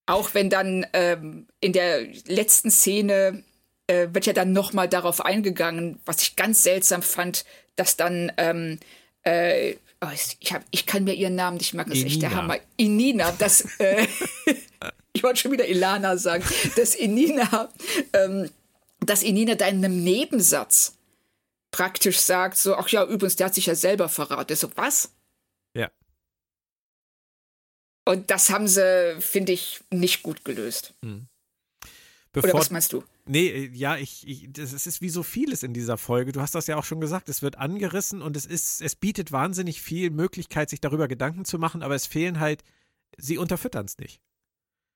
Auch 0.07 0.33
wenn 0.33 0.49
dann 0.49 0.86
ähm, 0.93 1.47
in 1.61 1.73
der 1.73 2.05
letzten 2.27 2.69
Szene 2.69 3.43
äh, 3.88 4.07
wird 4.11 4.25
ja 4.25 4.33
dann 4.33 4.53
noch 4.53 4.73
mal 4.73 4.88
darauf 4.88 5.23
eingegangen, 5.23 5.99
was 6.05 6.21
ich 6.21 6.36
ganz 6.36 6.63
seltsam 6.63 7.01
fand, 7.01 7.45
dass 7.75 7.97
dann 7.97 8.31
ähm, 8.38 8.79
äh, 9.23 9.75
oh, 10.01 10.07
ich, 10.13 10.53
hab, 10.53 10.63
ich 10.71 10.86
kann 10.86 11.03
mir 11.03 11.13
ihren 11.13 11.36
Namen 11.36 11.57
nicht 11.57 11.73
merken, 11.73 11.89
das 11.91 11.99
ist 11.99 12.05
echt 12.05 12.21
der 12.21 12.36
Hammer. 12.36 12.57
Inina, 12.77 13.31
das 13.31 13.65
äh, 13.79 14.07
ich 15.15 15.23
wollte 15.23 15.39
schon 15.39 15.51
wieder 15.51 15.67
Ilana 15.67 16.17
sagen, 16.17 16.43
dass 16.75 16.93
Inina, 16.93 17.69
ähm, 18.13 18.49
dass 18.99 19.23
Inina 19.23 19.55
da 19.55 19.67
in 19.67 19.83
einem 19.83 20.03
Nebensatz 20.03 20.93
praktisch 21.71 22.19
sagt, 22.19 22.57
so, 22.57 22.75
ach 22.75 22.89
ja, 22.89 23.03
übrigens, 23.03 23.36
der 23.38 23.47
hat 23.47 23.55
sich 23.55 23.65
ja 23.65 23.75
selber 23.75 24.09
verraten. 24.09 24.55
So, 24.55 24.69
was? 24.75 25.11
Und 28.06 28.30
das 28.30 28.49
haben 28.49 28.68
sie, 28.68 29.18
finde 29.20 29.51
ich, 29.51 29.84
nicht 29.89 30.24
gut 30.24 30.45
gelöst. 30.45 30.93
Hm. 31.01 31.28
Bevor, 32.32 32.49
Oder 32.49 32.60
was 32.60 32.70
meinst 32.70 32.93
du? 32.93 33.03
Nee, 33.26 33.72
ja, 33.74 33.97
ich, 33.97 34.28
ich, 34.28 34.51
das 34.51 34.74
ist 34.86 35.01
wie 35.01 35.10
so 35.10 35.24
vieles 35.24 35.64
in 35.64 35.74
dieser 35.74 35.97
Folge. 35.97 36.32
Du 36.32 36.41
hast 36.41 36.53
das 36.53 36.68
ja 36.68 36.78
auch 36.78 36.84
schon 36.84 36.99
gesagt. 36.99 37.30
Es 37.30 37.41
wird 37.41 37.58
angerissen 37.58 38.22
und 38.22 38.38
es 38.38 38.45
ist, 38.45 38.82
es 38.82 38.95
bietet 38.95 39.32
wahnsinnig 39.32 39.82
viel 39.82 40.12
Möglichkeit, 40.12 40.70
sich 40.70 40.82
darüber 40.82 41.08
Gedanken 41.08 41.45
zu 41.45 41.58
machen, 41.58 41.82
aber 41.82 41.95
es 41.95 42.06
fehlen 42.06 42.39
halt, 42.39 42.64
sie 43.18 43.38
unterfüttern 43.38 43.86
es 43.86 43.97
nicht. 43.97 44.22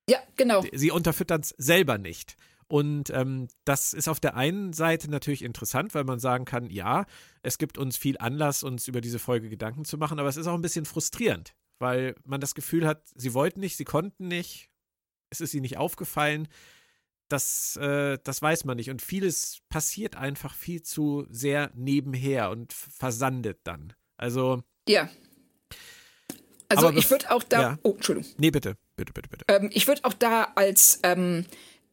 Ja, 0.10 0.20
genau. 0.36 0.64
Sie 0.74 0.92
unterfüttern 0.92 1.42
es 1.42 1.56
selber 1.58 1.98
nicht. 1.98 2.36
Und 2.68 3.10
ähm, 3.10 3.48
das 3.66 3.94
ist 3.94 4.08
auf 4.08 4.20
der 4.20 4.36
einen 4.36 4.74
Seite 4.74 5.10
natürlich 5.10 5.44
interessant, 5.44 5.96
weil 5.96 6.04
man 6.04 6.20
sagen 6.20 6.46
kann, 6.46 6.70
ja, 6.70 7.06
es 7.42 7.58
gibt 7.58 7.80
uns 7.80 7.98
viel 7.98 8.18
Anlass, 8.20 8.62
uns 8.64 8.88
über 8.88 9.02
diese 9.02 9.18
Folge 9.18 9.50
Gedanken 9.50 9.86
zu 9.86 9.98
machen, 9.98 10.20
aber 10.20 10.30
es 10.30 10.38
ist 10.38 10.46
auch 10.46 10.54
ein 10.54 10.62
bisschen 10.62 10.86
frustrierend, 10.86 11.56
weil 11.80 12.16
man 12.26 12.42
das 12.42 12.56
Gefühl 12.56 12.86
hat, 12.86 13.04
sie 13.16 13.34
wollten 13.34 13.60
nicht, 13.60 13.78
sie 13.78 13.86
konnten 13.86 14.28
nicht, 14.28 14.70
es 15.30 15.42
ist 15.42 15.54
ihnen 15.54 15.64
nicht 15.64 15.78
aufgefallen. 15.78 16.48
Das, 17.30 17.76
äh, 17.78 18.18
das 18.24 18.42
weiß 18.42 18.66
man 18.66 18.78
nicht. 18.78 18.90
Und 18.90 19.02
vieles 19.02 19.62
passiert 19.70 20.16
einfach 20.16 20.56
viel 20.56 20.82
zu 20.82 21.26
sehr 21.30 21.72
nebenher 21.76 22.50
und 22.50 22.74
versandet 22.74 23.60
dann. 23.64 23.94
Also. 24.18 24.64
Ja. 24.88 25.10
Also 26.70 26.92
ich 26.92 27.10
würde 27.10 27.32
auch 27.32 27.44
da. 27.44 27.62
Ja. 27.62 27.80
Oh, 27.84 27.92
Entschuldigung. 27.92 28.32
Nee, 28.38 28.52
bitte. 28.52 28.76
Bitte, 28.96 29.14
bitte, 29.14 29.30
bitte. 29.30 29.46
Ähm, 29.48 29.70
ich 29.74 29.88
würde 29.88 30.04
auch 30.04 30.14
da 30.14 30.52
als, 30.56 31.00
ähm, 31.04 31.46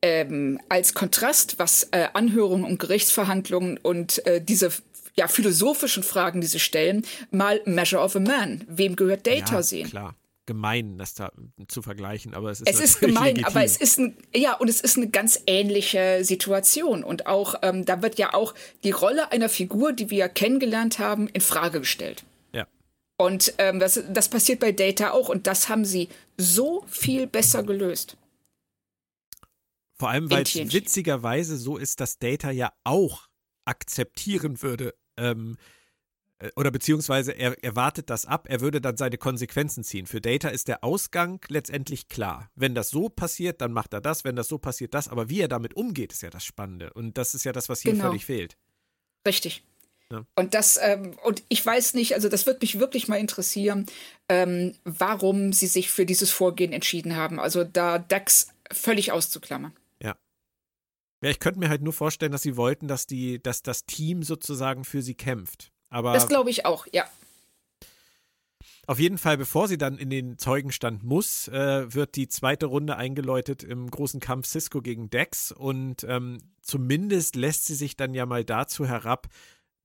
ähm, 0.03 0.61
als 0.68 0.93
Kontrast, 0.93 1.59
was 1.59 1.84
äh, 1.93 2.09
Anhörungen 2.12 2.64
und 2.64 2.78
Gerichtsverhandlungen 2.78 3.78
und 3.78 4.26
äh, 4.26 4.43
diese 4.43 4.70
ja, 5.19 5.29
philosophischen 5.29 6.03
Fragen, 6.03 6.41
die 6.41 6.47
sie 6.47 6.61
stellen, 6.61 7.07
mal 7.31 7.61
Measure 7.64 8.03
of 8.03 8.17
a 8.17 8.21
Man. 8.21 8.64
Wem 8.69 8.97
gehört 8.97 9.27
Data 9.27 9.57
ja, 9.57 9.62
sehen? 9.62 9.89
Klar 9.89 10.14
gemein, 10.49 10.97
das 10.97 11.14
da 11.14 11.33
zu 11.67 11.83
vergleichen, 11.83 12.33
aber 12.33 12.53
es 12.53 12.61
ist 12.61 12.69
Es 12.69 12.79
ist 12.79 13.01
gemein, 13.01 13.35
legitim. 13.35 13.47
aber 13.47 13.64
es 13.64 13.77
ist 13.77 13.99
ein, 13.99 14.17
ja, 14.33 14.55
und 14.55 14.69
es 14.69 14.81
ist 14.81 14.97
eine 14.97 15.09
ganz 15.09 15.43
ähnliche 15.49 16.21
Situation. 16.23 17.03
Und 17.03 17.27
auch, 17.27 17.57
ähm, 17.62 17.85
da 17.85 18.01
wird 18.01 18.17
ja 18.17 18.33
auch 18.33 18.55
die 18.85 18.93
Rolle 18.93 19.33
einer 19.33 19.49
Figur, 19.49 19.93
die 19.93 20.09
wir 20.09 20.29
kennengelernt 20.29 21.01
haben, 21.01 21.27
in 21.27 21.41
Frage 21.41 21.81
gestellt. 21.81 22.25
Und 23.19 23.55
ähm, 23.59 23.79
das, 23.79 24.03
das 24.11 24.29
passiert 24.29 24.61
bei 24.61 24.73
Data 24.73 25.11
auch. 25.12 25.29
Und 25.29 25.47
das 25.47 25.69
haben 25.69 25.85
sie 25.85 26.09
so 26.37 26.85
viel 26.87 27.27
besser 27.27 27.62
gelöst. 27.62 28.17
Vor 29.99 30.11
allem, 30.11 30.31
weil 30.31 30.43
es 30.43 30.55
witzigerweise 30.55 31.57
so 31.57 31.79
ist, 31.79 32.01
dass 32.01 32.19
Data 32.19 32.51
ja 32.51 32.73
auch 32.85 33.29
akzeptieren 33.64 34.61
würde, 34.62 34.95
ähm, 35.17 35.57
äh, 36.39 36.51
oder 36.57 36.71
beziehungsweise 36.71 37.33
er, 37.33 37.62
er 37.62 37.77
wartet 37.77 38.11
das 38.11 38.27
ab, 38.27 38.47
er 38.49 38.61
würde 38.61 38.81
dann 38.81 38.97
seine 38.97 39.19
Konsequenzen 39.19 39.85
ziehen. 39.85 40.07
Für 40.07 40.21
Data 40.21 40.49
ist 40.49 40.69
der 40.69 40.85
Ausgang 40.85 41.41
letztendlich 41.49 42.09
klar. 42.09 42.51
Wenn 42.55 42.75
das 42.75 42.91
so 42.91 43.09
passiert, 43.09 43.61
dann 43.61 43.73
macht 43.73 43.93
er 43.93 44.01
das, 44.01 44.25
wenn 44.25 44.37
das 44.37 44.49
so 44.49 44.59
passiert, 44.59 44.95
das. 44.95 45.09
Aber 45.09 45.29
wie 45.29 45.41
er 45.41 45.49
damit 45.49 45.75
umgeht, 45.75 46.12
ist 46.12 46.23
ja 46.23 46.31
das 46.31 46.45
Spannende. 46.45 46.93
Und 46.93 47.19
das 47.19 47.35
ist 47.35 47.45
ja 47.45 47.53
das, 47.53 47.69
was 47.69 47.81
hier 47.81 47.93
genau. 47.93 48.07
völlig 48.07 48.27
fehlt. 48.27 48.57
Richtig. 49.27 49.64
Ja. 50.11 50.25
Und 50.37 50.55
das, 50.55 50.79
ähm, 50.81 51.17
und 51.25 51.43
ich 51.49 51.64
weiß 51.67 51.95
nicht, 51.95 52.14
also 52.14 52.29
das 52.29 52.47
wird 52.47 52.62
mich 52.62 52.79
wirklich 52.79 53.09
mal 53.09 53.17
interessieren, 53.17 53.87
ähm, 54.29 54.77
warum 54.85 55.53
sie 55.53 55.67
sich 55.67 55.91
für 55.91 56.07
dieses 56.07 56.31
Vorgehen 56.31 56.73
entschieden 56.73 57.17
haben. 57.17 57.41
Also 57.41 57.64
da 57.64 57.99
DAX 57.99 58.49
völlig 58.71 59.11
auszuklammern. 59.11 59.73
Ja. 61.23 61.31
Ich 61.31 61.39
könnte 61.39 61.59
mir 61.59 61.69
halt 61.69 61.83
nur 61.83 61.93
vorstellen, 61.93 62.33
dass 62.33 62.43
sie 62.43 62.57
wollten, 62.57 62.89
dass 62.89 63.07
die, 63.07 63.43
dass 63.43 63.62
das 63.62 63.87
Team 63.87 64.23
sozusagen 64.23 64.85
für 64.85 65.03
sie 65.03 65.14
kämpft. 65.14 65.73
Aber 65.89 66.12
das 66.12 66.29
glaube 66.29 66.51
ich 66.51 66.67
auch, 66.67 66.87
ja. 66.93 67.05
Auf 68.89 69.01
jeden 69.01 69.19
Fall, 69.19 69.37
bevor 69.37 69.67
sie 69.67 69.79
dann 69.79 69.99
in 69.99 70.11
den 70.11 70.39
Zeugenstand 70.39 71.03
muss, 71.03 71.49
äh, 71.49 71.93
wird 71.93 72.14
die 72.14 72.29
zweite 72.29 72.67
Runde 72.67 72.97
eingeläutet 72.97 73.64
im 73.64 73.91
großen 73.91 74.21
Kampf 74.21 74.47
Cisco 74.47 74.81
gegen 74.81 75.11
Dex 75.11 75.51
und 75.51 76.05
ähm, 76.05 76.39
zumindest 76.62 77.35
lässt 77.35 77.67
sie 77.67 77.75
sich 77.75 77.97
dann 77.97 78.14
ja 78.14 78.27
mal 78.27 78.45
dazu 78.45 78.87
herab, 78.87 79.27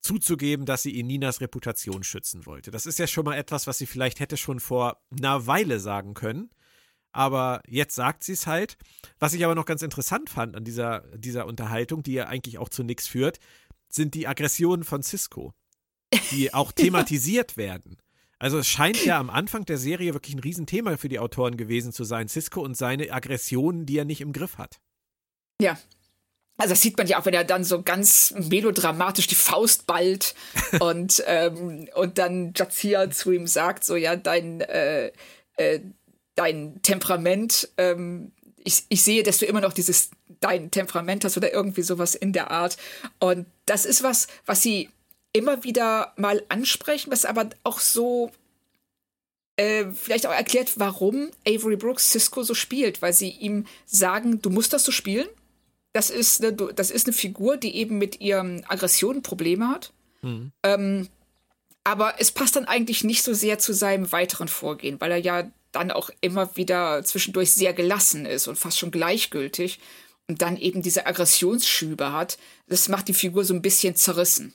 zuzugeben, 0.01 0.65
dass 0.67 0.83
sie 0.83 0.99
Ininas 0.99 1.41
Reputation 1.41 2.03
schützen 2.03 2.45
wollte. 2.45 2.69
Das 2.69 2.85
ist 2.85 2.99
ja 2.99 3.07
schon 3.07 3.25
mal 3.25 3.37
etwas, 3.37 3.65
was 3.65 3.79
sie 3.79 3.87
vielleicht 3.87 4.19
hätte 4.19 4.37
schon 4.37 4.59
vor 4.59 5.01
einer 5.11 5.47
Weile 5.47 5.79
sagen 5.79 6.13
können. 6.13 6.51
Aber 7.11 7.61
jetzt 7.67 7.95
sagt 7.95 8.23
sie 8.23 8.33
es 8.33 8.47
halt. 8.47 8.77
Was 9.19 9.33
ich 9.33 9.43
aber 9.43 9.55
noch 9.55 9.65
ganz 9.65 9.81
interessant 9.81 10.29
fand 10.29 10.55
an 10.55 10.63
dieser, 10.63 11.01
dieser 11.17 11.45
Unterhaltung, 11.45 12.03
die 12.03 12.13
ja 12.13 12.27
eigentlich 12.27 12.57
auch 12.57 12.69
zu 12.69 12.83
nichts 12.83 13.07
führt, 13.07 13.39
sind 13.89 14.13
die 14.13 14.27
Aggressionen 14.27 14.83
von 14.83 15.03
Cisco, 15.03 15.53
die 16.31 16.53
auch 16.53 16.71
thematisiert 16.71 17.57
werden. 17.57 17.97
Also 18.39 18.57
es 18.57 18.67
scheint 18.67 19.05
ja 19.05 19.19
am 19.19 19.29
Anfang 19.29 19.65
der 19.65 19.77
Serie 19.77 20.13
wirklich 20.13 20.35
ein 20.35 20.39
Riesenthema 20.39 20.97
für 20.97 21.09
die 21.09 21.19
Autoren 21.19 21.57
gewesen 21.57 21.91
zu 21.91 22.03
sein, 22.03 22.27
Cisco 22.27 22.61
und 22.61 22.75
seine 22.75 23.11
Aggressionen, 23.11 23.85
die 23.85 23.97
er 23.97 24.05
nicht 24.05 24.21
im 24.21 24.33
Griff 24.33 24.57
hat. 24.57 24.79
Ja, 25.61 25.77
also 26.57 26.73
das 26.73 26.81
sieht 26.81 26.97
man 26.97 27.07
ja 27.07 27.19
auch, 27.19 27.25
wenn 27.25 27.33
er 27.33 27.43
dann 27.43 27.63
so 27.63 27.81
ganz 27.81 28.35
melodramatisch 28.37 29.27
die 29.27 29.35
Faust 29.35 29.87
ballt 29.87 30.35
und, 30.79 31.23
ähm, 31.25 31.89
und 31.95 32.17
dann 32.17 32.53
Jazia 32.55 33.09
zu 33.09 33.31
ihm 33.31 33.47
sagt, 33.47 33.83
so 33.83 33.95
ja, 33.95 34.15
dein, 34.15 34.61
äh, 34.61 35.11
äh, 35.57 35.79
dein 36.41 36.81
Temperament, 36.81 37.69
ähm, 37.77 38.31
ich, 38.63 38.83
ich 38.89 39.03
sehe, 39.03 39.23
dass 39.23 39.39
du 39.39 39.45
immer 39.45 39.61
noch 39.61 39.73
dieses 39.73 40.11
dein 40.39 40.71
Temperament 40.71 41.23
hast 41.23 41.37
oder 41.37 41.53
irgendwie 41.53 41.83
sowas 41.83 42.15
in 42.15 42.33
der 42.33 42.51
Art. 42.51 42.77
Und 43.19 43.45
das 43.65 43.85
ist 43.85 44.03
was, 44.03 44.27
was 44.45 44.61
sie 44.61 44.89
immer 45.33 45.63
wieder 45.63 46.13
mal 46.17 46.43
ansprechen, 46.49 47.11
was 47.11 47.25
aber 47.25 47.49
auch 47.63 47.79
so 47.79 48.31
äh, 49.55 49.85
vielleicht 49.93 50.25
auch 50.25 50.33
erklärt, 50.33 50.73
warum 50.77 51.29
Avery 51.47 51.75
Brooks 51.75 52.11
Cisco 52.11 52.43
so 52.43 52.53
spielt, 52.53 53.01
weil 53.01 53.13
sie 53.13 53.29
ihm 53.29 53.65
sagen, 53.85 54.41
du 54.41 54.49
musst 54.49 54.73
das 54.73 54.83
so 54.83 54.91
spielen 54.91 55.27
das 55.93 56.09
ist 56.09 56.43
eine, 56.43 56.53
das 56.53 56.91
ist 56.91 57.07
eine 57.07 57.13
Figur, 57.13 57.57
die 57.57 57.75
eben 57.75 57.97
mit 57.97 58.21
ihren 58.21 58.63
Aggressionen 58.65 59.23
Probleme 59.23 59.67
hat. 59.67 59.91
Mhm. 60.21 60.51
Ähm, 60.63 61.07
aber 61.83 62.15
es 62.19 62.31
passt 62.31 62.55
dann 62.55 62.65
eigentlich 62.65 63.03
nicht 63.03 63.23
so 63.23 63.33
sehr 63.33 63.59
zu 63.59 63.73
seinem 63.73 64.11
weiteren 64.11 64.47
Vorgehen, 64.47 65.01
weil 65.01 65.11
er 65.11 65.17
ja 65.17 65.51
dann 65.71 65.91
auch 65.91 66.09
immer 66.21 66.55
wieder 66.55 67.03
zwischendurch 67.03 67.51
sehr 67.51 67.73
gelassen 67.73 68.25
ist 68.25 68.47
und 68.47 68.57
fast 68.57 68.79
schon 68.79 68.91
gleichgültig 68.91 69.79
und 70.27 70.41
dann 70.41 70.57
eben 70.57 70.81
diese 70.81 71.05
Aggressionsschübe 71.05 72.11
hat. 72.11 72.37
Das 72.67 72.89
macht 72.89 73.07
die 73.07 73.13
Figur 73.13 73.43
so 73.43 73.53
ein 73.53 73.61
bisschen 73.61 73.95
zerrissen. 73.95 74.53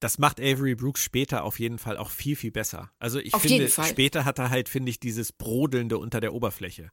Das 0.00 0.18
macht 0.18 0.40
Avery 0.40 0.74
Brooks 0.74 1.02
später 1.02 1.44
auf 1.44 1.60
jeden 1.60 1.78
Fall 1.78 1.96
auch 1.96 2.10
viel, 2.10 2.34
viel 2.34 2.50
besser. 2.50 2.90
Also 2.98 3.20
ich 3.20 3.34
auf 3.34 3.42
finde, 3.42 3.68
später 3.68 4.24
hat 4.24 4.38
er 4.38 4.50
halt, 4.50 4.68
finde 4.68 4.90
ich, 4.90 4.98
dieses 4.98 5.32
Brodelnde 5.32 5.96
unter 5.98 6.20
der 6.20 6.34
Oberfläche 6.34 6.90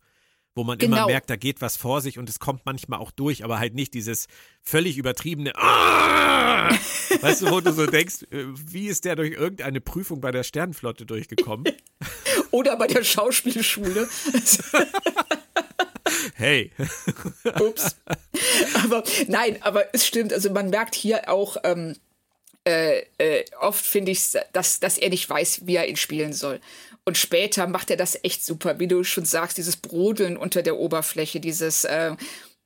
wo 0.56 0.64
man 0.64 0.78
genau. 0.78 0.98
immer 0.98 1.06
merkt, 1.06 1.30
da 1.30 1.36
geht 1.36 1.62
was 1.62 1.78
vor 1.78 2.02
sich 2.02 2.20
und 2.20 2.30
es 2.30 2.40
kommt 2.40 2.66
manchmal 2.66 3.00
auch 3.00 3.12
durch, 3.12 3.44
aber 3.44 3.60
halt 3.60 3.76
nicht 3.76 3.94
dieses 3.94 4.28
völlig 4.62 4.98
übertriebene 4.98 5.56
Aah! 5.56 6.70
Weißt 7.22 7.42
du, 7.42 7.52
wo 7.52 7.62
du 7.62 7.72
so 7.72 7.86
denkst, 7.86 8.24
äh, 8.32 8.44
wie 8.54 8.88
ist 8.88 9.06
der 9.06 9.16
durch 9.16 9.32
irgendeine 9.32 9.80
Prüfung 9.80 10.22
bei 10.22 10.32
der 10.32 10.44
Sternenflotte 10.44 11.06
durchgekommen? 11.06 11.66
Oder 12.52 12.76
bei 12.78 12.88
der 12.88 13.04
Schauspielschule. 13.04 14.10
hey. 16.36 16.72
Ups. 17.60 17.96
Aber 18.84 19.04
nein, 19.28 19.58
aber 19.62 19.94
es 19.94 20.08
stimmt, 20.08 20.34
also 20.34 20.50
man 20.50 20.70
merkt 20.70 20.96
hier 20.96 21.30
auch, 21.30 21.58
ähm, 21.64 21.96
äh, 22.66 23.04
äh, 23.18 23.46
oft 23.60 23.86
finde 23.86 24.12
ich, 24.12 24.32
dass, 24.54 24.80
dass 24.80 24.98
er 24.98 25.10
nicht 25.10 25.30
weiß, 25.30 25.62
wie 25.66 25.76
er 25.76 25.88
ihn 25.88 25.96
spielen 25.96 26.34
soll. 26.34 26.60
Und 27.06 27.18
später 27.18 27.68
macht 27.68 27.90
er 27.90 27.98
das 27.98 28.20
echt 28.24 28.46
super, 28.46 28.80
wie 28.80 28.88
du 28.88 29.04
schon 29.04 29.26
sagst, 29.26 29.58
dieses 29.58 29.78
Brodeln 29.78 30.38
unter 30.38 30.62
der 30.62 30.78
Oberfläche, 30.78 31.40
dieses 31.40 31.86
äh, 31.86 32.16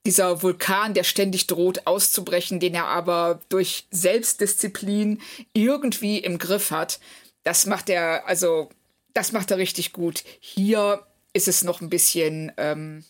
dieser 0.05 0.41
Vulkan, 0.43 0.93
der 0.93 1.03
ständig 1.03 1.47
droht 1.47 1.87
auszubrechen, 1.87 2.59
den 2.59 2.75
er 2.75 2.87
aber 2.87 3.39
durch 3.49 3.85
Selbstdisziplin 3.91 5.21
irgendwie 5.53 6.17
im 6.17 6.37
Griff 6.37 6.71
hat. 6.71 6.99
Das 7.43 7.65
macht 7.65 7.89
er, 7.89 8.27
also, 8.27 8.69
das 9.13 9.31
macht 9.31 9.51
er 9.51 9.57
richtig 9.57 9.93
gut. 9.93 10.23
Hier 10.39 11.05
ist 11.33 11.47
es 11.47 11.63
noch 11.63 11.81
ein 11.81 11.89
bisschen, 11.89 12.51
ähm, 12.57 13.03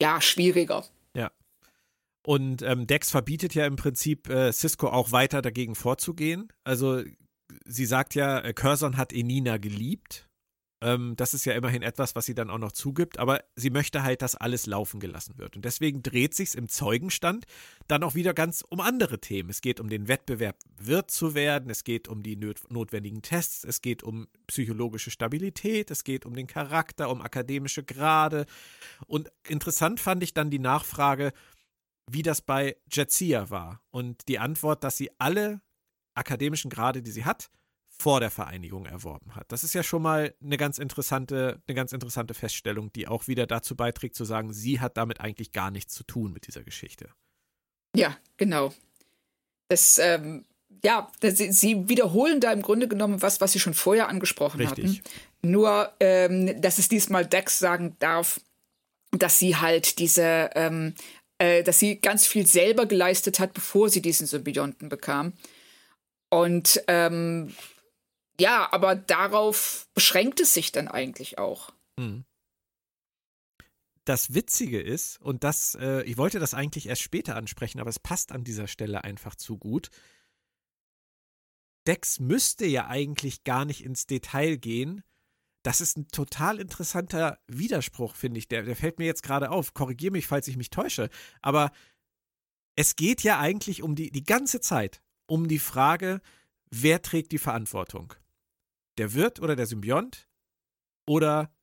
ja, 0.00 0.20
schwieriger. 0.20 0.84
Ja. 1.14 1.30
Und 2.24 2.62
ähm, 2.62 2.86
Dex 2.86 3.10
verbietet 3.10 3.54
ja 3.54 3.66
im 3.66 3.76
Prinzip 3.76 4.28
äh, 4.28 4.52
Cisco 4.52 4.88
auch 4.88 5.12
weiter 5.12 5.42
dagegen 5.42 5.74
vorzugehen. 5.74 6.52
Also, 6.64 7.02
sie 7.64 7.86
sagt 7.86 8.14
ja, 8.14 8.40
äh, 8.40 8.52
Curzon 8.52 8.96
hat 8.96 9.12
Enina 9.12 9.58
geliebt 9.58 10.28
ähm, 10.82 11.14
das 11.16 11.32
ist 11.32 11.44
ja 11.44 11.54
immerhin 11.54 11.82
etwas, 11.82 12.16
was 12.16 12.26
sie 12.26 12.34
dann 12.34 12.50
auch 12.50 12.58
noch 12.58 12.72
zugibt, 12.72 13.18
aber 13.18 13.44
sie 13.54 13.70
möchte 13.70 14.02
halt, 14.02 14.20
dass 14.20 14.34
alles 14.34 14.66
laufen 14.66 14.98
gelassen 14.98 15.38
wird. 15.38 15.54
Und 15.54 15.64
deswegen 15.64 16.02
dreht 16.02 16.34
sich 16.34 16.56
im 16.56 16.68
Zeugenstand 16.68 17.46
dann 17.86 18.02
auch 18.02 18.16
wieder 18.16 18.34
ganz 18.34 18.64
um 18.68 18.80
andere 18.80 19.20
Themen. 19.20 19.48
Es 19.48 19.60
geht 19.60 19.78
um 19.78 19.88
den 19.88 20.08
Wettbewerb, 20.08 20.56
Wirt 20.76 21.10
zu 21.10 21.34
werden, 21.34 21.70
es 21.70 21.84
geht 21.84 22.08
um 22.08 22.22
die 22.22 22.36
notwendigen 22.36 23.22
Tests, 23.22 23.64
es 23.64 23.80
geht 23.80 24.02
um 24.02 24.26
psychologische 24.48 25.12
Stabilität, 25.12 25.90
es 25.92 26.02
geht 26.02 26.26
um 26.26 26.34
den 26.34 26.48
Charakter, 26.48 27.10
um 27.10 27.22
akademische 27.22 27.84
Grade. 27.84 28.46
Und 29.06 29.30
interessant 29.48 30.00
fand 30.00 30.22
ich 30.24 30.34
dann 30.34 30.50
die 30.50 30.58
Nachfrage, 30.58 31.32
wie 32.10 32.22
das 32.22 32.42
bei 32.42 32.76
Jetsia 32.90 33.50
war. 33.50 33.80
Und 33.90 34.26
die 34.26 34.40
Antwort, 34.40 34.82
dass 34.82 34.96
sie 34.96 35.10
alle 35.18 35.60
akademischen 36.14 36.70
Grade, 36.70 37.02
die 37.02 37.12
sie 37.12 37.24
hat, 37.24 37.50
vor 38.02 38.18
der 38.18 38.32
Vereinigung 38.32 38.84
erworben 38.84 39.36
hat. 39.36 39.52
Das 39.52 39.62
ist 39.62 39.74
ja 39.74 39.84
schon 39.84 40.02
mal 40.02 40.34
eine 40.42 40.56
ganz 40.56 40.78
interessante, 40.78 41.62
eine 41.68 41.74
ganz 41.76 41.92
interessante 41.92 42.34
Feststellung, 42.34 42.92
die 42.92 43.06
auch 43.06 43.28
wieder 43.28 43.46
dazu 43.46 43.76
beiträgt 43.76 44.16
zu 44.16 44.24
sagen, 44.24 44.52
sie 44.52 44.80
hat 44.80 44.96
damit 44.96 45.20
eigentlich 45.20 45.52
gar 45.52 45.70
nichts 45.70 45.94
zu 45.94 46.02
tun 46.02 46.32
mit 46.32 46.48
dieser 46.48 46.64
Geschichte. 46.64 47.10
Ja, 47.94 48.16
genau. 48.38 48.74
Das, 49.68 49.98
ähm, 49.98 50.44
ja, 50.82 51.12
das, 51.20 51.38
sie 51.38 51.88
wiederholen 51.88 52.40
da 52.40 52.52
im 52.52 52.62
Grunde 52.62 52.88
genommen 52.88 53.22
was, 53.22 53.40
was 53.40 53.52
sie 53.52 53.60
schon 53.60 53.74
vorher 53.74 54.08
angesprochen 54.08 54.60
Richtig. 54.60 54.98
hatten. 54.98 55.00
Nur, 55.42 55.92
ähm, 56.00 56.60
dass 56.60 56.78
es 56.78 56.88
diesmal 56.88 57.24
Dex 57.24 57.60
sagen 57.60 57.94
darf, 58.00 58.40
dass 59.12 59.38
sie 59.38 59.54
halt 59.54 60.00
diese, 60.00 60.50
ähm, 60.56 60.96
äh, 61.38 61.62
dass 61.62 61.78
sie 61.78 62.00
ganz 62.00 62.26
viel 62.26 62.48
selber 62.48 62.86
geleistet 62.86 63.38
hat, 63.38 63.54
bevor 63.54 63.88
sie 63.90 64.02
diesen 64.02 64.26
Symbionten 64.26 64.88
bekam. 64.88 65.34
Und 66.30 66.82
ähm, 66.88 67.54
ja, 68.42 68.72
aber 68.72 68.96
darauf 68.96 69.88
beschränkt 69.94 70.40
es 70.40 70.52
sich 70.52 70.72
dann 70.72 70.88
eigentlich 70.88 71.38
auch. 71.38 71.72
Hm. 71.96 72.24
Das 74.04 74.34
Witzige 74.34 74.80
ist, 74.80 75.20
und 75.20 75.44
das, 75.44 75.76
äh, 75.76 76.02
ich 76.02 76.16
wollte 76.16 76.40
das 76.40 76.52
eigentlich 76.52 76.88
erst 76.88 77.02
später 77.02 77.36
ansprechen, 77.36 77.78
aber 77.78 77.88
es 77.88 78.00
passt 78.00 78.32
an 78.32 78.42
dieser 78.42 78.66
Stelle 78.66 79.04
einfach 79.04 79.36
zu 79.36 79.58
gut. 79.58 79.90
Dex 81.86 82.18
müsste 82.18 82.66
ja 82.66 82.88
eigentlich 82.88 83.44
gar 83.44 83.64
nicht 83.64 83.84
ins 83.84 84.06
Detail 84.06 84.56
gehen. 84.56 85.04
Das 85.62 85.80
ist 85.80 85.96
ein 85.96 86.08
total 86.08 86.58
interessanter 86.58 87.38
Widerspruch, 87.46 88.16
finde 88.16 88.38
ich. 88.38 88.48
Der, 88.48 88.64
der 88.64 88.74
fällt 88.74 88.98
mir 88.98 89.06
jetzt 89.06 89.22
gerade 89.22 89.50
auf. 89.50 89.72
Korrigiere 89.72 90.10
mich, 90.10 90.26
falls 90.26 90.48
ich 90.48 90.56
mich 90.56 90.70
täusche. 90.70 91.10
Aber 91.42 91.70
es 92.74 92.96
geht 92.96 93.22
ja 93.22 93.38
eigentlich 93.38 93.84
um 93.84 93.94
die, 93.94 94.10
die 94.10 94.24
ganze 94.24 94.60
Zeit 94.60 95.00
um 95.26 95.46
die 95.46 95.60
Frage, 95.60 96.20
wer 96.70 97.02
trägt 97.02 97.30
die 97.30 97.38
Verantwortung? 97.38 98.14
Der 98.98 99.14
Wirt 99.14 99.40
oder 99.40 99.56
der 99.56 99.66
Symbiont 99.66 100.28
oder 101.06 101.54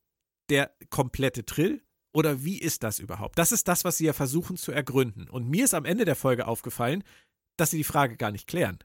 der 0.50 0.76
komplette 0.90 1.46
Trill? 1.46 1.84
Oder 2.12 2.44
wie 2.44 2.58
ist 2.58 2.82
das 2.84 3.00
überhaupt? 3.00 3.38
Das 3.38 3.52
ist 3.52 3.68
das, 3.68 3.86
was 3.86 3.98
sie 3.98 4.06
ja 4.06 4.14
versuchen 4.14 4.58
zu 4.58 4.72
ergründen. 4.72 5.30
Und 5.30 5.48
mir 5.48 5.66
ist 5.66 5.76
am 5.76 5.86
Ende 5.86 6.06
der 6.06 6.16
Folge 6.16 6.48
aufgefallen, 6.48 7.04
dass 7.56 7.72
sie 7.72 7.78
die 7.78 7.84
Frage 7.84 8.18
gar 8.18 8.32
nicht 8.32 8.48
klären. 8.48 8.80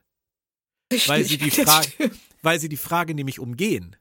Weil 1.07 1.23
sie 1.23 1.37
die 1.37 1.49
Frage, 1.49 2.11
weil 2.43 2.59
sie 2.59 2.69
die 2.69 2.77
Frage 2.77 3.15
nämlich 3.15 3.39
umgehen. 3.39 3.95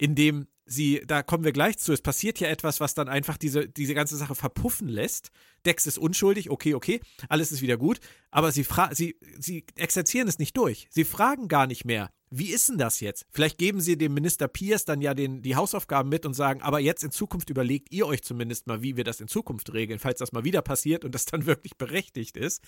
Indem 0.00 0.46
sie, 0.64 1.02
da 1.06 1.22
kommen 1.22 1.42
wir 1.44 1.52
gleich 1.52 1.78
zu, 1.78 1.92
es 1.92 2.02
passiert 2.02 2.38
ja 2.38 2.48
etwas, 2.48 2.78
was 2.78 2.94
dann 2.94 3.08
einfach 3.08 3.36
diese, 3.36 3.68
diese 3.68 3.94
ganze 3.94 4.16
Sache 4.16 4.36
verpuffen 4.36 4.88
lässt. 4.88 5.30
Dex 5.66 5.86
ist 5.86 5.98
unschuldig, 5.98 6.50
okay, 6.50 6.74
okay, 6.74 7.00
alles 7.28 7.50
ist 7.50 7.62
wieder 7.62 7.76
gut, 7.76 7.98
aber 8.30 8.52
sie, 8.52 8.64
sie, 8.92 9.18
sie 9.38 9.66
exerzieren 9.74 10.28
es 10.28 10.38
nicht 10.38 10.56
durch. 10.56 10.86
Sie 10.90 11.04
fragen 11.04 11.48
gar 11.48 11.66
nicht 11.66 11.84
mehr, 11.84 12.12
wie 12.30 12.50
ist 12.50 12.68
denn 12.68 12.78
das 12.78 13.00
jetzt? 13.00 13.26
Vielleicht 13.30 13.58
geben 13.58 13.80
sie 13.80 13.96
dem 13.96 14.14
Minister 14.14 14.48
Pierce 14.48 14.84
dann 14.84 15.00
ja 15.00 15.14
den, 15.14 15.42
die 15.42 15.56
Hausaufgaben 15.56 16.08
mit 16.08 16.26
und 16.26 16.34
sagen, 16.34 16.62
aber 16.62 16.80
jetzt 16.80 17.04
in 17.04 17.10
Zukunft 17.10 17.50
überlegt 17.50 17.92
ihr 17.92 18.06
euch 18.06 18.22
zumindest 18.22 18.66
mal, 18.66 18.82
wie 18.82 18.96
wir 18.96 19.04
das 19.04 19.20
in 19.20 19.28
Zukunft 19.28 19.72
regeln, 19.72 19.98
falls 19.98 20.18
das 20.18 20.32
mal 20.32 20.44
wieder 20.44 20.62
passiert 20.62 21.04
und 21.04 21.14
das 21.14 21.24
dann 21.24 21.46
wirklich 21.46 21.76
berechtigt 21.76 22.36
ist. 22.36 22.62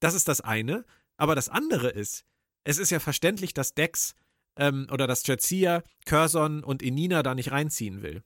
Das 0.00 0.14
ist 0.14 0.28
das 0.28 0.40
eine. 0.40 0.84
Aber 1.16 1.34
das 1.34 1.48
andere 1.48 1.88
ist, 1.88 2.24
es 2.64 2.78
ist 2.78 2.90
ja 2.90 3.00
verständlich, 3.00 3.54
dass 3.54 3.74
Dex 3.74 4.14
ähm, 4.56 4.86
oder 4.90 5.06
dass 5.06 5.26
Jetsia, 5.26 5.82
Curzon 6.04 6.62
und 6.62 6.82
Enina 6.82 7.22
da 7.22 7.34
nicht 7.34 7.52
reinziehen 7.52 8.02
will. 8.02 8.22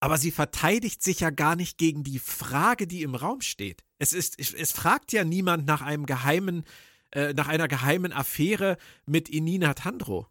Aber 0.00 0.16
sie 0.16 0.30
verteidigt 0.30 1.02
sich 1.02 1.20
ja 1.20 1.30
gar 1.30 1.56
nicht 1.56 1.76
gegen 1.76 2.04
die 2.04 2.20
Frage, 2.20 2.86
die 2.86 3.02
im 3.02 3.16
Raum 3.16 3.40
steht. 3.40 3.82
Es, 3.98 4.12
ist, 4.12 4.38
es 4.38 4.72
fragt 4.72 5.12
ja 5.12 5.24
niemand 5.24 5.66
nach 5.66 5.82
einem 5.82 6.06
geheimen 6.06 6.64
äh, 7.12 7.32
nach 7.32 7.48
einer 7.48 7.68
geheimen 7.68 8.12
Affäre 8.12 8.76
mit 9.06 9.28
Inina 9.28 9.74
Tandro. 9.74 10.26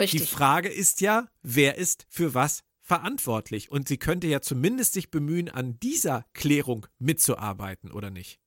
Richtig. 0.00 0.22
Die 0.22 0.26
Frage 0.26 0.68
ist 0.68 1.00
ja, 1.00 1.28
wer 1.42 1.76
ist 1.76 2.06
für 2.08 2.34
was 2.34 2.62
verantwortlich? 2.80 3.70
Und 3.70 3.86
sie 3.86 3.98
könnte 3.98 4.26
ja 4.26 4.40
zumindest 4.40 4.94
sich 4.94 5.10
bemühen, 5.10 5.48
an 5.48 5.78
dieser 5.78 6.24
Klärung 6.32 6.86
mitzuarbeiten, 6.98 7.92
oder 7.92 8.10
nicht? 8.10 8.40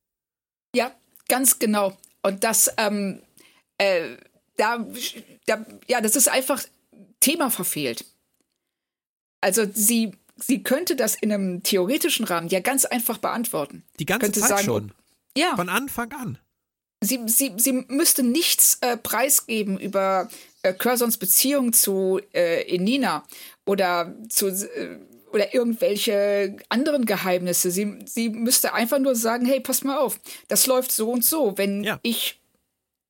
Ja, 0.75 0.91
ganz 1.27 1.59
genau. 1.59 1.97
Und 2.23 2.43
das, 2.43 2.71
ähm, 2.77 3.21
äh, 3.77 4.17
da, 4.57 4.85
da, 5.45 5.65
ja, 5.87 6.01
das 6.01 6.15
ist 6.15 6.27
einfach 6.27 6.63
Thema 7.19 7.51
verfehlt. 7.51 8.05
Also 9.41 9.65
sie, 9.71 10.13
sie 10.35 10.63
könnte 10.63 10.95
das 10.95 11.15
in 11.15 11.31
einem 11.31 11.63
theoretischen 11.63 12.25
Rahmen 12.25 12.47
ja 12.47 12.59
ganz 12.59 12.85
einfach 12.85 13.17
beantworten. 13.17 13.83
Die 13.99 14.05
ganze 14.05 14.25
könnte 14.25 14.39
Zeit 14.39 14.49
sagen, 14.49 14.63
schon. 14.63 14.93
Ja. 15.37 15.55
Von 15.55 15.69
Anfang 15.69 16.11
an. 16.13 16.39
Sie, 17.03 17.19
sie, 17.27 17.53
sie 17.57 17.73
müsste 17.87 18.23
nichts 18.23 18.77
äh, 18.81 18.97
preisgeben 18.97 19.79
über 19.79 20.29
äh, 20.61 20.73
Cursons 20.73 21.17
Beziehung 21.17 21.73
zu 21.73 22.19
äh, 22.33 22.63
Enina 22.73 23.23
oder 23.65 24.15
zu 24.29 24.47
äh, 24.47 24.99
oder 25.31 25.53
irgendwelche 25.53 26.55
anderen 26.69 27.05
Geheimnisse. 27.05 27.71
Sie, 27.71 27.99
sie 28.05 28.29
müsste 28.29 28.73
einfach 28.73 28.99
nur 28.99 29.15
sagen, 29.15 29.45
hey, 29.45 29.59
pass 29.59 29.83
mal 29.83 29.97
auf, 29.97 30.19
das 30.47 30.67
läuft 30.67 30.91
so 30.91 31.09
und 31.11 31.25
so. 31.25 31.57
Wenn 31.57 31.83
Ja. 31.83 31.99
ich 32.03 32.39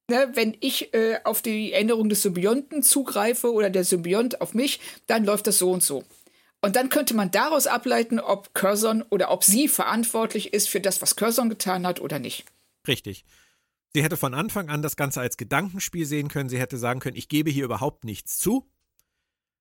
ne, 0.09 0.31
wenn 0.33 0.55
ich 0.59 0.93
äh, 0.93 1.19
auf 1.23 1.41
die 1.41 1.73
Änderung 1.73 2.09
des 2.09 2.21
Symbionten 2.21 2.81
zugreife 2.83 3.51
oder 3.51 3.69
der 3.69 3.83
Symbiont 3.83 4.41
auf 4.41 4.53
mich, 4.53 4.79
dann 5.07 5.25
läuft 5.25 5.47
das 5.47 5.57
so 5.57 5.71
und 5.71 5.83
so. 5.83 6.03
Und 6.61 6.77
dann 6.77 6.87
könnte 6.87 7.13
man 7.13 7.29
daraus 7.29 7.67
ableiten, 7.67 8.21
ob 8.21 8.53
Curzon 8.53 9.03
oder 9.09 9.31
ob 9.31 9.43
sie 9.43 9.67
verantwortlich 9.67 10.53
ist 10.53 10.69
für 10.69 10.79
das, 10.79 11.01
was 11.01 11.17
Curzon 11.17 11.49
getan 11.49 11.85
hat 11.85 11.99
oder 11.99 12.19
nicht. 12.19 12.45
Richtig. 12.87 13.25
Sie 13.95 14.03
hätte 14.03 14.17
von 14.17 14.33
Anfang 14.33 14.69
an 14.69 14.81
das 14.81 14.95
Ganze 14.95 15.21
als 15.21 15.37
Gedankenspiel 15.37 16.05
sehen 16.05 16.27
können. 16.27 16.49
Sie 16.49 16.59
hätte 16.59 16.77
sagen 16.77 16.99
können, 16.99 17.15
ich 17.15 17.29
gebe 17.29 17.51
hier 17.51 17.65
überhaupt 17.65 18.05
nichts 18.05 18.37
zu. 18.39 18.67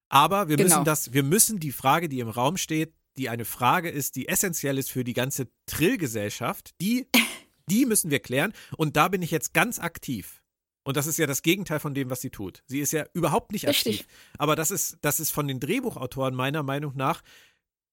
Aber 0.09 0.49
wir 0.49 0.57
Genau. 0.57 0.69
müssen 0.71 0.85
das, 0.85 1.13
wir 1.13 1.23
müssen 1.23 1.59
die 1.61 1.73
Frage, 1.73 2.09
die 2.09 2.21
im 2.21 2.29
Raum 2.29 2.57
steht, 2.57 2.95
die 3.19 3.29
eine 3.29 3.45
Frage 3.45 3.91
ist, 3.91 4.17
die 4.17 4.29
essentiell 4.29 4.79
ist 4.79 4.91
für 4.91 5.05
die 5.05 5.13
ganze 5.13 5.49
Trillgesellschaft, 5.67 6.71
die, 6.81 7.07
die 7.69 7.85
müssen 7.87 8.11
wir 8.11 8.21
klären. 8.21 8.53
Und 8.77 8.97
da 8.97 9.09
bin 9.09 9.21
ich 9.23 9.31
jetzt 9.31 9.53
ganz 9.53 9.79
aktiv. 9.79 10.43
Und 10.85 10.97
das 10.97 11.07
ist 11.07 11.19
ja 11.19 11.27
das 11.27 11.43
Gegenteil 11.43 11.79
von 11.79 11.95
dem, 11.95 12.11
was 12.11 12.21
sie 12.23 12.31
tut. 12.31 12.63
Sie 12.67 12.81
ist 12.81 12.93
ja 12.93 13.07
überhaupt 13.13 13.53
nicht 13.53 13.67
Richtig. 13.69 14.01
aktiv. 14.01 14.15
Aber 14.39 14.57
das 14.57 14.71
ist, 14.71 14.99
das 15.03 15.21
ist 15.21 15.31
von 15.31 15.47
den 15.47 15.61
Drehbuchautoren 15.61 16.35
meiner 16.35 16.63
Meinung 16.63 16.97
nach 16.97 17.23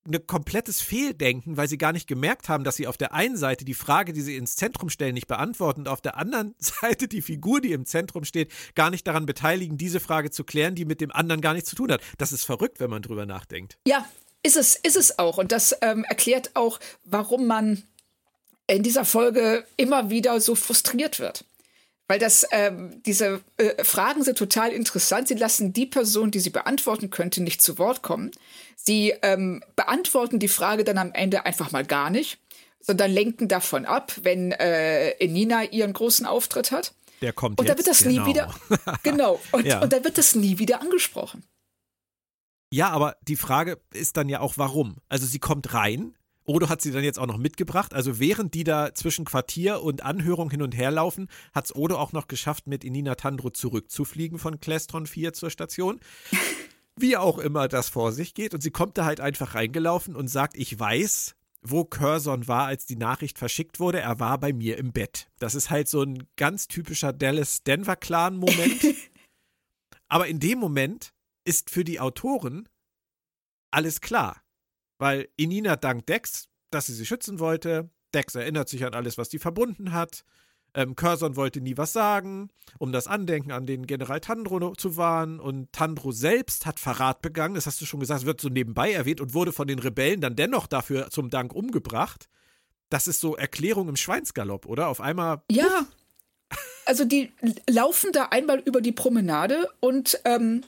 ein 0.05 0.25
komplettes 0.27 0.81
Fehldenken, 0.81 1.57
weil 1.57 1.67
sie 1.67 1.77
gar 1.77 1.91
nicht 1.91 2.07
gemerkt 2.07 2.49
haben, 2.49 2.63
dass 2.63 2.75
sie 2.75 2.87
auf 2.87 2.97
der 2.97 3.13
einen 3.13 3.37
Seite 3.37 3.65
die 3.65 3.73
Frage, 3.73 4.13
die 4.13 4.21
sie 4.21 4.35
ins 4.35 4.55
Zentrum 4.55 4.89
stellen, 4.89 5.13
nicht 5.13 5.27
beantworten 5.27 5.81
und 5.81 5.87
auf 5.87 6.01
der 6.01 6.17
anderen 6.17 6.55
Seite 6.59 7.07
die 7.07 7.21
Figur, 7.21 7.61
die 7.61 7.73
im 7.73 7.85
Zentrum 7.85 8.23
steht, 8.23 8.51
gar 8.75 8.89
nicht 8.89 9.05
daran 9.07 9.25
beteiligen, 9.25 9.77
diese 9.77 9.99
Frage 9.99 10.31
zu 10.31 10.43
klären, 10.43 10.75
die 10.75 10.85
mit 10.85 11.01
dem 11.01 11.11
anderen 11.11 11.41
gar 11.41 11.53
nichts 11.53 11.69
zu 11.69 11.75
tun 11.75 11.91
hat. 11.91 12.01
Das 12.17 12.31
ist 12.31 12.45
verrückt, 12.45 12.79
wenn 12.79 12.89
man 12.89 13.01
drüber 13.01 13.25
nachdenkt. 13.25 13.77
Ja, 13.87 14.05
ist 14.43 14.57
es, 14.57 14.75
ist 14.75 14.95
es 14.95 15.19
auch. 15.19 15.37
Und 15.37 15.51
das 15.51 15.75
ähm, 15.81 16.03
erklärt 16.05 16.51
auch, 16.55 16.79
warum 17.03 17.45
man 17.45 17.83
in 18.67 18.83
dieser 18.83 19.05
Folge 19.05 19.65
immer 19.77 20.09
wieder 20.09 20.39
so 20.39 20.55
frustriert 20.55 21.19
wird. 21.19 21.43
Weil 22.09 22.17
das, 22.17 22.43
ähm, 22.49 23.03
diese 23.05 23.41
äh, 23.57 23.83
Fragen 23.83 24.23
sind 24.23 24.35
total 24.37 24.71
interessant. 24.71 25.27
Sie 25.27 25.35
lassen 25.35 25.73
die 25.73 25.85
Person, 25.85 26.31
die 26.31 26.39
sie 26.39 26.49
beantworten 26.49 27.11
könnte, 27.11 27.43
nicht 27.43 27.61
zu 27.61 27.77
Wort 27.77 28.01
kommen. 28.01 28.31
Sie 28.75 29.13
ähm, 29.21 29.63
beantworten 29.75 30.39
die 30.39 30.47
Frage 30.47 30.83
dann 30.83 30.97
am 30.97 31.11
Ende 31.13 31.45
einfach 31.45 31.71
mal 31.71 31.85
gar 31.85 32.09
nicht, 32.09 32.39
sondern 32.79 33.11
lenken 33.11 33.47
davon 33.47 33.85
ab, 33.85 34.11
wenn 34.23 34.51
äh, 34.53 35.11
Enina 35.19 35.65
ihren 35.65 35.93
großen 35.93 36.25
Auftritt 36.25 36.71
hat. 36.71 36.93
Der 37.21 37.31
kommt 37.31 37.59
Und 37.59 37.67
jetzt. 37.67 37.75
da 37.75 37.77
wird 37.77 37.87
das 37.87 38.03
genau. 38.03 38.23
nie 38.23 38.27
wieder, 38.27 38.55
genau, 39.03 39.39
und, 39.51 39.67
Ja. 39.67 39.79
und 39.83 39.93
da 39.93 40.03
wird 40.03 40.17
das 40.17 40.33
nie 40.33 40.57
wieder 40.57 40.81
angesprochen. 40.81 41.43
Ja, 42.73 42.89
aber 42.89 43.17
die 43.27 43.35
Frage 43.35 43.79
ist 43.93 44.17
dann 44.17 44.29
ja 44.29 44.39
auch, 44.39 44.53
warum? 44.57 44.97
Also 45.09 45.27
sie 45.27 45.39
kommt 45.39 45.75
rein. 45.75 46.15
Odo 46.49 46.67
hat 46.67 46.81
sie 46.81 46.91
dann 46.91 47.03
jetzt 47.03 47.19
auch 47.19 47.27
noch 47.27 47.37
mitgebracht. 47.37 47.93
Also 47.93 48.19
während 48.19 48.55
die 48.55 48.63
da 48.63 48.95
zwischen 48.95 49.23
Quartier 49.23 49.83
und 49.83 50.01
Anhörung 50.03 50.49
hin 50.49 50.63
und 50.63 50.75
her 50.75 50.89
laufen, 50.89 51.29
hat 51.53 51.65
es 51.65 51.75
Odo 51.75 51.95
auch 51.95 52.11
noch 52.11 52.27
geschafft, 52.27 52.65
mit 52.65 52.83
Inina 52.83 53.13
Tandro 53.13 53.51
zurückzufliegen 53.51 54.39
von 54.39 54.59
Klestron 54.59 55.05
4 55.05 55.33
zur 55.33 55.51
Station. 55.51 55.99
Wie 56.95 57.17
auch 57.17 57.37
immer 57.37 57.67
das 57.67 57.89
vor 57.89 58.11
sich 58.11 58.33
geht. 58.33 58.55
Und 58.55 58.61
sie 58.61 58.71
kommt 58.71 58.97
da 58.97 59.05
halt 59.05 59.19
einfach 59.21 59.53
reingelaufen 59.53 60.15
und 60.15 60.27
sagt, 60.27 60.57
ich 60.57 60.77
weiß, 60.77 61.35
wo 61.61 61.85
Curzon 61.85 62.47
war, 62.47 62.65
als 62.65 62.87
die 62.87 62.95
Nachricht 62.95 63.37
verschickt 63.37 63.79
wurde. 63.79 63.99
Er 63.99 64.19
war 64.19 64.39
bei 64.39 64.51
mir 64.51 64.77
im 64.77 64.91
Bett. 64.91 65.29
Das 65.37 65.53
ist 65.53 65.69
halt 65.69 65.87
so 65.87 66.01
ein 66.01 66.27
ganz 66.35 66.67
typischer 66.67 67.13
Dallas-Denver-Clan-Moment. 67.13 68.95
Aber 70.07 70.27
in 70.27 70.39
dem 70.39 70.57
Moment 70.57 71.13
ist 71.45 71.69
für 71.69 71.83
die 71.83 71.99
Autoren 71.99 72.67
alles 73.69 74.01
klar. 74.01 74.41
Weil 74.99 75.29
Inina 75.37 75.75
dankt 75.75 76.09
Dex, 76.09 76.47
dass 76.69 76.85
sie 76.85 76.93
sie 76.93 77.05
schützen 77.05 77.39
wollte. 77.39 77.89
Dex 78.13 78.35
erinnert 78.35 78.69
sich 78.69 78.85
an 78.85 78.93
alles, 78.93 79.17
was 79.17 79.29
die 79.29 79.39
verbunden 79.39 79.91
hat. 79.91 80.23
Ähm, 80.75 80.95
Curzon 80.95 81.35
wollte 81.35 81.61
nie 81.61 81.77
was 81.77 81.93
sagen, 81.93 82.49
um 82.77 82.91
das 82.91 83.07
Andenken 83.07 83.51
an 83.51 83.65
den 83.65 83.87
General 83.87 84.19
Tandro 84.19 84.75
zu 84.75 84.97
wahren. 84.97 85.39
Und 85.39 85.71
Tandro 85.73 86.11
selbst 86.11 86.65
hat 86.65 86.79
Verrat 86.79 87.21
begangen, 87.21 87.55
das 87.55 87.65
hast 87.65 87.81
du 87.81 87.85
schon 87.85 87.99
gesagt, 87.99 88.21
es 88.21 88.25
wird 88.27 88.39
so 88.39 88.49
nebenbei 88.49 88.91
erwähnt 88.91 89.21
und 89.21 89.33
wurde 89.33 89.51
von 89.51 89.67
den 89.67 89.79
Rebellen 89.79 90.21
dann 90.21 90.35
dennoch 90.35 90.67
dafür 90.67 91.09
zum 91.09 91.31
Dank 91.31 91.55
umgebracht. 91.55 92.29
Das 92.89 93.07
ist 93.07 93.19
so 93.19 93.35
Erklärung 93.35 93.89
im 93.89 93.95
Schweinsgalopp, 93.95 94.65
oder? 94.65 94.89
Auf 94.89 95.01
einmal, 95.01 95.41
Ja. 95.49 95.87
Also 96.85 97.05
die 97.05 97.31
laufen 97.69 98.11
da 98.11 98.29
einmal 98.31 98.59
über 98.59 98.81
die 98.81 98.91
Promenade 98.91 99.69
und 99.79 100.19
ähm, 100.25 100.63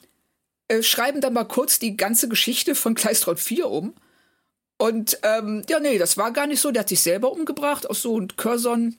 äh, 0.67 0.84
schreiben 0.84 1.19
dann 1.19 1.34
mal 1.34 1.45
kurz 1.45 1.79
die 1.79 1.97
ganze 1.97 2.29
Geschichte 2.29 2.75
von 2.75 2.93
Kleistrott 2.93 3.39
4 3.39 3.67
um. 3.67 3.95
Und 4.82 5.19
ähm, 5.21 5.61
ja, 5.69 5.79
nee, 5.79 5.99
das 5.99 6.17
war 6.17 6.34
gar 6.34 6.47
nicht 6.47 6.59
so. 6.59 6.71
Der 6.71 6.79
hat 6.79 6.89
sich 6.89 7.01
selber 7.01 7.32
umgebracht. 7.32 7.88
Auch 7.88 7.95
so 7.95 8.15
und 8.15 8.36
Curzon, 8.36 8.97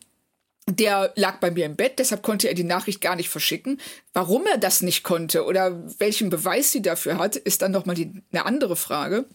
der 0.68 1.12
lag 1.16 1.40
bei 1.40 1.50
mir 1.50 1.66
im 1.66 1.74
Bett, 1.74 1.98
deshalb 1.98 2.22
konnte 2.22 2.46
er 2.46 2.54
die 2.54 2.62
Nachricht 2.62 3.00
gar 3.00 3.16
nicht 3.16 3.28
verschicken. 3.28 3.80
Warum 4.12 4.46
er 4.46 4.58
das 4.58 4.82
nicht 4.82 5.02
konnte 5.02 5.44
oder 5.44 5.82
welchen 5.98 6.30
Beweis 6.30 6.70
sie 6.70 6.82
dafür 6.82 7.18
hat, 7.18 7.34
ist 7.34 7.62
dann 7.62 7.72
nochmal 7.72 7.96
eine 7.96 8.46
andere 8.46 8.76
Frage. 8.76 9.26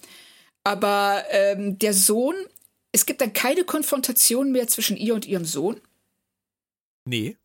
Aber 0.64 1.26
ähm, 1.32 1.78
der 1.80 1.94
Sohn, 1.94 2.36
es 2.94 3.06
gibt 3.06 3.20
dann 3.20 3.34
keine 3.34 3.66
Konfrontation 3.66 4.54
mehr 4.54 4.70
zwischen 4.70 4.96
ihr 4.96 5.16
und 5.16 5.26
ihrem 5.26 5.44
Sohn. 5.44 5.82
nee, 7.06 7.36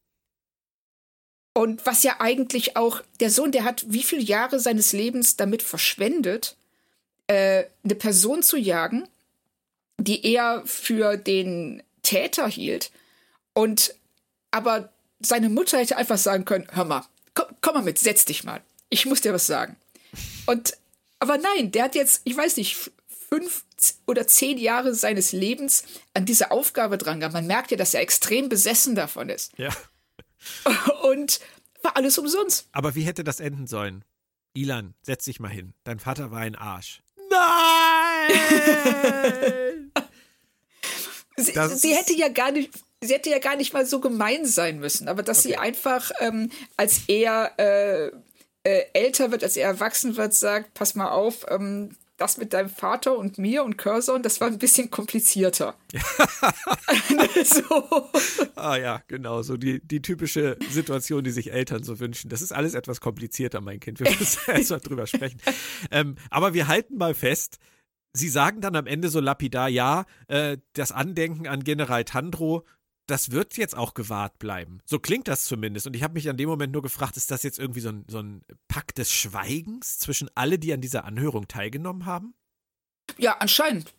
Und 1.55 1.84
was 1.86 2.05
ja 2.05 2.20
eigentlich 2.20 2.76
auch, 2.76 3.03
der 3.18 3.30
Sohn, 3.30 3.50
der 3.50 3.64
hat 3.64 3.84
wie 3.88 4.05
viele 4.05 4.22
Jahre 4.22 4.61
seines 4.61 4.92
Lebens 4.92 5.34
damit 5.34 5.64
verschwendet, 5.64 6.57
äh, 7.27 7.64
eine 7.85 7.95
Person 7.95 8.43
zu 8.43 8.57
jagen, 8.57 9.09
die 9.99 10.25
er 10.25 10.62
für 10.66 11.16
den 11.16 11.83
Täter 12.03 12.49
hielt. 12.49 12.91
Und 13.55 13.95
aber 14.51 14.91
seine 15.20 15.49
Mutter 15.49 15.79
hätte 15.79 15.97
einfach 15.97 16.18
sagen 16.18 16.45
können: 16.45 16.66
Hör 16.73 16.85
mal, 16.85 17.05
komm, 17.35 17.47
komm 17.61 17.75
mal 17.75 17.83
mit, 17.83 17.99
setz 17.99 18.25
dich 18.25 18.45
mal. 18.45 18.61
Ich 18.89 19.07
muss 19.07 19.20
dir 19.20 19.33
was 19.33 19.47
sagen. 19.47 19.77
Und 20.47 20.77
aber 21.18 21.39
nein, 21.39 21.70
der 21.70 21.85
hat 21.85 21.95
jetzt, 21.95 22.23
ich 22.25 22.37
weiß 22.37 22.57
nicht, 22.57 22.91
fünf 23.29 23.64
oder 24.07 24.27
zehn 24.27 24.59
Jahre 24.59 24.95
seines 24.95 25.33
Lebens 25.33 25.85
an 26.14 26.27
diese 26.27 26.51
Aufgabe 26.51 26.99
dran 26.99 27.20
gehabt. 27.20 27.33
Man 27.33 27.47
merkt 27.47 27.70
ja, 27.70 27.77
dass 27.77 27.95
er 27.95 28.01
extrem 28.01 28.49
besessen 28.49 28.95
davon 28.95 29.29
ist. 29.29 29.57
ja. 29.57 29.70
Und 31.05 31.41
war 31.83 31.97
alles 31.97 32.18
umsonst. 32.18 32.68
Aber 32.73 32.95
wie 32.95 33.03
hätte 33.03 33.25
das 33.25 33.41
enden 33.41 33.66
sollen? 33.66 34.05
Ilan, 34.55 34.95
setz 35.03 35.25
dich 35.25 35.41
mal 35.41 35.49
hin. 35.49 35.73
Dein 35.85 35.99
Vater 35.99 36.31
war 36.31 36.41
ein 36.41 36.57
Arsch. 36.57 37.03
Nein! 38.28 39.93
Sie, 41.37 41.53
sie 41.75 41.95
hätte 41.95 42.14
ja 42.14 42.29
gar 42.29 42.53
nicht. 42.53 42.71
Sie 43.00 43.12
hätte 43.12 43.30
ja 43.30 43.41
gar 43.41 43.57
nicht 43.57 43.72
mal 43.72 43.84
so 43.84 43.99
gemein 43.99 44.45
sein 44.46 44.79
müssen, 44.79 45.08
aber 45.08 45.25
dass 45.25 45.42
sie 45.42 45.57
einfach, 45.57 46.12
ähm, 46.21 46.53
als 46.76 47.00
er 47.08 47.50
äh, 47.58 48.12
äh, 48.62 48.84
älter 48.92 49.33
wird, 49.33 49.42
als 49.42 49.57
er 49.57 49.67
erwachsen 49.67 50.17
wird, 50.17 50.34
sagt, 50.34 50.72
pass 50.75 50.95
mal 50.95 51.11
auf, 51.11 51.45
ähm, 51.49 51.96
das 52.22 52.38
mit 52.38 52.53
deinem 52.53 52.68
Vater 52.68 53.18
und 53.18 53.36
mir 53.36 53.64
und 53.64 53.76
Curzon, 53.76 54.22
das 54.22 54.40
war 54.40 54.46
ein 54.46 54.58
bisschen 54.58 54.90
komplizierter. 54.90 55.74
so. 57.44 58.08
ah 58.54 58.76
ja, 58.76 59.03
genau, 59.08 59.42
so 59.42 59.57
die, 59.57 59.80
die 59.84 60.00
typische 60.03 60.57
Situation, 60.70 61.24
die 61.24 61.32
sich 61.32 61.53
Eltern 61.53 61.82
so 61.82 61.99
wünschen. 61.99 62.28
Das 62.28 62.40
ist 62.40 62.53
alles 62.53 62.74
etwas 62.74 63.00
komplizierter, 63.00 63.61
mein 63.61 63.80
Kind. 63.80 63.99
Wir 63.99 64.08
müssen 64.08 64.38
erst 64.46 64.70
mal 64.70 64.78
drüber 64.78 65.08
sprechen. 65.08 65.40
Ähm, 65.90 66.14
aber 66.30 66.54
wir 66.54 66.68
halten 66.68 66.96
mal 66.96 67.14
fest, 67.14 67.58
Sie 68.14 68.28
sagen 68.28 68.61
dann 68.61 68.76
am 68.76 68.86
Ende 68.86 69.08
so 69.08 69.20
lapidar, 69.20 69.70
ja, 69.70 70.04
äh, 70.28 70.58
das 70.74 70.92
Andenken 70.92 71.49
an 71.49 71.64
General 71.64 72.04
Tandro, 72.04 72.66
das 73.07 73.30
wird 73.30 73.57
jetzt 73.57 73.76
auch 73.76 73.95
gewahrt 73.95 74.38
bleiben. 74.38 74.80
So 74.84 74.99
klingt 74.99 75.29
das 75.29 75.45
zumindest. 75.45 75.87
Und 75.87 75.95
ich 75.95 76.03
habe 76.03 76.14
mich 76.14 76.29
an 76.29 76.37
dem 76.37 76.49
Moment 76.49 76.72
nur 76.72 76.83
gefragt, 76.83 77.16
ist 77.16 77.30
das 77.30 77.42
jetzt 77.42 77.58
irgendwie 77.58 77.80
so 77.80 77.91
ein, 77.91 78.04
so 78.08 78.20
ein 78.20 78.42
Pakt 78.68 78.99
des 78.99 79.12
Schweigens 79.12 79.99
zwischen 79.99 80.30
alle, 80.34 80.58
die 80.58 80.72
an 80.72 80.80
dieser 80.80 81.04
Anhörung 81.04 81.49
teilgenommen 81.49 82.07
haben? 82.07 82.34
Ja, 83.18 83.37
anscheinend. 83.38 83.92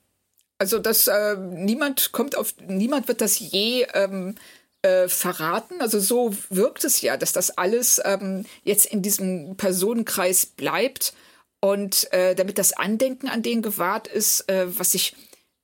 Also 0.58 0.80
das 0.80 1.08
äh, 1.08 1.36
niemand 1.36 2.12
kommt 2.14 2.38
auf 2.38 2.56
niemand 2.66 3.08
wird 3.08 3.20
das 3.20 3.40
je 3.40 3.86
ähm, 3.94 4.36
äh, 4.82 5.10
verraten. 5.10 5.82
Also 5.82 6.00
so 6.00 6.34
wirkt 6.50 6.84
es 6.86 7.02
ja, 7.02 7.18
dass 7.18 7.34
das 7.34 7.58
alles 7.58 8.02
ähm, 8.06 8.46
jetzt 8.64 8.86
in 8.86 9.02
diesem 9.02 9.58
Personenkreis 9.58 10.46
bleibt 10.46 11.14
und 11.60 12.12
äh, 12.14 12.36
damit 12.36 12.58
das 12.58 12.74
Andenken 12.74 13.28
an 13.28 13.42
den 13.42 13.62
gewahrt 13.62 14.08
ist, 14.08 14.50
äh, 14.50 14.66
was 14.78 14.94
ich 14.94 15.16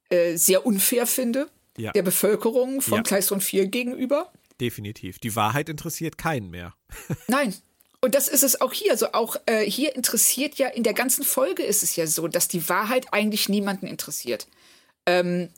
äh, 0.09 0.35
sehr 0.35 0.65
unfair 0.65 1.07
finde 1.07 1.47
Ja. 1.79 1.91
der 1.93 2.03
Bevölkerung 2.03 2.81
von 2.81 2.97
Ja. 2.97 3.03
Kleistron 3.03 3.41
4 3.41 3.67
gegenüber. 3.67 4.31
definitiv. 4.59 5.19
Die 5.19 5.35
Wahrheit 5.35 5.69
interessiert 5.69 6.17
keinen 6.17 6.49
mehr. 6.49 6.73
Nein. 7.27 7.55
Und 8.01 8.15
das 8.15 8.27
ist 8.27 8.43
es 8.43 8.61
auch 8.61 8.71
hier. 8.73 8.91
Also 8.91 9.11
auch 9.13 9.35
äh, 9.45 9.63
hier 9.69 9.95
interessiert 9.95 10.55
ja, 10.55 10.67
in 10.67 10.83
der 10.83 10.93
ganzen 10.93 11.23
Folge 11.23 11.63
ist 11.63 11.83
es 11.83 11.95
ja 11.95 12.07
so, 12.07 12.27
dass 12.27 12.47
die 12.47 12.67
Wahrheit 12.69 13.07
eigentlich 13.11 13.49
niemanden 13.49 13.87
interessiert. 13.87 14.47
Ähm, 15.05 15.49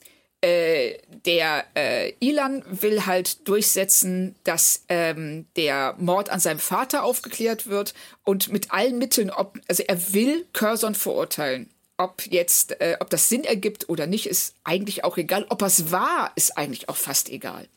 äh, 0.41 0.97
der 1.25 1.65
äh, 1.75 2.13
Ilan 2.19 2.63
will 2.67 3.05
halt 3.05 3.47
durchsetzen, 3.47 4.35
dass 4.43 4.83
ähm, 4.89 5.45
der 5.55 5.93
Mord 5.99 6.29
an 6.31 6.39
seinem 6.39 6.57
Vater 6.57 7.03
aufgeklärt 7.03 7.67
wird 7.67 7.93
und 8.23 8.51
mit 8.51 8.71
allen 8.71 8.97
Mitteln, 8.97 9.29
ob, 9.29 9.59
also 9.67 9.83
er 9.87 10.13
will 10.13 10.47
Curzon 10.53 10.95
verurteilen. 10.95 11.69
Ob 12.01 12.25
jetzt, 12.25 12.81
äh, 12.81 12.97
ob 12.99 13.11
das 13.11 13.29
Sinn 13.29 13.43
ergibt 13.43 13.87
oder 13.87 14.07
nicht, 14.07 14.25
ist 14.25 14.55
eigentlich 14.63 15.03
auch 15.03 15.17
egal. 15.17 15.45
Ob 15.49 15.61
es 15.61 15.91
war, 15.91 16.31
ist 16.35 16.57
eigentlich 16.57 16.89
auch 16.89 16.97
fast 16.97 17.29
egal. 17.29 17.67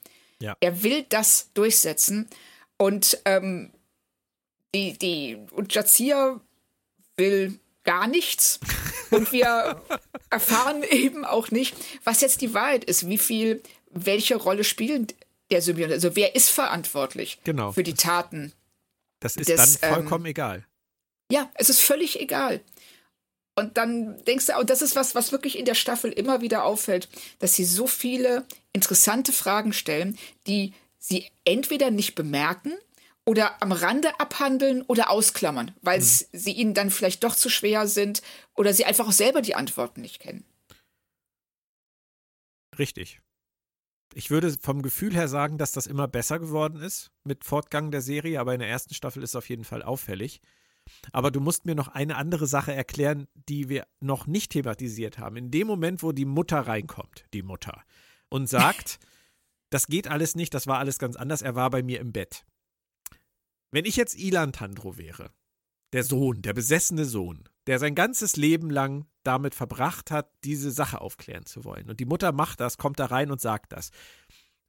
Ja. 0.40 0.56
Er 0.60 0.82
will 0.82 1.04
das 1.10 1.50
durchsetzen 1.52 2.28
und 2.78 3.20
ähm, 3.26 3.70
die, 4.74 4.96
die, 4.96 5.36
und 5.50 5.74
Jazia 5.74 6.40
will 7.16 7.58
gar 7.84 8.06
nichts. 8.06 8.60
Und 9.10 9.30
wir 9.30 9.82
erfahren 10.30 10.82
eben 10.82 11.26
auch 11.26 11.50
nicht, 11.50 11.76
was 12.02 12.22
jetzt 12.22 12.40
die 12.40 12.54
Wahrheit 12.54 12.84
ist, 12.84 13.06
wie 13.06 13.18
viel, 13.18 13.62
welche 13.90 14.36
Rolle 14.36 14.64
spielen 14.64 15.06
der 15.50 15.60
Symbiont. 15.60 15.92
Also 15.92 16.16
wer 16.16 16.34
ist 16.34 16.48
verantwortlich 16.48 17.40
genau. 17.44 17.72
für 17.72 17.82
die 17.82 17.92
Taten? 17.92 18.52
Das 19.20 19.36
ist 19.36 19.50
des, 19.50 19.80
dann 19.80 19.94
vollkommen 19.94 20.24
ähm, 20.24 20.30
egal. 20.30 20.66
Ja, 21.30 21.50
es 21.54 21.68
ist 21.68 21.80
völlig 21.80 22.20
egal. 22.20 22.60
Und 23.56 23.76
dann 23.76 24.22
denkst 24.24 24.46
du, 24.46 24.58
oh, 24.58 24.64
das 24.64 24.82
ist 24.82 24.96
was, 24.96 25.14
was 25.14 25.30
wirklich 25.30 25.58
in 25.58 25.64
der 25.64 25.74
Staffel 25.74 26.10
immer 26.10 26.40
wieder 26.40 26.64
auffällt, 26.64 27.08
dass 27.38 27.54
sie 27.54 27.64
so 27.64 27.86
viele 27.86 28.44
interessante 28.72 29.32
Fragen 29.32 29.72
stellen, 29.72 30.18
die 30.46 30.74
sie 30.98 31.30
entweder 31.44 31.90
nicht 31.90 32.14
bemerken 32.14 32.72
oder 33.24 33.62
am 33.62 33.72
Rande 33.72 34.18
abhandeln 34.18 34.82
oder 34.82 35.10
ausklammern, 35.10 35.72
weil 35.82 36.00
mhm. 36.00 36.04
sie 36.32 36.52
ihnen 36.52 36.74
dann 36.74 36.90
vielleicht 36.90 37.22
doch 37.22 37.36
zu 37.36 37.48
schwer 37.48 37.86
sind 37.86 38.22
oder 38.54 38.74
sie 38.74 38.84
einfach 38.84 39.08
auch 39.08 39.12
selber 39.12 39.40
die 39.40 39.54
Antworten 39.54 40.00
nicht 40.00 40.20
kennen. 40.20 40.44
Richtig. 42.78 43.20
Ich 44.14 44.30
würde 44.30 44.56
vom 44.60 44.82
Gefühl 44.82 45.14
her 45.14 45.28
sagen, 45.28 45.58
dass 45.58 45.72
das 45.72 45.86
immer 45.86 46.06
besser 46.06 46.38
geworden 46.38 46.80
ist 46.80 47.10
mit 47.24 47.44
Fortgang 47.44 47.90
der 47.90 48.00
Serie, 48.00 48.40
aber 48.40 48.54
in 48.54 48.60
der 48.60 48.68
ersten 48.68 48.94
Staffel 48.94 49.22
ist 49.22 49.30
es 49.30 49.36
auf 49.36 49.48
jeden 49.48 49.64
Fall 49.64 49.82
auffällig. 49.82 50.40
Aber 51.12 51.30
du 51.30 51.40
musst 51.40 51.66
mir 51.66 51.74
noch 51.74 51.88
eine 51.88 52.16
andere 52.16 52.46
Sache 52.46 52.72
erklären, 52.72 53.26
die 53.48 53.68
wir 53.68 53.86
noch 54.00 54.26
nicht 54.26 54.52
thematisiert 54.52 55.18
haben. 55.18 55.36
In 55.36 55.50
dem 55.50 55.66
Moment, 55.66 56.02
wo 56.02 56.12
die 56.12 56.24
Mutter 56.24 56.60
reinkommt, 56.60 57.24
die 57.32 57.42
Mutter, 57.42 57.82
und 58.28 58.48
sagt, 58.48 58.98
das 59.70 59.86
geht 59.86 60.08
alles 60.08 60.34
nicht, 60.34 60.54
das 60.54 60.66
war 60.66 60.78
alles 60.78 60.98
ganz 60.98 61.16
anders, 61.16 61.42
er 61.42 61.54
war 61.54 61.70
bei 61.70 61.82
mir 61.82 62.00
im 62.00 62.12
Bett. 62.12 62.44
Wenn 63.70 63.84
ich 63.84 63.96
jetzt 63.96 64.16
Ilan 64.16 64.52
Tandro 64.52 64.98
wäre, 64.98 65.30
der 65.92 66.04
Sohn, 66.04 66.42
der 66.42 66.52
besessene 66.52 67.04
Sohn, 67.04 67.48
der 67.66 67.78
sein 67.78 67.94
ganzes 67.94 68.36
Leben 68.36 68.70
lang 68.70 69.06
damit 69.22 69.54
verbracht 69.54 70.10
hat, 70.10 70.30
diese 70.44 70.70
Sache 70.70 71.00
aufklären 71.00 71.46
zu 71.46 71.64
wollen. 71.64 71.88
Und 71.88 72.00
die 72.00 72.04
Mutter 72.04 72.32
macht 72.32 72.60
das, 72.60 72.78
kommt 72.78 72.98
da 72.98 73.06
rein 73.06 73.30
und 73.30 73.40
sagt 73.40 73.72
das. 73.72 73.90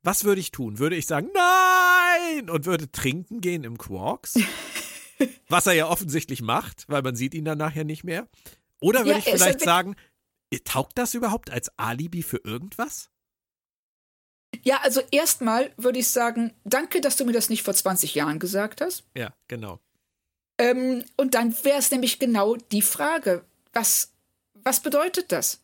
Was 0.01 0.23
würde 0.23 0.39
ich 0.39 0.51
tun? 0.51 0.77
Würde 0.77 0.95
ich 0.95 1.07
sagen, 1.07 1.29
nein! 1.33 2.49
Und 2.49 2.65
würde 2.65 2.91
trinken 2.91 3.41
gehen 3.41 3.63
im 3.63 3.77
Quarks? 3.77 4.35
was 5.49 5.67
er 5.67 5.73
ja 5.73 5.87
offensichtlich 5.87 6.41
macht, 6.41 6.85
weil 6.87 7.01
man 7.01 7.15
sieht 7.15 7.33
ihn 7.33 7.45
dann 7.45 7.57
nachher 7.57 7.83
nicht 7.83 8.03
mehr. 8.03 8.27
Oder 8.79 8.99
würde 8.99 9.11
ja, 9.11 9.17
ich 9.17 9.25
vielleicht 9.25 9.61
sagen, 9.61 9.95
taugt 10.63 10.97
das 10.97 11.13
überhaupt 11.13 11.49
als 11.49 11.69
Alibi 11.77 12.23
für 12.23 12.37
irgendwas? 12.43 13.09
Ja, 14.63 14.79
also 14.81 15.01
erstmal 15.11 15.71
würde 15.77 15.99
ich 15.99 16.07
sagen, 16.07 16.53
danke, 16.63 17.01
dass 17.01 17.17
du 17.17 17.25
mir 17.25 17.33
das 17.33 17.49
nicht 17.49 17.63
vor 17.63 17.73
20 17.73 18.15
Jahren 18.15 18.39
gesagt 18.39 18.81
hast. 18.81 19.03
Ja, 19.15 19.33
genau. 19.47 19.79
Ähm, 20.57 21.03
und 21.17 21.33
dann 21.35 21.53
wäre 21.63 21.79
es 21.79 21.91
nämlich 21.91 22.19
genau 22.19 22.55
die 22.55 22.81
Frage, 22.81 23.43
was, 23.73 24.13
was 24.53 24.79
bedeutet 24.79 25.31
das? 25.31 25.61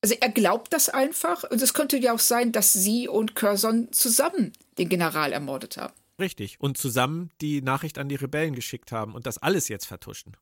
Also 0.00 0.16
er 0.20 0.30
glaubt 0.30 0.72
das 0.72 0.88
einfach 0.88 1.44
und 1.44 1.62
es 1.62 1.74
könnte 1.74 1.96
ja 1.96 2.12
auch 2.12 2.20
sein, 2.20 2.52
dass 2.52 2.72
sie 2.72 3.08
und 3.08 3.34
Curzon 3.34 3.92
zusammen 3.92 4.52
den 4.78 4.88
General 4.88 5.32
ermordet 5.32 5.76
haben. 5.76 5.94
Richtig. 6.20 6.60
Und 6.60 6.78
zusammen 6.78 7.30
die 7.40 7.62
Nachricht 7.62 7.98
an 7.98 8.08
die 8.08 8.16
Rebellen 8.16 8.54
geschickt 8.54 8.92
haben 8.92 9.14
und 9.14 9.26
das 9.26 9.38
alles 9.38 9.68
jetzt 9.68 9.86
vertuschen. 9.86 10.36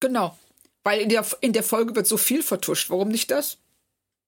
Genau. 0.00 0.36
Weil 0.84 1.00
in 1.00 1.08
der, 1.08 1.26
in 1.40 1.52
der 1.52 1.62
Folge 1.62 1.94
wird 1.96 2.06
so 2.06 2.16
viel 2.16 2.42
vertuscht. 2.42 2.90
Warum 2.90 3.08
nicht 3.08 3.30
das? 3.30 3.58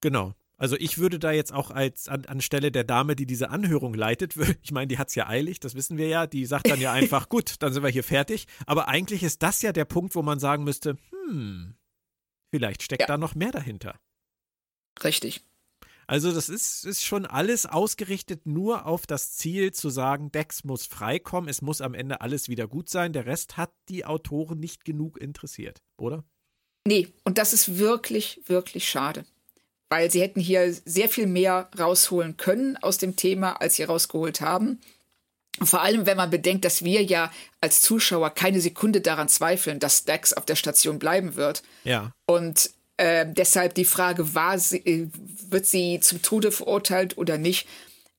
Genau. 0.00 0.34
Also 0.56 0.76
ich 0.76 0.98
würde 0.98 1.20
da 1.20 1.30
jetzt 1.30 1.52
auch 1.52 1.70
als 1.70 2.08
an, 2.08 2.24
anstelle 2.24 2.72
der 2.72 2.82
Dame, 2.82 3.14
die 3.14 3.26
diese 3.26 3.50
Anhörung 3.50 3.94
leitet, 3.94 4.34
ich 4.62 4.72
meine, 4.72 4.88
die 4.88 4.98
hat 4.98 5.08
es 5.08 5.14
ja 5.14 5.28
eilig, 5.28 5.60
das 5.60 5.76
wissen 5.76 5.96
wir 5.96 6.08
ja, 6.08 6.26
die 6.26 6.46
sagt 6.46 6.68
dann 6.68 6.80
ja 6.80 6.92
einfach, 6.94 7.28
gut, 7.28 7.54
dann 7.60 7.72
sind 7.72 7.84
wir 7.84 7.90
hier 7.90 8.04
fertig. 8.04 8.46
Aber 8.66 8.88
eigentlich 8.88 9.22
ist 9.22 9.42
das 9.42 9.62
ja 9.62 9.72
der 9.72 9.84
Punkt, 9.84 10.16
wo 10.16 10.22
man 10.22 10.40
sagen 10.40 10.64
müsste, 10.64 10.96
hm, 11.10 11.76
vielleicht 12.50 12.82
steckt 12.82 13.02
ja. 13.02 13.06
da 13.06 13.18
noch 13.18 13.36
mehr 13.36 13.52
dahinter. 13.52 14.00
Richtig. 15.04 15.44
Also 16.08 16.32
das 16.32 16.48
ist, 16.48 16.84
ist 16.84 17.04
schon 17.04 17.26
alles 17.26 17.66
ausgerichtet 17.66 18.46
nur 18.46 18.86
auf 18.86 19.06
das 19.06 19.34
Ziel 19.34 19.72
zu 19.72 19.90
sagen, 19.90 20.32
Dex 20.32 20.64
muss 20.64 20.86
freikommen, 20.86 21.48
es 21.48 21.62
muss 21.62 21.80
am 21.80 21.94
Ende 21.94 22.20
alles 22.20 22.48
wieder 22.48 22.66
gut 22.66 22.88
sein. 22.88 23.12
Der 23.12 23.26
Rest 23.26 23.56
hat 23.56 23.70
die 23.88 24.04
Autoren 24.04 24.58
nicht 24.58 24.84
genug 24.84 25.20
interessiert, 25.20 25.82
oder? 25.96 26.24
Nee, 26.86 27.12
und 27.24 27.38
das 27.38 27.52
ist 27.52 27.78
wirklich, 27.78 28.40
wirklich 28.46 28.88
schade 28.88 29.24
weil 29.88 30.10
sie 30.10 30.20
hätten 30.20 30.40
hier 30.40 30.72
sehr 30.84 31.08
viel 31.08 31.26
mehr 31.26 31.68
rausholen 31.78 32.36
können 32.36 32.76
aus 32.78 32.98
dem 32.98 33.16
Thema, 33.16 33.60
als 33.60 33.76
sie 33.76 33.84
rausgeholt 33.84 34.40
haben. 34.40 34.80
Vor 35.62 35.82
allem, 35.82 36.06
wenn 36.06 36.16
man 36.16 36.30
bedenkt, 36.30 36.64
dass 36.64 36.84
wir 36.84 37.02
ja 37.02 37.32
als 37.60 37.80
Zuschauer 37.82 38.30
keine 38.30 38.60
Sekunde 38.60 39.00
daran 39.00 39.28
zweifeln, 39.28 39.80
dass 39.80 40.04
Dax 40.04 40.32
auf 40.32 40.44
der 40.44 40.54
Station 40.54 40.98
bleiben 40.98 41.34
wird. 41.34 41.62
Ja. 41.84 42.12
Und 42.26 42.70
äh, 42.98 43.26
deshalb 43.26 43.74
die 43.74 43.84
Frage, 43.84 44.34
war 44.34 44.58
sie, 44.58 44.78
äh, 44.78 45.08
wird 45.48 45.66
sie 45.66 46.00
zum 46.00 46.20
Tode 46.20 46.52
verurteilt 46.52 47.16
oder 47.16 47.38
nicht, 47.38 47.66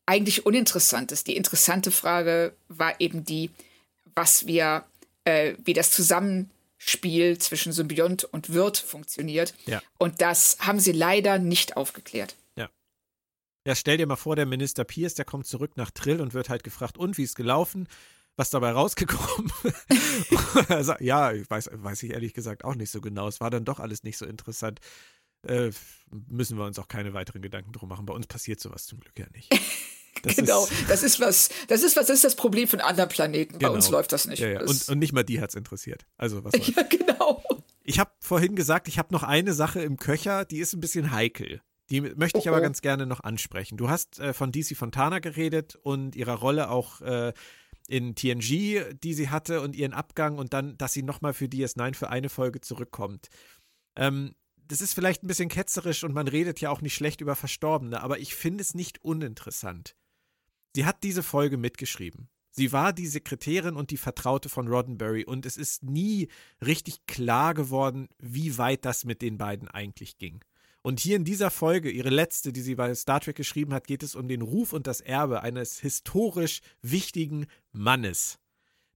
eigentlich 0.06 0.46
uninteressant 0.46 1.12
ist. 1.12 1.28
Die 1.28 1.36
interessante 1.36 1.92
Frage 1.92 2.54
war 2.68 3.00
eben 3.00 3.24
die, 3.24 3.52
was 4.16 4.48
wir, 4.48 4.84
äh, 5.26 5.54
wie 5.64 5.74
das 5.74 5.92
zusammen 5.92 6.50
Spiel 6.78 7.38
zwischen 7.38 7.74
Symbiont 7.74 8.24
und 8.24 8.54
Wirt 8.54 8.78
funktioniert. 8.78 9.54
Ja. 9.66 9.82
Und 9.98 10.22
das 10.22 10.58
haben 10.62 10.80
sie 10.80 10.94
leider 10.94 11.38
nicht 11.38 11.78
aufgeklärt. 11.78 12.36
Ja. 12.56 12.70
Ja, 13.68 13.76
stell 13.76 13.98
dir 13.98 14.08
mal 14.08 14.16
vor, 14.16 14.38
der 14.38 14.46
Minister 14.46 14.86
Pierce, 14.86 15.14
der 15.14 15.26
kommt 15.26 15.46
zurück 15.46 15.74
nach 15.76 15.92
Trill 15.92 16.22
und 16.22 16.34
wird 16.34 16.50
halt 16.50 16.64
gefragt, 16.64 16.98
und 16.98 17.18
wie 17.18 17.24
ist 17.24 17.36
gelaufen? 17.36 17.88
Was 18.40 18.52
dabei 18.52 18.72
rausgekommen? 18.72 19.52
ja, 21.02 21.34
ich 21.34 21.50
weiß, 21.50 21.72
weiß 21.74 22.04
ich 22.04 22.12
ehrlich 22.12 22.34
gesagt 22.34 22.64
auch 22.64 22.76
nicht 22.76 22.90
so 22.90 23.02
genau. 23.02 23.28
Es 23.28 23.42
war 23.42 23.50
dann 23.50 23.66
doch 23.66 23.82
alles 23.82 24.04
nicht 24.04 24.18
so 24.18 24.26
interessant. 24.26 24.80
Äh, 25.46 25.72
müssen 26.10 26.58
wir 26.58 26.64
uns 26.64 26.80
auch 26.80 26.88
keine 26.88 27.14
weiteren 27.14 27.42
Gedanken 27.42 27.74
drum 27.74 27.90
machen. 27.90 28.06
Bei 28.06 28.14
uns 28.14 28.28
passiert 28.28 28.62
sowas 28.62 28.86
zum 28.86 29.02
Glück 29.02 29.20
ja 29.20 29.26
nicht. 29.34 29.50
Das 30.22 30.36
genau, 30.36 30.66
ist, 30.66 30.90
das 30.90 31.04
ist 31.04 31.22
was, 31.22 31.50
das 31.70 31.82
ist 31.82 31.96
was, 31.96 32.08
das 32.08 32.18
ist 32.18 32.24
das 32.26 32.36
Problem 32.36 32.68
von 32.68 32.82
anderen 32.82 33.08
Planeten. 33.08 33.58
Genau. 33.58 33.70
Bei 33.70 33.76
uns 33.76 33.86
genau. 33.86 34.00
läuft 34.00 34.12
das 34.12 34.28
nicht. 34.28 34.40
Ja, 34.40 34.50
ja. 34.50 34.62
Und, 34.62 34.90
und, 34.90 35.00
nicht 35.00 35.14
mal 35.14 35.24
die 35.24 35.40
hat 35.40 35.52
es 35.52 35.56
interessiert. 35.56 36.06
Also 36.18 36.44
was 36.44 36.52
Ja, 36.76 36.82
genau. 36.82 37.42
Ich 37.84 38.00
habe 38.00 38.12
vorhin 38.20 38.54
gesagt, 38.56 38.90
ich 38.90 39.00
habe 39.00 39.14
noch 39.14 39.24
eine 39.24 39.54
Sache 39.54 39.82
im 39.82 39.96
Köcher, 39.96 40.44
die 40.44 40.60
ist 40.60 40.74
ein 40.74 40.82
bisschen 40.82 41.12
heikel. 41.12 41.62
Die 41.90 42.02
möchte 42.02 42.38
ich 42.38 42.48
oh, 42.48 42.50
aber 42.50 42.58
oh. 42.58 42.62
ganz 42.62 42.82
gerne 42.82 43.06
noch 43.06 43.22
ansprechen. 43.22 43.78
Du 43.78 43.88
hast 43.88 44.20
äh, 44.20 44.34
von 44.34 44.52
DC 44.52 44.76
Fontana 44.76 45.20
geredet 45.20 45.78
und 45.84 46.18
ihrer 46.18 46.36
Rolle 46.36 46.70
auch 46.70 47.00
äh, 47.00 47.32
in 47.90 48.14
TNG, 48.14 48.94
die 49.04 49.14
sie 49.14 49.30
hatte 49.30 49.62
und 49.62 49.76
ihren 49.76 49.94
Abgang 49.94 50.38
und 50.38 50.54
dann, 50.54 50.78
dass 50.78 50.94
sie 50.94 51.02
nochmal 51.02 51.34
für 51.34 51.46
DS9 51.46 51.96
für 51.96 52.10
eine 52.10 52.30
Folge 52.30 52.62
zurückkommt. 52.62 53.30
Ähm, 53.96 54.36
das 54.56 54.82
ist 54.82 54.94
vielleicht 54.94 55.24
ein 55.24 55.28
bisschen 55.28 55.50
ketzerisch 55.50 56.04
und 56.04 56.14
man 56.14 56.28
redet 56.28 56.62
ja 56.62 56.70
auch 56.70 56.82
nicht 56.82 56.94
schlecht 56.94 57.22
über 57.22 57.36
Verstorbene, 57.36 58.02
aber 58.02 58.20
ich 58.20 58.36
finde 58.36 58.62
es 58.62 58.76
nicht 58.76 59.04
uninteressant. 59.04 59.96
Sie 60.76 60.86
hat 60.86 61.04
diese 61.04 61.24
Folge 61.24 61.58
mitgeschrieben. 61.58 62.30
Sie 62.52 62.72
war 62.72 62.94
die 62.94 63.08
Sekretärin 63.08 63.76
und 63.76 63.90
die 63.90 63.98
Vertraute 63.98 64.50
von 64.50 64.68
Roddenberry 64.68 65.26
und 65.26 65.48
es 65.48 65.58
ist 65.58 65.82
nie 65.82 66.28
richtig 66.64 67.08
klar 67.08 67.56
geworden, 67.56 68.08
wie 68.20 68.60
weit 68.60 68.86
das 68.86 69.04
mit 69.04 69.24
den 69.24 69.40
beiden 69.40 69.68
eigentlich 69.68 70.20
ging. 70.20 70.44
Und 70.82 71.00
hier 71.00 71.18
in 71.18 71.26
dieser 71.26 71.52
Folge, 71.52 71.90
ihre 71.90 72.10
letzte, 72.10 72.54
die 72.54 72.62
sie 72.62 72.76
bei 72.76 72.94
Star 72.96 73.20
Trek 73.20 73.36
geschrieben 73.36 73.74
hat, 73.74 73.88
geht 73.88 74.04
es 74.04 74.16
um 74.16 74.28
den 74.28 74.42
Ruf 74.42 74.72
und 74.72 74.88
das 74.88 75.02
Erbe 75.02 75.42
eines 75.42 75.80
historisch 75.80 76.62
wichtigen 76.82 77.48
Mannes, 77.72 78.40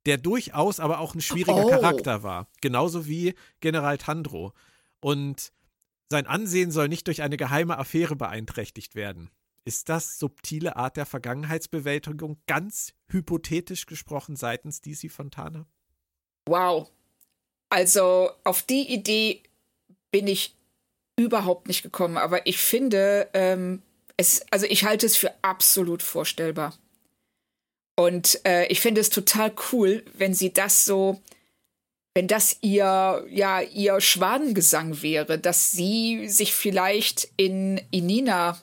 der 0.06 0.18
durchaus 0.18 0.80
aber 0.80 1.00
auch 1.00 1.14
ein 1.14 1.22
schwieriger 1.22 1.66
oh. 1.66 1.70
Charakter 1.70 2.24
war, 2.24 2.48
genauso 2.62 3.06
wie 3.06 3.36
General 3.60 3.98
Tandro. 3.98 4.54
Und 5.02 5.52
sein 6.10 6.26
Ansehen 6.26 6.72
soll 6.72 6.88
nicht 6.88 7.08
durch 7.08 7.22
eine 7.22 7.38
geheime 7.38 7.78
Affäre 7.78 8.16
beeinträchtigt 8.16 8.96
werden. 8.96 9.30
Ist 9.66 9.90
das 9.90 10.20
subtile 10.20 10.76
Art 10.76 10.98
der 10.98 11.06
Vergangenheitsbewältigung 11.06 12.38
ganz 12.48 12.94
hypothetisch 13.08 13.86
gesprochen 13.86 14.36
seitens 14.36 14.82
DC 14.82 15.10
Fontana? 15.10 15.66
Wow. 16.46 16.90
Also 17.70 18.30
auf 18.44 18.62
die 18.62 18.94
Idee 18.94 19.42
bin 20.12 20.28
ich 20.28 20.56
überhaupt 21.16 21.68
nicht 21.68 21.84
gekommen, 21.84 22.18
aber 22.18 22.46
ich 22.48 22.58
finde, 22.58 23.30
ähm, 23.34 23.82
es, 24.18 24.46
also 24.52 24.66
ich 24.66 24.84
halte 24.84 25.06
es 25.06 25.18
für 25.18 25.34
absolut 25.42 26.02
vorstellbar. 26.04 26.74
Und 27.96 28.44
äh, 28.46 28.66
ich 28.68 28.82
finde 28.82 29.02
es 29.02 29.10
total 29.10 29.54
cool, 29.72 30.04
wenn 30.14 30.34
sie 30.34 30.52
das 30.52 30.86
so, 30.86 31.22
wenn 32.16 32.28
das 32.28 32.58
ihr, 32.62 33.26
ja, 33.30 33.62
ihr 33.62 34.02
Schwanengesang 34.02 35.02
wäre, 35.02 35.38
dass 35.38 35.72
sie 35.72 36.28
sich 36.28 36.54
vielleicht 36.54 37.30
in 37.38 37.80
Inina 37.92 38.60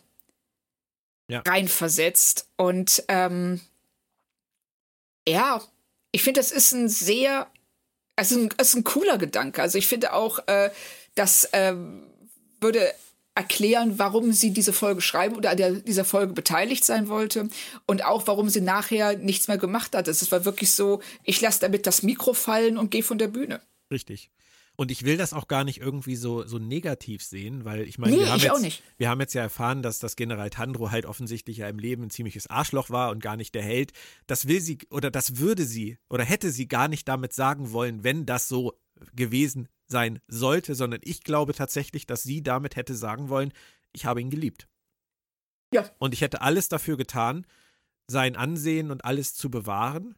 ja. 1.29 1.43
reinversetzt. 1.47 2.49
Und 2.57 3.05
ähm, 3.09 3.61
ja, 5.29 5.63
ich 6.11 6.23
finde, 6.23 6.41
das 6.41 6.51
ist 6.51 6.73
ein 6.73 6.89
sehr, 6.89 7.49
also 8.17 8.39
ein, 8.39 8.49
ist 8.61 8.75
ein 8.75 8.85
cooler 8.85 9.19
Gedanke. 9.19 9.63
Also 9.63 9.79
ich 9.79 9.87
finde 9.87 10.13
auch, 10.13 10.41
äh, 10.49 10.71
das 11.15 11.45
äh, 11.47 11.75
würde 12.61 12.93
erklären, 13.35 13.99
warum 13.99 14.33
sie 14.33 14.53
diese 14.53 14.73
Folge 14.73 15.01
schreiben 15.01 15.37
oder 15.37 15.51
an 15.51 15.57
der, 15.57 15.73
dieser 15.73 16.05
Folge 16.05 16.33
beteiligt 16.33 16.85
sein 16.85 17.09
wollte 17.09 17.49
und 17.87 18.05
auch 18.05 18.27
warum 18.27 18.49
sie 18.49 18.61
nachher 18.61 19.17
nichts 19.17 19.49
mehr 19.49 19.59
gemacht 19.59 19.95
hat. 19.95 20.09
Es 20.09 20.31
war 20.33 20.45
wirklich 20.45 20.73
so, 20.73 21.01
ich 21.25 21.41
lasse 21.41 21.61
damit 21.61 21.87
das 21.87 22.03
Mikro 22.03 22.35
fallen 22.35 22.77
und 22.77 22.91
gehe 22.91 23.03
von 23.03 23.19
der 23.19 23.29
Bühne. 23.29 23.61
Richtig. 23.91 24.31
Und 24.77 24.91
ich 24.91 25.05
will 25.05 25.19
das 25.19 25.35
auch 25.35 25.47
gar 25.47 25.65
nicht 25.65 25.79
irgendwie 25.81 26.17
so, 26.17 26.47
so 26.47 26.59
negativ 26.59 27.23
sehen, 27.23 27.67
weil 27.67 27.83
ich 27.83 27.99
meine, 27.99 28.17
nee, 28.17 28.23
wir, 28.23 28.31
haben 28.31 28.65
jetzt, 28.65 28.83
wir 28.97 29.09
haben 29.11 29.21
jetzt 29.21 29.35
ja 29.35 29.43
erfahren, 29.43 29.83
dass 29.83 29.99
das 29.99 30.17
General 30.17 30.49
Tandro 30.49 30.91
halt 30.91 31.05
offensichtlich 31.05 31.59
ja 31.59 31.69
im 31.69 31.79
Leben 31.79 32.05
ein 32.05 32.11
ziemliches 32.11 32.47
Arschloch 32.49 32.89
war 32.89 33.11
und 33.11 33.23
gar 33.23 33.37
nicht 33.37 33.55
der 33.55 33.63
Held. 33.63 33.93
Das 34.27 34.49
will 34.49 34.61
sie 34.61 34.79
oder 34.91 35.11
das 35.11 35.37
würde 35.37 35.65
sie 35.65 35.99
oder 36.09 36.25
hätte 36.25 36.51
sie 36.51 36.67
gar 36.67 36.89
nicht 36.89 37.07
damit 37.07 37.35
sagen 37.35 37.73
wollen, 37.73 38.05
wenn 38.05 38.25
das 38.25 38.49
so 38.49 38.73
gewesen 39.15 39.69
sein 39.91 40.21
sollte, 40.29 40.75
sondern 40.75 41.01
ich 41.05 41.23
glaube 41.25 41.55
tatsächlich, 41.55 42.07
dass 42.07 42.23
sie 42.23 42.43
damit 42.43 42.77
hätte 42.77 42.95
sagen 42.95 43.29
wollen, 43.29 43.53
ich 43.93 44.05
habe 44.07 44.21
ihn 44.21 44.31
geliebt. 44.31 44.69
Ja. 45.73 45.89
Und 45.99 46.15
ich 46.15 46.21
hätte 46.21 46.41
alles 46.41 46.69
dafür 46.69 46.97
getan, 46.97 47.47
sein 48.07 48.37
Ansehen 48.37 48.91
und 48.91 49.05
alles 49.05 49.35
zu 49.35 49.51
bewahren. 49.51 50.17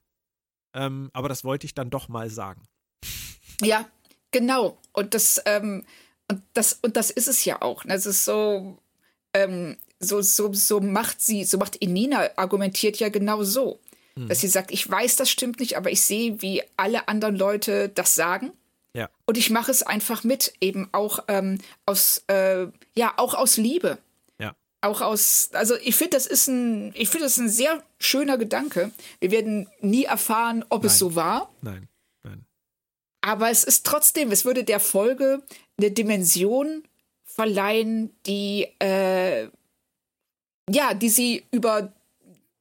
Ähm, 0.74 1.10
aber 1.12 1.28
das 1.28 1.44
wollte 1.44 1.66
ich 1.66 1.74
dann 1.74 1.90
doch 1.90 2.08
mal 2.08 2.30
sagen. 2.30 2.62
Ja, 3.60 3.86
Genau. 4.32 4.78
Und 4.92 5.14
das, 5.14 5.40
ähm, 5.44 5.84
und 6.28 6.42
das, 6.54 6.78
und 6.82 6.96
das 6.96 7.10
ist 7.10 7.28
es 7.28 7.44
ja 7.44 7.62
auch. 7.62 7.84
Das 7.84 8.06
ist 8.06 8.24
so, 8.24 8.78
ähm, 9.34 9.76
so, 10.00 10.20
so, 10.20 10.52
so 10.52 10.80
macht 10.80 11.20
sie, 11.20 11.44
so 11.44 11.58
macht 11.58 11.76
Inina 11.76 12.30
argumentiert 12.36 12.96
ja 12.96 13.10
genau 13.10 13.44
so. 13.44 13.78
Hm. 14.16 14.28
Dass 14.28 14.40
sie 14.40 14.48
sagt, 14.48 14.72
ich 14.72 14.90
weiß, 14.90 15.16
das 15.16 15.30
stimmt 15.30 15.60
nicht, 15.60 15.76
aber 15.76 15.90
ich 15.90 16.02
sehe, 16.02 16.42
wie 16.42 16.62
alle 16.76 17.06
anderen 17.08 17.36
Leute 17.36 17.88
das 17.90 18.14
sagen. 18.14 18.52
Ja. 18.94 19.08
Und 19.26 19.38
ich 19.38 19.50
mache 19.50 19.70
es 19.70 19.82
einfach 19.82 20.24
mit, 20.24 20.52
eben 20.60 20.88
auch 20.92 21.24
ähm, 21.28 21.58
aus, 21.86 22.24
äh, 22.26 22.66
ja, 22.94 23.14
auch 23.16 23.34
aus 23.34 23.56
Liebe. 23.56 23.98
Ja. 24.38 24.54
Auch 24.82 25.00
aus, 25.00 25.50
also 25.52 25.76
ich 25.76 25.96
finde, 25.96 26.16
das 26.16 26.26
ist 26.26 26.48
ein, 26.48 26.92
ich 26.94 27.08
finde, 27.08 27.26
das 27.26 27.38
ein 27.38 27.48
sehr 27.48 27.82
schöner 27.98 28.36
Gedanke. 28.36 28.90
Wir 29.20 29.30
werden 29.30 29.68
nie 29.80 30.04
erfahren, 30.04 30.64
ob 30.68 30.82
Nein. 30.82 30.90
es 30.90 30.98
so 30.98 31.14
war. 31.14 31.50
Nein. 31.62 31.88
Nein. 32.22 32.44
Aber 33.22 33.50
es 33.50 33.64
ist 33.64 33.86
trotzdem, 33.86 34.30
es 34.30 34.44
würde 34.44 34.64
der 34.64 34.80
Folge 34.80 35.42
eine 35.78 35.90
Dimension 35.90 36.84
verleihen, 37.24 38.14
die 38.26 38.68
äh, 38.78 39.48
ja, 40.68 40.94
die 40.94 41.08
sie 41.08 41.44
über 41.50 41.92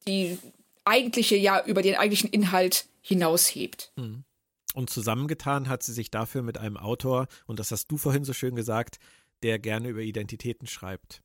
die 0.08 0.38
eigentliche, 0.86 1.36
ja, 1.36 1.64
über 1.66 1.82
den 1.82 1.96
eigentlichen 1.96 2.30
Inhalt 2.30 2.86
hinaushebt. 3.02 3.92
Hm. 3.96 4.24
Und 4.74 4.90
zusammengetan 4.90 5.68
hat 5.68 5.84
sie 5.84 5.94
sich 5.94 6.12
dafür 6.12 6.42
mit 6.42 6.58
einem 6.58 6.78
Autor, 6.78 7.28
und 7.46 7.60
das 7.60 7.72
hast 7.72 7.88
du 7.88 7.98
vorhin 7.98 8.24
so 8.24 8.34
schön 8.34 8.56
gesagt, 8.56 9.00
der 9.44 9.60
gerne 9.60 9.90
über 9.90 10.02
Identitäten 10.02 10.68
schreibt. 10.68 11.22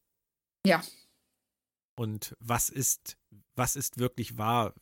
Ja. 0.66 0.82
Und 1.94 2.36
was 2.40 2.68
ist, 2.68 3.16
was 3.54 3.76
ist 3.76 3.98
wirklich 3.98 4.36
wahr? 4.36 4.74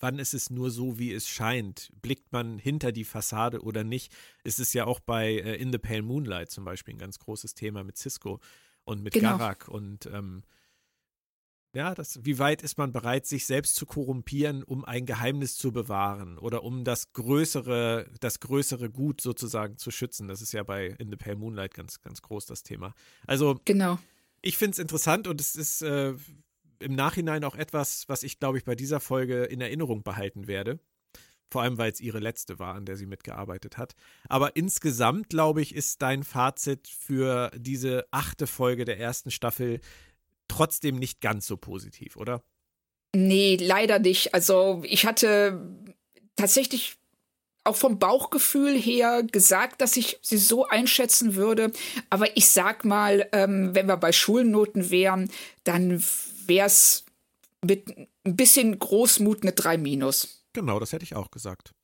wann 0.00 0.18
ist 0.18 0.34
es 0.34 0.50
nur 0.50 0.70
so, 0.70 0.98
wie 0.98 1.12
es 1.12 1.28
scheint? 1.28 1.90
Blickt 2.02 2.32
man 2.32 2.58
hinter 2.58 2.92
die 2.92 3.04
Fassade 3.04 3.62
oder 3.62 3.84
nicht? 3.84 4.12
Es 4.44 4.58
ist 4.58 4.74
ja 4.74 4.84
auch 4.86 5.00
bei 5.00 5.34
äh, 5.34 5.56
In 5.56 5.72
the 5.72 5.78
Pale 5.78 6.02
Moonlight 6.02 6.50
zum 6.50 6.64
Beispiel 6.64 6.94
ein 6.94 6.98
ganz 6.98 7.18
großes 7.18 7.54
Thema 7.54 7.84
mit 7.84 7.96
Cisco 7.96 8.40
und 8.84 9.02
mit 9.02 9.14
genau. 9.14 9.38
Garak 9.38 9.68
und 9.68 10.06
ähm, 10.06 10.42
ja, 11.74 11.94
das, 11.94 12.24
wie 12.24 12.38
weit 12.38 12.62
ist 12.62 12.78
man 12.78 12.92
bereit, 12.92 13.26
sich 13.26 13.46
selbst 13.46 13.76
zu 13.76 13.86
korrumpieren, 13.86 14.62
um 14.62 14.84
ein 14.84 15.06
Geheimnis 15.06 15.56
zu 15.56 15.72
bewahren 15.72 16.38
oder 16.38 16.62
um 16.62 16.84
das 16.84 17.12
größere, 17.12 18.10
das 18.20 18.40
größere 18.40 18.90
Gut 18.90 19.20
sozusagen 19.20 19.76
zu 19.76 19.90
schützen? 19.90 20.28
Das 20.28 20.40
ist 20.40 20.52
ja 20.52 20.62
bei 20.62 20.86
In 20.98 21.10
the 21.10 21.16
Pale 21.16 21.36
Moonlight 21.36 21.74
ganz, 21.74 22.00
ganz 22.00 22.22
groß 22.22 22.46
das 22.46 22.62
Thema. 22.62 22.94
Also, 23.26 23.60
genau. 23.64 23.98
ich 24.40 24.56
finde 24.56 24.72
es 24.72 24.78
interessant 24.78 25.28
und 25.28 25.40
es 25.40 25.56
ist, 25.56 25.82
äh, 25.82 26.14
im 26.80 26.94
Nachhinein 26.94 27.44
auch 27.44 27.56
etwas, 27.56 28.08
was 28.08 28.22
ich, 28.22 28.38
glaube 28.38 28.58
ich, 28.58 28.64
bei 28.64 28.74
dieser 28.74 29.00
Folge 29.00 29.44
in 29.44 29.60
Erinnerung 29.60 30.02
behalten 30.02 30.46
werde. 30.46 30.78
Vor 31.50 31.62
allem, 31.62 31.78
weil 31.78 31.90
es 31.90 32.00
ihre 32.00 32.18
letzte 32.18 32.58
war, 32.58 32.74
an 32.74 32.84
der 32.84 32.96
sie 32.96 33.06
mitgearbeitet 33.06 33.78
hat. 33.78 33.94
Aber 34.28 34.54
insgesamt, 34.56 35.30
glaube 35.30 35.62
ich, 35.62 35.74
ist 35.74 36.02
dein 36.02 36.22
Fazit 36.22 36.88
für 36.88 37.50
diese 37.56 38.06
achte 38.10 38.46
Folge 38.46 38.84
der 38.84 39.00
ersten 39.00 39.30
Staffel 39.30 39.80
trotzdem 40.48 40.96
nicht 40.96 41.20
ganz 41.20 41.46
so 41.46 41.56
positiv, 41.56 42.16
oder? 42.16 42.42
Nee, 43.14 43.56
leider 43.60 43.98
nicht. 43.98 44.34
Also 44.34 44.82
ich 44.84 45.06
hatte 45.06 45.60
tatsächlich 46.36 46.98
auch 47.64 47.76
vom 47.76 47.98
Bauchgefühl 47.98 48.78
her 48.78 49.22
gesagt, 49.22 49.80
dass 49.80 49.96
ich 49.96 50.18
sie 50.22 50.38
so 50.38 50.66
einschätzen 50.66 51.34
würde. 51.34 51.72
Aber 52.10 52.36
ich 52.36 52.48
sag 52.48 52.84
mal, 52.84 53.28
ähm, 53.32 53.74
wenn 53.74 53.86
wir 53.86 53.96
bei 53.96 54.12
Schulnoten 54.12 54.90
wären, 54.90 55.30
dann 55.64 56.02
wäre 56.46 56.66
es 56.66 57.04
mit 57.64 57.86
ein 58.24 58.36
bisschen 58.36 58.78
Großmut 58.78 59.42
eine 59.42 59.52
3 59.52 59.78
minus. 59.78 60.44
Genau, 60.52 60.80
das 60.80 60.92
hätte 60.92 61.04
ich 61.04 61.14
auch 61.14 61.30
gesagt. 61.30 61.74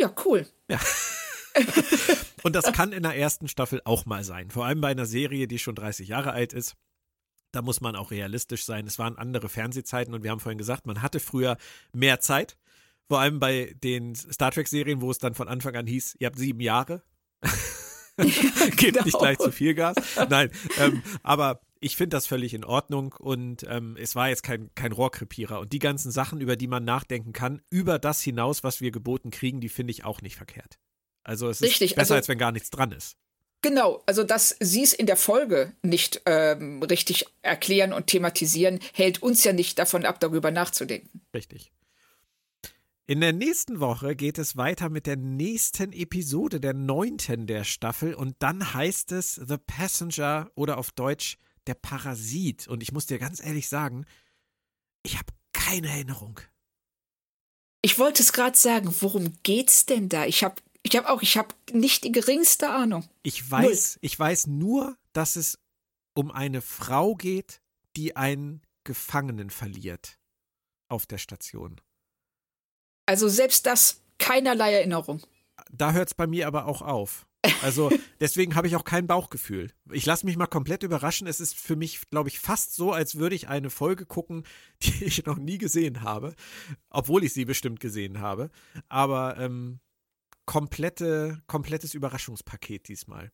Ja, 0.00 0.14
cool. 0.24 0.46
Ja. 0.70 0.78
Und 2.42 2.54
das 2.54 2.72
kann 2.72 2.92
in 2.92 3.02
der 3.02 3.16
ersten 3.16 3.48
Staffel 3.48 3.80
auch 3.84 4.04
mal 4.04 4.22
sein. 4.22 4.50
Vor 4.50 4.66
allem 4.66 4.80
bei 4.80 4.88
einer 4.88 5.06
Serie, 5.06 5.48
die 5.48 5.58
schon 5.58 5.74
30 5.74 6.08
Jahre 6.08 6.32
alt 6.32 6.52
ist. 6.52 6.74
Da 7.56 7.62
muss 7.62 7.80
man 7.80 7.96
auch 7.96 8.10
realistisch 8.10 8.66
sein. 8.66 8.86
Es 8.86 8.98
waren 8.98 9.16
andere 9.16 9.48
Fernsehzeiten 9.48 10.12
und 10.12 10.22
wir 10.22 10.30
haben 10.30 10.40
vorhin 10.40 10.58
gesagt, 10.58 10.86
man 10.86 11.00
hatte 11.00 11.20
früher 11.20 11.56
mehr 11.94 12.20
Zeit. 12.20 12.58
Vor 13.08 13.18
allem 13.18 13.40
bei 13.40 13.74
den 13.82 14.14
Star 14.14 14.50
Trek-Serien, 14.50 15.00
wo 15.00 15.10
es 15.10 15.16
dann 15.16 15.32
von 15.32 15.48
Anfang 15.48 15.74
an 15.74 15.86
hieß, 15.86 16.16
ihr 16.18 16.26
habt 16.26 16.38
sieben 16.38 16.60
Jahre. 16.60 17.02
Gebt 18.18 18.76
genau. 18.76 19.04
nicht 19.04 19.18
gleich 19.18 19.38
zu 19.38 19.50
viel 19.50 19.72
Gas. 19.72 19.96
Nein, 20.28 20.50
ähm, 20.78 21.02
aber 21.22 21.62
ich 21.80 21.96
finde 21.96 22.16
das 22.16 22.26
völlig 22.26 22.52
in 22.52 22.62
Ordnung 22.62 23.14
und 23.18 23.64
ähm, 23.70 23.96
es 23.98 24.14
war 24.14 24.28
jetzt 24.28 24.42
kein, 24.42 24.70
kein 24.74 24.92
Rohrkrepierer. 24.92 25.58
Und 25.58 25.72
die 25.72 25.78
ganzen 25.78 26.10
Sachen, 26.10 26.42
über 26.42 26.56
die 26.56 26.66
man 26.66 26.84
nachdenken 26.84 27.32
kann, 27.32 27.62
über 27.70 27.98
das 27.98 28.20
hinaus, 28.20 28.64
was 28.64 28.82
wir 28.82 28.90
geboten 28.90 29.30
kriegen, 29.30 29.62
die 29.62 29.70
finde 29.70 29.92
ich 29.92 30.04
auch 30.04 30.20
nicht 30.20 30.36
verkehrt. 30.36 30.78
Also 31.24 31.48
es 31.48 31.62
Richtig, 31.62 31.92
ist 31.92 31.96
besser, 31.96 32.00
also, 32.00 32.14
als 32.16 32.28
wenn 32.28 32.36
gar 32.36 32.52
nichts 32.52 32.68
dran 32.68 32.92
ist. 32.92 33.16
Genau, 33.62 34.02
also 34.06 34.22
dass 34.22 34.56
sie 34.60 34.82
es 34.82 34.92
in 34.92 35.06
der 35.06 35.16
Folge 35.16 35.72
nicht 35.82 36.22
ähm, 36.26 36.82
richtig 36.82 37.26
erklären 37.42 37.92
und 37.92 38.06
thematisieren, 38.06 38.80
hält 38.92 39.22
uns 39.22 39.42
ja 39.44 39.52
nicht 39.52 39.78
davon 39.78 40.04
ab, 40.04 40.20
darüber 40.20 40.50
nachzudenken. 40.50 41.22
Richtig. 41.34 41.72
In 43.08 43.20
der 43.20 43.32
nächsten 43.32 43.78
Woche 43.78 44.16
geht 44.16 44.36
es 44.36 44.56
weiter 44.56 44.88
mit 44.88 45.06
der 45.06 45.16
nächsten 45.16 45.92
Episode, 45.92 46.58
der 46.58 46.74
neunten 46.74 47.46
der 47.46 47.62
Staffel. 47.62 48.14
Und 48.14 48.34
dann 48.40 48.74
heißt 48.74 49.12
es 49.12 49.34
The 49.34 49.58
Passenger 49.58 50.50
oder 50.56 50.76
auf 50.76 50.90
Deutsch 50.90 51.38
der 51.68 51.74
Parasit. 51.74 52.66
Und 52.66 52.82
ich 52.82 52.90
muss 52.90 53.06
dir 53.06 53.18
ganz 53.18 53.44
ehrlich 53.44 53.68
sagen, 53.68 54.06
ich 55.04 55.16
habe 55.16 55.32
keine 55.52 55.88
Erinnerung. 55.88 56.40
Ich 57.80 58.00
wollte 58.00 58.24
es 58.24 58.32
gerade 58.32 58.56
sagen, 58.56 58.92
worum 59.00 59.32
geht's 59.44 59.86
denn 59.86 60.08
da? 60.08 60.26
Ich 60.26 60.42
habe 60.42 60.56
ich 60.86 60.96
hab 60.96 61.06
auch, 61.06 61.22
ich 61.22 61.36
habe 61.36 61.54
nicht 61.72 62.04
die 62.04 62.12
geringste 62.12 62.70
Ahnung. 62.70 63.08
Ich 63.22 63.50
weiß, 63.50 63.96
Null. 63.96 63.98
ich 64.02 64.18
weiß 64.18 64.46
nur, 64.46 64.96
dass 65.12 65.36
es 65.36 65.58
um 66.14 66.30
eine 66.30 66.62
Frau 66.62 67.14
geht, 67.14 67.60
die 67.96 68.16
einen 68.16 68.62
Gefangenen 68.84 69.50
verliert 69.50 70.18
auf 70.88 71.06
der 71.06 71.18
Station. 71.18 71.80
Also 73.06 73.28
selbst 73.28 73.66
das 73.66 74.02
keinerlei 74.18 74.74
Erinnerung. 74.74 75.22
Da 75.70 75.92
hört 75.92 76.08
es 76.08 76.14
bei 76.14 76.26
mir 76.26 76.46
aber 76.46 76.66
auch 76.66 76.82
auf. 76.82 77.26
Also 77.62 77.90
deswegen 78.20 78.54
habe 78.54 78.66
ich 78.66 78.76
auch 78.76 78.84
kein 78.84 79.06
Bauchgefühl. 79.06 79.72
Ich 79.92 80.06
lasse 80.06 80.26
mich 80.26 80.36
mal 80.36 80.46
komplett 80.46 80.82
überraschen. 80.82 81.26
Es 81.26 81.40
ist 81.40 81.58
für 81.58 81.76
mich, 81.76 82.00
glaube 82.10 82.28
ich, 82.28 82.40
fast 82.40 82.74
so, 82.74 82.92
als 82.92 83.16
würde 83.16 83.36
ich 83.36 83.48
eine 83.48 83.70
Folge 83.70 84.06
gucken, 84.06 84.44
die 84.82 85.04
ich 85.04 85.24
noch 85.26 85.38
nie 85.38 85.58
gesehen 85.58 86.02
habe, 86.02 86.34
obwohl 86.90 87.24
ich 87.24 87.32
sie 87.32 87.44
bestimmt 87.44 87.80
gesehen 87.80 88.20
habe. 88.20 88.50
Aber 88.88 89.36
ähm, 89.38 89.80
komplette, 90.46 91.42
komplettes 91.46 91.94
Überraschungspaket 91.94 92.88
diesmal. 92.88 93.30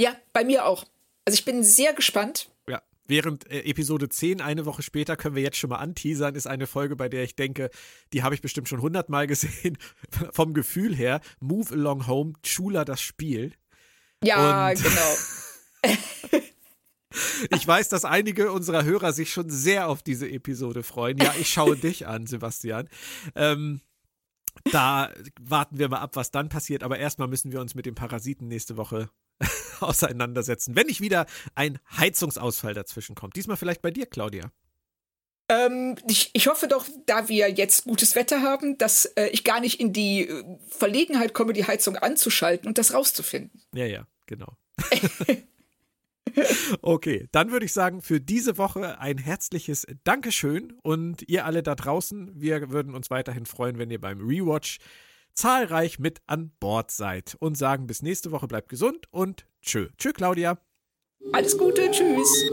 Ja, 0.00 0.16
bei 0.32 0.44
mir 0.44 0.66
auch. 0.66 0.84
Also 1.24 1.34
ich 1.34 1.44
bin 1.44 1.62
sehr 1.62 1.92
gespannt. 1.92 2.50
Ja. 2.68 2.82
Während 3.06 3.50
äh, 3.50 3.60
Episode 3.60 4.08
10 4.08 4.40
eine 4.40 4.64
Woche 4.64 4.82
später 4.82 5.16
können 5.16 5.34
wir 5.34 5.42
jetzt 5.42 5.56
schon 5.56 5.70
mal 5.70 5.76
anteasern, 5.76 6.34
ist 6.34 6.46
eine 6.46 6.66
Folge, 6.66 6.96
bei 6.96 7.08
der 7.08 7.24
ich 7.24 7.36
denke, 7.36 7.70
die 8.12 8.22
habe 8.22 8.34
ich 8.34 8.42
bestimmt 8.42 8.68
schon 8.68 8.82
hundertmal 8.82 9.26
gesehen. 9.26 9.78
Vom 10.32 10.54
Gefühl 10.54 10.94
her, 10.94 11.20
Move 11.40 11.72
Along 11.72 12.06
Home, 12.06 12.32
Chula 12.42 12.84
das 12.84 13.00
Spiel. 13.00 13.52
Ja, 14.22 14.70
Und 14.70 14.82
genau. 14.82 15.16
Ich 17.50 17.66
weiß, 17.66 17.88
dass 17.88 18.04
einige 18.04 18.52
unserer 18.52 18.84
Hörer 18.84 19.12
sich 19.12 19.32
schon 19.32 19.48
sehr 19.50 19.88
auf 19.88 20.02
diese 20.02 20.28
Episode 20.28 20.82
freuen. 20.82 21.18
Ja, 21.18 21.34
ich 21.38 21.48
schaue 21.48 21.76
dich 21.76 22.06
an, 22.06 22.26
Sebastian. 22.26 22.88
Ähm, 23.34 23.80
da 24.70 25.12
warten 25.40 25.78
wir 25.78 25.88
mal 25.88 26.00
ab, 26.00 26.16
was 26.16 26.30
dann 26.30 26.48
passiert. 26.48 26.82
Aber 26.82 26.98
erstmal 26.98 27.28
müssen 27.28 27.52
wir 27.52 27.60
uns 27.60 27.74
mit 27.74 27.86
den 27.86 27.94
Parasiten 27.94 28.48
nächste 28.48 28.76
Woche 28.76 29.10
auseinandersetzen. 29.80 30.76
Wenn 30.76 30.86
nicht 30.86 31.00
wieder 31.00 31.26
ein 31.54 31.78
Heizungsausfall 31.96 32.74
dazwischen 32.74 33.14
kommt. 33.14 33.36
Diesmal 33.36 33.56
vielleicht 33.56 33.82
bei 33.82 33.90
dir, 33.90 34.06
Claudia. 34.06 34.50
Ähm, 35.50 35.96
ich, 36.06 36.30
ich 36.34 36.46
hoffe 36.46 36.68
doch, 36.68 36.86
da 37.06 37.28
wir 37.28 37.50
jetzt 37.50 37.84
gutes 37.84 38.14
Wetter 38.14 38.42
haben, 38.42 38.76
dass 38.76 39.06
äh, 39.06 39.28
ich 39.28 39.44
gar 39.44 39.60
nicht 39.60 39.80
in 39.80 39.94
die 39.94 40.28
äh, 40.28 40.44
Verlegenheit 40.68 41.32
komme, 41.32 41.54
die 41.54 41.66
Heizung 41.66 41.96
anzuschalten 41.96 42.68
und 42.68 42.76
das 42.76 42.92
rauszufinden. 42.92 43.62
Ja, 43.72 43.86
ja, 43.86 44.06
genau. 44.26 44.58
Okay, 46.82 47.28
dann 47.32 47.50
würde 47.50 47.66
ich 47.66 47.72
sagen, 47.72 48.02
für 48.02 48.20
diese 48.20 48.58
Woche 48.58 48.98
ein 49.00 49.18
herzliches 49.18 49.86
Dankeschön 50.04 50.74
und 50.82 51.28
ihr 51.28 51.44
alle 51.44 51.62
da 51.62 51.74
draußen, 51.74 52.32
wir 52.34 52.70
würden 52.70 52.94
uns 52.94 53.10
weiterhin 53.10 53.46
freuen, 53.46 53.78
wenn 53.78 53.90
ihr 53.90 54.00
beim 54.00 54.20
Rewatch 54.20 54.78
zahlreich 55.34 55.98
mit 55.98 56.20
an 56.26 56.50
Bord 56.60 56.90
seid 56.90 57.36
und 57.38 57.56
sagen 57.56 57.86
bis 57.86 58.02
nächste 58.02 58.30
Woche 58.32 58.48
bleibt 58.48 58.68
gesund 58.68 59.06
und 59.10 59.46
tschö. 59.62 59.88
Tschö, 59.96 60.12
Claudia. 60.12 60.58
Alles 61.32 61.56
Gute, 61.56 61.90
tschüss. 61.90 62.50